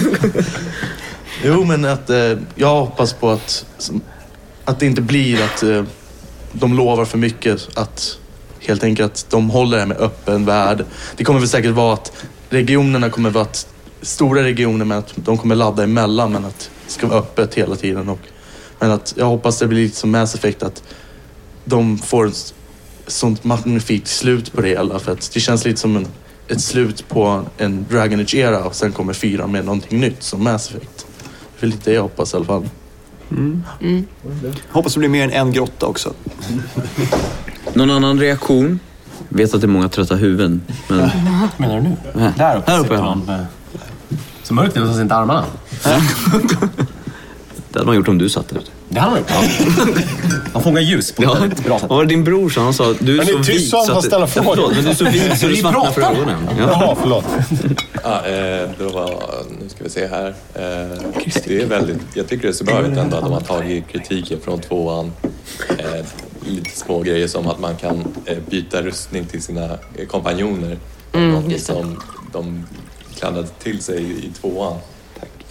Jo, 1.45 1.65
men 1.65 1.85
att 1.85 2.11
eh, 2.11 2.17
jag 2.55 2.69
hoppas 2.81 3.13
på 3.13 3.31
att, 3.31 3.65
som- 3.79 4.01
att 4.65 4.81
det 4.81 4.87
inte 4.87 5.03
blir 5.03 5.45
att 5.45 5.63
eh, 5.63 5.85
de 6.53 6.77
lovar 6.77 7.05
för 7.05 7.19
mycket. 7.19 7.69
Att 7.75 8.19
helt 8.59 8.85
enkelt 8.85 9.13
att 9.13 9.31
de 9.31 9.51
håller 9.51 9.79
det 9.79 9.87
med 9.87 9.97
öppen 9.97 10.45
värld. 10.45 10.85
Det 11.17 11.25
kommer 11.25 11.41
väl 11.41 11.49
säkert 11.49 11.71
vara 11.71 11.95
att 11.95 12.13
regionerna 12.51 13.11
kommer 13.11 13.31
vara 13.31 13.45
att, 13.45 13.67
stora 14.03 14.43
regioner 14.43 14.85
men 14.85 14.99
att 14.99 15.13
de 15.17 15.39
kommer 15.39 15.55
ladda 15.55 15.83
emellan 15.85 16.33
men 16.33 16.45
att 16.45 16.71
det 16.87 16.93
ska 16.93 17.07
vara 17.07 17.19
öppet 17.19 17.55
hela 17.55 17.77
tiden. 17.77 18.09
Och, 18.09 18.19
men 18.79 18.91
att 18.91 19.15
jag 19.17 19.27
hoppas 19.27 19.59
det 19.59 19.67
blir 19.67 19.83
lite 19.83 19.97
som 19.97 20.11
Mass 20.11 20.35
Effect 20.35 20.63
att 20.63 20.83
de 21.65 21.99
får 21.99 22.27
ett 22.27 22.55
sånt 23.07 23.45
magnifikt 23.45 24.09
slut 24.09 24.53
på 24.53 24.61
det 24.61 24.69
hela. 24.69 24.99
För 24.99 25.13
att 25.13 25.31
det 25.35 25.41
känns 25.41 25.65
lite 25.65 25.81
som 25.81 25.97
en, 25.97 26.07
ett 26.49 26.61
slut 26.61 27.09
på 27.09 27.45
en 27.59 27.87
Dragon 27.91 28.21
Age-era 28.21 28.65
och 28.65 28.75
sen 28.75 28.93
kommer 28.93 29.13
fyran 29.13 29.53
med 29.53 29.65
någonting 29.65 30.01
nytt 30.01 30.23
som 30.23 30.45
Mass 30.45 30.71
Effect. 30.71 31.07
Det 31.61 31.67
är 31.67 31.71
lite 31.71 31.91
det 31.91 31.95
jag 31.95 32.03
hoppas 32.03 32.35
i 32.35 32.37
alla 32.37 32.47
fall. 32.47 32.69
Mm. 33.37 34.07
Hoppas 34.71 34.93
det 34.95 34.99
blir 34.99 35.09
mer 35.09 35.25
än 35.25 35.31
en 35.33 35.53
grotta 35.53 35.87
också. 35.87 36.13
Någon 37.75 37.91
annan 37.91 38.21
reaktion? 38.21 38.81
Vet 39.29 39.55
att 39.55 39.61
det 39.61 39.65
är 39.65 39.69
många 39.69 39.89
trötta 39.89 40.15
huvuden. 40.17 40.63
Men... 40.89 40.99
Menar 41.57 41.77
du 41.77 41.83
nu? 41.83 41.97
Här. 42.21 42.33
Där 42.37 42.57
uppe 42.59 42.73
uppe, 42.77 42.83
sitter 42.83 42.97
han. 43.03 43.19
med- 43.27 43.47
Så 44.43 44.55
mörkt 44.55 44.75
så 44.75 44.95
ser 44.95 45.03
inte 45.03 45.15
armarna. 45.15 45.45
Det 47.73 47.79
hade 47.79 47.87
man 47.87 47.97
gjort 47.97 48.09
om 48.09 48.19
du 48.19 48.29
satt 48.29 48.49
där 48.49 48.57
ute. 48.59 48.71
Det 48.93 49.01
hade 49.01 49.11
man 49.13 49.21
gjort. 49.21 50.05
Han 50.53 50.63
fångar 50.63 50.81
ljus 50.81 51.13
på 51.13 51.23
ett 51.23 51.29
Ja. 51.35 51.41
väldigt 51.41 51.65
bra 51.65 51.79
sätt. 51.79 51.89
Vad 51.91 51.97
var 51.97 52.05
det 52.05 52.09
din 52.09 52.25
bror 52.25 52.51
sa? 52.51 52.61
Han 52.63 52.75
sa 52.75 52.95
du 53.01 53.21
är 53.21 53.25
så 53.25 53.39
är 53.39 53.43
tyst 53.43 53.49
vit 53.51 53.69
så 53.71 53.77
han 53.77 53.87
så 53.87 53.93
att... 53.93 54.05
ställa 54.05 54.21
Ja, 54.23 54.27
frågor. 54.27 54.55
förlåt, 54.55 54.73
men 54.75 54.85
du 54.85 54.91
är 54.91 54.95
så 54.95 55.05
vit 55.05 55.39
så 55.41 55.47
du 55.47 55.57
svartnar 55.57 55.91
för 55.91 56.01
ögonen. 56.03 56.37
Jaha, 56.59 56.97
förlåt. 57.01 57.25
Ja, 58.05 58.27
eh, 58.27 58.69
då 58.79 58.89
var, 58.89 59.21
nu 59.63 59.69
ska 59.69 59.85
vi 59.85 59.91
se 59.91 60.07
här. 60.07 60.27
Eh, 60.55 61.03
det 61.45 61.63
är 61.63 61.67
väldigt, 61.67 61.97
jag 62.15 62.29
tycker 62.29 62.49
det 62.49 62.55
ser 62.55 62.65
bra 62.65 62.81
ut 62.81 62.99
ändå 62.99 63.17
att 63.17 63.23
de 63.25 63.33
har 63.33 63.41
tagit 63.41 63.89
kritiken 63.89 64.39
från 64.45 64.61
tvåan. 64.61 65.13
Eh, 65.79 66.05
lite 66.47 66.71
små 66.79 67.01
grejer 67.01 67.29
som 67.29 67.47
att 67.49 67.61
man 67.61 67.77
kan 67.77 68.05
eh, 68.25 68.39
byta 68.51 68.83
rustning 68.83 69.27
till 69.27 69.43
sina 69.43 69.79
kompanjoner. 70.09 70.77
Mm, 71.13 71.31
Något 71.31 71.53
just 71.53 71.67
det. 71.67 71.73
som 71.73 72.01
de 72.33 72.67
klandrade 73.19 73.49
till 73.63 73.81
sig 73.83 74.03
i 74.03 74.31
tvåan. 74.41 74.77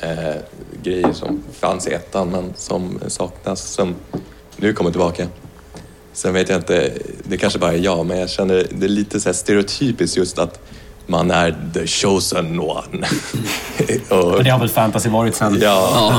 Eh, 0.02 0.36
grejer 0.84 1.14
som 1.14 1.44
fanns 1.52 1.88
i 1.88 1.94
ettan 1.94 2.30
men 2.30 2.54
som 2.56 3.00
saknas, 3.08 3.74
som 3.74 3.96
nu 4.58 4.74
kommer 4.74 4.92
tillbaka. 4.92 5.28
Sen 6.14 6.34
vet 6.34 6.50
jag 6.50 6.60
inte, 6.60 6.94
det 7.24 7.38
kanske 7.38 7.60
bara 7.60 7.74
är 7.74 7.78
jag, 7.78 8.06
men 8.06 8.20
jag 8.20 8.30
känner 8.30 8.68
det 8.72 8.86
är 8.86 8.90
lite 8.90 9.20
så 9.20 9.30
här 9.30 9.34
stereotypiskt 9.34 10.18
just 10.18 10.40
att 10.40 10.60
man 11.08 11.32
är 11.32 11.56
the 11.74 11.88
chosen 11.88 12.60
one. 12.60 12.82
och, 14.10 14.32
Men 14.36 14.44
det 14.44 14.50
har 14.50 14.60
väl 14.60 14.70
fantasy 14.70 15.10
varit 15.10 15.36
sen... 15.36 15.60
Ja. 15.62 16.14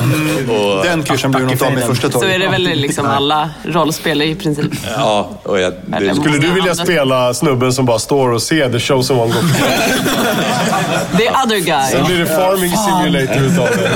Och, 0.49 0.85
Den 0.85 1.03
klyschan 1.03 1.30
blir 1.30 1.41
något 1.41 1.62
av 1.62 1.72
med 1.72 1.83
första 1.85 2.11
Så 2.11 2.20
taget. 2.20 2.35
är 2.35 2.39
det 2.39 2.49
väl 2.49 2.62
liksom 2.62 3.07
alla 3.07 3.51
rollspel 3.64 4.22
i 4.22 4.35
princip. 4.35 4.72
ja, 4.97 5.30
och 5.43 5.61
jag, 5.61 5.72
det, 5.87 6.14
Skulle 6.14 6.39
du 6.39 6.53
vilja 6.53 6.74
spela 6.74 7.35
snubben 7.35 7.72
som 7.72 7.87
bara 7.87 7.99
står 7.99 8.33
och 8.33 8.43
ser 8.43 8.72
the 8.72 8.80
show 8.80 9.03
som 9.03 9.18
one 9.18 9.33
gå? 9.33 9.41
The 11.18 11.30
other 11.30 11.59
guy. 11.59 11.91
Sen 11.91 12.07
blir 12.07 12.18
det 12.18 12.26
farming 12.26 12.72
simulator 12.76 13.43
utav 13.43 13.68
det. 13.76 13.91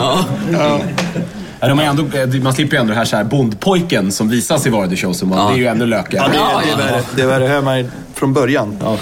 Ja, 1.61 1.69
de 1.69 1.79
är 1.79 1.85
ändå, 1.85 2.05
man 2.43 2.53
slipper 2.55 2.77
ju 2.77 2.81
ändå 2.81 2.93
det 2.93 2.99
här, 2.99 3.05
så 3.05 3.17
här 3.17 3.25
bondpojken 3.25 4.13
som 4.13 4.29
visar 4.29 4.59
sig 4.59 4.73
vara 4.73 4.89
the 4.89 4.97
chosen 4.97 5.33
one. 5.33 5.51
Det 5.51 5.55
är 5.55 5.59
ju 5.59 5.67
ännu 5.67 5.87
lökigare. 5.87 6.31
Ja, 6.35 6.61
det, 6.65 6.71
är, 6.71 6.77
det 6.77 6.83
är 6.83 6.87
värre. 6.87 7.03
Det 7.17 7.23
är 7.23 7.27
värre. 7.27 7.47
hör 7.47 7.63
man 7.63 7.91
från 8.15 8.33
början. 8.33 8.99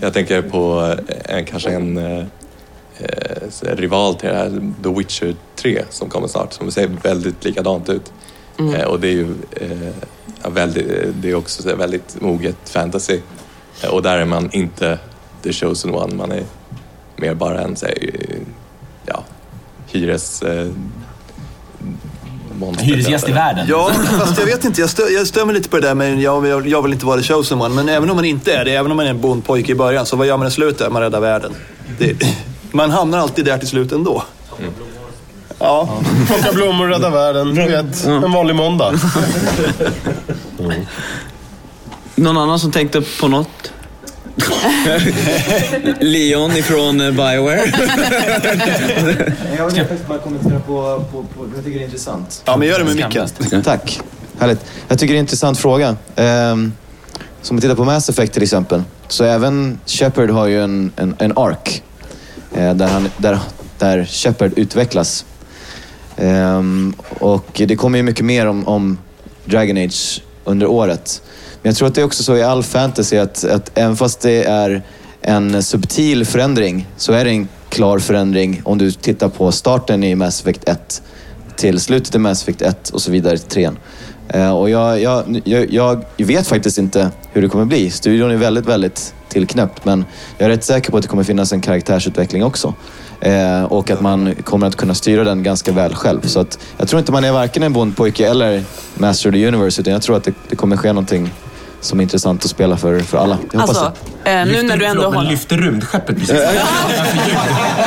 Jag 0.00 0.12
tänker 0.12 0.42
på 0.42 0.94
eh, 1.24 1.44
kanske 1.44 1.70
en 1.70 1.96
eh, 1.96 2.24
eh, 2.98 3.76
rival 3.76 4.14
till 4.14 4.28
det 4.28 4.34
här, 4.34 4.72
The 4.82 4.88
Witcher 4.88 5.34
3 5.56 5.84
som 5.90 6.08
kommer 6.08 6.28
snart, 6.28 6.52
som 6.52 6.70
ser 6.70 6.86
väldigt 6.86 7.44
likadant 7.44 7.88
ut. 7.88 8.12
Mm. 8.58 8.74
Eh, 8.74 8.86
och 8.86 9.00
det 9.00 9.08
är 9.08 9.12
ju 9.12 9.34
eh, 9.50 10.50
väldigt, 10.50 10.90
eh, 10.90 11.08
det 11.08 11.30
är 11.30 11.34
också 11.34 11.76
väldigt 11.76 12.20
moget 12.20 12.68
fantasy. 12.68 13.20
Eh, 13.82 13.90
och 13.90 14.02
där 14.02 14.18
är 14.18 14.24
man 14.24 14.50
inte 14.52 14.98
the 15.42 15.52
chosen 15.52 15.94
one, 15.94 16.14
man 16.14 16.32
är 16.32 16.42
mer 17.16 17.34
bara 17.34 17.60
en 17.60 17.76
så 17.76 17.86
här, 17.86 17.94
eh, 18.02 18.38
ja, 19.06 19.24
hyres... 19.86 20.42
Monster. 22.58 22.84
Hyresgäst 22.84 23.28
i 23.28 23.32
världen. 23.32 23.66
Ja, 23.68 23.90
fast 24.18 24.38
jag 24.38 24.46
vet 24.46 24.64
inte. 24.64 24.80
Jag, 24.80 24.90
stö, 24.90 25.02
jag 25.02 25.26
stör 25.26 25.44
mig 25.44 25.54
lite 25.54 25.68
på 25.68 25.76
det 25.76 25.86
där 25.86 25.94
med 25.94 26.20
jag, 26.20 26.40
vill- 26.40 26.72
jag 26.72 26.82
vill 26.82 26.92
inte 26.92 27.06
vara 27.06 27.20
the 27.20 27.22
chosen 27.26 27.60
one. 27.60 27.74
Men 27.74 27.88
även 27.88 28.10
om 28.10 28.16
man 28.16 28.24
inte 28.24 28.52
är 28.52 28.64
det, 28.64 28.74
även 28.74 28.90
om 28.90 28.96
man 28.96 29.06
är 29.06 29.10
en 29.10 29.20
bondpojke 29.20 29.72
i 29.72 29.74
början, 29.74 30.06
så 30.06 30.16
vad 30.16 30.26
gör 30.26 30.36
man 30.36 30.46
i 30.46 30.50
slutet? 30.50 30.92
Man 30.92 31.02
räddar 31.02 31.20
världen. 31.20 31.52
Det, 31.98 32.16
man 32.72 32.90
hamnar 32.90 33.18
alltid 33.18 33.44
där 33.44 33.58
till 33.58 33.68
slut 33.68 33.92
ändå. 33.92 34.22
Ja. 35.58 35.88
Plocka 36.26 36.52
blommor, 36.52 36.86
rädda 36.88 37.10
världen. 37.10 37.54
Du 37.54 37.62
vet, 37.68 38.04
en 38.04 38.32
vanlig 38.32 38.54
måndag. 38.56 38.92
Någon 42.14 42.38
annan 42.38 42.58
som 42.58 42.72
tänkte 42.72 43.02
på 43.20 43.28
något? 43.28 43.72
Leon 46.00 46.50
ifrån 46.56 47.00
eh, 47.00 47.10
Bioware. 47.10 47.62
Jag 49.56 49.66
vill 49.66 49.76
faktiskt 49.76 50.08
bara 50.08 50.18
kommentera 50.18 50.60
på, 50.60 51.04
på, 51.12 51.22
på 51.22 51.46
jag 51.54 51.64
tycker 51.64 51.78
det 51.78 51.84
är 51.84 51.86
intressant. 51.86 52.42
Ja, 52.44 52.56
men 52.56 52.68
gör 52.68 52.78
det 52.78 52.84
med 52.84 52.96
micken. 52.96 53.62
Tack. 53.62 54.00
Härligt. 54.38 54.64
Jag 54.88 54.98
tycker 54.98 55.14
det 55.14 55.16
är 55.16 55.20
en 55.20 55.24
intressant 55.24 55.58
fråga. 55.58 55.96
Um, 56.16 56.72
som 57.42 57.56
vi 57.56 57.60
tittar 57.60 57.74
på 57.74 57.84
Mass 57.84 58.08
Effect 58.08 58.32
till 58.32 58.42
exempel. 58.42 58.82
Så 59.08 59.24
även 59.24 59.80
Shepard 59.86 60.30
har 60.30 60.46
ju 60.46 60.62
en, 60.62 60.92
en, 60.96 61.16
en 61.18 61.32
ark. 61.38 61.82
eh, 62.54 62.74
där, 62.74 62.88
han, 62.88 63.08
där, 63.16 63.38
där 63.78 64.04
Shepard 64.04 64.52
utvecklas. 64.56 65.24
Ehm, 66.16 66.94
och 67.18 67.46
det 67.66 67.76
kommer 67.76 67.98
ju 67.98 68.02
mycket 68.02 68.24
mer 68.24 68.46
om, 68.46 68.68
om 68.68 68.98
Dragon 69.44 69.76
Age 69.76 70.22
under 70.44 70.66
året. 70.66 71.22
Men 71.66 71.70
jag 71.70 71.76
tror 71.76 71.88
att 71.88 71.94
det 71.94 72.00
är 72.00 72.04
också 72.04 72.22
så 72.22 72.36
i 72.36 72.42
all 72.42 72.62
fantasy 72.62 73.16
att, 73.16 73.44
att 73.44 73.70
även 73.74 73.96
fast 73.96 74.20
det 74.20 74.44
är 74.44 74.82
en 75.20 75.62
subtil 75.62 76.24
förändring 76.24 76.88
så 76.96 77.12
är 77.12 77.24
det 77.24 77.30
en 77.30 77.48
klar 77.68 77.98
förändring 77.98 78.60
om 78.64 78.78
du 78.78 78.90
tittar 78.90 79.28
på 79.28 79.52
starten 79.52 80.04
i 80.04 80.14
Mass 80.14 80.40
Effect 80.40 80.68
1 80.68 81.02
till 81.56 81.80
slutet 81.80 82.14
i 82.14 82.18
Mass 82.18 82.42
Effect 82.42 82.62
1 82.62 82.90
och 82.90 83.02
så 83.02 83.10
vidare 83.10 83.38
till 83.38 83.48
3. 83.48 83.70
Eh, 84.28 84.56
och 84.56 84.70
jag, 84.70 85.02
jag, 85.02 85.42
jag, 85.44 86.04
jag 86.16 86.26
vet 86.26 86.46
faktiskt 86.46 86.78
inte 86.78 87.10
hur 87.32 87.42
det 87.42 87.48
kommer 87.48 87.64
bli. 87.64 87.90
Studion 87.90 88.30
är 88.30 88.36
väldigt, 88.36 88.66
väldigt 88.66 89.14
tillknäppt 89.28 89.84
men 89.84 90.04
jag 90.38 90.46
är 90.46 90.50
rätt 90.50 90.64
säker 90.64 90.90
på 90.90 90.96
att 90.96 91.02
det 91.02 91.08
kommer 91.08 91.24
finnas 91.24 91.52
en 91.52 91.60
karaktärsutveckling 91.60 92.44
också. 92.44 92.74
Eh, 93.20 93.64
och 93.64 93.90
att 93.90 94.00
man 94.00 94.34
kommer 94.34 94.66
att 94.66 94.76
kunna 94.76 94.94
styra 94.94 95.24
den 95.24 95.42
ganska 95.42 95.72
väl 95.72 95.94
själv. 95.94 96.20
Så 96.20 96.40
att 96.40 96.58
jag 96.78 96.88
tror 96.88 97.00
inte 97.00 97.12
man 97.12 97.24
är 97.24 97.32
varken 97.32 97.62
en 97.62 97.72
bondpojke 97.72 98.28
eller 98.28 98.64
Master 98.94 99.28
of 99.28 99.34
the 99.34 99.48
Universe 99.48 99.80
utan 99.80 99.92
jag 99.92 100.02
tror 100.02 100.16
att 100.16 100.24
det, 100.24 100.34
det 100.48 100.56
kommer 100.56 100.76
ske 100.76 100.88
någonting 100.88 101.30
som 101.80 101.98
är 101.98 102.02
intressant 102.02 102.44
att 102.44 102.50
spela 102.50 102.76
för, 102.76 103.00
för 103.00 103.18
alla. 103.18 103.38
Jag 103.52 103.60
hoppas 103.60 103.76
Alltså, 103.76 103.92
det. 104.24 104.30
eh, 104.30 104.46
nu 104.46 104.62
när 104.62 104.76
du 104.76 104.84
ändå 104.84 105.02
Förlåt, 105.02 105.14
håller... 105.16 105.30
lyfter 105.30 105.56
rymdskeppet 105.56 106.16
precis? 106.18 106.30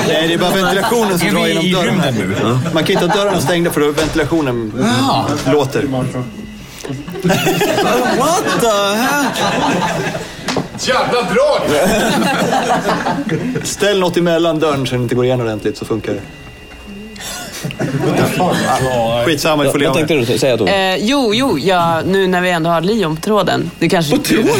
Nej, 0.07 0.27
det 0.27 0.33
är 0.33 0.37
bara 0.37 0.51
ventilationen 0.51 1.19
som 1.19 1.29
drar 1.29 1.47
genom 1.47 1.71
dörrarna. 1.71 2.07
rymden 2.07 2.15
nu? 2.15 2.35
Man 2.73 2.83
kan 2.83 2.93
inte 2.93 3.05
ha 3.07 3.15
dörrarna 3.15 3.41
stängda 3.41 3.71
för 3.71 3.81
då 3.81 3.91
ventilationen 3.91 4.73
låter. 5.45 5.83
What 8.17 8.43
the 8.61 8.67
hell? 8.97 9.25
Jävla 10.79 11.21
drag! 11.21 11.61
Ställ 13.63 13.99
något 13.99 14.17
emellan 14.17 14.59
dörren 14.59 14.87
så 14.87 14.93
den 14.93 15.03
inte 15.03 15.15
går 15.15 15.25
igen 15.25 15.41
ordentligt 15.41 15.77
så 15.77 15.85
funkar 15.85 16.13
det. 16.13 16.21
Skitsamma, 19.25 19.63
vi 19.63 19.69
får 19.69 19.79
leva 19.79 19.93
Vad 19.93 20.07
tänkte 20.07 20.33
du 20.33 20.39
säga 20.39 20.57
då? 20.57 20.67
Eh, 20.67 20.95
jo, 20.95 21.33
jo, 21.33 21.59
ja, 21.59 22.01
nu 22.05 22.27
när 22.27 22.41
vi 22.41 22.49
ändå 22.49 22.69
har 22.69 22.81
Leon 22.81 23.15
på 23.15 23.21
tråden. 23.21 23.71
Det 23.79 23.89
kanske 23.89 24.17
på 24.17 24.23
tråden? 24.23 24.49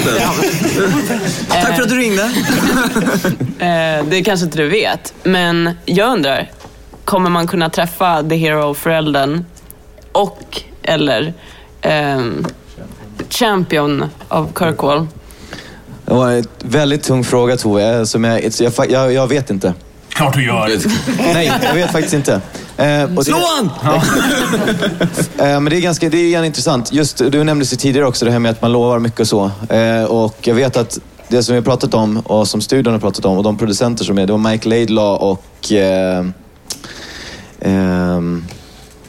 Tack 1.50 1.76
för 1.76 1.84
att 1.84 1.90
du 1.90 1.98
ringde. 1.98 2.32
Eh, 3.60 4.06
det 4.06 4.24
kanske 4.24 4.46
inte 4.46 4.58
du 4.58 4.70
vet, 4.70 5.14
men 5.24 5.70
jag 5.86 6.14
undrar. 6.14 6.52
Kommer 7.06 7.30
man 7.30 7.48
kunna 7.48 7.70
träffa 7.70 8.24
The 8.30 8.36
Hero-föräldern 8.36 9.46
och 10.12 10.62
eller 10.84 11.34
ehm, 11.82 12.46
Champion 13.30 14.06
av 14.28 14.52
Kirkwall? 14.60 15.08
Det 16.06 16.14
var 16.14 16.32
en 16.32 16.46
väldigt 16.60 17.04
tung 17.04 17.24
fråga 17.24 17.58
Tove, 17.58 17.98
eh, 17.98 18.04
som 18.04 18.24
jag, 18.24 18.52
jag, 18.60 18.92
jag, 18.92 19.14
jag 19.14 19.28
vet 19.28 19.50
inte. 19.50 19.74
Klart 20.20 20.34
du 20.36 20.46
gör. 20.46 20.72
Nej, 21.34 21.52
jag 21.64 21.74
vet 21.74 21.92
faktiskt 21.92 22.14
inte. 22.14 22.42
Eh, 22.78 23.18
och 23.18 23.26
Slå 23.26 23.38
han! 23.48 23.70
Eh, 25.38 25.46
Men 25.60 25.66
det 25.66 25.76
är 25.78 25.82
ganska 25.82 26.10
det 26.10 26.18
är 26.18 26.24
igen 26.26 26.46
intressant. 26.46 26.94
Just, 26.94 27.18
du 27.18 27.44
nämnde 27.44 27.66
det 27.66 27.76
tidigare 27.76 28.08
också, 28.08 28.26
det 28.26 28.32
här 28.32 28.40
med 28.40 28.52
att 28.52 28.62
man 28.62 28.72
lovar 28.72 29.00
mycket 29.00 29.20
och 29.20 29.28
så. 29.28 29.52
Eh, 29.70 30.04
Och 30.04 30.36
jag 30.48 30.56
vet 30.56 30.78
att 30.78 31.00
det 31.28 31.44
som 31.44 31.54
vi 31.54 31.60
har 31.60 31.66
pratat 31.66 31.94
om 31.94 32.18
och 32.18 32.48
som 32.48 32.62
studion 32.62 32.94
har 32.94 33.00
pratat 33.00 33.26
om 33.26 33.38
och 33.38 33.44
de 33.44 33.58
producenter 33.58 34.06
som 34.06 34.18
är, 34.18 34.26
det 34.26 34.34
var 34.34 34.52
Mike 34.52 34.70
Laidlaw 34.70 35.26
och... 35.26 35.72
Eh, 35.72 36.26
ehm, 37.62 38.46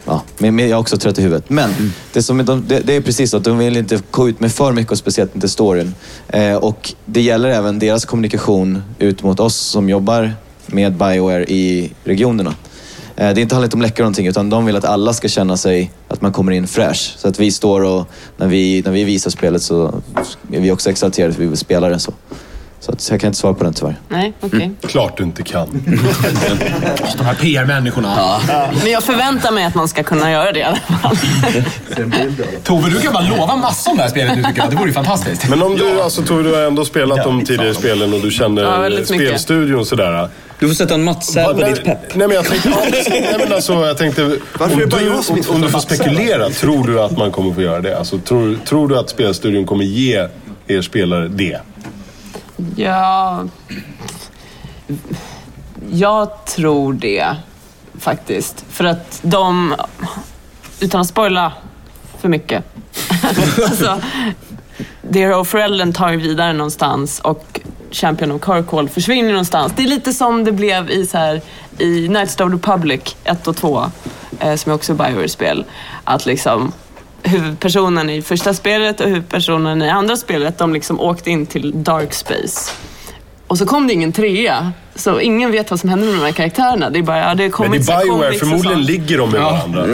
ja, 0.04 0.22
men, 0.38 0.58
jag 0.58 0.70
är 0.70 0.76
också 0.78 0.96
trött 0.96 1.18
i 1.18 1.22
huvudet. 1.22 1.50
Men 1.50 1.92
det, 2.12 2.22
som 2.22 2.40
är 2.40 2.44
de, 2.44 2.64
det, 2.68 2.80
det 2.80 2.96
är 2.96 3.00
precis 3.00 3.30
så 3.30 3.36
att 3.36 3.44
de 3.44 3.58
vill 3.58 3.76
inte 3.76 4.00
gå 4.10 4.28
ut 4.28 4.40
med 4.40 4.52
för 4.52 4.72
mycket 4.72 4.92
och 4.92 4.98
speciellt 4.98 5.34
inte 5.34 5.48
storyn. 5.48 5.94
Eh, 6.28 6.54
och 6.54 6.92
det 7.04 7.20
gäller 7.22 7.48
även 7.48 7.78
deras 7.78 8.04
kommunikation 8.04 8.82
ut 8.98 9.22
mot 9.22 9.40
oss 9.40 9.56
som 9.56 9.88
jobbar 9.88 10.34
med 10.72 10.92
Bioware 10.92 11.44
i 11.44 11.92
regionerna. 12.04 12.50
Eh, 13.16 13.30
Det 13.34 13.40
är 13.40 13.42
inte 13.42 13.54
handlat 13.54 13.74
om 13.74 13.82
läckor 13.82 14.02
någonting 14.04 14.26
utan 14.26 14.50
de 14.50 14.66
vill 14.66 14.76
att 14.76 14.84
alla 14.84 15.12
ska 15.12 15.28
känna 15.28 15.56
sig 15.56 15.90
att 16.08 16.20
man 16.22 16.32
kommer 16.32 16.52
in 16.52 16.66
fresh. 16.68 17.00
Så 17.18 17.28
att 17.28 17.40
vi 17.40 17.50
står 17.50 17.80
och 17.84 18.08
när 18.36 18.46
vi, 18.46 18.82
när 18.84 18.92
vi 18.92 19.04
visar 19.04 19.30
spelet 19.30 19.62
så 19.62 20.02
är 20.52 20.60
vi 20.60 20.70
också 20.72 20.90
exalterade 20.90 21.32
för 21.34 21.40
vi 21.40 21.46
vill 21.48 21.58
spela 21.58 21.88
det 21.88 21.98
så. 21.98 22.12
Så 22.82 22.92
att, 22.92 23.10
jag 23.10 23.20
kan 23.20 23.28
inte 23.28 23.38
svara 23.38 23.54
på 23.54 23.64
den 23.64 23.74
tyvärr. 23.74 23.96
Nej, 24.08 24.32
okej. 24.40 24.70
Klart 24.88 25.16
du 25.16 25.24
inte 25.24 25.42
kan. 25.42 25.68
De 27.18 27.24
här 27.24 27.34
PR-människorna. 27.34 28.40
Men 28.82 28.92
jag 28.92 29.02
förväntar 29.02 29.50
mig 29.52 29.64
att 29.64 29.74
man 29.74 29.88
ska 29.88 30.02
kunna 30.02 30.30
göra 30.30 30.52
det 30.52 30.58
i 30.58 30.62
alla 30.62 30.76
fall. 30.76 31.16
Tove, 32.64 32.90
du 32.90 33.00
kan 33.00 33.12
bara 33.12 33.28
lova 33.28 33.56
massor 33.56 33.90
om 33.90 33.96
det 33.96 34.02
här 34.02 34.10
spelet 34.10 34.36
nu 34.36 34.42
tycker 34.44 34.60
jag. 34.62 34.70
Det 34.70 34.76
vore 34.76 34.86
ju 34.88 34.92
fantastiskt. 34.92 35.48
Men 35.48 35.62
om 35.62 35.76
du, 35.76 36.02
alltså 36.02 36.22
Tove, 36.22 36.42
du 36.42 36.54
har 36.54 36.62
ändå 36.62 36.84
spelat 36.84 37.24
de 37.24 37.44
tidigare 37.44 37.74
spelen 37.74 38.14
och 38.14 38.20
du 38.20 38.26
Ja, 38.26 38.30
känner 38.30 38.90
mycket. 38.90 39.06
spelstudion 39.06 39.86
sådär. 39.86 40.28
Du 40.60 40.68
får 40.68 40.74
sätta 40.74 40.94
en 40.94 41.04
mattsäd 41.04 41.46
på 41.46 41.52
Nej, 41.52 41.72
ditt 41.72 41.84
pepp. 41.84 42.14
Nej 42.14 42.28
men 42.28 42.36
jag 42.36 42.44
tänkte, 42.44 42.68
nej, 42.68 43.36
men 43.38 43.52
alltså, 43.52 43.72
jag 43.72 43.98
tänkte 43.98 44.38
Varför 44.58 44.64
är 44.64 44.70
om, 44.74 44.80
det 44.80 44.86
bara 44.86 45.00
du, 45.00 45.06
jag 45.06 45.24
som 45.24 45.36
inte 45.36 45.48
om, 45.48 45.54
om 45.54 45.60
får 45.60 45.66
du 45.66 45.72
får 45.72 45.80
spekulera, 45.80 46.50
tror 46.50 46.86
du 46.86 47.00
att 47.00 47.18
man 47.18 47.32
kommer 47.32 47.54
få 47.54 47.62
göra 47.62 47.80
det? 47.80 47.98
Alltså, 47.98 48.18
tror, 48.18 48.58
tror 48.64 48.88
du 48.88 48.98
att 48.98 49.10
spelstudion 49.10 49.66
kommer 49.66 49.84
ge 49.84 50.28
er 50.66 50.82
spelare 50.82 51.28
det? 51.28 51.60
Ja... 52.76 53.44
Jag 55.92 56.44
tror 56.46 56.92
det 56.92 57.36
faktiskt. 57.98 58.64
För 58.68 58.84
att 58.84 59.18
de, 59.22 59.74
utan 60.80 61.00
att 61.00 61.06
spoila 61.06 61.52
för 62.20 62.28
mycket. 62.28 62.64
alltså, 63.64 64.00
Dear 65.02 65.32
föräldern 65.46 65.92
tar 65.92 66.10
ju 66.10 66.16
vidare 66.16 66.52
någonstans 66.52 67.20
och 67.20 67.60
Champion 67.90 68.32
of 68.32 68.44
Kirkwall 68.46 68.88
försvinner 68.88 69.30
någonstans. 69.30 69.72
Det 69.76 69.82
är 69.82 69.86
lite 69.88 70.12
som 70.12 70.44
det 70.44 70.52
blev 70.52 70.90
i, 70.90 71.06
så 71.06 71.18
här, 71.18 71.40
i 71.78 72.06
Knights 72.06 72.32
of 72.32 72.50
the 72.50 72.56
Republic 72.56 73.16
1 73.24 73.46
och 73.46 73.56
2, 73.56 73.84
eh, 74.40 74.54
som 74.56 74.72
är 74.72 74.76
också 74.76 74.94
Bioware-spel. 74.94 75.64
Att 76.04 76.26
liksom 76.26 76.72
huvudpersonen 77.22 78.10
i 78.10 78.22
första 78.22 78.54
spelet 78.54 79.00
och 79.00 79.06
huvudpersonen 79.08 79.82
i 79.82 79.90
andra 79.90 80.16
spelet, 80.16 80.58
de 80.58 80.72
liksom 80.72 81.00
åkte 81.00 81.30
in 81.30 81.46
till 81.46 81.72
dark 81.84 82.14
space. 82.14 82.70
Och 83.46 83.58
så 83.58 83.66
kom 83.66 83.86
det 83.86 83.92
ingen 83.92 84.12
trea. 84.12 84.72
Så 84.94 85.20
ingen 85.20 85.52
vet 85.52 85.70
vad 85.70 85.80
som 85.80 85.88
hände 85.88 86.06
med 86.06 86.14
de 86.14 86.20
här 86.24 86.32
karaktärerna. 86.32 86.90
Det 86.90 86.98
är 86.98 87.02
bara, 87.02 87.18
ja, 87.18 87.34
det 87.34 87.50
kommer 87.50 87.68
Men 87.70 87.74
i 87.74 87.80
inte 87.80 87.86
så 87.86 87.92
här 87.92 88.04
Bioware, 88.04 88.32
förmodligen 88.32 88.82
ligger 88.82 89.18
de 89.18 89.30
med 89.30 89.40
varandra. 89.40 89.86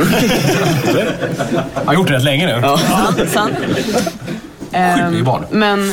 Jag 1.75 1.85
har 1.85 1.95
gjort 1.95 2.09
det 2.09 2.15
rätt 2.15 2.25
länge 2.25 2.47
nu. 2.47 2.63
Sant, 2.63 3.31
sant. 3.33 3.55
Skyldig 4.71 5.19
Ehm, 5.19 5.25
barn. 5.25 5.45
men 5.51 5.93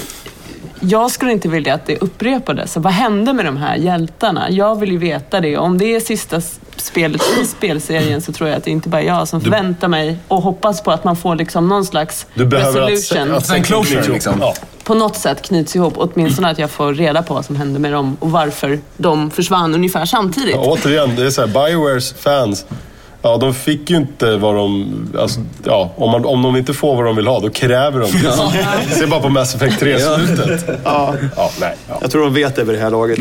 jag 0.84 1.12
skulle 1.12 1.32
inte 1.32 1.48
vilja 1.48 1.74
att 1.74 1.86
det 1.86 1.98
upprepades. 1.98 2.74
Så 2.74 2.80
vad 2.80 2.94
hände 2.94 3.34
med 3.34 3.46
de 3.46 3.58
här 3.58 3.76
hjältarna? 3.76 4.52
Jag 4.52 4.80
vill 4.80 4.92
ju 4.92 4.98
veta 4.98 5.42
det. 5.42 5.58
Om 5.58 5.78
det 5.78 5.96
är 5.96 6.00
sista 6.00 6.42
spelet 6.76 7.22
i 7.42 7.46
spelserien 7.46 8.22
så 8.22 8.32
tror 8.32 8.50
jag 8.50 8.58
att 8.58 8.64
det 8.64 8.72
inte 8.72 8.90
bara 8.90 9.02
är 9.02 9.06
jag 9.08 9.28
som 9.28 9.42
förväntar 9.42 9.88
mig 9.88 10.18
och 10.28 10.42
hoppas 10.42 10.82
på 10.84 10.92
att 10.92 11.04
man 11.04 11.16
får 11.16 11.36
liksom 11.36 11.68
någon 11.68 11.86
slags 11.86 12.26
Du 12.34 12.46
behöver 12.46 12.82
att, 12.82 12.90
resolution. 12.90 13.36
att, 13.36 13.52
att 13.52 13.66
closure 13.66 14.14
liksom. 14.14 14.34
Ja. 14.40 14.54
På 14.84 14.94
något 14.94 15.16
sätt 15.16 15.42
knyts 15.42 15.76
ihop. 15.76 15.94
Åtminstone 15.98 16.50
att 16.50 16.60
jag 16.60 16.72
får 16.72 16.94
reda 16.94 17.24
på 17.24 17.34
vad 17.34 17.46
som 17.46 17.56
hände 17.56 17.80
med 17.80 17.92
dem 17.92 18.18
och 18.20 18.32
varför 18.32 18.80
de 18.98 19.32
försvann 19.32 19.76
ungefär 19.76 20.06
samtidigt. 20.06 20.56
Ja, 20.56 20.62
återigen, 20.66 21.16
det 21.16 21.26
är 21.26 21.30
så 21.30 21.42
här, 21.46 21.68
Biowares 21.68 22.14
fans, 22.14 22.66
ja 23.24 23.38
de 23.38 23.54
fick 23.54 23.90
ju 23.90 23.98
inte 23.98 24.38
vad 24.38 24.56
de... 24.56 24.94
Alltså, 25.20 25.40
ja, 25.64 25.92
om, 25.96 26.12
man, 26.12 26.26
om 26.26 26.42
de 26.42 26.56
inte 26.56 26.74
får 26.74 26.96
vad 26.96 27.06
de 27.06 27.16
vill 27.16 27.28
ha, 27.28 27.40
då 27.40 27.50
kräver 27.50 28.00
de 28.00 28.12
det. 28.12 28.96
Se 28.96 29.06
bara 29.06 29.20
på 29.20 29.30
Mass 29.30 29.56
Effect 29.56 29.82
3-slutet. 29.82 30.80
Ja. 30.84 31.16
Ja, 31.36 31.52
nej. 31.60 31.76
Ja. 31.90 31.98
Jag 32.02 32.12
tror 32.12 32.24
de 32.24 32.34
vet 32.34 32.56
det 32.56 32.64
vid 32.64 32.76
det 32.76 32.82
här 32.82 32.90
laget. 32.90 33.20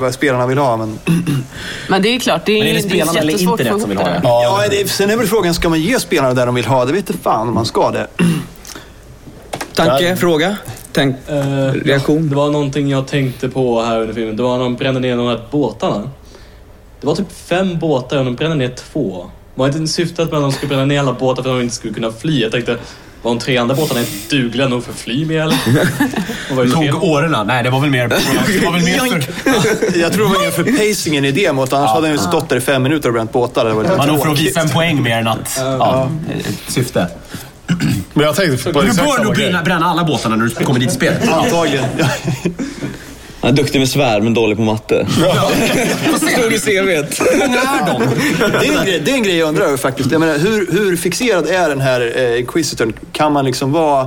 vad 0.00 0.14
spelarna 0.14 0.46
vill 0.46 0.58
ha. 0.58 0.76
Men... 0.76 0.98
Men 1.88 2.02
det 2.02 2.08
är 2.08 2.20
klart, 2.20 2.46
det 2.46 2.52
är, 2.52 2.58
Men 2.58 2.68
är 2.68 2.74
det 2.74 2.82
spelarna 2.82 3.20
eller 3.20 3.32
jättesvårt 3.32 3.60
internet 3.60 3.74
att 3.74 3.80
få 3.80 3.80
som 3.80 3.90
vill 3.90 3.98
ha 3.98 4.04
det. 4.04 4.12
det? 4.12 4.20
Ja, 4.22 4.62
det 4.70 4.80
är, 4.80 4.86
sen 4.86 5.10
är 5.10 5.16
väl 5.16 5.26
frågan, 5.26 5.54
ska 5.54 5.68
man 5.68 5.80
ge 5.80 6.00
spelarna 6.00 6.34
det 6.34 6.44
de 6.44 6.54
vill 6.54 6.66
ha? 6.66 6.84
Det 6.84 6.92
vet 6.92 7.10
inte 7.10 7.22
fan 7.22 7.48
om 7.48 7.54
man 7.54 7.66
ska 7.66 7.90
det. 7.90 8.06
Tanke, 9.74 10.16
fråga, 10.16 10.56
tänk, 10.92 11.16
reaktion? 11.84 12.28
Det 12.28 12.36
var 12.36 12.50
någonting 12.50 12.88
jag 12.88 13.06
tänkte 13.06 13.48
på 13.48 13.82
här 13.82 14.00
under 14.00 14.14
filmen. 14.14 14.36
Det 14.36 14.42
var 14.42 14.56
när 14.56 14.64
de 14.64 14.74
brände 14.74 15.00
ner 15.00 15.16
de 15.16 15.26
här 15.26 15.40
båtarna. 15.50 16.10
Det 17.00 17.06
var 17.06 17.16
typ 17.16 17.32
fem 17.32 17.78
båtar 17.78 18.18
och 18.18 18.24
de 18.24 18.34
brände 18.34 18.56
ner 18.56 18.74
två. 18.92 19.30
Var 19.54 19.66
inte 19.66 19.86
syftet 19.86 20.30
med 20.30 20.38
att 20.38 20.42
de 20.44 20.52
skulle 20.52 20.68
bränna 20.68 20.84
ner 20.84 21.00
alla 21.00 21.12
båtar 21.12 21.42
för 21.42 21.50
att 21.50 21.56
de 21.56 21.62
inte 21.62 21.74
skulle 21.74 21.94
kunna 21.94 22.12
fly? 22.12 22.42
Jag 22.42 22.52
tänkte, 22.52 22.76
var 23.22 23.30
de 23.30 23.38
tre 23.38 23.56
andra 23.56 23.74
båtarna 23.74 24.00
inte 24.00 24.36
dugliga 24.36 24.68
nog 24.68 24.84
för 24.84 24.92
att 24.92 24.98
fly 24.98 25.24
med 25.24 25.42
eller? 25.42 25.58
Det? 26.64 26.70
Tog 26.72 27.02
årorna? 27.02 27.44
Nej, 27.44 27.62
det 27.62 27.70
var 27.70 27.80
väl 27.80 27.90
mer... 27.90 28.08
Det 28.08 28.64
var 28.64 28.72
väl 28.72 28.82
mer 28.82 29.20
för... 29.20 29.98
Jag 29.98 30.12
tror 30.12 30.28
det 30.28 30.34
var 30.34 30.44
mer 30.44 30.50
för 30.50 30.64
pacingen 30.64 31.24
i 31.24 31.32
demot, 31.32 31.72
annars 31.72 31.90
hade 31.90 32.06
den 32.06 32.16
ju 32.16 32.18
stått 32.18 32.48
där 32.48 32.56
i 32.56 32.60
fem 32.60 32.82
minuter 32.82 33.08
och 33.08 33.12
bränt 33.12 33.32
båtar. 33.32 33.64
Det 33.64 33.74
var 33.74 33.82
lite 33.82 33.96
Man 33.96 34.08
nog 34.08 34.22
för 34.22 34.32
att 34.32 34.40
visa 34.40 34.60
en 34.60 34.68
poäng 34.68 35.02
mer 35.02 35.18
än 35.18 35.28
att... 35.28 35.56
Ja, 35.56 36.10
ett 36.38 36.72
syfte. 36.72 37.08
Men 38.12 38.24
jag 38.24 38.34
tänkte 38.34 38.72
på 38.72 38.82
Du 38.82 38.92
bör 38.92 39.24
nog 39.24 39.34
bränna, 39.34 39.62
bränna 39.62 39.86
alla 39.86 40.04
båtarna 40.04 40.36
när 40.36 40.44
du 40.44 40.64
kommer 40.64 40.80
dit 40.80 40.90
i 40.90 40.94
spelet. 40.94 41.28
Antagligen. 41.28 41.84
Han 43.46 43.52
är 43.54 43.56
duktig 43.56 43.78
med 43.78 43.88
svärd 43.88 44.22
men 44.22 44.34
dålig 44.34 44.56
på 44.56 44.62
matte. 44.62 45.06
Stod 46.16 46.52
i 46.52 46.58
CVt. 46.58 47.20
Hur 47.20 47.38
många 47.38 47.60
är 47.60 47.86
de? 47.86 48.02
Det 48.60 48.66
är, 48.66 48.78
en 48.78 48.84
grej, 48.86 49.00
det 49.04 49.10
är 49.10 49.14
en 49.14 49.22
grej 49.22 49.36
jag 49.36 49.48
undrar 49.48 49.64
över 49.66 49.76
faktiskt. 49.76 50.12
Jag 50.12 50.20
menar, 50.20 50.38
hur, 50.38 50.66
hur 50.72 50.96
fixerad 50.96 51.46
är 51.46 51.68
den 51.68 51.80
här 51.80 52.12
eh, 52.16 52.40
Inquisitorn? 52.40 52.92
Kan 53.12 53.32
man 53.32 53.44
liksom 53.44 53.72
vara 53.72 54.02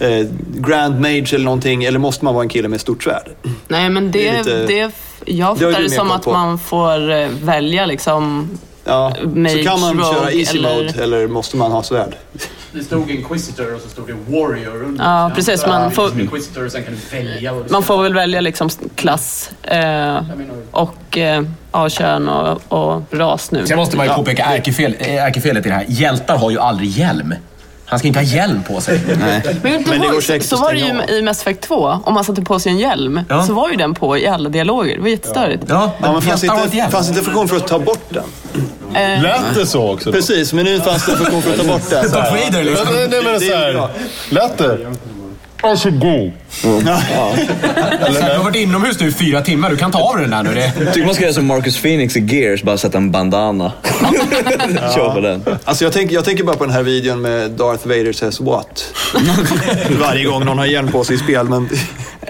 eh, 0.00 0.26
Grand 0.54 1.00
Mage 1.00 1.26
eller 1.34 1.44
någonting, 1.44 1.84
eller 1.84 1.98
måste 1.98 2.24
man 2.24 2.34
vara 2.34 2.42
en 2.42 2.48
kille 2.48 2.68
med 2.68 2.80
stort 2.80 3.02
svärd? 3.02 3.28
Nej, 3.68 3.90
men 3.90 4.10
Det 4.10 4.18
det, 4.18 4.28
är 4.28 4.44
det, 4.44 4.60
lite- 4.60 4.90
jag 5.24 5.58
Det 5.58 5.64
har 5.64 5.72
fattar 5.72 5.82
det 5.82 5.88
mer 5.90 5.96
som 5.96 6.10
att 6.10 6.22
på. 6.24 6.32
man 6.32 6.58
får 6.58 7.10
eh, 7.12 7.28
välja 7.42 7.86
liksom 7.86 8.50
Ja, 8.90 9.12
Mage, 9.34 9.58
så 9.64 9.70
kan 9.70 9.80
man 9.80 9.98
köra 9.98 10.20
Rogue 10.20 10.38
easy 10.40 10.58
eller- 10.58 10.74
mode 10.74 11.02
eller 11.02 11.26
måste 11.26 11.56
man 11.56 11.72
ha 11.72 11.82
svärd? 11.82 12.14
Det 12.72 12.82
stod 12.84 13.10
Inquisitor 13.10 13.74
och 13.74 13.80
så 13.80 13.88
stod 13.88 14.06
det 14.06 14.12
Warrior 14.36 14.82
under. 14.84 15.04
Ja, 15.04 15.32
precis, 15.34 15.66
man 15.66 15.90
får- 15.90 16.20
Inquisitor 16.20 16.66
och 16.66 16.72
sen 16.72 16.82
kan 16.84 16.92
du 17.10 17.16
välja 17.16 17.54
Man 17.70 17.82
får 17.82 18.02
väl 18.02 18.14
välja 18.14 18.40
liksom 18.40 18.68
klass 18.94 19.50
eh, 19.62 20.22
och 20.70 21.18
eh, 21.18 21.42
ja, 21.72 21.88
kön 21.88 22.28
och, 22.28 22.60
och 22.68 23.02
ras 23.10 23.50
nu. 23.50 23.66
Sen 23.66 23.76
måste 23.76 23.96
man 23.96 24.06
ju 24.06 24.12
påpeka 24.12 24.44
ärkefel, 24.44 24.96
ärkefelet 25.00 25.66
i 25.66 25.68
det 25.68 25.74
här. 25.74 25.84
Hjältar 25.88 26.36
har 26.36 26.50
ju 26.50 26.58
aldrig 26.58 26.88
hjälm. 26.88 27.34
Han 27.90 27.98
ska 27.98 28.08
inte 28.08 28.20
ha 28.20 28.24
hjälm 28.24 28.62
på 28.62 28.80
sig. 28.80 29.00
Men, 29.06 29.42
kommer 29.42 29.76
inte 29.78 29.90
Men 29.90 30.00
det 30.00 30.06
går 30.06 30.14
så, 30.14 30.20
säkert 30.20 30.46
så 30.48 30.54
att 30.54 30.60
var 30.60 30.72
det 30.72 30.78
ju 30.78 31.16
i 31.18 31.22
Mass 31.22 31.40
Effect 31.40 31.60
2, 31.60 31.98
om 32.04 32.14
man 32.14 32.24
satte 32.24 32.42
på 32.42 32.58
sig 32.60 32.72
en 32.72 32.78
hjälm, 32.78 33.20
Ja. 33.28 33.42
så 33.46 33.52
var 33.52 33.70
ju 33.70 33.76
den 33.76 33.94
på 33.94 34.18
i 34.18 34.26
alla 34.26 34.48
dialoger. 34.48 34.96
Det 34.96 35.02
var 35.02 35.08
jättestörigt. 35.08 35.62
Ja, 35.68 35.92
Ja, 36.02 36.12
men 36.12 36.22
fanns 36.22 36.44
inte, 36.44 36.88
fanns 36.90 37.08
inte 37.08 37.22
funktion 37.22 37.48
för 37.48 37.56
att 37.56 37.66
ta 37.66 37.78
bort 37.78 38.04
den? 38.08 38.24
Eh, 38.94 39.22
Lät 39.22 39.54
det 39.54 39.66
så 39.66 39.90
också? 39.92 40.10
då? 40.10 40.16
Precis, 40.16 40.52
men 40.52 40.64
nu 40.64 40.80
fanns 40.80 41.06
det 41.06 41.16
funktion 41.16 41.42
för 41.42 41.50
att 41.50 41.56
ta 41.58 41.64
bort 41.64 41.90
den. 41.90 42.10
Darth 42.10 42.32
Vader 42.32 42.64
liksom. 42.64 42.86
Men, 42.94 43.10
nej, 43.10 43.22
men 43.24 43.32
Det 43.34 43.40
så 43.40 43.56
här, 43.56 43.88
lät 44.30 44.58
det? 44.58 44.78
Varsågod. 46.62 46.84
Du 46.84 48.22
har 48.36 48.44
varit 48.44 48.56
inomhus 48.56 49.00
nu 49.00 49.08
i 49.08 49.12
fyra 49.12 49.40
timmar. 49.40 49.70
Du 49.70 49.76
kan 49.76 49.92
ta 49.92 49.98
av 49.98 50.16
dig 50.16 50.28
den 50.28 50.30
där 50.30 50.42
nu. 50.42 50.54
Det... 50.54 50.72
Jag 50.84 50.94
tycker 50.94 51.06
man 51.06 51.14
ska 51.14 51.24
göra 51.24 51.34
som 51.34 51.46
Marcus 51.46 51.82
Phoenix 51.82 52.16
i 52.16 52.20
Gears, 52.20 52.62
bara 52.62 52.78
sätta 52.78 52.98
en 52.98 53.10
bandana. 53.10 53.72
Kör 54.94 55.14
på 55.14 55.20
den. 55.20 55.44
Alltså 55.64 55.84
jag, 55.84 55.92
tänker, 55.92 56.14
jag 56.14 56.24
tänker 56.24 56.44
bara 56.44 56.56
på 56.56 56.64
den 56.64 56.74
här 56.74 56.82
videon 56.82 57.20
med 57.20 57.50
Darth 57.50 57.88
Vader 57.88 58.12
says 58.12 58.40
what. 58.40 58.94
Varje 60.00 60.24
gång 60.24 60.44
någon 60.44 60.58
har 60.58 60.66
hjälm 60.66 60.88
på 60.88 61.04
sig 61.04 61.16
i 61.16 61.18
spel, 61.18 61.48
men 61.48 61.68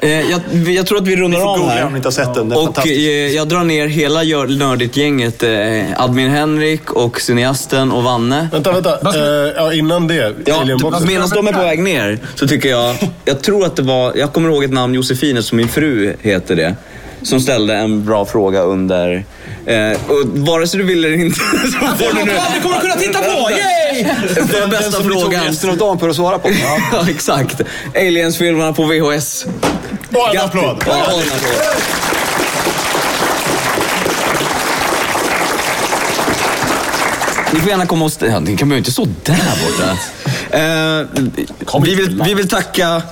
Eh, 0.02 0.30
jag, 0.30 0.40
jag 0.68 0.86
tror 0.86 0.98
att 0.98 1.06
vi 1.06 1.16
rundar 1.16 1.40
av 1.40 1.68
här. 1.68 1.84
om 1.84 1.92
ni 1.92 1.96
inte 1.96 2.06
har 2.06 2.12
sett 2.12 2.34
den. 2.34 2.48
Den 2.48 2.58
Och 2.58 2.86
eh, 2.86 3.28
jag 3.28 3.48
drar 3.48 3.64
ner 3.64 3.86
hela 3.86 4.22
Nördigt-gänget. 4.22 5.42
Eh, 5.42 6.02
Admin 6.02 6.30
Henrik 6.30 6.90
och 6.92 7.20
cineasten 7.20 7.92
och 7.92 8.02
Vanne. 8.02 8.48
Vänta, 8.52 8.72
vänta. 8.72 8.98
Ja, 9.56 9.72
innan 9.72 10.06
det. 10.06 10.34
Ja, 10.44 10.64
medan 11.06 11.28
de 11.28 11.46
är 11.46 11.52
på 11.52 11.60
väg 11.60 11.82
ner 11.82 12.18
så 12.34 12.48
tycker 12.48 12.68
jag, 12.68 12.96
jag 13.24 13.42
tror 13.42 13.66
att 13.66 13.76
det 13.76 13.82
var, 13.82 14.09
jag 14.16 14.32
kommer 14.32 14.48
ihåg 14.50 14.64
ett 14.64 14.72
namn, 14.72 14.94
Josefine, 14.94 15.42
som 15.42 15.56
min 15.56 15.68
fru 15.68 16.14
heter 16.20 16.56
det. 16.56 16.74
Som 17.22 17.40
ställde 17.40 17.74
en 17.74 18.04
bra 18.04 18.24
fråga 18.24 18.60
under, 18.62 19.24
eh, 19.66 19.90
och 20.08 20.26
vare 20.38 20.66
sig 20.66 20.78
du 20.80 20.86
vill 20.86 21.04
eller 21.04 21.16
inte 21.16 21.38
så 21.40 21.78
får 21.78 22.16
du 22.16 22.24
nu 22.24 22.32
Du 22.54 22.60
kommer 22.62 22.80
kunna 22.80 22.94
titta 22.94 23.18
på! 23.18 23.50
Yay! 23.50 24.02
den 24.34 24.46
Den 24.60 24.70
bästa 24.70 24.90
som 24.90 25.08
ni 25.08 25.14
tog 25.14 25.22
frågan. 25.22 25.44
resten 25.44 25.70
av 25.70 25.76
dagen 25.76 25.98
på 25.98 26.06
att 26.06 26.16
svara 26.16 26.38
på. 26.38 26.50
Ja, 26.92 27.06
exakt. 27.08 27.60
Aliens-filmerna 27.94 28.72
på 28.72 28.84
VHS. 28.84 29.46
Och 30.12 30.34
en 30.34 30.40
applåd. 30.40 30.84
Ja, 30.86 31.12
och 31.12 31.20
en 31.22 31.28
applåd. 31.28 31.80
Ni 37.52 37.60
får 37.60 37.68
gärna 37.70 37.86
komma 37.86 38.04
och... 38.04 38.12
Ja, 38.20 38.40
ni 38.40 38.56
kan 38.56 38.68
behöver 38.68 38.78
inte 38.78 38.92
stå 38.92 39.06
där 39.24 39.36
borta. 39.64 39.96
Eh, 40.50 41.82
vi, 41.82 41.94
vill, 41.94 42.22
vi 42.24 42.34
vill 42.34 42.48
tacka 42.48 43.02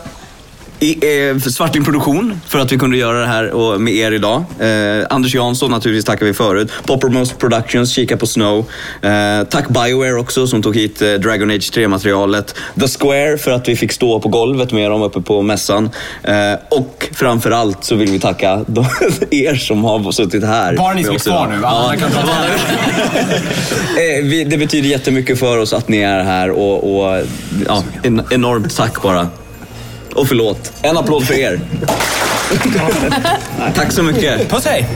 i, 0.80 1.28
eh, 1.28 1.38
Svarting 1.38 1.84
Produktion 1.84 2.40
för 2.46 2.58
att 2.58 2.72
vi 2.72 2.78
kunde 2.78 2.96
göra 2.96 3.20
det 3.20 3.26
här 3.26 3.50
och, 3.50 3.80
med 3.80 3.94
er 3.94 4.12
idag. 4.12 4.44
Eh, 4.60 5.06
Anders 5.10 5.34
Jansson 5.34 5.70
naturligtvis 5.70 6.04
tackar 6.04 6.26
vi 6.26 6.34
förut. 6.34 6.72
Poppermost 6.86 7.38
Productions, 7.38 7.90
kika 7.90 8.16
på 8.16 8.26
Snow. 8.26 8.64
Eh, 9.02 9.44
tack 9.50 9.68
Bioware 9.68 10.14
också 10.14 10.46
som 10.46 10.62
tog 10.62 10.76
hit 10.76 11.02
eh, 11.02 11.12
Dragon 11.12 11.50
Age 11.50 11.72
3-materialet. 11.72 12.54
The 12.80 12.88
Square 12.88 13.38
för 13.38 13.50
att 13.50 13.68
vi 13.68 13.76
fick 13.76 13.92
stå 13.92 14.20
på 14.20 14.28
golvet 14.28 14.72
med 14.72 14.90
dem 14.90 15.02
uppe 15.02 15.20
på 15.20 15.42
mässan. 15.42 15.90
Eh, 16.22 16.34
och 16.70 17.08
framförallt 17.12 17.84
så 17.84 17.94
vill 17.94 18.10
vi 18.10 18.20
tacka 18.20 18.64
de, 18.66 18.86
er 19.30 19.54
som 19.54 19.84
har 19.84 20.12
suttit 20.12 20.44
här. 20.44 20.76
Bara 20.76 20.94
ni 20.94 21.04
som 21.04 21.14
är 21.14 21.18
kvar 21.18 21.46
nu. 21.46 21.60
Ta 21.60 21.68
Eh, 23.88 24.24
vi, 24.24 24.44
det 24.44 24.58
betyder 24.58 24.88
jättemycket 24.88 25.38
för 25.38 25.58
oss 25.58 25.72
att 25.72 25.88
ni 25.88 25.98
är 25.98 26.22
här 26.22 26.50
och, 26.50 26.96
och 26.96 27.24
ja, 27.66 27.84
en, 28.02 28.22
enormt 28.30 28.76
tack 28.76 29.02
bara. 29.02 29.28
Och 30.18 30.28
förlåt. 30.28 30.72
En 30.82 30.96
applåd 30.96 31.24
för 31.24 31.34
er. 31.34 31.60
tack 33.74 33.92
så 33.92 34.02
mycket. 34.02 34.48
Puss 34.48 34.64
hej! 34.64 34.86